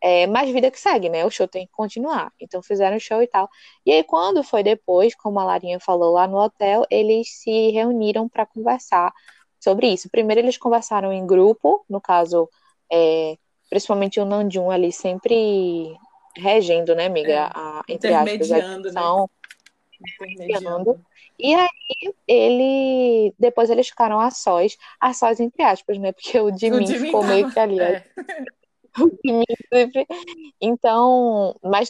É, 0.02 0.28
mas 0.28 0.50
vida 0.52 0.70
que 0.70 0.80
segue, 0.80 1.10
né? 1.10 1.26
O 1.26 1.30
show 1.32 1.48
tem 1.48 1.66
que 1.66 1.72
continuar. 1.72 2.32
Então 2.40 2.62
fizeram 2.62 2.98
o 2.98 3.00
show 3.00 3.22
e 3.22 3.28
tal. 3.28 3.50
E 3.86 3.92
aí, 3.92 4.04
quando 4.04 4.44
foi 4.44 4.62
depois, 4.62 5.16
como 5.16 5.40
a 5.40 5.46
Larinha 5.46 5.80
falou 5.80 6.12
lá 6.14 6.28
no 6.28 6.38
hotel, 6.38 6.86
eles 6.92 7.30
se 7.42 7.72
reuniram 7.72 8.28
para 8.28 8.46
conversar 8.46 9.14
sobre 9.64 9.88
isso. 9.88 10.10
Primeiro, 10.10 10.42
eles 10.42 10.58
conversaram 10.58 11.14
em 11.14 11.26
grupo, 11.26 11.86
no 11.90 12.02
caso, 12.02 12.50
é, 12.92 13.38
principalmente 13.70 14.20
o 14.20 14.26
Nandjum 14.26 14.70
ali 14.70 14.92
sempre 14.92 15.96
regendo, 16.36 16.94
né, 16.94 17.06
amiga? 17.06 17.32
É, 17.32 17.38
a, 17.38 17.82
entre 17.88 18.14
aspas, 18.14 18.52
a 18.52 18.58
né? 18.58 18.78
discussão. 18.80 19.30
Intermediando. 20.20 21.00
E 21.40 21.56
aí, 21.56 22.14
ele. 22.28 23.34
Depois 23.40 23.70
eles 23.70 23.88
ficaram 23.88 24.20
a 24.20 24.30
sós, 24.32 24.78
a 25.00 25.14
sós 25.14 25.40
entre 25.40 25.64
aspas, 25.64 25.98
né? 25.98 26.12
Porque 26.12 26.38
o 26.40 26.56
Jimmy, 26.56 26.86
ficou 26.86 27.22
tava... 27.22 27.34
meio 27.34 27.52
que 27.52 27.60
ali. 27.60 27.80
É. 27.80 28.04
Então, 30.62 31.56
mas 31.64 31.90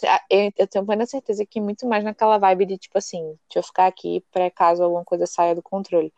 eu 0.58 0.68
tenho 0.68 0.86
plena 0.86 1.06
certeza 1.06 1.46
que 1.46 1.60
muito 1.60 1.88
mais 1.88 2.04
naquela 2.04 2.38
vibe 2.38 2.66
de 2.66 2.78
tipo 2.78 2.98
assim, 2.98 3.22
deixa 3.48 3.60
eu 3.60 3.64
ficar 3.64 3.88
aqui 3.88 4.24
para 4.32 4.50
caso 4.50 4.84
alguma 4.84 5.04
coisa 5.04 5.26
saia 5.26 5.54
do 5.54 5.62
controle. 5.62 6.14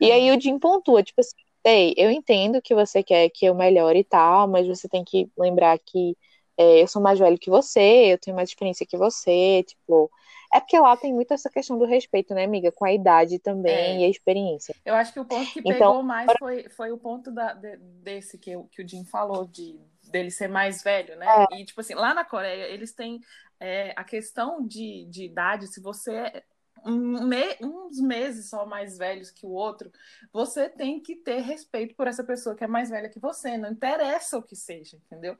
E 0.00 0.10
aí 0.10 0.30
o 0.30 0.40
Jim 0.40 0.58
pontua, 0.58 1.02
tipo 1.02 1.20
assim, 1.20 1.36
Ei, 1.64 1.94
eu 1.96 2.10
entendo 2.10 2.62
que 2.62 2.74
você 2.74 3.02
quer 3.02 3.28
que 3.28 3.44
eu 3.44 3.54
melhore 3.54 3.98
e 3.98 4.04
tal, 4.04 4.48
mas 4.48 4.66
você 4.66 4.88
tem 4.88 5.04
que 5.04 5.30
lembrar 5.36 5.78
que 5.78 6.16
é, 6.56 6.82
eu 6.82 6.88
sou 6.88 7.02
mais 7.02 7.18
velho 7.18 7.38
que 7.38 7.50
você, 7.50 8.12
eu 8.12 8.18
tenho 8.18 8.34
mais 8.34 8.48
experiência 8.48 8.86
que 8.86 8.96
você, 8.96 9.62
tipo. 9.66 10.10
É 10.52 10.58
porque 10.58 10.78
lá 10.78 10.96
tem 10.96 11.14
muito 11.14 11.32
essa 11.32 11.48
questão 11.48 11.78
do 11.78 11.84
respeito, 11.84 12.34
né, 12.34 12.44
amiga? 12.44 12.72
Com 12.72 12.84
a 12.84 12.92
idade 12.92 13.38
também 13.38 13.72
é. 13.72 14.00
e 14.00 14.04
a 14.04 14.08
experiência. 14.08 14.74
Eu 14.84 14.94
acho 14.94 15.12
que 15.12 15.20
o 15.20 15.24
ponto 15.24 15.52
que 15.52 15.60
então, 15.60 15.72
pegou 15.72 15.88
então, 15.90 16.02
mais 16.02 16.32
foi, 16.38 16.68
foi 16.70 16.90
o 16.90 16.98
ponto 16.98 17.30
da, 17.30 17.52
de, 17.52 17.76
desse 17.76 18.36
que, 18.36 18.56
que 18.72 18.82
o 18.82 18.88
Jim 18.88 19.04
falou, 19.04 19.46
de 19.46 19.78
dele 20.10 20.30
ser 20.30 20.48
mais 20.48 20.82
velho, 20.82 21.16
né? 21.16 21.26
É. 21.50 21.60
E, 21.60 21.64
tipo 21.64 21.80
assim, 21.80 21.94
lá 21.94 22.12
na 22.14 22.24
Coreia, 22.24 22.64
eles 22.68 22.92
têm 22.92 23.20
é, 23.58 23.92
a 23.96 24.04
questão 24.04 24.66
de, 24.66 25.06
de 25.10 25.24
idade, 25.24 25.66
se 25.66 25.80
você 25.80 26.42
um 26.84 27.26
me, 27.26 27.56
uns 27.60 28.00
meses 28.00 28.48
só 28.48 28.64
mais 28.66 28.96
velhos 28.96 29.30
que 29.30 29.46
o 29.46 29.50
outro, 29.50 29.90
você 30.32 30.68
tem 30.68 31.00
que 31.00 31.16
ter 31.16 31.40
respeito 31.40 31.94
por 31.94 32.06
essa 32.06 32.24
pessoa 32.24 32.54
que 32.54 32.64
é 32.64 32.66
mais 32.66 32.90
velha 32.90 33.08
que 33.08 33.18
você, 33.18 33.56
não 33.56 33.70
interessa 33.70 34.38
o 34.38 34.42
que 34.42 34.56
seja, 34.56 34.96
entendeu? 35.06 35.36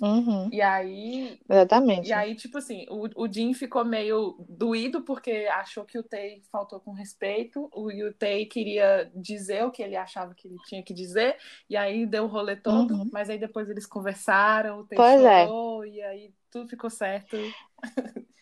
Uhum. 0.00 0.48
E 0.52 0.60
aí. 0.60 1.40
Exatamente. 1.48 2.08
E 2.08 2.12
aí, 2.12 2.34
tipo 2.34 2.58
assim, 2.58 2.86
o, 2.88 3.08
o 3.24 3.32
Jim 3.32 3.52
ficou 3.54 3.84
meio 3.84 4.36
doído 4.48 5.02
porque 5.02 5.48
achou 5.52 5.84
que 5.84 5.98
o 5.98 6.02
Tay 6.02 6.42
faltou 6.50 6.80
com 6.80 6.92
respeito, 6.92 7.68
o, 7.72 7.90
e 7.90 8.04
o 8.04 8.12
Tay 8.12 8.46
queria 8.46 9.10
dizer 9.14 9.64
o 9.64 9.70
que 9.70 9.82
ele 9.82 9.96
achava 9.96 10.34
que 10.34 10.48
ele 10.48 10.58
tinha 10.66 10.82
que 10.82 10.94
dizer, 10.94 11.36
e 11.68 11.76
aí 11.76 12.06
deu 12.06 12.24
o 12.24 12.28
rolê 12.28 12.56
todo, 12.56 12.94
uhum. 12.94 13.10
mas 13.12 13.30
aí 13.30 13.38
depois 13.38 13.68
eles 13.68 13.86
conversaram, 13.86 14.80
o 14.80 14.86
Tay 14.86 14.98
chorou, 14.98 15.84
é. 15.84 15.88
e 15.88 16.02
aí 16.02 16.34
tudo 16.50 16.68
ficou 16.68 16.90
certo. 16.90 17.36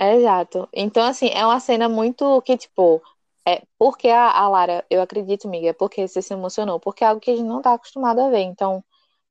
Exato. 0.00 0.68
Então, 0.72 1.02
assim, 1.06 1.28
é 1.28 1.44
uma 1.44 1.60
cena 1.60 1.88
muito 1.88 2.40
que, 2.42 2.56
tipo, 2.56 3.02
é 3.46 3.62
porque 3.78 4.08
a, 4.08 4.30
a 4.30 4.48
Lara, 4.48 4.84
eu 4.88 5.02
acredito, 5.02 5.46
amiga, 5.46 5.68
é 5.68 5.72
porque 5.74 6.08
você 6.08 6.22
se 6.22 6.32
emocionou, 6.32 6.80
porque 6.80 7.04
é 7.04 7.08
algo 7.08 7.20
que 7.20 7.30
a 7.30 7.36
gente 7.36 7.46
não 7.46 7.60
tá 7.60 7.74
acostumado 7.74 8.18
a 8.20 8.30
ver. 8.30 8.40
Então, 8.40 8.82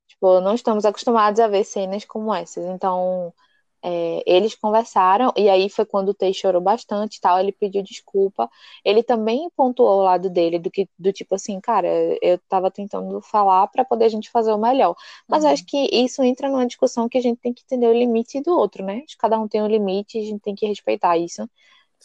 tipo, 0.08 0.41
não 0.41 0.56
estamos 0.56 0.86
acostumados 0.86 1.40
a 1.40 1.48
ver 1.48 1.64
cenas 1.66 2.06
como 2.06 2.34
essas. 2.36 2.66
Então, 2.66 3.34
é, 3.82 4.24
eles 4.26 4.56
conversaram, 4.56 5.32
e 5.38 5.50
aí 5.50 5.70
foi 5.70 5.86
quando 5.86 6.10
o 6.10 6.14
Tei 6.14 6.34
chorou 6.34 6.62
bastante 6.62 7.18
e 7.18 7.22
tal, 7.22 7.40
ele 7.40 7.52
pediu 7.52 7.82
desculpa. 7.82 8.50
Ele 8.84 9.02
também 9.02 9.50
pontuou 9.56 10.00
o 10.00 10.04
lado 10.04 10.30
dele, 10.30 10.60
do, 10.60 10.70
que, 10.70 10.88
do 10.98 11.14
tipo 11.14 11.36
assim, 11.36 11.60
cara, 11.62 11.88
eu 12.22 12.38
tava 12.50 12.70
tentando 12.70 13.22
falar 13.22 13.68
para 13.68 13.86
poder 13.86 14.06
a 14.06 14.10
gente 14.10 14.30
fazer 14.30 14.52
o 14.52 14.58
melhor. 14.58 14.96
Mas 15.28 15.44
uhum. 15.44 15.52
acho 15.52 15.66
que 15.66 15.90
isso 15.92 16.22
entra 16.24 16.50
numa 16.50 16.68
discussão 16.68 17.08
que 17.08 17.18
a 17.18 17.22
gente 17.22 17.40
tem 17.40 17.54
que 17.54 17.64
entender 17.64 17.88
o 17.88 17.94
limite 17.94 18.42
do 18.42 18.52
outro, 18.58 18.84
né? 18.84 19.04
Cada 19.18 19.40
um 19.40 19.48
tem 19.48 19.62
um 19.62 19.68
limite 19.68 20.18
e 20.18 20.22
a 20.22 20.26
gente 20.26 20.42
tem 20.42 20.56
que 20.56 20.66
respeitar 20.66 21.18
isso. 21.18 21.50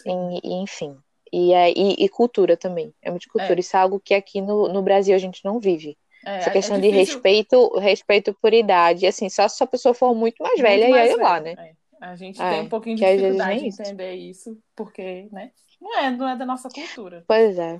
E, 0.07 0.49
e, 0.49 0.55
enfim. 0.63 0.97
E, 1.33 1.53
é, 1.53 1.71
e, 1.71 2.05
e, 2.05 2.09
cultura 2.09 2.57
também. 2.57 2.95
É 3.03 3.11
muito 3.11 3.29
cultura. 3.29 3.59
É. 3.59 3.61
Isso 3.61 3.77
é 3.77 3.81
algo 3.81 3.99
que 3.99 4.15
aqui 4.15 4.41
no, 4.41 4.69
no 4.69 4.83
Brasil 4.83 5.15
a 5.15 5.19
gente 5.19 5.45
não 5.45 5.59
vive. 5.59 5.97
É, 6.25 6.39
Essa 6.39 6.51
é 6.51 6.53
questão 6.53 6.77
é 6.77 6.81
de 6.81 6.89
respeito, 6.89 7.79
respeito 7.79 8.35
por 8.41 8.53
idade. 8.53 9.07
Assim, 9.07 9.29
só 9.29 9.49
se 9.49 9.63
a 9.63 9.67
pessoa 9.67 9.95
for 9.95 10.15
muito 10.15 10.43
mais 10.43 10.55
muito 10.55 10.63
velha, 10.63 10.89
mais 10.89 11.09
e 11.09 11.11
aí 11.11 11.17
velha. 11.17 11.23
lá, 11.23 11.41
né? 11.41 11.55
É. 11.59 11.73
A 12.01 12.17
gente 12.17 12.39
tem 12.39 12.61
um 12.61 12.69
pouquinho 12.69 12.97
de 12.97 13.05
dificuldade 13.05 13.61
de 13.61 13.67
entender 13.67 14.15
isso, 14.15 14.59
porque, 14.77 15.29
né? 15.33 15.51
Não 15.81 15.99
é, 15.99 16.11
não 16.11 16.29
é 16.29 16.37
da 16.37 16.45
nossa 16.45 16.69
cultura. 16.69 17.25
Pois 17.27 17.59
é. 17.59 17.79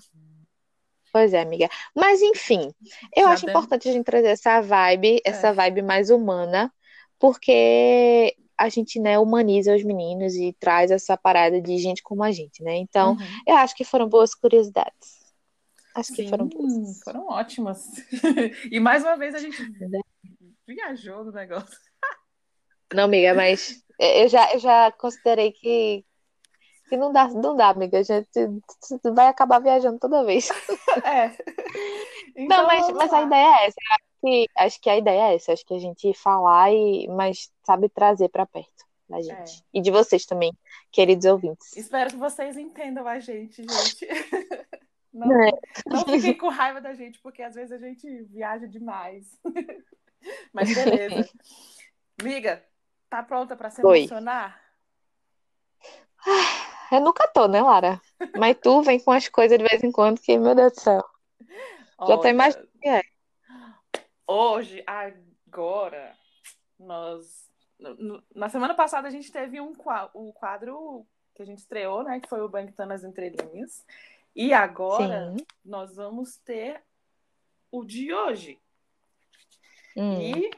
Pois 1.13 1.33
é, 1.33 1.43
amiga. 1.43 1.69
Mas 1.95 2.21
enfim, 2.23 2.73
eu 3.15 3.25
Já 3.25 3.33
acho 3.33 3.49
importante 3.49 3.89
a 3.89 3.93
gente 3.93 4.05
trazer 4.05 4.29
essa 4.29 4.61
vibe, 4.61 5.21
essa 5.25 5.53
vibe 5.53 5.83
mais 5.83 6.11
humana, 6.11 6.73
porque 7.19 8.35
a 8.59 8.69
gente, 8.69 8.99
né, 8.99 9.19
humaniza 9.19 9.75
os 9.75 9.85
meninos 9.85 10.35
e 10.35 10.53
traz 10.59 10.91
essa 10.91 11.17
parada 11.17 11.61
de 11.61 11.77
gente 11.79 12.03
como 12.03 12.23
a 12.23 12.33
gente, 12.33 12.63
né? 12.63 12.77
Então, 12.77 13.13
uhum. 13.13 13.27
eu 13.47 13.57
acho 13.57 13.77
que 13.77 13.85
foram 13.85 14.09
boas 14.09 14.35
curiosidades. 14.35 15.14
Acho 15.95 16.09
Sim, 16.09 16.25
que 16.25 16.29
foram 16.29 16.51
Foram 17.05 17.29
ótimas. 17.29 17.87
e 18.71 18.81
mais 18.81 19.05
uma 19.05 19.17
vez 19.17 19.35
a 19.35 19.39
gente 19.39 19.57
viajou 20.67 21.25
no 21.25 21.33
negócio. 21.33 21.79
Não, 22.93 23.05
amiga, 23.05 23.33
mas 23.35 23.85
eu 23.99 24.29
já, 24.29 24.53
eu 24.53 24.59
já 24.59 24.91
considerei 24.93 25.53
que, 25.53 26.05
que 26.89 26.97
não 26.97 27.13
dá, 27.13 27.29
não 27.29 27.57
dá, 27.57 27.69
amiga. 27.69 27.99
A 27.99 28.03
gente 28.03 28.29
vai 29.15 29.29
acabar 29.29 29.61
viajando 29.61 29.99
toda 29.99 30.25
vez. 30.25 30.49
É. 31.05 31.37
Então, 32.37 32.59
não, 32.59 32.67
mas, 32.67 32.89
mas 32.91 33.13
a 33.13 33.23
ideia 33.23 33.57
é 33.57 33.67
essa. 33.67 33.81
Acho 33.91 34.21
que, 34.21 34.49
acho 34.57 34.81
que 34.81 34.91
a 34.91 34.97
ideia 34.97 35.23
é 35.31 35.35
essa. 35.35 35.53
Acho 35.53 35.67
que 35.67 35.75
a 35.75 35.79
gente 35.79 36.15
falar 36.15 36.73
e, 36.73 37.09
mas 37.09 37.51
sabe 37.65 37.89
trazer 37.89 38.29
para 38.29 38.47
perto 38.47 38.85
da 39.09 39.21
gente. 39.21 39.61
É. 39.61 39.65
E 39.75 39.81
de 39.81 39.91
vocês 39.91 40.25
também, 40.25 40.53
queridos 40.91 41.25
ouvintes. 41.27 41.77
Espero 41.77 42.11
que 42.11 42.17
vocês 42.17 42.57
entendam 42.57 43.07
a 43.07 43.19
gente, 43.19 43.63
gente. 43.63 44.07
Não, 45.15 45.41
é. 45.41 45.53
não 45.87 46.05
fiquem 46.05 46.37
com 46.37 46.49
raiva 46.49 46.81
da 46.81 46.93
gente, 46.93 47.21
porque 47.21 47.41
às 47.41 47.55
vezes 47.55 47.71
a 47.71 47.79
gente 47.79 48.25
viaja 48.25 48.67
demais. 48.67 49.39
Mas 50.53 50.75
beleza. 50.75 51.31
Miga, 52.21 52.65
tá 53.09 53.23
pronta 53.23 53.55
para 53.55 53.71
se 53.71 53.81
emocionar? 53.81 54.61
Eu 56.91 57.01
nunca 57.01 57.29
tô, 57.29 57.47
né, 57.47 57.63
Lara? 57.63 58.01
Mas 58.37 58.57
tu 58.61 58.83
vem 58.83 58.99
com 58.99 59.13
as 59.13 59.29
coisas 59.29 59.57
de 59.57 59.65
vez 59.65 59.85
em 59.85 59.93
quando 59.93 60.21
que, 60.21 60.37
meu 60.37 60.55
Deus 60.55 60.73
do 60.73 60.81
céu. 60.81 61.05
Já 62.07 62.19
tô 62.19 62.27
imaginando 62.27 62.69
que 62.81 62.89
é. 62.89 63.03
Hoje, 64.27 64.83
agora, 64.87 66.17
nós. 66.79 67.45
Na 68.35 68.49
semana 68.49 68.75
passada 68.75 69.07
a 69.07 69.11
gente 69.11 69.31
teve 69.31 69.61
um, 69.61 69.73
um 70.15 70.33
quadro 70.33 71.07
que 71.35 71.43
a 71.43 71.45
gente 71.45 71.59
estreou, 71.59 72.03
né? 72.03 72.21
Que 72.21 72.29
foi 72.29 72.41
o 72.41 72.49
Banquetando 72.49 72.93
as 72.93 73.05
Entrelinhas. 73.05 73.85
E 74.35 74.53
agora 74.53 75.31
Sim. 75.31 75.37
nós 75.65 75.95
vamos 75.95 76.37
ter 76.39 76.83
o 77.71 77.85
de 77.85 78.13
hoje. 78.13 78.59
Hum. 79.97 80.21
E. 80.21 80.51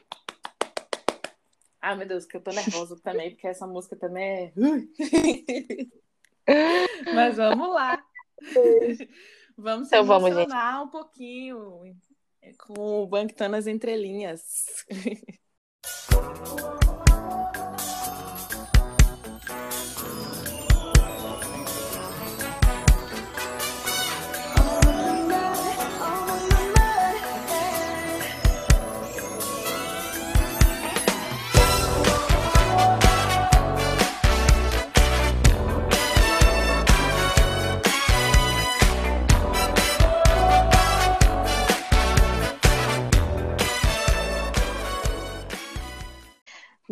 Ai, 1.79 1.95
meu 1.95 2.07
Deus, 2.07 2.25
que 2.25 2.35
eu 2.35 2.41
tô 2.41 2.49
nervosa 2.51 2.97
também, 3.03 3.29
porque 3.31 3.47
essa 3.47 3.67
música 3.67 3.95
também 3.95 4.45
é. 4.45 4.53
Mas 7.13 7.37
vamos 7.37 7.73
lá. 7.73 8.03
Vamos 9.59 9.87
então, 9.87 10.05
se 10.05 10.11
emocionar 10.11 10.75
vamos, 10.75 10.87
um 10.87 10.91
pouquinho 10.91 11.81
com 12.59 12.79
o 12.79 13.07
Banquetando 13.07 13.55
as 13.55 13.65
Entrelinhas. 13.65 14.85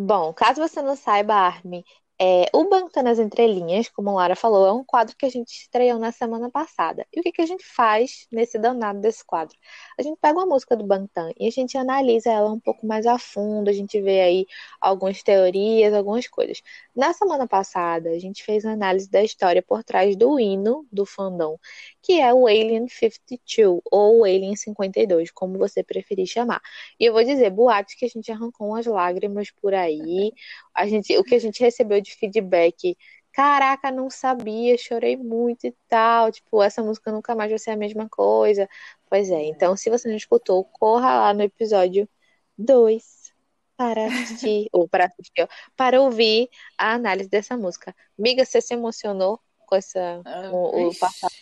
Bom, 0.05 0.31
caso 0.33 0.61
você 0.61 0.81
não 0.83 0.95
saiba, 0.95 1.33
Armin, 1.33 1.83
é, 2.21 2.45
o 2.53 2.69
Bangtan 2.69 3.01
nas 3.01 3.17
Entrelinhas, 3.17 3.89
como 3.89 4.13
Lara 4.15 4.35
falou, 4.35 4.67
é 4.67 4.71
um 4.71 4.83
quadro 4.83 5.15
que 5.17 5.25
a 5.25 5.29
gente 5.29 5.49
estreou 5.49 5.97
na 5.99 6.11
semana 6.11 6.49
passada. 6.49 7.07
E 7.11 7.19
o 7.19 7.23
que, 7.23 7.31
que 7.31 7.41
a 7.41 7.45
gente 7.47 7.65
faz 7.65 8.27
nesse 8.31 8.59
danado 8.59 9.01
desse 9.01 9.25
quadro? 9.25 9.57
A 9.97 10.03
gente 10.03 10.19
pega 10.21 10.37
uma 10.37 10.45
música 10.45 10.75
do 10.77 10.85
Bangtan 10.85 11.31
e 11.39 11.47
a 11.47 11.51
gente 11.51 11.75
analisa 11.77 12.29
ela 12.31 12.51
um 12.51 12.59
pouco 12.59 12.85
mais 12.85 13.07
a 13.07 13.17
fundo, 13.17 13.67
a 13.67 13.73
gente 13.73 13.99
vê 13.99 14.21
aí 14.21 14.45
algumas 14.79 15.23
teorias, 15.23 15.91
algumas 15.93 16.27
coisas. 16.27 16.61
Na 16.95 17.11
semana 17.13 17.45
passada, 17.47 18.09
a 18.11 18.19
gente 18.19 18.41
fez 18.43 18.63
uma 18.63 18.71
análise 18.73 19.09
da 19.09 19.21
história 19.21 19.61
por 19.61 19.83
trás 19.83 20.15
do 20.15 20.39
hino 20.39 20.87
do 20.91 21.05
fandom, 21.05 21.57
que 22.01 22.21
é 22.21 22.33
o 22.33 22.47
Alien 22.47 22.87
52, 22.87 23.81
ou 23.91 24.23
Alien 24.23 24.55
52, 24.55 25.29
como 25.31 25.57
você 25.57 25.83
preferir 25.83 26.25
chamar. 26.25 26.61
E 26.99 27.05
eu 27.05 27.11
vou 27.13 27.23
dizer, 27.23 27.49
boatos 27.49 27.95
que 27.95 28.05
a 28.05 28.07
gente 28.07 28.31
arrancou 28.31 28.69
umas 28.69 28.85
lágrimas 28.85 29.51
por 29.51 29.73
aí, 29.73 30.31
a 30.73 30.87
gente, 30.87 31.17
o 31.17 31.23
que 31.23 31.35
a 31.35 31.39
gente 31.39 31.59
recebeu 31.61 31.99
de 31.99 32.15
feedback 32.15 32.97
caraca, 33.33 33.91
não 33.91 34.09
sabia, 34.09 34.77
chorei 34.77 35.17
muito 35.17 35.67
e 35.67 35.75
tal. 35.89 36.31
Tipo, 36.31 36.63
essa 36.63 36.81
música 36.81 37.11
nunca 37.11 37.35
mais 37.35 37.49
vai 37.51 37.59
ser 37.59 37.71
a 37.71 37.75
mesma 37.77 38.07
coisa. 38.09 38.69
Pois 39.09 39.29
é, 39.29 39.43
então 39.43 39.75
se 39.75 39.89
você 39.89 40.07
não 40.07 40.15
escutou, 40.15 40.63
corra 40.65 41.13
lá 41.19 41.33
no 41.33 41.41
episódio 41.43 42.07
2 42.57 43.24
para 43.77 44.05
assistir, 44.07 44.69
ou 44.71 44.87
para 44.87 45.05
assistir, 45.05 45.43
ó, 45.43 45.47
para 45.75 46.01
ouvir 46.01 46.49
a 46.77 46.93
análise 46.93 47.29
dessa 47.29 47.57
música. 47.57 47.95
Miga, 48.17 48.45
você 48.45 48.61
se 48.61 48.73
emocionou 48.73 49.39
com 49.65 49.75
essa 49.75 50.21
ah, 50.25 50.51
o, 50.51 50.89
o 50.89 50.97
passado? 50.97 51.33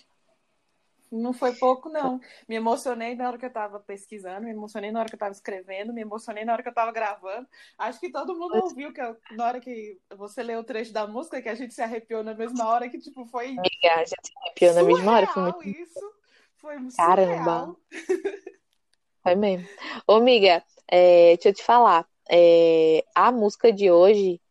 Não 1.12 1.32
foi 1.32 1.54
pouco, 1.54 1.90
não. 1.90 2.20
Me 2.48 2.56
emocionei 2.56 3.14
na 3.14 3.28
hora 3.28 3.38
que 3.38 3.46
eu 3.46 3.50
estava 3.50 3.80
pesquisando, 3.80 4.46
me 4.46 4.52
emocionei 4.52 4.92
na 4.92 5.00
hora 5.00 5.08
que 5.08 5.14
eu 5.14 5.18
estava 5.18 5.32
escrevendo, 5.32 5.94
me 5.94 6.02
emocionei 6.02 6.44
na 6.44 6.54
hora 6.54 6.64
que 6.64 6.70
eu 6.70 6.72
estava 6.72 6.92
gravando. 6.92 7.48
Acho 7.78 8.00
que 8.00 8.12
todo 8.12 8.36
mundo 8.36 8.56
ouviu 8.64 8.92
que 8.92 9.00
eu, 9.00 9.16
na 9.34 9.46
hora 9.46 9.60
que 9.60 10.00
você 10.18 10.42
leu 10.42 10.62
o 10.62 10.64
trecho 10.64 10.92
da 10.92 11.06
música, 11.06 11.40
que 11.40 11.50
a 11.50 11.54
gente 11.54 11.72
se 11.72 11.84
arrepiou 11.84 12.24
na 12.24 12.34
mesma 12.34 12.68
hora, 12.68 12.90
que 12.90 12.98
tipo 12.98 13.26
foi. 13.28 13.50
Amiga, 13.50 13.94
a 13.96 14.00
gente 14.00 14.26
se 14.26 14.34
arrepiou 14.38 14.74
na 14.74 14.84
mesma 14.84 15.12
hora. 15.12 15.28
Foi 15.28 15.44
muito... 15.44 15.70
isso. 15.70 16.14
Foi 16.58 16.78
muito 16.80 16.96
Caramba. 16.96 17.76
Foi 19.22 19.36
mesmo. 19.36 19.68
Ô, 20.08 20.16
amiga, 20.16 20.64
é, 20.88 21.36
deixa 21.36 21.50
eu 21.50 21.54
te 21.54 21.64
falar 21.64 22.08
é, 22.30 23.04
a 23.16 23.32
música 23.32 23.72
de 23.72 23.92
hoje 23.92 24.42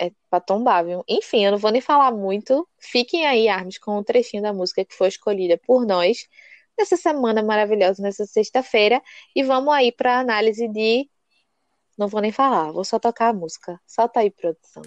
é 0.00 0.12
pra 0.30 0.40
tombar, 0.40 0.84
viu? 0.84 1.04
Enfim, 1.08 1.44
eu 1.44 1.52
não 1.52 1.58
vou 1.58 1.70
nem 1.70 1.80
falar 1.80 2.12
muito. 2.12 2.68
Fiquem 2.78 3.26
aí, 3.26 3.48
Armes, 3.48 3.78
com 3.78 3.98
um 3.98 4.02
trechinho 4.02 4.42
da 4.42 4.52
música 4.52 4.84
que 4.84 4.94
foi 4.94 5.08
escolhida 5.08 5.58
por 5.58 5.86
nós 5.86 6.28
nessa 6.78 6.96
semana 6.96 7.42
maravilhosa, 7.42 8.02
nessa 8.02 8.24
sexta-feira. 8.24 9.02
E 9.34 9.42
vamos 9.42 9.74
aí 9.74 9.90
pra 9.90 10.20
análise 10.20 10.68
de. 10.68 11.10
Não 11.96 12.06
vou 12.06 12.20
nem 12.20 12.30
falar, 12.30 12.70
vou 12.70 12.84
só 12.84 12.98
tocar 12.98 13.28
a 13.28 13.32
música. 13.32 13.80
Solta 13.84 14.20
aí, 14.20 14.30
produção. 14.30 14.82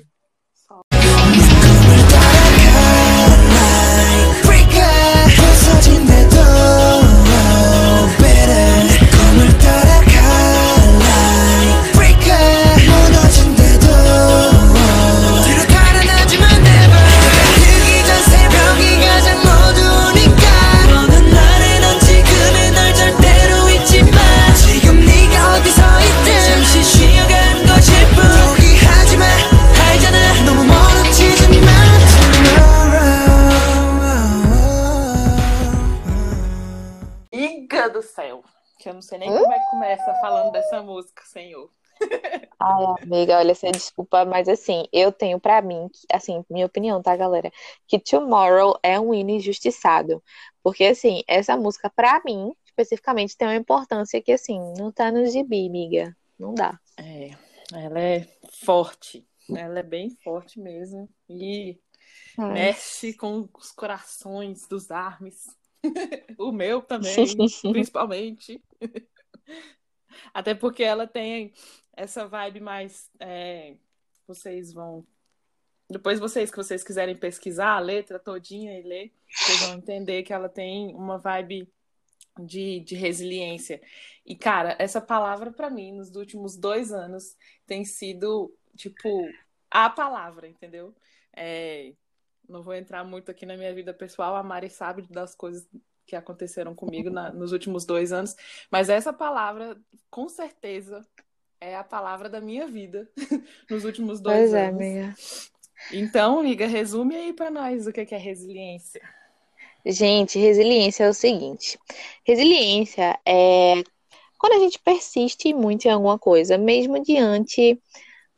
Não 38.93 39.01
sei 39.01 39.17
nem 39.19 39.29
como 39.29 39.51
é 39.51 39.59
que 39.59 39.69
começa 39.69 40.13
falando 40.15 40.51
dessa 40.51 40.81
música, 40.81 41.23
senhor. 41.25 41.71
Ai, 42.59 42.85
amiga, 43.03 43.37
olha, 43.37 43.53
você 43.53 43.71
desculpa, 43.71 44.25
mas 44.25 44.47
assim, 44.47 44.85
eu 44.91 45.11
tenho 45.11 45.39
para 45.39 45.61
mim, 45.61 45.89
assim, 46.11 46.43
minha 46.49 46.65
opinião, 46.65 47.01
tá, 47.01 47.15
galera? 47.15 47.51
Que 47.87 47.99
Tomorrow 47.99 48.79
é 48.83 48.99
um 48.99 49.13
hino 49.13 49.31
injustiçado. 49.31 50.23
Porque, 50.63 50.85
assim, 50.85 51.23
essa 51.27 51.57
música, 51.57 51.89
para 51.89 52.21
mim, 52.23 52.55
especificamente, 52.65 53.35
tem 53.35 53.47
uma 53.47 53.55
importância 53.55 54.21
que, 54.21 54.31
assim, 54.31 54.59
não 54.77 54.91
tá 54.91 55.11
no 55.11 55.25
gibi, 55.25 55.67
amiga. 55.67 56.15
Não 56.37 56.53
dá. 56.53 56.79
É, 56.97 57.31
ela 57.73 57.99
é 57.99 58.27
forte. 58.63 59.25
Ela 59.49 59.79
é 59.79 59.83
bem 59.83 60.09
forte 60.23 60.59
mesmo. 60.59 61.09
E 61.29 61.79
mexe 62.37 63.13
com 63.13 63.49
os 63.57 63.71
corações 63.71 64.67
dos 64.67 64.91
armes. 64.91 65.47
o 66.37 66.51
meu 66.51 66.81
também, 66.81 67.15
principalmente. 67.71 68.61
Até 70.33 70.53
porque 70.53 70.83
ela 70.83 71.07
tem 71.07 71.53
essa 71.93 72.27
vibe 72.27 72.59
mais. 72.59 73.09
É, 73.19 73.75
vocês 74.27 74.73
vão. 74.73 75.05
Depois 75.89 76.19
vocês 76.19 76.49
que 76.49 76.57
vocês 76.57 76.83
quiserem 76.83 77.15
pesquisar 77.15 77.75
a 77.75 77.79
letra 77.79 78.17
todinha 78.17 78.79
e 78.79 78.83
ler, 78.83 79.11
vocês 79.29 79.61
vão 79.61 79.73
entender 79.75 80.23
que 80.23 80.31
ela 80.31 80.47
tem 80.47 80.95
uma 80.95 81.17
vibe 81.17 81.67
de, 82.39 82.79
de 82.79 82.95
resiliência. 82.95 83.81
E, 84.25 84.35
cara, 84.35 84.75
essa 84.79 85.01
palavra 85.01 85.51
para 85.51 85.69
mim, 85.69 85.91
nos 85.91 86.15
últimos 86.15 86.55
dois 86.55 86.93
anos, 86.93 87.35
tem 87.67 87.83
sido, 87.83 88.55
tipo, 88.75 89.29
a 89.69 89.89
palavra, 89.89 90.47
entendeu? 90.47 90.95
É, 91.35 91.93
não 92.51 92.61
vou 92.61 92.73
entrar 92.73 93.03
muito 93.03 93.31
aqui 93.31 93.45
na 93.45 93.57
minha 93.57 93.73
vida 93.73 93.93
pessoal, 93.93 94.35
a 94.35 94.43
Mari 94.43 94.69
sabe 94.69 95.03
das 95.09 95.33
coisas 95.33 95.67
que 96.05 96.15
aconteceram 96.15 96.75
comigo 96.75 97.09
na, 97.09 97.31
nos 97.31 97.51
últimos 97.51 97.85
dois 97.85 98.11
anos. 98.11 98.35
Mas 98.69 98.89
essa 98.89 99.13
palavra, 99.13 99.77
com 100.09 100.27
certeza, 100.27 101.05
é 101.59 101.75
a 101.75 101.83
palavra 101.83 102.29
da 102.29 102.41
minha 102.41 102.67
vida 102.67 103.09
nos 103.69 103.85
últimos 103.85 104.19
dois 104.19 104.37
pois 104.37 104.53
é, 104.53 104.67
anos. 104.67 104.77
Pois 104.77 104.89
é, 104.89 105.01
amiga. 105.01 105.15
Então, 105.91 106.39
amiga, 106.39 106.67
resume 106.67 107.15
aí 107.15 107.33
para 107.33 107.49
nós 107.49 107.87
o 107.87 107.91
que 107.91 108.01
é 108.13 108.17
resiliência. 108.17 109.01
Gente, 109.85 110.37
resiliência 110.37 111.05
é 111.05 111.09
o 111.09 111.13
seguinte: 111.13 111.79
resiliência 112.23 113.19
é 113.25 113.83
quando 114.37 114.53
a 114.53 114.59
gente 114.59 114.79
persiste 114.79 115.53
muito 115.53 115.85
em 115.85 115.91
alguma 115.91 116.17
coisa, 116.17 116.57
mesmo 116.57 117.01
diante 117.03 117.79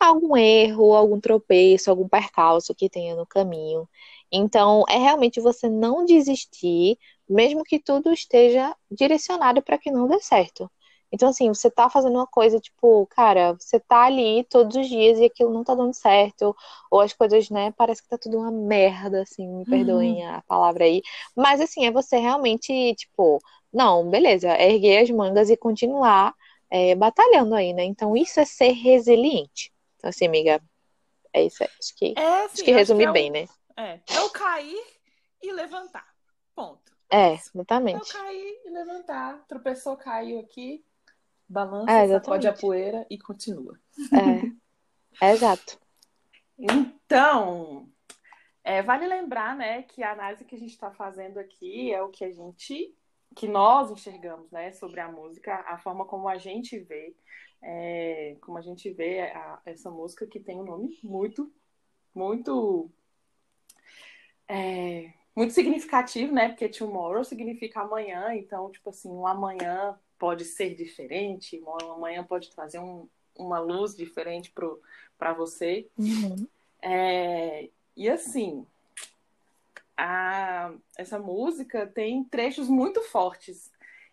algum 0.07 0.35
erro, 0.37 0.93
algum 0.93 1.19
tropeço, 1.19 1.89
algum 1.89 2.07
percalço 2.07 2.75
que 2.75 2.89
tenha 2.89 3.15
no 3.15 3.25
caminho. 3.25 3.87
Então, 4.31 4.83
é 4.89 4.97
realmente 4.97 5.39
você 5.39 5.69
não 5.69 6.05
desistir, 6.05 6.97
mesmo 7.29 7.63
que 7.63 7.79
tudo 7.79 8.11
esteja 8.11 8.75
direcionado 8.91 9.61
para 9.61 9.77
que 9.77 9.91
não 9.91 10.07
dê 10.07 10.19
certo. 10.19 10.69
Então, 11.11 11.29
assim, 11.29 11.47
você 11.47 11.69
tá 11.69 11.89
fazendo 11.91 12.15
uma 12.15 12.25
coisa, 12.25 12.59
tipo, 12.59 13.05
cara, 13.11 13.53
você 13.53 13.79
tá 13.79 14.05
ali 14.05 14.43
todos 14.45 14.75
os 14.75 14.89
dias 14.89 15.19
e 15.19 15.25
aquilo 15.25 15.53
não 15.53 15.63
tá 15.63 15.75
dando 15.75 15.93
certo, 15.93 16.55
ou 16.89 16.99
as 16.99 17.13
coisas, 17.13 17.51
né, 17.51 17.71
parece 17.77 18.01
que 18.01 18.09
tá 18.09 18.17
tudo 18.17 18.39
uma 18.39 18.49
merda, 18.51 19.21
assim, 19.21 19.47
me 19.47 19.63
perdoem 19.65 20.23
uhum. 20.25 20.35
a 20.35 20.41
palavra 20.47 20.85
aí. 20.85 21.03
Mas, 21.35 21.61
assim, 21.61 21.85
é 21.85 21.91
você 21.91 22.17
realmente, 22.17 22.95
tipo, 22.95 23.39
não, 23.71 24.09
beleza, 24.09 24.49
é 24.49 24.71
erguer 24.73 25.03
as 25.03 25.09
mangas 25.11 25.51
e 25.51 25.57
continuar 25.57 26.33
é, 26.69 26.95
batalhando 26.95 27.53
aí, 27.53 27.73
né? 27.73 27.83
Então, 27.83 28.17
isso 28.17 28.39
é 28.39 28.45
ser 28.45 28.71
resiliente. 28.71 29.71
Então, 30.03 30.09
assim, 30.09 30.27
amiga, 30.27 30.61
é 31.31 31.45
isso 31.45 31.63
aí. 31.63 31.69
Acho 31.79 31.95
que, 31.95 32.13
é, 32.17 32.43
assim, 32.43 32.53
acho 32.55 32.63
que 32.65 32.71
resume 32.71 33.05
é 33.05 33.11
bem, 33.13 33.29
o, 33.29 33.33
né? 33.33 33.47
É, 33.77 34.01
eu 34.17 34.29
cair 34.31 34.83
e 35.41 35.49
levantar. 35.53 36.05
Ponto. 36.53 36.91
É, 37.09 37.35
exatamente. 37.35 38.13
Eu 38.13 38.21
cair 38.21 38.61
e 38.65 38.69
levantar. 38.69 39.45
Tropeçou, 39.47 39.95
caiu 39.95 40.41
aqui, 40.41 40.83
balança, 41.47 41.89
é, 41.89 42.07
sacode 42.09 42.49
a 42.49 42.51
poeira 42.51 43.07
e 43.09 43.17
continua. 43.17 43.79
É, 45.21 45.25
é 45.25 45.31
exato. 45.31 45.79
Então, 46.59 47.89
é, 48.61 48.81
vale 48.81 49.07
lembrar, 49.07 49.55
né, 49.55 49.83
que 49.83 50.03
a 50.03 50.11
análise 50.11 50.43
que 50.43 50.55
a 50.55 50.59
gente 50.59 50.71
está 50.71 50.91
fazendo 50.91 51.37
aqui 51.37 51.93
é 51.93 52.01
o 52.03 52.09
que 52.09 52.25
a 52.25 52.31
gente, 52.31 52.93
que 53.37 53.47
nós 53.47 53.89
enxergamos, 53.89 54.51
né, 54.51 54.73
sobre 54.73 54.99
a 54.99 55.09
música, 55.09 55.63
a 55.65 55.77
forma 55.77 56.03
como 56.03 56.27
a 56.27 56.37
gente 56.37 56.77
vê, 56.77 57.15
é, 57.63 58.35
como 58.41 58.57
a 58.57 58.61
gente 58.61 58.91
vê 58.91 59.21
a, 59.21 59.59
essa 59.65 59.89
música 59.89 60.27
que 60.27 60.39
tem 60.39 60.59
um 60.59 60.65
nome 60.65 60.99
muito, 61.01 61.51
muito, 62.13 62.91
é, 64.47 65.13
muito 65.35 65.53
significativo, 65.53 66.33
né, 66.33 66.49
porque 66.49 66.67
tomorrow 66.67 67.23
significa 67.23 67.81
amanhã, 67.81 68.35
então, 68.35 68.69
tipo 68.69 68.89
assim, 68.89 69.09
um 69.09 69.25
amanhã 69.25 69.97
pode 70.19 70.45
ser 70.45 70.75
diferente, 70.75 71.61
amanhã 71.81 72.23
pode 72.23 72.51
trazer 72.51 72.79
um, 72.79 73.07
uma 73.35 73.59
luz 73.59 73.95
diferente 73.95 74.53
para 75.17 75.33
você. 75.33 75.89
Uhum. 75.97 76.47
É, 76.81 77.69
e 77.95 78.09
assim, 78.09 78.65
a, 79.97 80.73
essa 80.97 81.17
música 81.17 81.87
tem 81.87 82.23
trechos 82.25 82.67
muito 82.67 83.01
fortes. 83.01 83.71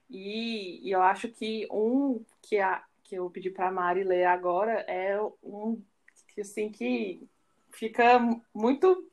E, 0.09 0.81
e, 0.87 0.91
eu 0.91 1.03
acho 1.03 1.29
que 1.29 1.69
um 1.71 2.25
que, 2.43 2.59
a, 2.59 2.83
que 3.11 3.17
eu 3.17 3.29
pedi 3.29 3.51
para 3.51 3.67
a 3.67 3.73
Mari 3.73 4.05
ler 4.05 4.25
agora 4.25 4.85
é 4.87 5.21
um 5.43 5.83
que 6.33 6.43
assim 6.43 6.71
que 6.71 7.29
fica 7.73 8.21
muito 8.55 9.11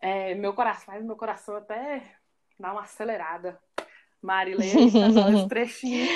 é, 0.00 0.34
meu 0.34 0.54
coração, 0.54 0.86
faz 0.86 1.04
meu 1.04 1.14
coração 1.14 1.54
até 1.54 2.02
dar 2.58 2.72
uma 2.72 2.82
acelerada. 2.82 3.60
Marilene, 4.22 4.90
tá 4.90 5.46
trechinho. 5.48 6.06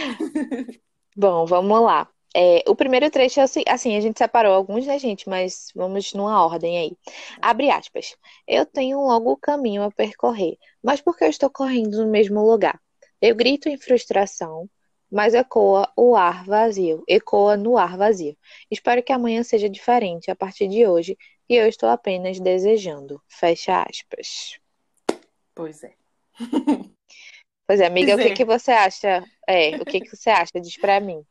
Bom, 1.15 1.45
vamos 1.45 1.83
lá. 1.83 2.09
É, 2.35 2.65
o 2.67 2.75
primeiro 2.75 3.11
trecho 3.11 3.41
é 3.41 3.45
assim, 3.69 3.97
a 3.97 4.01
gente 4.01 4.19
separou 4.19 4.55
alguns, 4.55 4.87
né, 4.87 4.99
gente? 4.99 5.29
Mas 5.29 5.71
vamos 5.75 6.15
numa 6.15 6.47
ordem 6.47 6.79
aí. 6.79 6.97
Abre 7.43 7.71
aspas. 7.71 8.17
Eu 8.47 8.65
tenho 8.65 9.01
logo 9.01 9.33
o 9.33 9.37
caminho 9.37 9.83
a 9.83 9.91
percorrer, 9.91 10.57
mas 10.83 11.01
por 11.03 11.17
que 11.17 11.25
eu 11.25 11.29
estou 11.29 11.51
correndo 11.51 12.05
no 12.05 12.11
mesmo 12.11 12.41
lugar? 12.41 12.81
Eu 13.21 13.35
grito 13.35 13.69
em 13.69 13.77
frustração, 13.77 14.69
mas 15.17 15.33
ecoa 15.33 15.91
o 15.97 16.15
ar 16.15 16.45
vazio, 16.45 17.03
ecoa 17.09 17.57
no 17.57 17.79
ar 17.79 17.97
vazio. 17.97 18.37
Espero 18.71 19.03
que 19.03 19.11
amanhã 19.11 19.43
seja 19.43 19.67
diferente 19.67 20.31
a 20.31 20.37
partir 20.37 20.69
de 20.69 20.87
hoje 20.87 21.17
e 21.49 21.55
eu 21.55 21.67
estou 21.67 21.89
apenas 21.89 22.39
desejando. 22.39 23.19
Fecha 23.27 23.83
aspas. 23.83 24.61
Pois 25.55 25.83
é. 25.83 25.95
Pois 27.67 27.81
é, 27.81 27.87
amiga, 27.87 28.15
o 28.15 28.19
que, 28.19 28.35
que 28.35 28.45
você 28.45 28.71
acha? 28.71 29.25
É, 29.49 29.77
o 29.77 29.87
que, 29.87 30.01
que 30.01 30.15
você 30.15 30.29
acha? 30.29 30.61
Diz 30.61 30.77
pra 30.77 31.01
mim. 31.01 31.25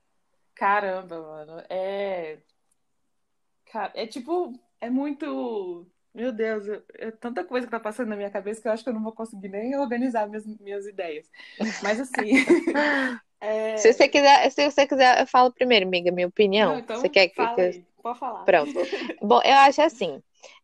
Caramba, 0.55 1.21
mano. 1.21 1.63
É. 1.69 2.39
É 3.93 4.07
tipo, 4.07 4.59
é 4.81 4.89
muito. 4.89 5.85
Meu 6.11 6.31
Deus, 6.31 6.65
é 6.95 7.11
tanta 7.11 7.43
coisa 7.43 7.67
que 7.67 7.71
tá 7.71 7.79
passando 7.79 8.07
na 8.07 8.15
minha 8.15 8.31
cabeça 8.31 8.61
que 8.61 8.67
eu 8.67 8.71
acho 8.71 8.83
que 8.83 8.89
eu 8.89 8.93
não 8.93 9.03
vou 9.03 9.11
conseguir 9.11 9.49
nem 9.49 9.77
organizar 9.77 10.27
minhas, 10.27 10.45
minhas 10.59 10.87
ideias. 10.87 11.29
Mas 11.83 11.99
assim. 11.99 12.31
é... 13.45 13.77
Se 13.77 13.93
você 13.93 14.07
quiser, 14.07 14.49
se 14.49 14.69
você 14.69 14.88
quiser, 14.88 15.22
eu 15.22 15.27
falo 15.27 15.51
primeiro, 15.51 15.85
amiga, 15.85 16.11
minha 16.11 16.27
opinião. 16.27 16.73
Não, 16.73 16.80
então 16.80 16.97
você 16.97 17.09
quer 17.09 17.31
fala 17.34 17.55
que. 17.55 17.61
Aí. 17.61 17.85
Pode 18.01 18.19
falar. 18.19 18.43
Pronto. 18.43 18.73
Bom, 19.22 19.41
eu 19.43 19.53
acho 19.53 19.81
assim. 19.81 20.22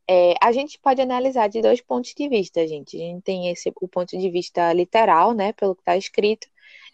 É, 0.08 0.36
a 0.42 0.52
gente 0.52 0.78
pode 0.80 1.02
analisar 1.02 1.48
de 1.48 1.62
dois 1.62 1.80
pontos 1.82 2.14
de 2.14 2.28
vista, 2.28 2.68
gente. 2.68 2.98
A 2.98 3.00
gente 3.00 3.22
tem 3.24 3.50
esse, 3.50 3.72
o 3.82 3.88
ponto 3.88 4.18
de 4.18 4.30
vista 4.30 4.74
literal, 4.74 5.34
né, 5.34 5.54
pelo 5.54 5.76
que 5.76 5.82
está 5.82 5.96
escrito, 5.96 6.48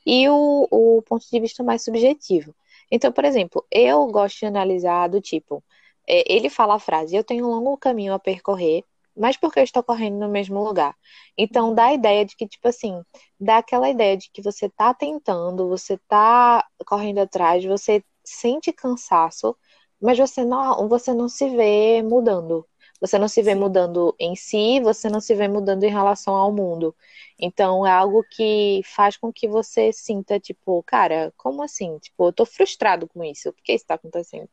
e 0.05 0.29
o, 0.29 0.67
o 0.69 1.01
ponto 1.01 1.25
de 1.29 1.39
vista 1.39 1.63
mais 1.63 1.83
subjetivo. 1.83 2.55
Então, 2.91 3.11
por 3.11 3.25
exemplo, 3.25 3.65
eu 3.71 4.05
gosto 4.07 4.39
de 4.39 4.45
analisar 4.45 5.07
do 5.09 5.19
tipo, 5.19 5.63
é, 6.07 6.23
ele 6.31 6.49
fala 6.49 6.75
a 6.75 6.79
frase, 6.79 7.15
eu 7.15 7.23
tenho 7.23 7.45
um 7.45 7.49
longo 7.49 7.77
caminho 7.77 8.13
a 8.13 8.19
percorrer, 8.19 8.83
mas 9.17 9.37
porque 9.37 9.59
eu 9.59 9.63
estou 9.63 9.83
correndo 9.83 10.17
no 10.19 10.29
mesmo 10.29 10.63
lugar. 10.63 10.95
Então, 11.37 11.73
dá 11.73 11.85
a 11.85 11.93
ideia 11.93 12.25
de 12.25 12.35
que, 12.35 12.47
tipo 12.47 12.67
assim, 12.67 13.03
dá 13.39 13.57
aquela 13.57 13.89
ideia 13.89 14.17
de 14.17 14.29
que 14.31 14.41
você 14.41 14.69
tá 14.69 14.93
tentando, 14.93 15.67
você 15.67 15.97
tá 16.07 16.65
correndo 16.85 17.19
atrás, 17.19 17.63
você 17.65 18.03
sente 18.23 18.71
cansaço, 18.73 19.55
mas 20.01 20.17
você 20.17 20.43
não, 20.43 20.87
você 20.87 21.13
não 21.13 21.29
se 21.29 21.49
vê 21.49 22.01
mudando. 22.03 22.67
Você 22.99 23.19
não 23.19 23.27
se 23.27 23.41
vê 23.43 23.53
mudando 23.53 24.15
em 24.19 24.35
si, 24.35 24.79
você 24.81 25.07
não 25.07 25.21
se 25.21 25.35
vê 25.35 25.47
mudando 25.47 25.83
em 25.83 25.89
relação 25.89 26.33
ao 26.35 26.51
mundo. 26.51 26.95
Então 27.39 27.85
é 27.85 27.91
algo 27.91 28.23
que 28.31 28.81
faz 28.85 29.15
com 29.15 29.31
que 29.31 29.47
você 29.47 29.93
sinta, 29.93 30.39
tipo, 30.39 30.81
cara, 30.83 31.31
como 31.37 31.61
assim? 31.61 31.99
Tipo, 31.99 32.27
eu 32.27 32.33
tô 32.33 32.45
frustrado 32.45 33.07
com 33.07 33.23
isso. 33.23 33.53
Por 33.53 33.61
que 33.63 33.73
isso 33.73 33.85
tá 33.85 33.93
acontecendo? 33.95 34.49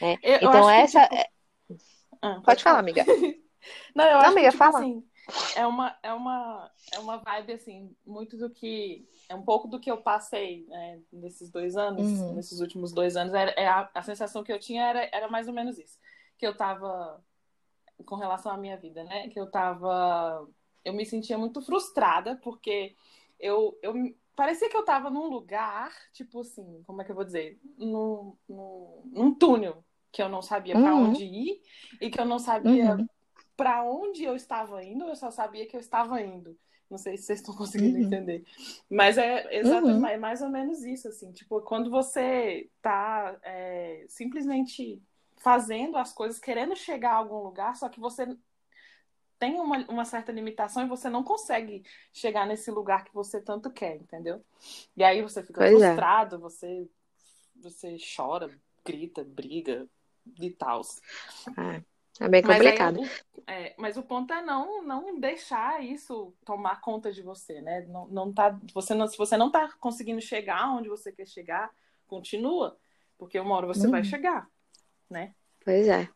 É. 0.00 0.14
Eu, 0.22 0.36
então 0.48 0.70
essa. 0.70 1.06
Que, 1.08 1.16
tipo... 1.16 1.30
ah, 2.22 2.34
pode, 2.34 2.44
pode 2.44 2.62
falar, 2.62 2.78
amiga. 2.78 3.04
não, 3.94 4.04
eu 4.04 4.12
não, 4.12 4.20
acho 4.20 4.30
amiga, 4.30 4.46
que, 4.46 4.50
tipo, 4.52 4.58
fala. 4.58 4.78
Assim, 4.78 5.04
é 5.56 5.66
uma, 5.66 5.96
é 6.02 6.12
uma, 6.12 6.70
é 6.92 6.98
uma 6.98 7.16
vibe 7.18 7.52
assim, 7.52 7.94
muito 8.06 8.36
do 8.36 8.50
que. 8.50 9.08
É 9.28 9.34
um 9.34 9.42
pouco 9.42 9.66
do 9.68 9.80
que 9.80 9.90
eu 9.90 9.98
passei 9.98 10.66
né, 10.68 11.00
nesses 11.12 11.50
dois 11.50 11.76
anos, 11.76 12.06
uhum. 12.06 12.34
nesses 12.34 12.60
últimos 12.60 12.92
dois 12.92 13.16
anos. 13.16 13.32
Era, 13.32 13.50
é 13.52 13.66
a, 13.66 13.90
a 13.94 14.02
sensação 14.02 14.44
que 14.44 14.52
eu 14.52 14.58
tinha 14.58 14.84
era, 14.84 15.08
era 15.12 15.28
mais 15.28 15.48
ou 15.48 15.54
menos 15.54 15.78
isso. 15.78 15.98
Que 16.36 16.46
eu 16.46 16.54
tava 16.56 17.22
com 18.04 18.16
relação 18.16 18.52
à 18.52 18.56
minha 18.56 18.76
vida, 18.76 19.02
né? 19.04 19.28
Que 19.28 19.40
eu 19.40 19.50
tava. 19.50 20.46
Eu 20.84 20.92
me 20.92 21.06
sentia 21.06 21.38
muito 21.38 21.62
frustrada, 21.62 22.38
porque 22.42 22.94
eu, 23.40 23.78
eu 23.82 23.94
parecia 24.36 24.68
que 24.68 24.76
eu 24.76 24.84
tava 24.84 25.08
num 25.08 25.28
lugar, 25.28 25.90
tipo 26.12 26.40
assim, 26.40 26.82
como 26.86 27.00
é 27.00 27.04
que 27.04 27.10
eu 27.10 27.14
vou 27.14 27.24
dizer? 27.24 27.58
Num, 27.78 28.36
num, 28.48 29.02
num 29.06 29.34
túnel 29.34 29.82
que 30.12 30.22
eu 30.22 30.28
não 30.28 30.42
sabia 30.42 30.74
para 30.74 30.94
uhum. 30.94 31.10
onde 31.10 31.24
ir 31.24 31.60
e 32.00 32.10
que 32.10 32.20
eu 32.20 32.24
não 32.24 32.38
sabia 32.38 32.94
uhum. 32.94 33.06
Para 33.56 33.84
onde 33.84 34.24
eu 34.24 34.34
estava 34.34 34.82
indo, 34.82 35.04
eu 35.04 35.16
só 35.16 35.30
sabia 35.30 35.66
que 35.66 35.76
eu 35.76 35.80
estava 35.80 36.20
indo. 36.20 36.58
Não 36.90 36.98
sei 36.98 37.16
se 37.16 37.24
vocês 37.24 37.40
estão 37.40 37.54
conseguindo 37.56 37.98
uhum. 37.98 38.04
entender. 38.04 38.44
Mas 38.90 39.18
é 39.18 39.56
exatamente 39.56 40.00
uhum. 40.00 40.06
é 40.06 40.16
mais 40.16 40.42
ou 40.42 40.48
menos 40.48 40.82
isso, 40.84 41.08
assim. 41.08 41.32
Tipo, 41.32 41.60
quando 41.62 41.90
você 41.90 42.68
tá 42.82 43.36
é, 43.42 44.04
simplesmente 44.08 45.02
fazendo 45.36 45.96
as 45.96 46.12
coisas, 46.12 46.38
querendo 46.38 46.74
chegar 46.76 47.12
a 47.12 47.16
algum 47.16 47.42
lugar, 47.42 47.76
só 47.76 47.88
que 47.88 48.00
você 48.00 48.26
tem 49.38 49.60
uma, 49.60 49.78
uma 49.88 50.04
certa 50.04 50.32
limitação 50.32 50.84
e 50.84 50.88
você 50.88 51.10
não 51.10 51.22
consegue 51.22 51.84
chegar 52.12 52.46
nesse 52.46 52.70
lugar 52.70 53.04
que 53.04 53.12
você 53.12 53.40
tanto 53.40 53.70
quer, 53.70 53.96
entendeu? 53.96 54.42
E 54.96 55.04
aí 55.04 55.20
você 55.20 55.42
fica 55.42 55.60
pois 55.60 55.82
é. 55.82 55.86
frustrado, 55.86 56.36
é. 56.36 56.38
você, 56.38 56.88
você 57.56 57.96
chora, 58.16 58.50
grita, 58.84 59.24
briga 59.24 59.86
e 60.40 60.50
tal. 60.50 60.80
É, 61.58 61.82
é 62.20 62.28
bem 62.28 62.42
complicado. 62.42 63.00
Mas, 63.00 63.10
aí, 63.10 63.16
o, 63.36 63.50
é, 63.50 63.74
mas 63.76 63.96
o 63.96 64.02
ponto 64.02 64.32
é 64.32 64.42
não, 64.42 64.82
não 64.82 65.18
deixar 65.18 65.82
isso 65.82 66.34
tomar 66.44 66.80
conta 66.80 67.12
de 67.12 67.22
você, 67.22 67.60
né? 67.60 67.84
Não, 67.88 68.06
não 68.08 68.32
tá, 68.32 68.58
você 68.72 68.94
não, 68.94 69.06
se 69.06 69.16
você 69.16 69.36
não 69.36 69.50
tá 69.50 69.70
conseguindo 69.80 70.20
chegar 70.20 70.70
onde 70.74 70.88
você 70.88 71.10
quer 71.12 71.26
chegar, 71.26 71.70
continua, 72.06 72.78
porque 73.18 73.38
uma 73.38 73.56
hora 73.56 73.66
você 73.66 73.86
uhum. 73.86 73.92
vai 73.92 74.04
chegar 74.04 74.48
né? 75.10 75.32
Pois 75.64 75.88
é. 75.88 76.08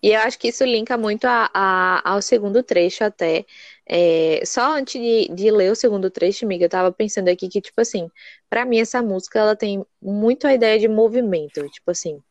E 0.00 0.12
eu 0.12 0.20
acho 0.20 0.38
que 0.38 0.48
isso 0.48 0.64
linka 0.64 0.96
muito 0.96 1.24
a, 1.24 1.50
a, 1.52 2.12
ao 2.12 2.22
segundo 2.22 2.62
trecho 2.62 3.02
até. 3.02 3.44
É, 3.86 4.40
só 4.46 4.76
antes 4.76 5.00
de, 5.00 5.28
de, 5.34 5.50
ler 5.50 5.72
o 5.72 5.74
segundo 5.74 6.08
trecho, 6.10 6.44
amiga, 6.44 6.64
eu 6.64 6.68
tava 6.68 6.92
pensando 6.92 7.28
aqui 7.28 7.48
que, 7.48 7.60
tipo 7.60 7.80
assim, 7.80 8.08
para 8.48 8.64
mim 8.64 8.78
essa 8.78 9.02
música 9.02 9.40
ela 9.40 9.56
tem 9.56 9.84
muito 10.00 10.46
a 10.46 10.54
ideia 10.54 10.78
de 10.78 10.86
movimento, 10.86 11.68
tipo 11.70 11.90
assim, 11.90 12.22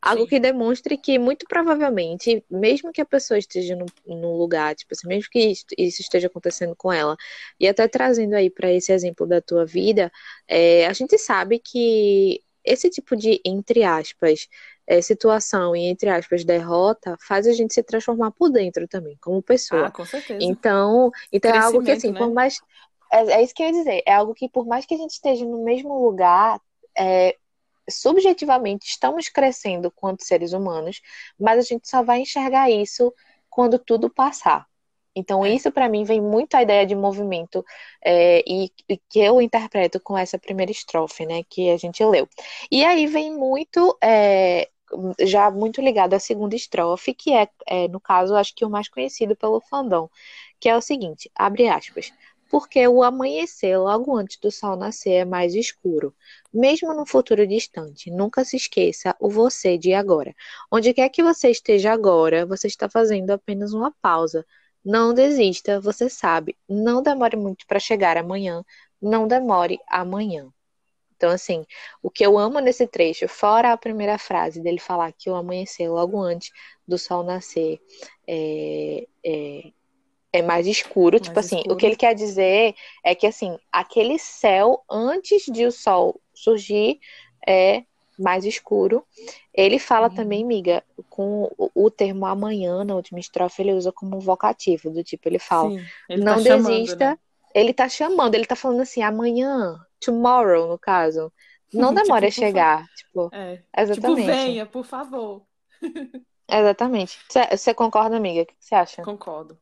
algo 0.00 0.22
Sim. 0.22 0.28
que 0.28 0.40
demonstre 0.40 0.96
que 0.96 1.18
muito 1.18 1.46
provavelmente, 1.48 2.44
mesmo 2.50 2.92
que 2.92 3.00
a 3.00 3.06
pessoa 3.06 3.38
esteja 3.38 3.76
no, 3.76 3.86
no 4.06 4.36
lugar, 4.36 4.74
tipo 4.74 4.94
assim, 4.94 5.08
mesmo 5.08 5.30
que 5.30 5.38
isso, 5.38 5.64
isso, 5.76 6.02
esteja 6.02 6.26
acontecendo 6.26 6.74
com 6.76 6.92
ela, 6.92 7.16
e 7.58 7.66
até 7.66 7.88
trazendo 7.88 8.34
aí 8.34 8.50
para 8.50 8.72
esse 8.72 8.92
exemplo 8.92 9.26
da 9.26 9.40
tua 9.40 9.64
vida, 9.64 10.10
é, 10.48 10.86
a 10.86 10.92
gente 10.92 11.18
sabe 11.18 11.58
que 11.58 12.42
esse 12.64 12.90
tipo 12.90 13.16
de, 13.16 13.40
entre 13.44 13.84
aspas, 13.84 14.48
é, 14.86 15.00
situação 15.00 15.74
e, 15.74 15.86
entre 15.86 16.10
aspas, 16.10 16.44
derrota, 16.44 17.16
faz 17.20 17.46
a 17.46 17.52
gente 17.52 17.72
se 17.72 17.82
transformar 17.82 18.32
por 18.32 18.50
dentro 18.50 18.86
também, 18.88 19.16
como 19.20 19.42
pessoa. 19.42 19.86
Ah, 19.86 19.90
com 19.90 20.04
certeza. 20.04 20.38
Então, 20.42 21.10
então 21.32 21.50
é 21.52 21.58
algo 21.58 21.82
que, 21.82 21.90
assim, 21.90 22.12
né? 22.12 22.18
por 22.18 22.32
mais. 22.32 22.60
É, 23.12 23.18
é, 23.32 23.42
isso 23.42 23.54
que 23.54 23.62
eu 23.62 23.66
ia 23.66 23.72
dizer. 23.72 24.02
É 24.06 24.14
algo 24.14 24.34
que, 24.34 24.48
por 24.48 24.66
mais 24.66 24.84
que 24.84 24.94
a 24.94 24.98
gente 24.98 25.12
esteja 25.12 25.44
no 25.44 25.64
mesmo 25.64 26.02
lugar, 26.02 26.60
é, 26.98 27.36
subjetivamente 27.88 28.86
estamos 28.86 29.28
crescendo 29.28 29.90
quanto 29.90 30.24
seres 30.24 30.52
humanos, 30.52 31.00
mas 31.38 31.58
a 31.58 31.62
gente 31.62 31.88
só 31.88 32.02
vai 32.02 32.20
enxergar 32.20 32.70
isso 32.70 33.12
quando 33.48 33.78
tudo 33.78 34.10
passar. 34.10 34.66
Então, 35.14 35.44
é. 35.44 35.50
isso 35.50 35.72
para 35.72 35.88
mim 35.88 36.04
vem 36.04 36.20
muito 36.20 36.54
a 36.54 36.62
ideia 36.62 36.86
de 36.86 36.94
movimento 36.94 37.64
é, 38.04 38.42
e, 38.46 38.70
e, 38.88 38.98
que 39.08 39.18
eu 39.18 39.40
interpreto 39.40 39.98
com 39.98 40.16
essa 40.16 40.38
primeira 40.38 40.70
estrofe, 40.70 41.24
né, 41.24 41.42
que 41.48 41.70
a 41.70 41.76
gente 41.78 42.04
leu. 42.04 42.28
E 42.70 42.84
aí 42.84 43.06
vem 43.06 43.34
muito 43.34 43.96
é, 44.02 44.68
já 45.20 45.50
muito 45.50 45.80
ligado 45.80 46.14
à 46.14 46.20
segunda 46.20 46.54
estrofe, 46.54 47.14
que 47.14 47.32
é, 47.32 47.48
é, 47.66 47.88
no 47.88 48.00
caso, 48.00 48.36
acho 48.36 48.54
que 48.54 48.64
o 48.64 48.70
mais 48.70 48.88
conhecido 48.88 49.34
pelo 49.34 49.60
fandom, 49.60 50.08
que 50.60 50.68
é 50.68 50.76
o 50.76 50.80
seguinte, 50.80 51.30
abre 51.34 51.68
aspas, 51.68 52.12
porque 52.50 52.86
o 52.88 53.02
amanhecer 53.02 53.78
logo 53.78 54.16
antes 54.16 54.38
do 54.38 54.50
sol 54.50 54.76
nascer 54.76 55.12
é 55.12 55.24
mais 55.24 55.54
escuro. 55.54 56.14
Mesmo 56.52 56.94
no 56.94 57.06
futuro 57.06 57.46
distante, 57.46 58.10
nunca 58.10 58.44
se 58.44 58.56
esqueça 58.56 59.14
o 59.20 59.28
você 59.28 59.76
de 59.78 59.92
agora. 59.94 60.34
Onde 60.70 60.94
quer 60.94 61.08
que 61.08 61.22
você 61.22 61.50
esteja 61.50 61.92
agora, 61.92 62.46
você 62.46 62.66
está 62.66 62.88
fazendo 62.88 63.30
apenas 63.30 63.72
uma 63.72 63.92
pausa. 64.00 64.46
Não 64.84 65.12
desista, 65.14 65.80
você 65.80 66.08
sabe. 66.08 66.56
Não 66.68 67.02
demore 67.02 67.36
muito 67.36 67.66
para 67.66 67.80
chegar 67.80 68.16
amanhã. 68.16 68.64
Não 69.02 69.26
demore 69.26 69.78
amanhã. 69.88 70.48
Então, 71.16 71.30
assim, 71.30 71.64
o 72.02 72.10
que 72.10 72.24
eu 72.24 72.38
amo 72.38 72.60
nesse 72.60 72.86
trecho, 72.86 73.26
fora 73.26 73.72
a 73.72 73.76
primeira 73.76 74.18
frase 74.18 74.60
dele 74.62 74.78
falar 74.78 75.12
que 75.12 75.30
o 75.30 75.34
amanhecer 75.34 75.88
logo 75.88 76.20
antes 76.20 76.50
do 76.86 76.98
sol 76.98 77.24
nascer 77.24 77.80
é, 78.28 79.06
é, 79.24 79.72
é 80.36 80.42
mais 80.42 80.66
escuro, 80.66 81.16
mais 81.16 81.22
tipo 81.22 81.38
assim, 81.38 81.56
escuro. 81.56 81.74
o 81.74 81.76
que 81.78 81.86
ele 81.86 81.96
quer 81.96 82.14
dizer 82.14 82.74
é 83.04 83.14
que, 83.14 83.26
assim, 83.26 83.58
aquele 83.72 84.18
céu 84.18 84.82
antes 84.90 85.44
de 85.46 85.64
o 85.66 85.72
sol 85.72 86.20
surgir 86.34 87.00
é 87.46 87.84
mais 88.18 88.44
escuro. 88.44 89.04
Ele 89.52 89.78
fala 89.78 90.08
uhum. 90.08 90.14
também, 90.14 90.44
miga, 90.44 90.82
com 91.08 91.50
o, 91.56 91.70
o, 91.74 91.90
termo 91.90 92.26
amanhã 92.26 92.84
na 92.84 92.94
última 92.94 93.20
estrofe, 93.20 93.62
ele 93.62 93.72
usa 93.72 93.92
como 93.92 94.20
vocativo, 94.20 94.90
do 94.90 95.04
tipo, 95.04 95.28
ele 95.28 95.38
fala, 95.38 95.70
Sim, 95.70 95.84
ele 96.08 96.24
não 96.24 96.34
tá 96.34 96.56
desista. 96.56 96.98
Chamando, 96.98 96.98
né? 97.00 97.18
Ele 97.54 97.72
tá 97.72 97.88
chamando, 97.88 98.34
ele 98.34 98.46
tá 98.46 98.56
falando 98.56 98.82
assim, 98.82 99.02
amanhã, 99.02 99.80
tomorrow, 100.00 100.68
no 100.68 100.78
caso. 100.78 101.32
Não 101.72 101.92
demora 101.94 102.30
tipo, 102.30 102.42
a 102.42 102.46
chegar. 102.46 102.86
Tipo, 102.96 103.30
é. 103.32 103.62
exatamente. 103.76 104.20
Tipo, 104.20 104.26
venha, 104.26 104.66
por 104.66 104.84
favor. 104.84 105.42
exatamente. 106.50 107.18
Você 107.50 107.72
concorda, 107.72 108.16
amiga? 108.16 108.42
O 108.42 108.46
que 108.46 108.54
você 108.58 108.74
acha? 108.74 109.02
Concordo. 109.02 109.58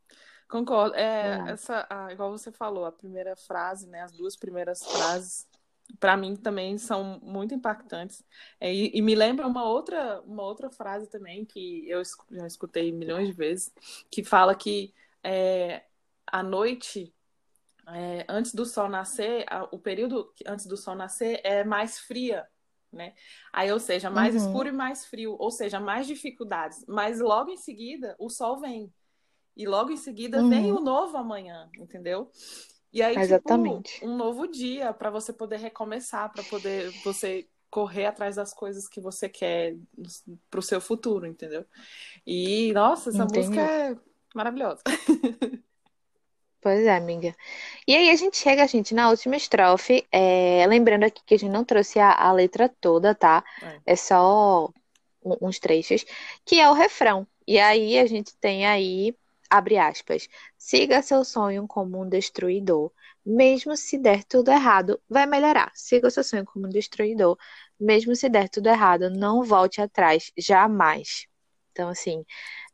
Concordo. 0.55 0.95
É, 0.95 1.41
ah. 1.41 1.51
essa, 1.51 1.89
igual 2.13 2.31
você 2.31 2.53
falou, 2.53 2.85
a 2.85 2.93
primeira 2.93 3.35
frase, 3.35 3.89
né? 3.89 4.03
As 4.03 4.13
duas 4.13 4.37
primeiras 4.37 4.85
frases, 4.85 5.49
para 5.99 6.17
mim 6.17 6.37
também 6.37 6.79
são 6.79 7.19
muito 7.21 7.53
impactantes. 7.53 8.25
É, 8.61 8.73
e, 8.73 8.93
e, 8.95 9.03
me 9.03 9.17
lembra 9.17 9.49
uma 9.49 9.65
outra, 9.65 10.23
uma 10.23 10.45
outra 10.45 10.71
frase 10.71 11.09
também 11.09 11.45
que 11.45 11.91
eu 11.91 12.01
já 12.31 12.47
escutei 12.47 12.93
milhões 12.93 13.27
de 13.27 13.33
vezes, 13.33 13.75
que 14.09 14.23
fala 14.23 14.55
que 14.55 14.95
é, 15.25 15.83
a 16.25 16.41
noite 16.41 17.13
é, 17.89 18.25
antes 18.29 18.55
do 18.55 18.65
sol 18.65 18.89
nascer, 18.89 19.45
o 19.73 19.79
período 19.81 20.33
antes 20.47 20.67
do 20.67 20.77
sol 20.77 20.95
nascer 20.95 21.41
é 21.43 21.65
mais 21.65 21.99
fria, 21.99 22.47
né? 22.93 23.13
Aí, 23.53 23.73
ou 23.73 23.81
seja, 23.81 24.09
mais 24.09 24.37
uhum. 24.37 24.41
escuro 24.41 24.69
e 24.69 24.73
mais 24.73 25.05
frio, 25.05 25.35
ou 25.37 25.51
seja, 25.51 25.81
mais 25.81 26.07
dificuldades. 26.07 26.85
Mas 26.87 27.19
logo 27.19 27.51
em 27.51 27.57
seguida, 27.57 28.15
o 28.21 28.31
sol 28.31 28.61
vem. 28.61 28.95
E 29.57 29.67
logo 29.67 29.91
em 29.91 29.97
seguida 29.97 30.43
uhum. 30.43 30.49
vem 30.49 30.73
o 30.73 30.81
novo 30.81 31.17
amanhã, 31.17 31.69
entendeu? 31.79 32.31
E 32.93 33.03
aí, 33.03 33.13
tipo, 33.13 33.25
Exatamente. 33.25 33.95
Tipo, 33.95 34.07
um 34.07 34.17
novo 34.17 34.47
dia 34.47 34.93
para 34.93 35.11
você 35.11 35.33
poder 35.33 35.57
recomeçar, 35.57 36.33
para 36.33 36.45
poder 36.45 36.91
você 37.05 37.47
correr 37.71 38.07
atrás 38.07 38.37
das 38.37 38.55
coisas 38.55 38.89
que 38.89 39.01
você 39.01 39.29
quer 39.29 39.77
para 40.49 40.61
o 40.61 40.63
seu 40.63 40.81
futuro, 40.81 41.27
entendeu? 41.27 41.65
E, 42.25 42.73
nossa, 42.73 43.11
essa 43.11 43.25
Entendi. 43.25 43.49
música 43.49 43.61
é 43.61 43.97
maravilhosa. 44.35 44.83
Pois 46.65 46.83
é, 46.87 46.97
amiga. 46.97 47.37
E 47.87 47.95
aí 47.95 48.09
a 48.09 48.17
gente 48.17 48.39
chega, 48.39 48.67
gente, 48.67 48.95
na 48.95 49.11
última 49.11 49.37
estrofe. 49.37 50.07
É... 50.11 50.67
Lembrando 50.67 51.05
aqui 51.05 51.23
que 51.27 51.35
a 51.35 51.39
gente 51.39 51.53
não 51.53 51.63
trouxe 51.63 51.99
a, 51.99 52.11
a 52.11 52.33
letra 52.33 52.71
toda, 52.81 53.15
tá? 53.15 53.45
É, 53.63 53.93
é 53.93 53.97
só 53.97 54.73
uns 55.23 55.59
trechos, 55.59 56.07
que 56.43 56.59
é 56.59 56.71
o 56.71 56.73
refrão. 56.73 57.27
E 57.47 57.59
aí 57.59 57.99
a 57.99 58.07
gente 58.07 58.35
tem 58.39 58.65
aí, 58.67 59.15
abre 59.57 59.79
aspas, 59.79 60.29
siga 60.59 61.03
seu 61.03 61.25
sonho 61.25 61.67
como 61.67 62.03
um 62.03 62.09
destruidor. 62.09 62.91
Mesmo 63.25 63.77
se 63.77 63.97
der 63.97 64.25
tudo 64.25 64.51
errado, 64.51 65.01
vai 65.09 65.27
melhorar. 65.27 65.71
Siga 65.75 66.11
seu 66.11 66.25
sonho 66.25 66.45
como 66.45 66.67
um 66.67 66.71
destruidor. 66.71 67.39
Mesmo 67.79 68.15
se 68.17 68.29
der 68.29 68.49
tudo 68.49 68.69
errado, 68.69 69.09
não 69.11 69.43
volte 69.43 69.81
atrás, 69.81 70.33
jamais. 70.37 71.27
Então, 71.73 71.89
assim, 71.89 72.25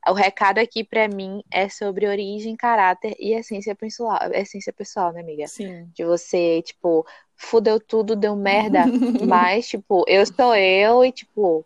o 0.08 0.12
recado 0.12 0.58
aqui 0.58 0.82
para 0.82 1.08
mim 1.08 1.42
é 1.50 1.68
sobre 1.68 2.06
origem, 2.06 2.56
caráter 2.56 3.14
e 3.18 3.32
essência 3.32 3.74
pessoal, 3.74 4.18
essência 4.32 4.72
pessoal, 4.72 5.12
né, 5.12 5.20
amiga? 5.20 5.46
Sim. 5.46 5.88
De 5.94 6.04
você, 6.04 6.62
tipo, 6.62 7.06
fudeu 7.36 7.78
tudo, 7.78 8.16
deu 8.16 8.34
merda, 8.36 8.84
mas, 9.26 9.68
tipo, 9.68 10.04
eu 10.08 10.24
sou 10.26 10.54
eu 10.54 11.04
e, 11.04 11.12
tipo, 11.12 11.64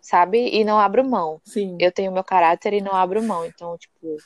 sabe? 0.00 0.48
E 0.50 0.64
não 0.64 0.78
abro 0.78 1.04
mão. 1.04 1.40
Sim. 1.44 1.76
Eu 1.80 1.90
tenho 1.90 2.12
meu 2.12 2.22
caráter 2.22 2.72
e 2.72 2.80
não 2.80 2.94
abro 2.94 3.22
mão. 3.22 3.44
Então, 3.44 3.76
tipo, 3.76 4.16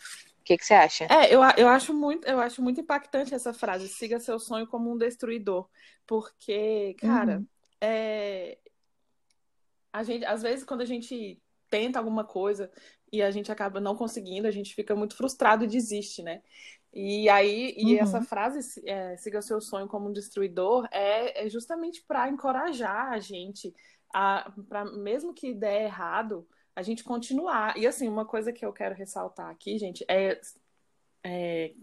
que, 0.51 0.59
que 0.59 0.65
você 0.65 0.75
acha? 0.75 1.05
É, 1.05 1.33
eu, 1.33 1.41
eu, 1.57 1.69
acho 1.69 1.95
muito, 1.95 2.27
eu 2.27 2.41
acho 2.41 2.61
muito 2.61 2.81
impactante 2.81 3.35
essa 3.35 3.53
frase, 3.53 3.89
siga 3.89 4.19
seu 4.19 4.39
sonho 4.39 4.67
como 4.67 4.93
um 4.93 4.99
destruidor. 4.99 5.69
Porque, 6.07 6.95
cara, 6.99 7.39
uhum. 7.39 7.47
é... 7.81 8.59
a 9.93 10.03
gente, 10.03 10.25
às 10.25 10.43
vezes, 10.43 10.65
quando 10.65 10.81
a 10.81 10.87
gente 10.87 11.41
tenta 11.69 12.01
alguma 12.01 12.25
coisa 12.25 12.69
e 13.13 13.23
a 13.23 13.31
gente 13.31 13.53
acaba 13.53 13.81
não 13.81 13.95
conseguindo, 13.95 14.49
a 14.49 14.51
gente 14.51 14.75
fica 14.75 14.97
muito 14.97 15.17
frustrado 15.17 15.65
e 15.65 15.69
desiste, 15.69 16.21
né? 16.23 16.43
E 16.93 17.29
aí, 17.29 17.73
e 17.77 17.95
uhum. 17.95 18.03
essa 18.03 18.21
frase, 18.21 18.83
é, 18.85 19.17
siga 19.17 19.41
seu 19.41 19.61
sonho 19.61 19.87
como 19.87 20.09
um 20.09 20.13
destruidor, 20.13 20.89
é, 20.91 21.47
é 21.47 21.49
justamente 21.49 22.03
para 22.03 22.29
encorajar 22.29 23.13
a 23.13 23.21
gente, 23.21 23.73
a, 24.13 24.53
pra, 24.69 24.85
mesmo 24.85 25.33
que 25.33 25.55
der 25.55 25.85
errado, 25.85 26.45
a 26.75 26.83
gente 26.83 27.05
continuar. 27.05 27.77
E 27.77 27.87
assim, 27.87 28.09
uma 28.09 28.25
coisa 28.25 28.53
que 28.53 28.65
eu 28.65 28.73
quero 28.73 28.95
ressaltar 28.95 29.51
aqui, 29.51 29.79
gente, 29.79 30.05
é, 30.09 30.41
é 31.25 31.75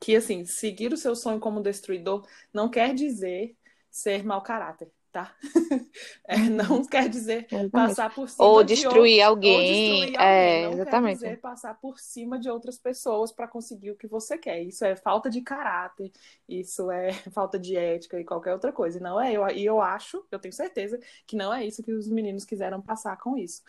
que 0.00 0.16
assim, 0.16 0.44
seguir 0.44 0.92
o 0.92 0.96
seu 0.96 1.16
sonho 1.16 1.40
como 1.40 1.62
destruidor 1.62 2.26
não 2.52 2.68
quer 2.68 2.94
dizer 2.94 3.56
ser 3.90 4.24
mau 4.24 4.42
caráter 4.42 4.90
tá? 5.14 5.32
É, 6.26 6.38
não 6.38 6.78
uhum. 6.78 6.86
quer 6.86 7.08
dizer 7.08 7.46
passar 7.70 8.12
por 8.12 8.28
cima 8.28 8.48
ou 8.48 8.64
destruir 8.64 9.16
de 9.16 9.22
alguém, 9.22 9.54
ou 9.54 10.00
destruir 10.00 10.20
é, 10.20 10.64
alguém. 10.64 10.64
Não 10.64 10.82
exatamente. 10.82 11.18
quer 11.18 11.24
dizer 11.26 11.40
passar 11.40 11.74
por 11.80 11.98
cima 12.00 12.38
de 12.38 12.50
outras 12.50 12.78
pessoas 12.78 13.30
para 13.30 13.46
conseguir 13.46 13.90
o 13.90 13.96
que 13.96 14.06
você 14.08 14.36
quer. 14.36 14.62
Isso 14.62 14.84
é 14.84 14.96
falta 14.96 15.30
de 15.30 15.40
caráter, 15.42 16.10
isso 16.48 16.90
é 16.90 17.12
falta 17.30 17.58
de 17.58 17.76
ética 17.76 18.18
e 18.18 18.24
qualquer 18.24 18.54
outra 18.54 18.72
coisa. 18.72 18.98
E 18.98 19.02
não 19.02 19.20
é 19.20 19.32
eu, 19.32 19.46
e 19.50 19.64
eu 19.64 19.80
acho, 19.80 20.24
eu 20.32 20.38
tenho 20.38 20.52
certeza 20.52 20.98
que 21.26 21.36
não 21.36 21.52
é 21.52 21.64
isso 21.64 21.82
que 21.82 21.92
os 21.92 22.08
meninos 22.08 22.44
quiseram 22.44 22.80
passar 22.80 23.16
com 23.18 23.36
isso. 23.36 23.62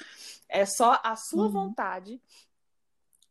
É 0.50 0.66
só 0.66 1.00
a 1.04 1.16
sua 1.16 1.46
uhum. 1.46 1.52
vontade 1.52 2.20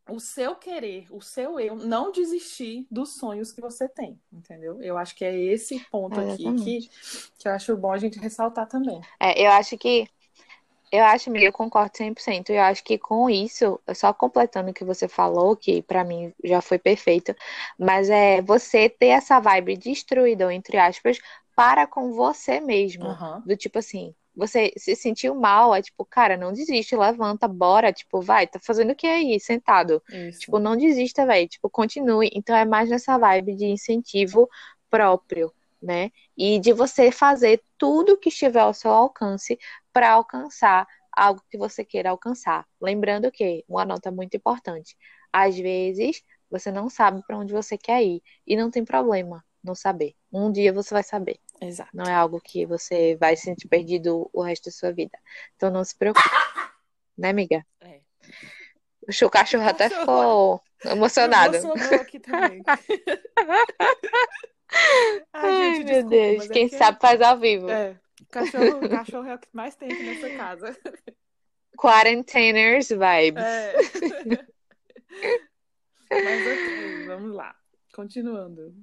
o 0.09 0.21
seu 0.21 0.55
querer, 0.55 1.07
o 1.11 1.21
seu 1.21 1.59
eu, 1.59 1.77
não 1.77 2.13
desistir 2.13 2.87
dos 2.91 3.17
sonhos 3.17 3.53
que 3.53 3.61
você 3.61 3.89
tem, 3.89 4.21
entendeu? 4.33 4.83
Eu 4.83 4.99
acho 4.99 5.15
que 5.15 5.25
é 5.25 5.35
esse 5.35 5.81
ponto 5.91 6.21
é, 6.21 6.33
aqui 6.33 6.55
que, 6.55 6.91
que 7.39 7.49
eu 7.49 7.53
acho 7.53 7.77
bom 7.77 7.93
a 7.93 7.99
gente 7.99 8.19
ressaltar 8.19 8.69
também. 8.69 9.01
É, 9.19 9.47
eu 9.47 9.51
acho 9.51 9.79
que 9.79 10.09
eu 10.93 11.03
acho, 11.03 11.29
eu 11.37 11.53
concordo 11.53 11.91
100%. 11.97 12.51
Eu 12.51 12.63
acho 12.63 12.85
que 12.85 12.97
com 12.97 13.29
isso, 13.29 13.81
só 13.97 14.13
completando 14.13 14.71
o 14.71 14.75
que 14.75 14.85
você 14.85 15.09
falou, 15.09 15.57
que 15.57 15.83
para 15.83 16.05
mim 16.05 16.33
já 16.45 16.61
foi 16.61 16.79
perfeito, 16.79 17.35
mas 17.77 18.09
é 18.09 18.41
você 18.41 18.89
ter 18.89 19.09
essa 19.09 19.41
vibe 19.41 19.77
destruidor, 19.77 20.53
entre 20.53 20.77
aspas, 20.77 21.19
para 21.57 21.85
com 21.87 22.13
você 22.13 22.61
mesmo. 22.61 23.07
Uhum. 23.07 23.41
Do 23.45 23.57
tipo 23.57 23.81
assim, 23.81 24.15
você 24.35 24.73
se 24.77 24.97
sentiu 24.97 25.35
mal, 25.35 25.75
é 25.75 25.83
tipo, 25.83 26.05
cara, 26.05 26.37
não 26.37 26.53
desiste, 26.53 26.97
levanta, 26.97 27.47
bora, 27.47 27.93
tipo, 27.93 28.21
vai, 28.21 28.47
tá 28.47 28.59
fazendo 28.59 28.91
o 28.93 28.95
que 28.97 29.07
aí, 29.07 29.39
sentado? 29.39 30.03
Isso. 30.11 30.41
Tipo, 30.41 30.59
não 30.59 30.77
desista, 30.77 31.25
velho, 31.25 31.49
tipo, 31.49 31.71
continue. 31.71 32.31
Então 32.35 32.57
é 32.57 32.65
mais 32.65 32.91
nessa 32.91 33.17
vibe 33.19 33.55
de 33.55 33.67
incentivo 33.67 34.49
próprio, 34.91 35.53
né? 35.81 36.11
E 36.37 36.59
de 36.59 36.73
você 36.73 37.11
fazer 37.13 37.63
tudo 37.79 38.17
que 38.19 38.29
estiver 38.29 38.61
ao 38.61 38.75
seu 38.75 38.91
alcance 38.91 39.59
para 39.93 40.11
alcançar 40.11 40.87
algo 41.13 41.43
que 41.49 41.57
você 41.57 41.85
queira 41.85 42.11
alcançar. 42.11 42.67
Lembrando 42.81 43.31
que 43.31 43.65
uma 43.69 43.85
nota 43.85 44.11
muito 44.11 44.37
importante, 44.37 44.97
às 45.33 45.57
vezes 45.57 46.23
você 46.51 46.71
não 46.71 46.89
sabe 46.89 47.23
para 47.27 47.39
onde 47.39 47.53
você 47.53 47.79
quer 47.79 48.03
ir 48.03 48.23
e 48.47 48.57
não 48.57 48.71
tem 48.71 48.85
problema 48.85 49.45
não 49.65 49.75
saber. 49.75 50.15
Um 50.33 50.53
dia 50.53 50.73
você 50.73 50.95
vai 50.95 51.03
saber. 51.03 51.41
Exato. 51.61 51.91
Não 51.95 52.05
é 52.05 52.13
algo 52.13 52.41
que 52.41 52.65
você 52.67 53.17
vai 53.17 53.35
sentir 53.37 53.67
perdido 53.69 54.29
o 54.33 54.43
resto 54.43 54.67
da 54.67 54.71
sua 54.71 54.93
vida. 54.93 55.19
Então 55.57 55.71
não 55.71 55.83
se 55.83 55.97
preocupe. 55.97 56.29
né, 57.17 57.31
amiga? 57.31 57.65
É. 57.81 58.01
O 59.25 59.31
cachorro 59.31 59.67
até 59.69 59.89
ficou 59.89 60.61
emocionado. 60.85 61.57
Emocionou 61.57 62.01
aqui 62.01 62.21
também. 62.21 62.63
Ai, 62.67 62.79
Ai 65.33 65.75
gente, 65.75 65.85
meu 65.85 65.87
desculpa, 65.87 66.11
Deus. 66.11 66.49
Quem 66.49 66.67
é 66.67 66.69
sabe 66.69 66.99
faz 67.01 67.21
ao 67.21 67.39
vivo. 67.39 67.71
É. 67.71 67.97
Cachorro, 68.31 68.89
cachorro 68.89 69.29
é 69.29 69.35
o 69.35 69.39
que 69.39 69.49
mais 69.53 69.77
tem 69.77 69.93
aqui 69.93 70.03
nessa 70.03 70.31
casa. 70.37 70.77
Quarantainers 71.77 72.89
vibes. 72.89 73.45
É. 73.45 73.75
Mas 76.11 76.47
ok, 76.47 77.07
vamos 77.07 77.35
lá. 77.35 77.55
Continuando. 77.93 78.75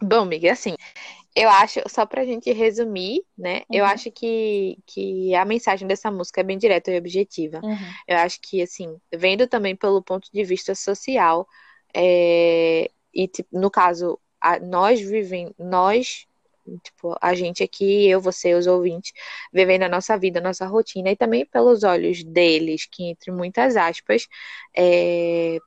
Bom, 0.00 0.20
amiga, 0.20 0.52
assim, 0.52 0.74
eu 1.34 1.48
acho, 1.48 1.80
só 1.88 2.06
pra 2.06 2.24
gente 2.24 2.52
resumir, 2.52 3.22
né? 3.36 3.58
Uhum. 3.68 3.76
Eu 3.76 3.84
acho 3.84 4.10
que, 4.10 4.78
que 4.86 5.34
a 5.34 5.44
mensagem 5.44 5.86
dessa 5.86 6.10
música 6.10 6.40
é 6.40 6.44
bem 6.44 6.58
direta 6.58 6.90
e 6.90 6.98
objetiva. 6.98 7.60
Uhum. 7.62 7.92
Eu 8.06 8.18
acho 8.18 8.40
que, 8.40 8.62
assim, 8.62 8.96
vendo 9.14 9.46
também 9.46 9.76
pelo 9.76 10.02
ponto 10.02 10.28
de 10.32 10.44
vista 10.44 10.74
social, 10.74 11.46
é, 11.94 12.90
e 13.14 13.28
tipo, 13.28 13.48
no 13.58 13.70
caso, 13.70 14.18
a, 14.40 14.58
nós 14.58 15.00
vivemos, 15.00 15.52
nós, 15.58 16.26
tipo, 16.82 17.16
a 17.20 17.34
gente 17.34 17.62
aqui, 17.62 18.08
eu, 18.08 18.20
você, 18.20 18.54
os 18.54 18.66
ouvintes, 18.66 19.12
vivendo 19.52 19.84
a 19.84 19.88
nossa 19.88 20.16
vida, 20.16 20.40
a 20.40 20.42
nossa 20.42 20.66
rotina, 20.66 21.10
e 21.10 21.16
também 21.16 21.46
pelos 21.46 21.82
olhos 21.84 22.22
deles, 22.24 22.86
que 22.90 23.04
entre 23.10 23.30
muitas 23.30 23.76
aspas, 23.76 24.26
é, 24.76 25.58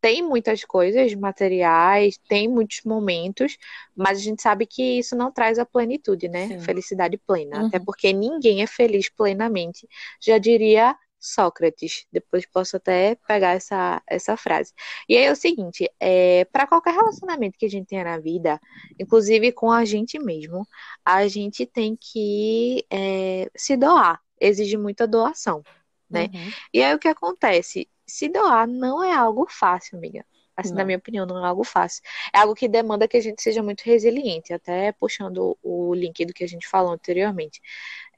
tem 0.00 0.22
muitas 0.22 0.64
coisas 0.64 1.14
materiais, 1.14 2.18
tem 2.28 2.48
muitos 2.48 2.80
momentos, 2.84 3.56
mas 3.94 4.18
a 4.18 4.22
gente 4.22 4.42
sabe 4.42 4.66
que 4.66 4.98
isso 4.98 5.16
não 5.16 5.32
traz 5.32 5.58
a 5.58 5.66
plenitude, 5.66 6.28
né? 6.28 6.48
Sim. 6.48 6.60
Felicidade 6.60 7.18
plena. 7.18 7.60
Uhum. 7.60 7.66
Até 7.66 7.78
porque 7.78 8.12
ninguém 8.12 8.62
é 8.62 8.66
feliz 8.66 9.08
plenamente. 9.08 9.88
Já 10.20 10.38
diria 10.38 10.96
Sócrates. 11.18 12.06
Depois 12.12 12.46
posso 12.46 12.76
até 12.76 13.16
pegar 13.26 13.52
essa, 13.52 14.02
essa 14.06 14.36
frase. 14.36 14.72
E 15.08 15.16
aí 15.16 15.24
é 15.24 15.32
o 15.32 15.36
seguinte: 15.36 15.90
é, 15.98 16.44
para 16.46 16.66
qualquer 16.66 16.94
relacionamento 16.94 17.58
que 17.58 17.66
a 17.66 17.70
gente 17.70 17.88
tenha 17.88 18.04
na 18.04 18.18
vida, 18.18 18.60
inclusive 18.98 19.52
com 19.52 19.70
a 19.70 19.84
gente 19.84 20.18
mesmo, 20.18 20.66
a 21.04 21.26
gente 21.26 21.66
tem 21.66 21.96
que 21.96 22.84
é, 22.90 23.50
se 23.56 23.76
doar. 23.76 24.20
Exige 24.40 24.76
muita 24.76 25.06
doação. 25.06 25.62
Né? 26.08 26.30
Uhum. 26.32 26.50
E 26.72 26.82
aí 26.82 26.94
o 26.94 26.98
que 26.98 27.08
acontece? 27.08 27.88
Se 28.06 28.28
doar 28.28 28.66
não 28.66 29.02
é 29.02 29.12
algo 29.12 29.46
fácil, 29.48 29.98
amiga. 29.98 30.24
Assim, 30.56 30.70
não. 30.70 30.78
na 30.78 30.84
minha 30.86 30.96
opinião, 30.96 31.26
não 31.26 31.44
é 31.44 31.48
algo 31.48 31.62
fácil. 31.62 32.02
É 32.32 32.38
algo 32.38 32.54
que 32.54 32.66
demanda 32.66 33.06
que 33.06 33.16
a 33.16 33.20
gente 33.20 33.42
seja 33.42 33.62
muito 33.62 33.82
resiliente, 33.82 34.54
até 34.54 34.90
puxando 34.92 35.56
o 35.62 35.94
link 35.94 36.24
do 36.24 36.32
que 36.32 36.42
a 36.42 36.48
gente 36.48 36.66
falou 36.66 36.92
anteriormente. 36.92 37.60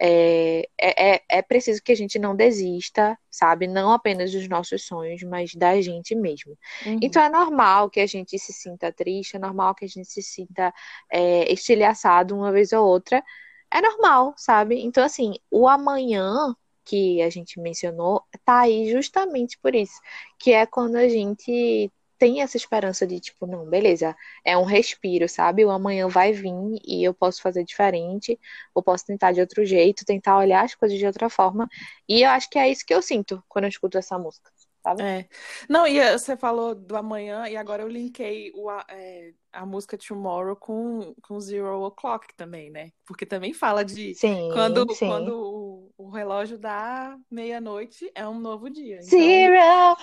É, 0.01 0.69
é, 0.81 1.15
é, 1.15 1.23
é 1.29 1.43
preciso 1.43 1.83
que 1.83 1.91
a 1.91 1.97
gente 1.97 2.17
não 2.17 2.37
desista, 2.37 3.19
sabe? 3.29 3.67
Não 3.67 3.91
apenas 3.91 4.31
dos 4.31 4.49
nossos 4.49 4.85
sonhos, 4.85 5.21
mas 5.25 5.53
da 5.57 5.81
gente 5.81 6.15
mesmo. 6.15 6.57
Uhum. 6.87 7.01
Então 7.03 7.21
é 7.21 7.29
normal 7.29 7.91
que 7.91 7.99
a 7.99 8.07
gente 8.07 8.39
se 8.39 8.53
sinta 8.53 8.93
triste, 8.93 9.35
é 9.35 9.41
normal 9.41 9.75
que 9.75 9.85
a 9.85 9.89
gente 9.89 10.09
se 10.09 10.23
sinta 10.23 10.73
é, 11.11 11.53
estilhaçado 11.53 12.37
uma 12.37 12.53
vez 12.53 12.73
ou 12.73 12.87
outra. 12.87 13.23
É 13.71 13.81
normal, 13.81 14.35
sabe? 14.37 14.81
Então, 14.81 15.05
assim, 15.05 15.35
o 15.51 15.69
amanhã 15.69 16.55
que 16.89 17.21
a 17.23 17.31
gente 17.31 17.61
mencionou 17.61 18.23
tá 18.45 18.61
aí 18.61 18.91
justamente 18.91 19.59
por 19.59 19.75
isso, 19.75 20.01
que 20.39 20.53
é 20.53 20.65
quando 20.67 20.97
a 20.97 21.09
gente 21.09 21.93
tem 22.19 22.43
essa 22.43 22.57
esperança 22.57 23.07
de 23.07 23.21
tipo, 23.21 23.47
não, 23.47 23.65
beleza, 23.67 24.17
é 24.45 24.57
um 24.57 24.65
respiro, 24.65 25.29
sabe? 25.29 25.65
O 25.65 25.71
amanhã 25.71 26.09
vai 26.09 26.33
vir 26.33 26.53
e 26.85 27.05
eu 27.05 27.15
posso 27.15 27.41
fazer 27.41 27.65
diferente, 27.65 28.39
ou 28.75 28.83
posso 28.83 29.07
tentar 29.07 29.33
de 29.33 29.41
outro 29.41 29.65
jeito, 29.65 30.05
tentar 30.05 30.37
olhar 30.37 30.65
as 30.65 30.75
coisas 30.75 30.99
de 30.99 31.07
outra 31.07 31.31
forma. 31.31 31.69
E 32.09 32.23
eu 32.23 32.31
acho 32.31 32.51
que 32.51 32.59
é 32.59 32.69
isso 32.69 32.85
que 32.85 32.95
eu 32.95 33.03
sinto 33.03 33.43
quando 33.49 33.65
eu 33.65 33.69
escuto 33.71 33.99
essa 33.99 34.19
música 34.19 34.51
sabe? 34.83 35.03
É. 35.03 35.29
Não, 35.69 35.87
e 35.87 35.99
eh, 35.99 36.17
você 36.17 36.37
falou 36.37 36.75
do 36.75 36.97
amanhã, 36.97 37.49
e 37.49 37.57
agora 37.57 37.83
eu 37.83 37.89
linkei 37.89 38.53
o, 38.55 38.71
é, 38.89 39.33
a 39.53 39.67
música 39.67 39.99
Tomorrow 39.99 40.57
com, 40.57 41.15
com 41.23 41.41
Zero 41.41 41.83
O'Clock 41.83 42.35
também, 42.37 42.71
né? 42.71 42.93
Porque 43.07 43.27
também 43.27 43.53
fala 43.53 43.85
de 43.85 44.15
sim, 44.15 44.51
quando, 44.53 44.91
sim. 44.95 45.07
quando 45.07 45.78
o, 45.99 46.09
relógio 46.09 46.57
dá 46.57 47.19
meia-noite, 47.31 48.11
é 48.15 48.27
um 48.27 48.39
novo 48.39 48.71
dia. 48.71 49.01
Então... 49.03 49.19
Zero 49.19 49.97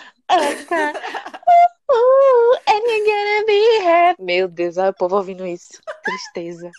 uh, 1.89 2.55
and 2.67 2.83
you're 2.85 3.05
gonna 3.05 3.45
be 3.45 3.87
happy. 3.87 4.23
Meu 4.23 4.47
Deus, 4.47 4.77
olha 4.77 4.91
o 4.91 4.93
povo 4.93 5.15
ouvindo 5.15 5.45
isso. 5.45 5.81
Tristeza. 6.03 6.69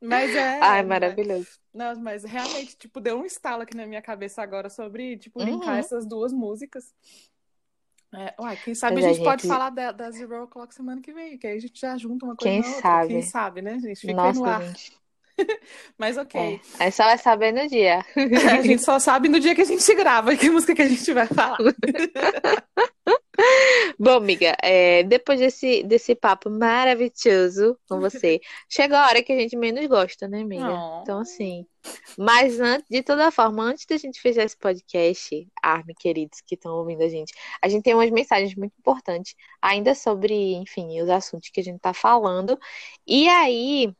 Mas 0.00 0.34
é. 0.34 0.60
Ai, 0.60 0.82
maravilhoso. 0.82 1.48
Não, 1.72 1.94
mas 2.00 2.24
realmente, 2.24 2.76
tipo, 2.76 3.00
deu 3.00 3.18
um 3.18 3.24
estalo 3.24 3.62
aqui 3.62 3.76
na 3.76 3.86
minha 3.86 4.02
cabeça 4.02 4.42
agora 4.42 4.68
sobre, 4.68 5.16
tipo, 5.16 5.40
linkar 5.42 5.74
uhum. 5.74 5.78
essas 5.78 6.04
duas 6.06 6.32
músicas. 6.32 6.92
É, 8.14 8.34
uai, 8.38 8.58
quem 8.62 8.74
sabe 8.74 8.98
a 8.98 9.00
gente, 9.00 9.16
gente, 9.16 9.24
pode 9.24 9.46
falar 9.46 9.70
da, 9.70 9.90
da 9.90 10.10
Zero 10.10 10.42
O'Clock 10.42 10.74
semana 10.74 11.00
que 11.00 11.14
vem, 11.14 11.38
que 11.38 11.46
aí 11.46 11.56
a 11.56 11.60
gente 11.60 11.80
já 11.80 11.96
junta 11.96 12.26
uma 12.26 12.36
coisa 12.36 12.52
quem 12.52 12.60
na 12.60 12.66
outra. 12.66 12.82
Sabe? 12.82 13.08
Quem 13.08 13.22
sabe, 13.22 13.62
né, 13.62 13.78
gente? 13.78 14.00
Fica 14.00 14.12
Nossa, 14.12 14.38
no 14.38 14.44
ar. 14.44 14.62
Gente. 14.62 15.01
Mas 15.98 16.16
ok. 16.16 16.60
É, 16.78 16.90
só 16.90 17.04
vai 17.04 17.18
saber 17.18 17.52
no 17.52 17.66
dia. 17.68 18.04
a 18.50 18.62
gente 18.62 18.82
só 18.82 18.98
sabe 18.98 19.28
no 19.28 19.40
dia 19.40 19.54
que 19.54 19.62
a 19.62 19.66
gente 19.66 19.94
grava 19.94 20.36
que 20.36 20.50
música 20.50 20.74
que 20.74 20.82
a 20.82 20.88
gente 20.88 21.12
vai 21.12 21.26
falar. 21.26 21.58
Bom, 23.98 24.16
amiga, 24.16 24.54
é, 24.62 25.02
depois 25.04 25.40
desse, 25.40 25.82
desse 25.82 26.14
papo 26.14 26.50
maravilhoso 26.50 27.78
com 27.88 27.98
você, 27.98 28.40
chegou 28.68 28.96
a 28.96 29.06
hora 29.06 29.22
que 29.22 29.32
a 29.32 29.38
gente 29.38 29.56
menos 29.56 29.86
gosta, 29.86 30.28
né, 30.28 30.42
amiga? 30.42 30.68
Oh. 30.68 31.00
Então, 31.02 31.18
assim. 31.18 31.66
Mas 32.16 32.60
antes, 32.60 32.86
de 32.88 33.02
toda 33.02 33.30
forma, 33.30 33.64
antes 33.64 33.86
da 33.86 33.96
gente 33.96 34.20
fechar 34.20 34.44
esse 34.44 34.56
podcast, 34.56 35.48
Arme, 35.62 35.94
queridos 35.94 36.40
que 36.40 36.54
estão 36.54 36.74
ouvindo 36.74 37.02
a 37.02 37.08
gente, 37.08 37.32
a 37.60 37.68
gente 37.68 37.82
tem 37.82 37.94
umas 37.94 38.10
mensagens 38.10 38.54
muito 38.54 38.74
importantes, 38.78 39.34
ainda 39.60 39.94
sobre, 39.94 40.54
enfim, 40.54 41.00
os 41.00 41.08
assuntos 41.08 41.48
que 41.50 41.60
a 41.60 41.64
gente 41.64 41.80
tá 41.80 41.92
falando. 41.92 42.58
E 43.06 43.28
aí, 43.28 43.92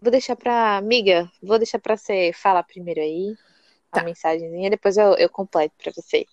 vou 0.00 0.10
deixar 0.10 0.36
pra. 0.36 0.76
Amiga, 0.76 1.30
vou 1.42 1.58
deixar 1.58 1.78
pra 1.78 1.96
você 1.96 2.32
falar 2.32 2.62
primeiro 2.62 3.00
aí. 3.00 3.34
Tá. 3.90 4.02
A 4.02 4.04
mensagenzinha, 4.04 4.68
depois 4.68 4.96
eu, 4.96 5.14
eu 5.14 5.30
completo 5.30 5.74
pra 5.82 5.92
você. 5.92 6.26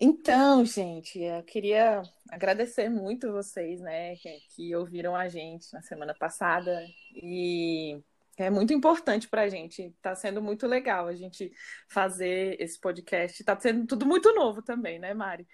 Então, 0.00 0.64
gente, 0.64 1.20
eu 1.20 1.42
queria 1.44 2.02
agradecer 2.28 2.88
muito 2.88 3.32
vocês, 3.32 3.80
né, 3.80 4.16
que, 4.16 4.40
que 4.54 4.76
ouviram 4.76 5.14
a 5.14 5.28
gente 5.28 5.72
na 5.72 5.82
semana 5.82 6.12
passada 6.14 6.84
e 7.14 8.00
é 8.36 8.50
muito 8.50 8.72
importante 8.72 9.28
para 9.28 9.42
a 9.42 9.48
gente. 9.48 9.82
Está 9.82 10.14
sendo 10.14 10.42
muito 10.42 10.66
legal 10.66 11.06
a 11.06 11.14
gente 11.14 11.52
fazer 11.88 12.60
esse 12.60 12.80
podcast. 12.80 13.40
Está 13.40 13.58
sendo 13.58 13.86
tudo 13.86 14.04
muito 14.04 14.32
novo 14.34 14.62
também, 14.62 14.98
né, 14.98 15.14
Mari? 15.14 15.46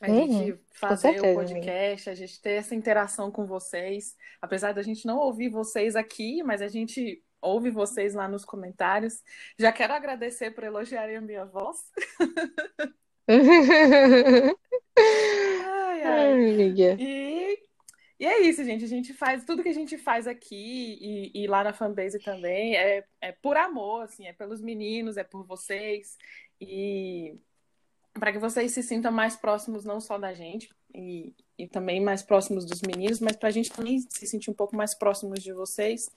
A 0.00 0.08
uhum, 0.08 0.26
gente 0.26 0.60
fazer 0.72 1.12
certeza, 1.12 1.32
o 1.32 1.34
podcast, 1.34 2.08
amiga. 2.08 2.10
a 2.10 2.14
gente 2.14 2.40
ter 2.40 2.52
essa 2.52 2.74
interação 2.74 3.30
com 3.30 3.46
vocês. 3.46 4.16
Apesar 4.40 4.72
da 4.72 4.82
gente 4.82 5.06
não 5.06 5.18
ouvir 5.18 5.48
vocês 5.48 5.96
aqui, 5.96 6.42
mas 6.42 6.62
a 6.62 6.68
gente 6.68 7.22
ouve 7.40 7.70
vocês 7.70 8.14
lá 8.14 8.28
nos 8.28 8.44
comentários. 8.44 9.22
Já 9.58 9.72
quero 9.72 9.92
agradecer 9.92 10.52
por 10.52 10.64
elogiarem 10.64 11.16
a 11.16 11.20
minha 11.20 11.44
voz. 11.44 11.78
ai, 15.66 16.02
ai. 16.02 16.74
e, 16.98 17.58
e 18.20 18.26
é 18.26 18.40
isso, 18.42 18.64
gente. 18.64 18.84
A 18.84 18.88
gente 18.88 19.12
faz 19.12 19.44
tudo 19.44 19.62
que 19.62 19.68
a 19.68 19.74
gente 19.74 19.98
faz 19.98 20.26
aqui 20.26 20.98
e, 21.00 21.42
e 21.42 21.46
lá 21.46 21.64
na 21.64 21.72
fanbase 21.72 22.18
também 22.20 22.76
é, 22.76 23.04
é 23.20 23.32
por 23.32 23.56
amor, 23.56 24.04
assim, 24.04 24.26
é 24.26 24.32
pelos 24.32 24.60
meninos, 24.60 25.16
é 25.16 25.24
por 25.24 25.44
vocês 25.44 26.16
e 26.60 27.38
para 28.18 28.32
que 28.32 28.38
vocês 28.38 28.72
se 28.72 28.82
sintam 28.82 29.12
mais 29.12 29.36
próximos 29.36 29.84
não 29.84 30.00
só 30.00 30.18
da 30.18 30.32
gente 30.32 30.68
e, 30.94 31.32
e 31.56 31.66
também 31.66 32.00
mais 32.00 32.22
próximos 32.22 32.64
dos 32.64 32.82
meninos, 32.82 33.20
mas 33.20 33.36
para 33.36 33.48
a 33.48 33.52
gente 33.52 33.70
também 33.70 34.00
se 34.00 34.26
sentir 34.26 34.50
um 34.50 34.54
pouco 34.54 34.76
mais 34.76 34.94
próximos 34.94 35.42
de 35.42 35.52
vocês. 35.52 36.10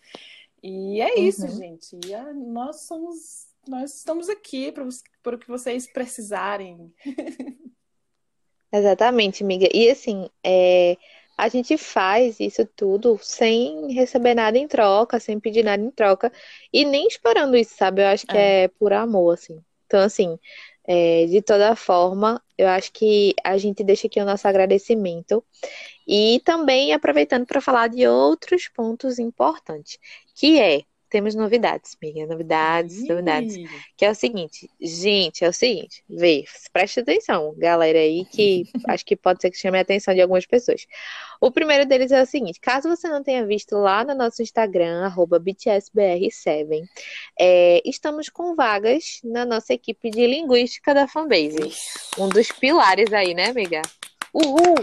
E 0.63 1.01
é 1.01 1.19
isso, 1.19 1.45
uhum. 1.45 1.57
gente. 1.57 1.99
E 2.05 2.13
a, 2.13 2.33
nós 2.33 2.81
somos 2.81 3.51
nós 3.67 3.97
estamos 3.97 4.27
aqui 4.27 4.71
para 4.71 5.35
o 5.35 5.37
que 5.37 5.47
vocês 5.47 5.91
precisarem. 5.91 6.91
Exatamente, 8.73 9.43
amiga. 9.43 9.67
E 9.71 9.89
assim, 9.89 10.29
é, 10.43 10.97
a 11.37 11.47
gente 11.49 11.77
faz 11.77 12.39
isso 12.39 12.65
tudo 12.75 13.19
sem 13.21 13.91
receber 13.93 14.33
nada 14.33 14.57
em 14.57 14.67
troca, 14.67 15.19
sem 15.19 15.39
pedir 15.39 15.63
nada 15.63 15.83
em 15.83 15.91
troca 15.91 16.31
e 16.71 16.85
nem 16.85 17.07
esperando 17.07 17.57
isso, 17.57 17.75
sabe? 17.75 18.01
Eu 18.01 18.07
acho 18.07 18.25
que 18.25 18.37
é, 18.37 18.63
é 18.63 18.67
por 18.67 18.93
amor, 18.93 19.33
assim. 19.33 19.61
Então, 19.85 19.99
assim, 19.99 20.39
é, 20.85 21.25
de 21.27 21.41
toda 21.41 21.75
forma, 21.75 22.41
eu 22.57 22.67
acho 22.67 22.91
que 22.91 23.33
a 23.43 23.57
gente 23.57 23.83
deixa 23.83 24.07
aqui 24.07 24.19
o 24.19 24.25
nosso 24.25 24.47
agradecimento. 24.47 25.43
E 26.07 26.41
também 26.45 26.93
aproveitando 26.93 27.45
para 27.45 27.61
falar 27.61 27.87
de 27.87 28.07
outros 28.07 28.67
pontos 28.67 29.19
importantes, 29.19 29.99
que 30.35 30.59
é 30.59 30.83
temos 31.11 31.35
novidades, 31.35 31.95
amiga. 32.01 32.25
Novidades, 32.25 32.95
Ih. 32.99 33.07
novidades. 33.09 33.57
Que 33.97 34.05
é 34.05 34.09
o 34.09 34.15
seguinte, 34.15 34.69
gente, 34.79 35.43
é 35.43 35.49
o 35.49 35.53
seguinte, 35.53 36.03
vê, 36.09 36.45
preste 36.71 37.01
atenção, 37.01 37.53
galera 37.57 37.99
aí, 37.99 38.25
que 38.25 38.63
acho 38.87 39.05
que 39.05 39.15
pode 39.15 39.41
ser 39.41 39.51
que 39.51 39.57
chame 39.57 39.77
a 39.77 39.81
atenção 39.81 40.15
de 40.15 40.21
algumas 40.21 40.45
pessoas. 40.45 40.87
O 41.39 41.51
primeiro 41.51 41.85
deles 41.85 42.11
é 42.11 42.21
o 42.21 42.25
seguinte: 42.25 42.59
caso 42.59 42.87
você 42.87 43.09
não 43.09 43.21
tenha 43.21 43.45
visto 43.45 43.75
lá 43.75 44.03
no 44.05 44.15
nosso 44.15 44.41
Instagram, 44.41 45.11
BTSBR7, 45.13 46.87
é, 47.37 47.81
estamos 47.85 48.29
com 48.29 48.55
vagas 48.55 49.19
na 49.23 49.45
nossa 49.45 49.73
equipe 49.73 50.09
de 50.09 50.25
linguística 50.25 50.93
da 50.93 51.07
fanbase. 51.07 51.73
Um 52.17 52.29
dos 52.29 52.47
pilares 52.53 53.11
aí, 53.11 53.33
né, 53.33 53.49
amiga? 53.49 53.81
Uhul! 54.33 54.75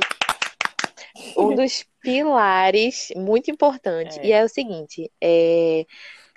Um 1.36 1.55
dos 1.55 1.85
pilares 2.01 3.09
muito 3.16 3.51
importante. 3.51 4.19
É. 4.20 4.27
E 4.27 4.32
é 4.32 4.45
o 4.45 4.49
seguinte: 4.49 5.11
é, 5.20 5.85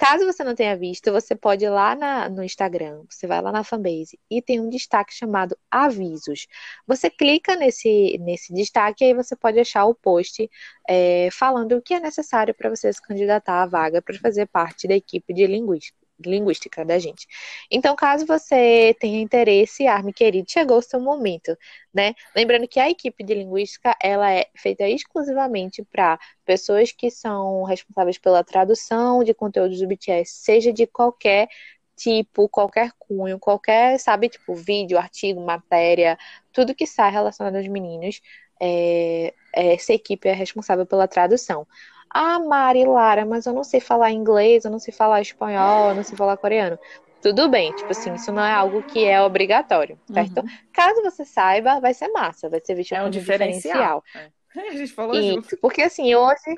Caso 0.01 0.25
você 0.25 0.43
não 0.43 0.55
tenha 0.55 0.75
visto, 0.75 1.11
você 1.11 1.35
pode 1.35 1.63
ir 1.63 1.69
lá 1.69 1.93
na, 1.93 2.27
no 2.27 2.43
Instagram, 2.43 3.03
você 3.07 3.27
vai 3.27 3.39
lá 3.39 3.51
na 3.51 3.63
fanbase 3.63 4.19
e 4.31 4.41
tem 4.41 4.59
um 4.59 4.67
destaque 4.67 5.13
chamado 5.13 5.55
avisos. 5.69 6.47
Você 6.87 7.07
clica 7.07 7.55
nesse, 7.55 8.17
nesse 8.19 8.51
destaque 8.51 9.03
e 9.03 9.09
aí 9.09 9.13
você 9.13 9.35
pode 9.35 9.59
achar 9.59 9.85
o 9.85 9.93
post 9.93 10.49
é, 10.89 11.29
falando 11.31 11.73
o 11.73 11.81
que 11.83 11.93
é 11.93 11.99
necessário 11.99 12.51
para 12.51 12.67
você 12.71 12.91
se 12.91 12.99
candidatar 12.99 13.61
à 13.61 13.67
vaga 13.67 14.01
para 14.01 14.17
fazer 14.17 14.47
parte 14.47 14.87
da 14.87 14.95
equipe 14.95 15.35
de 15.35 15.45
linguística 15.45 16.00
linguística 16.29 16.83
da 16.85 16.99
gente. 16.99 17.27
Então, 17.69 17.95
caso 17.95 18.25
você 18.25 18.95
tenha 18.99 19.21
interesse, 19.21 19.87
Arme 19.87 20.13
querido, 20.13 20.49
chegou 20.49 20.77
o 20.77 20.81
seu 20.81 20.99
momento, 20.99 21.57
né? 21.93 22.13
Lembrando 22.35 22.67
que 22.67 22.79
a 22.79 22.89
equipe 22.89 23.23
de 23.23 23.33
linguística 23.33 23.95
ela 24.01 24.31
é 24.31 24.47
feita 24.55 24.87
exclusivamente 24.87 25.83
para 25.83 26.19
pessoas 26.45 26.91
que 26.91 27.09
são 27.09 27.63
responsáveis 27.63 28.17
pela 28.17 28.43
tradução 28.43 29.23
de 29.23 29.33
conteúdos 29.33 29.79
do 29.79 29.87
BTS, 29.87 30.31
seja 30.43 30.71
de 30.73 30.87
qualquer 30.87 31.47
tipo, 31.95 32.49
qualquer 32.49 32.91
cunho, 32.97 33.37
qualquer, 33.39 33.99
sabe, 33.99 34.27
tipo, 34.29 34.55
vídeo, 34.55 34.97
artigo, 34.97 35.39
matéria, 35.41 36.17
tudo 36.51 36.73
que 36.73 36.87
sai 36.87 37.11
relacionado 37.11 37.57
aos 37.57 37.67
meninos, 37.67 38.21
é, 38.59 39.33
essa 39.53 39.93
equipe 39.93 40.27
é 40.27 40.33
responsável 40.33 40.85
pela 40.85 41.07
tradução. 41.07 41.67
Ah, 42.13 42.39
Mari, 42.39 42.85
Lara, 42.85 43.25
mas 43.25 43.45
eu 43.45 43.53
não 43.53 43.63
sei 43.63 43.79
falar 43.79 44.11
inglês, 44.11 44.65
eu 44.65 44.71
não 44.71 44.79
sei 44.79 44.93
falar 44.93 45.21
espanhol, 45.21 45.89
eu 45.89 45.95
não 45.95 46.03
sei 46.03 46.17
falar 46.17 46.37
coreano. 46.37 46.77
Tudo 47.21 47.47
bem, 47.49 47.71
tipo 47.73 47.91
assim, 47.91 48.13
isso 48.15 48.31
não 48.31 48.43
é 48.43 48.51
algo 48.51 48.83
que 48.83 49.05
é 49.05 49.21
obrigatório, 49.21 49.99
certo? 50.11 50.39
Uhum. 50.39 50.47
Caso 50.73 51.01
você 51.03 51.23
saiba, 51.23 51.79
vai 51.79 51.93
ser 51.93 52.07
massa, 52.09 52.49
vai 52.49 52.59
ser 52.63 52.75
visto 52.75 52.93
é 52.93 53.03
um 53.03 53.09
diferencial. 53.09 54.03
diferencial. 54.03 54.03
É. 54.15 54.41
A 54.69 54.75
gente 54.75 54.91
falou 54.91 55.15
Isso, 55.15 55.35
junto. 55.35 55.57
porque 55.61 55.81
assim, 55.81 56.13
hoje. 56.13 56.55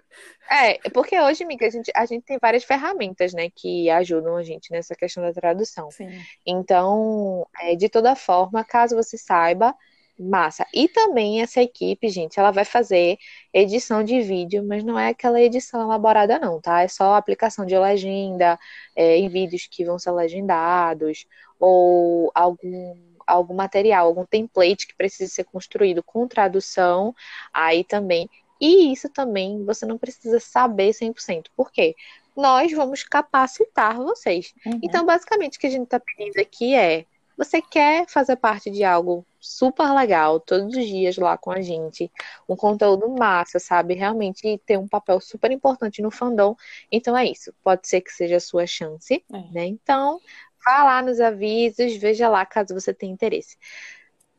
É, 0.50 0.90
porque 0.90 1.20
hoje, 1.20 1.44
amiga, 1.44 1.68
a 1.68 1.70
gente, 1.70 1.92
a 1.96 2.06
gente 2.06 2.24
tem 2.24 2.38
várias 2.42 2.64
ferramentas, 2.64 3.34
né, 3.34 3.50
que 3.56 3.90
ajudam 3.90 4.36
a 4.36 4.44
gente 4.44 4.72
nessa 4.72 4.96
questão 4.96 5.24
da 5.24 5.32
tradução. 5.32 5.92
Sim. 5.92 6.10
Então, 6.46 7.48
é, 7.60 7.76
de 7.76 7.88
toda 7.90 8.16
forma, 8.16 8.64
caso 8.64 8.96
você 8.96 9.18
saiba, 9.18 9.76
Massa. 10.18 10.66
E 10.72 10.88
também 10.88 11.42
essa 11.42 11.60
equipe, 11.60 12.08
gente, 12.08 12.40
ela 12.40 12.52
vai 12.52 12.64
fazer 12.64 13.18
edição 13.52 14.04
de 14.04 14.22
vídeo, 14.22 14.64
mas 14.64 14.84
não 14.84 14.98
é 14.98 15.10
aquela 15.10 15.42
edição 15.42 15.82
elaborada, 15.82 16.38
não, 16.38 16.62
tá? 16.62 16.84
É 16.84 16.88
só 16.88 17.16
aplicação 17.16 17.66
de 17.66 17.78
legenda 17.78 18.60
é, 18.96 19.18
em 19.18 19.28
vídeos 19.28 19.68
que 19.70 19.84
vão 19.84 19.98
ser 19.98 20.12
legendados, 20.12 21.26
ou 21.60 22.32
algum, 22.36 22.96
algum 23.26 23.56
material, 23.56 24.06
algum 24.06 24.26
template 24.26 24.86
que 24.86 24.96
precisa 24.96 25.34
ser 25.34 25.46
construído 25.46 26.04
com 26.04 26.28
tradução, 26.28 27.16
aí 27.52 27.84
também. 27.84 28.30
E 28.62 28.94
isso 28.94 29.10
também 29.10 29.66
você 29.66 29.86
não 29.86 29.98
precisa 29.98 30.40
saber 30.40 30.92
100%. 30.92 31.46
Por 31.56 31.72
quê? 31.72 31.96
Nós 32.38 32.72
vamos 32.72 33.04
capacitar 33.04 33.98
vocês. 33.98 34.54
Uhum. 34.66 34.80
Então, 34.84 35.06
basicamente, 35.06 35.58
o 35.58 35.60
que 35.60 35.68
a 35.68 35.72
gente 35.72 35.86
está 35.86 36.00
pedindo 36.00 36.40
aqui 36.40 36.76
é 36.76 37.06
você 37.38 37.62
quer 37.62 38.08
fazer 38.08 38.36
parte 38.36 38.70
de 38.70 38.84
algo 38.84 39.26
super 39.44 39.94
legal, 39.94 40.40
todos 40.40 40.76
os 40.76 40.88
dias 40.88 41.18
lá 41.18 41.38
com 41.38 41.52
a 41.52 41.62
gente, 41.62 42.10
um 42.48 42.56
conteúdo 42.56 43.10
massa, 43.10 43.60
sabe? 43.60 43.94
Realmente 43.94 44.58
ter 44.66 44.80
um 44.80 44.88
papel 44.88 45.20
super 45.20 45.52
importante 45.52 46.02
no 46.02 46.10
fandom. 46.10 46.56
Então 46.90 47.16
é 47.18 47.26
isso. 47.26 47.54
Pode 47.62 47.88
ser 47.88 48.00
que 48.02 48.12
seja 48.12 48.38
a 48.38 48.40
sua 48.40 48.66
chance, 48.66 49.14
é. 49.32 49.38
né? 49.52 49.66
Então, 49.66 50.20
vá 50.66 50.84
lá 50.86 51.02
nos 51.02 51.20
avisos, 51.20 51.98
veja 51.98 52.30
lá 52.30 52.46
caso 52.46 52.74
você 52.74 52.94
tenha 52.94 53.12
interesse. 53.12 53.58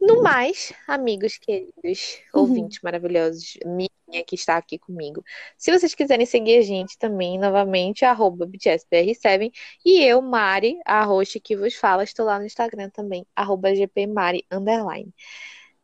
No 0.06 0.22
mais, 0.22 0.70
amigos 0.86 1.39
queridos, 1.39 2.18
uhum. 2.35 2.43
ouvintes 2.43 2.78
maravilhosos, 2.82 3.56
minha 3.64 3.89
que 4.26 4.35
está 4.35 4.59
aqui 4.59 4.78
comigo. 4.78 5.24
Se 5.56 5.72
vocês 5.72 5.94
quiserem 5.94 6.26
seguir 6.26 6.59
a 6.59 6.60
gente 6.60 6.98
também, 6.98 7.39
novamente, 7.39 8.05
arroba 8.05 8.47
BTSBR7. 8.47 9.51
E 9.82 10.05
eu, 10.05 10.20
Mari, 10.20 10.78
a 10.85 11.02
host 11.05 11.40
que 11.40 11.56
vos 11.56 11.74
fala, 11.74 12.05
estou 12.05 12.26
lá 12.26 12.39
no 12.39 12.44
Instagram 12.44 12.90
também, 12.90 13.26
arroba 13.35 13.74
GPMari, 13.74 14.44
underline. 14.52 15.10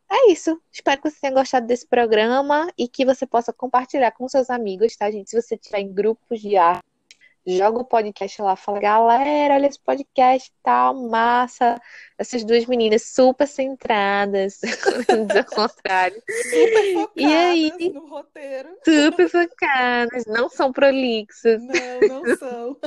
É 0.07 0.31
isso. 0.31 0.61
Espero 0.71 1.01
que 1.01 1.09
você 1.09 1.19
tenha 1.19 1.33
gostado 1.33 1.65
desse 1.65 1.87
programa 1.87 2.71
e 2.77 2.87
que 2.87 3.03
você 3.03 3.25
possa 3.25 3.51
compartilhar 3.51 4.11
com 4.11 4.29
seus 4.29 4.51
amigos, 4.51 4.95
tá, 4.95 5.09
gente? 5.09 5.31
Se 5.31 5.41
você 5.41 5.57
tiver 5.57 5.79
em 5.79 5.91
grupos 5.91 6.39
de 6.41 6.57
arte 6.57 6.90
joga 7.45 7.79
o 7.79 7.85
podcast 7.85 8.41
lá, 8.41 8.55
fala, 8.55 8.79
galera, 8.79 9.55
olha 9.55 9.67
esse 9.67 9.79
podcast 9.79 10.51
tal, 10.61 10.93
massa. 11.09 11.81
Essas 12.17 12.43
duas 12.43 12.65
meninas 12.65 13.03
super 13.07 13.47
centradas, 13.47 14.59
ao 15.37 15.45
contrário. 15.45 16.21
Super 16.49 16.93
focadas 16.93 17.11
e 17.15 17.25
aí, 17.25 17.89
no 17.91 18.07
roteiro. 18.07 18.77
Super 18.85 19.29
focadas, 19.29 20.25
não 20.25 20.49
são 20.49 20.71
prolixas. 20.71 21.61
Não, 21.61 22.23
não 22.23 22.37
são. 22.37 22.77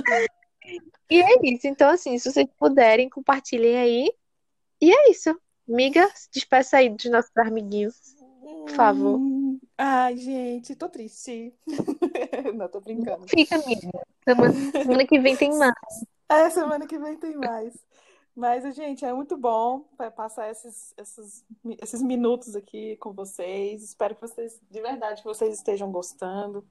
e 1.11 1.21
é 1.21 1.37
isso. 1.43 1.67
Então, 1.67 1.91
assim, 1.91 2.17
se 2.19 2.31
vocês 2.31 2.47
puderem, 2.59 3.09
compartilhem 3.09 3.77
aí. 3.77 4.13
E 4.81 4.93
é 4.93 5.11
isso. 5.11 5.37
Miga, 5.67 6.09
despeça 6.31 6.77
aí 6.77 6.91
dos 6.91 7.07
nossos 7.07 7.35
amiguinhos, 7.37 7.97
por 8.41 8.71
favor. 8.71 9.19
Hum, 9.19 9.59
ai, 9.79 10.17
gente, 10.17 10.77
tô 10.77 10.89
triste. 10.89 11.55
não, 12.55 12.69
tô 12.69 12.81
brincando. 12.81 13.27
Fica, 13.29 13.57
amiga. 13.57 13.91
Semana, 14.25 15.07
que 15.07 15.19
vem 15.19 15.37
tem 15.37 15.57
mais. 15.57 15.75
É, 16.29 16.51
semana 16.51 16.87
que 16.87 16.99
vem 16.99 17.17
tem 17.17 17.37
mais. 17.37 17.75
Mas, 18.35 18.75
gente, 18.75 19.05
é 19.05 19.13
muito 19.13 19.37
bom 19.37 19.81
passar 20.17 20.51
esses, 20.51 20.93
esses, 20.97 21.45
esses 21.81 22.03
minutos 22.03 22.57
aqui 22.57 22.97
com 22.97 23.13
vocês. 23.13 23.83
Espero 23.83 24.15
que 24.15 24.23
vocês, 24.23 24.61
de 24.71 24.81
verdade, 24.81 25.23
que 25.23 25.29
vocês 25.29 25.55
estejam 25.55 25.93
gostando. 25.93 26.67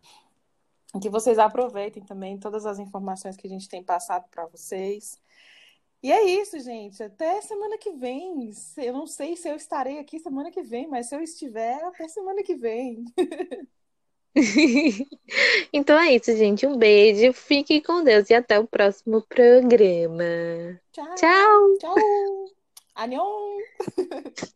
Que 1.02 1.10
vocês 1.10 1.40
aproveitem 1.40 2.04
também 2.04 2.38
todas 2.38 2.66
as 2.66 2.80
informações 2.80 3.38
que 3.38 3.48
a 3.48 3.50
gente 3.50 3.70
tem 3.70 3.84
passado 3.84 4.28
para 4.30 4.46
vocês. 4.48 5.20
E 6.04 6.12
é 6.12 6.22
isso, 6.24 6.60
gente. 6.60 7.02
Até 7.02 7.42
semana 7.42 7.78
que 7.78 7.92
vem. 7.94 8.52
Eu 8.78 8.94
não 8.94 9.08
sei 9.08 9.38
se 9.38 9.48
eu 9.48 9.56
estarei 9.56 10.00
aqui 10.00 10.20
semana 10.20 10.52
que 10.52 10.62
vem, 10.62 10.88
mas 10.88 11.08
se 11.08 11.16
eu 11.16 11.22
estiver, 11.22 11.82
até 11.86 12.08
semana 12.10 12.44
que 12.44 12.56
vem. 12.56 13.06
então 15.72 16.00
é 16.00 16.16
isso, 16.16 16.36
gente. 16.36 16.66
Um 16.66 16.78
beijo, 16.78 17.34
fique 17.34 17.82
com 17.82 18.04
Deus 18.04 18.30
e 18.30 18.34
até 18.34 18.60
o 18.60 18.68
próximo 18.68 19.22
programa. 19.28 20.24
Tchau. 20.92 21.16
Tchau. 21.16 21.78
Tchau. 21.80 21.96
Annyeong. 22.96 23.64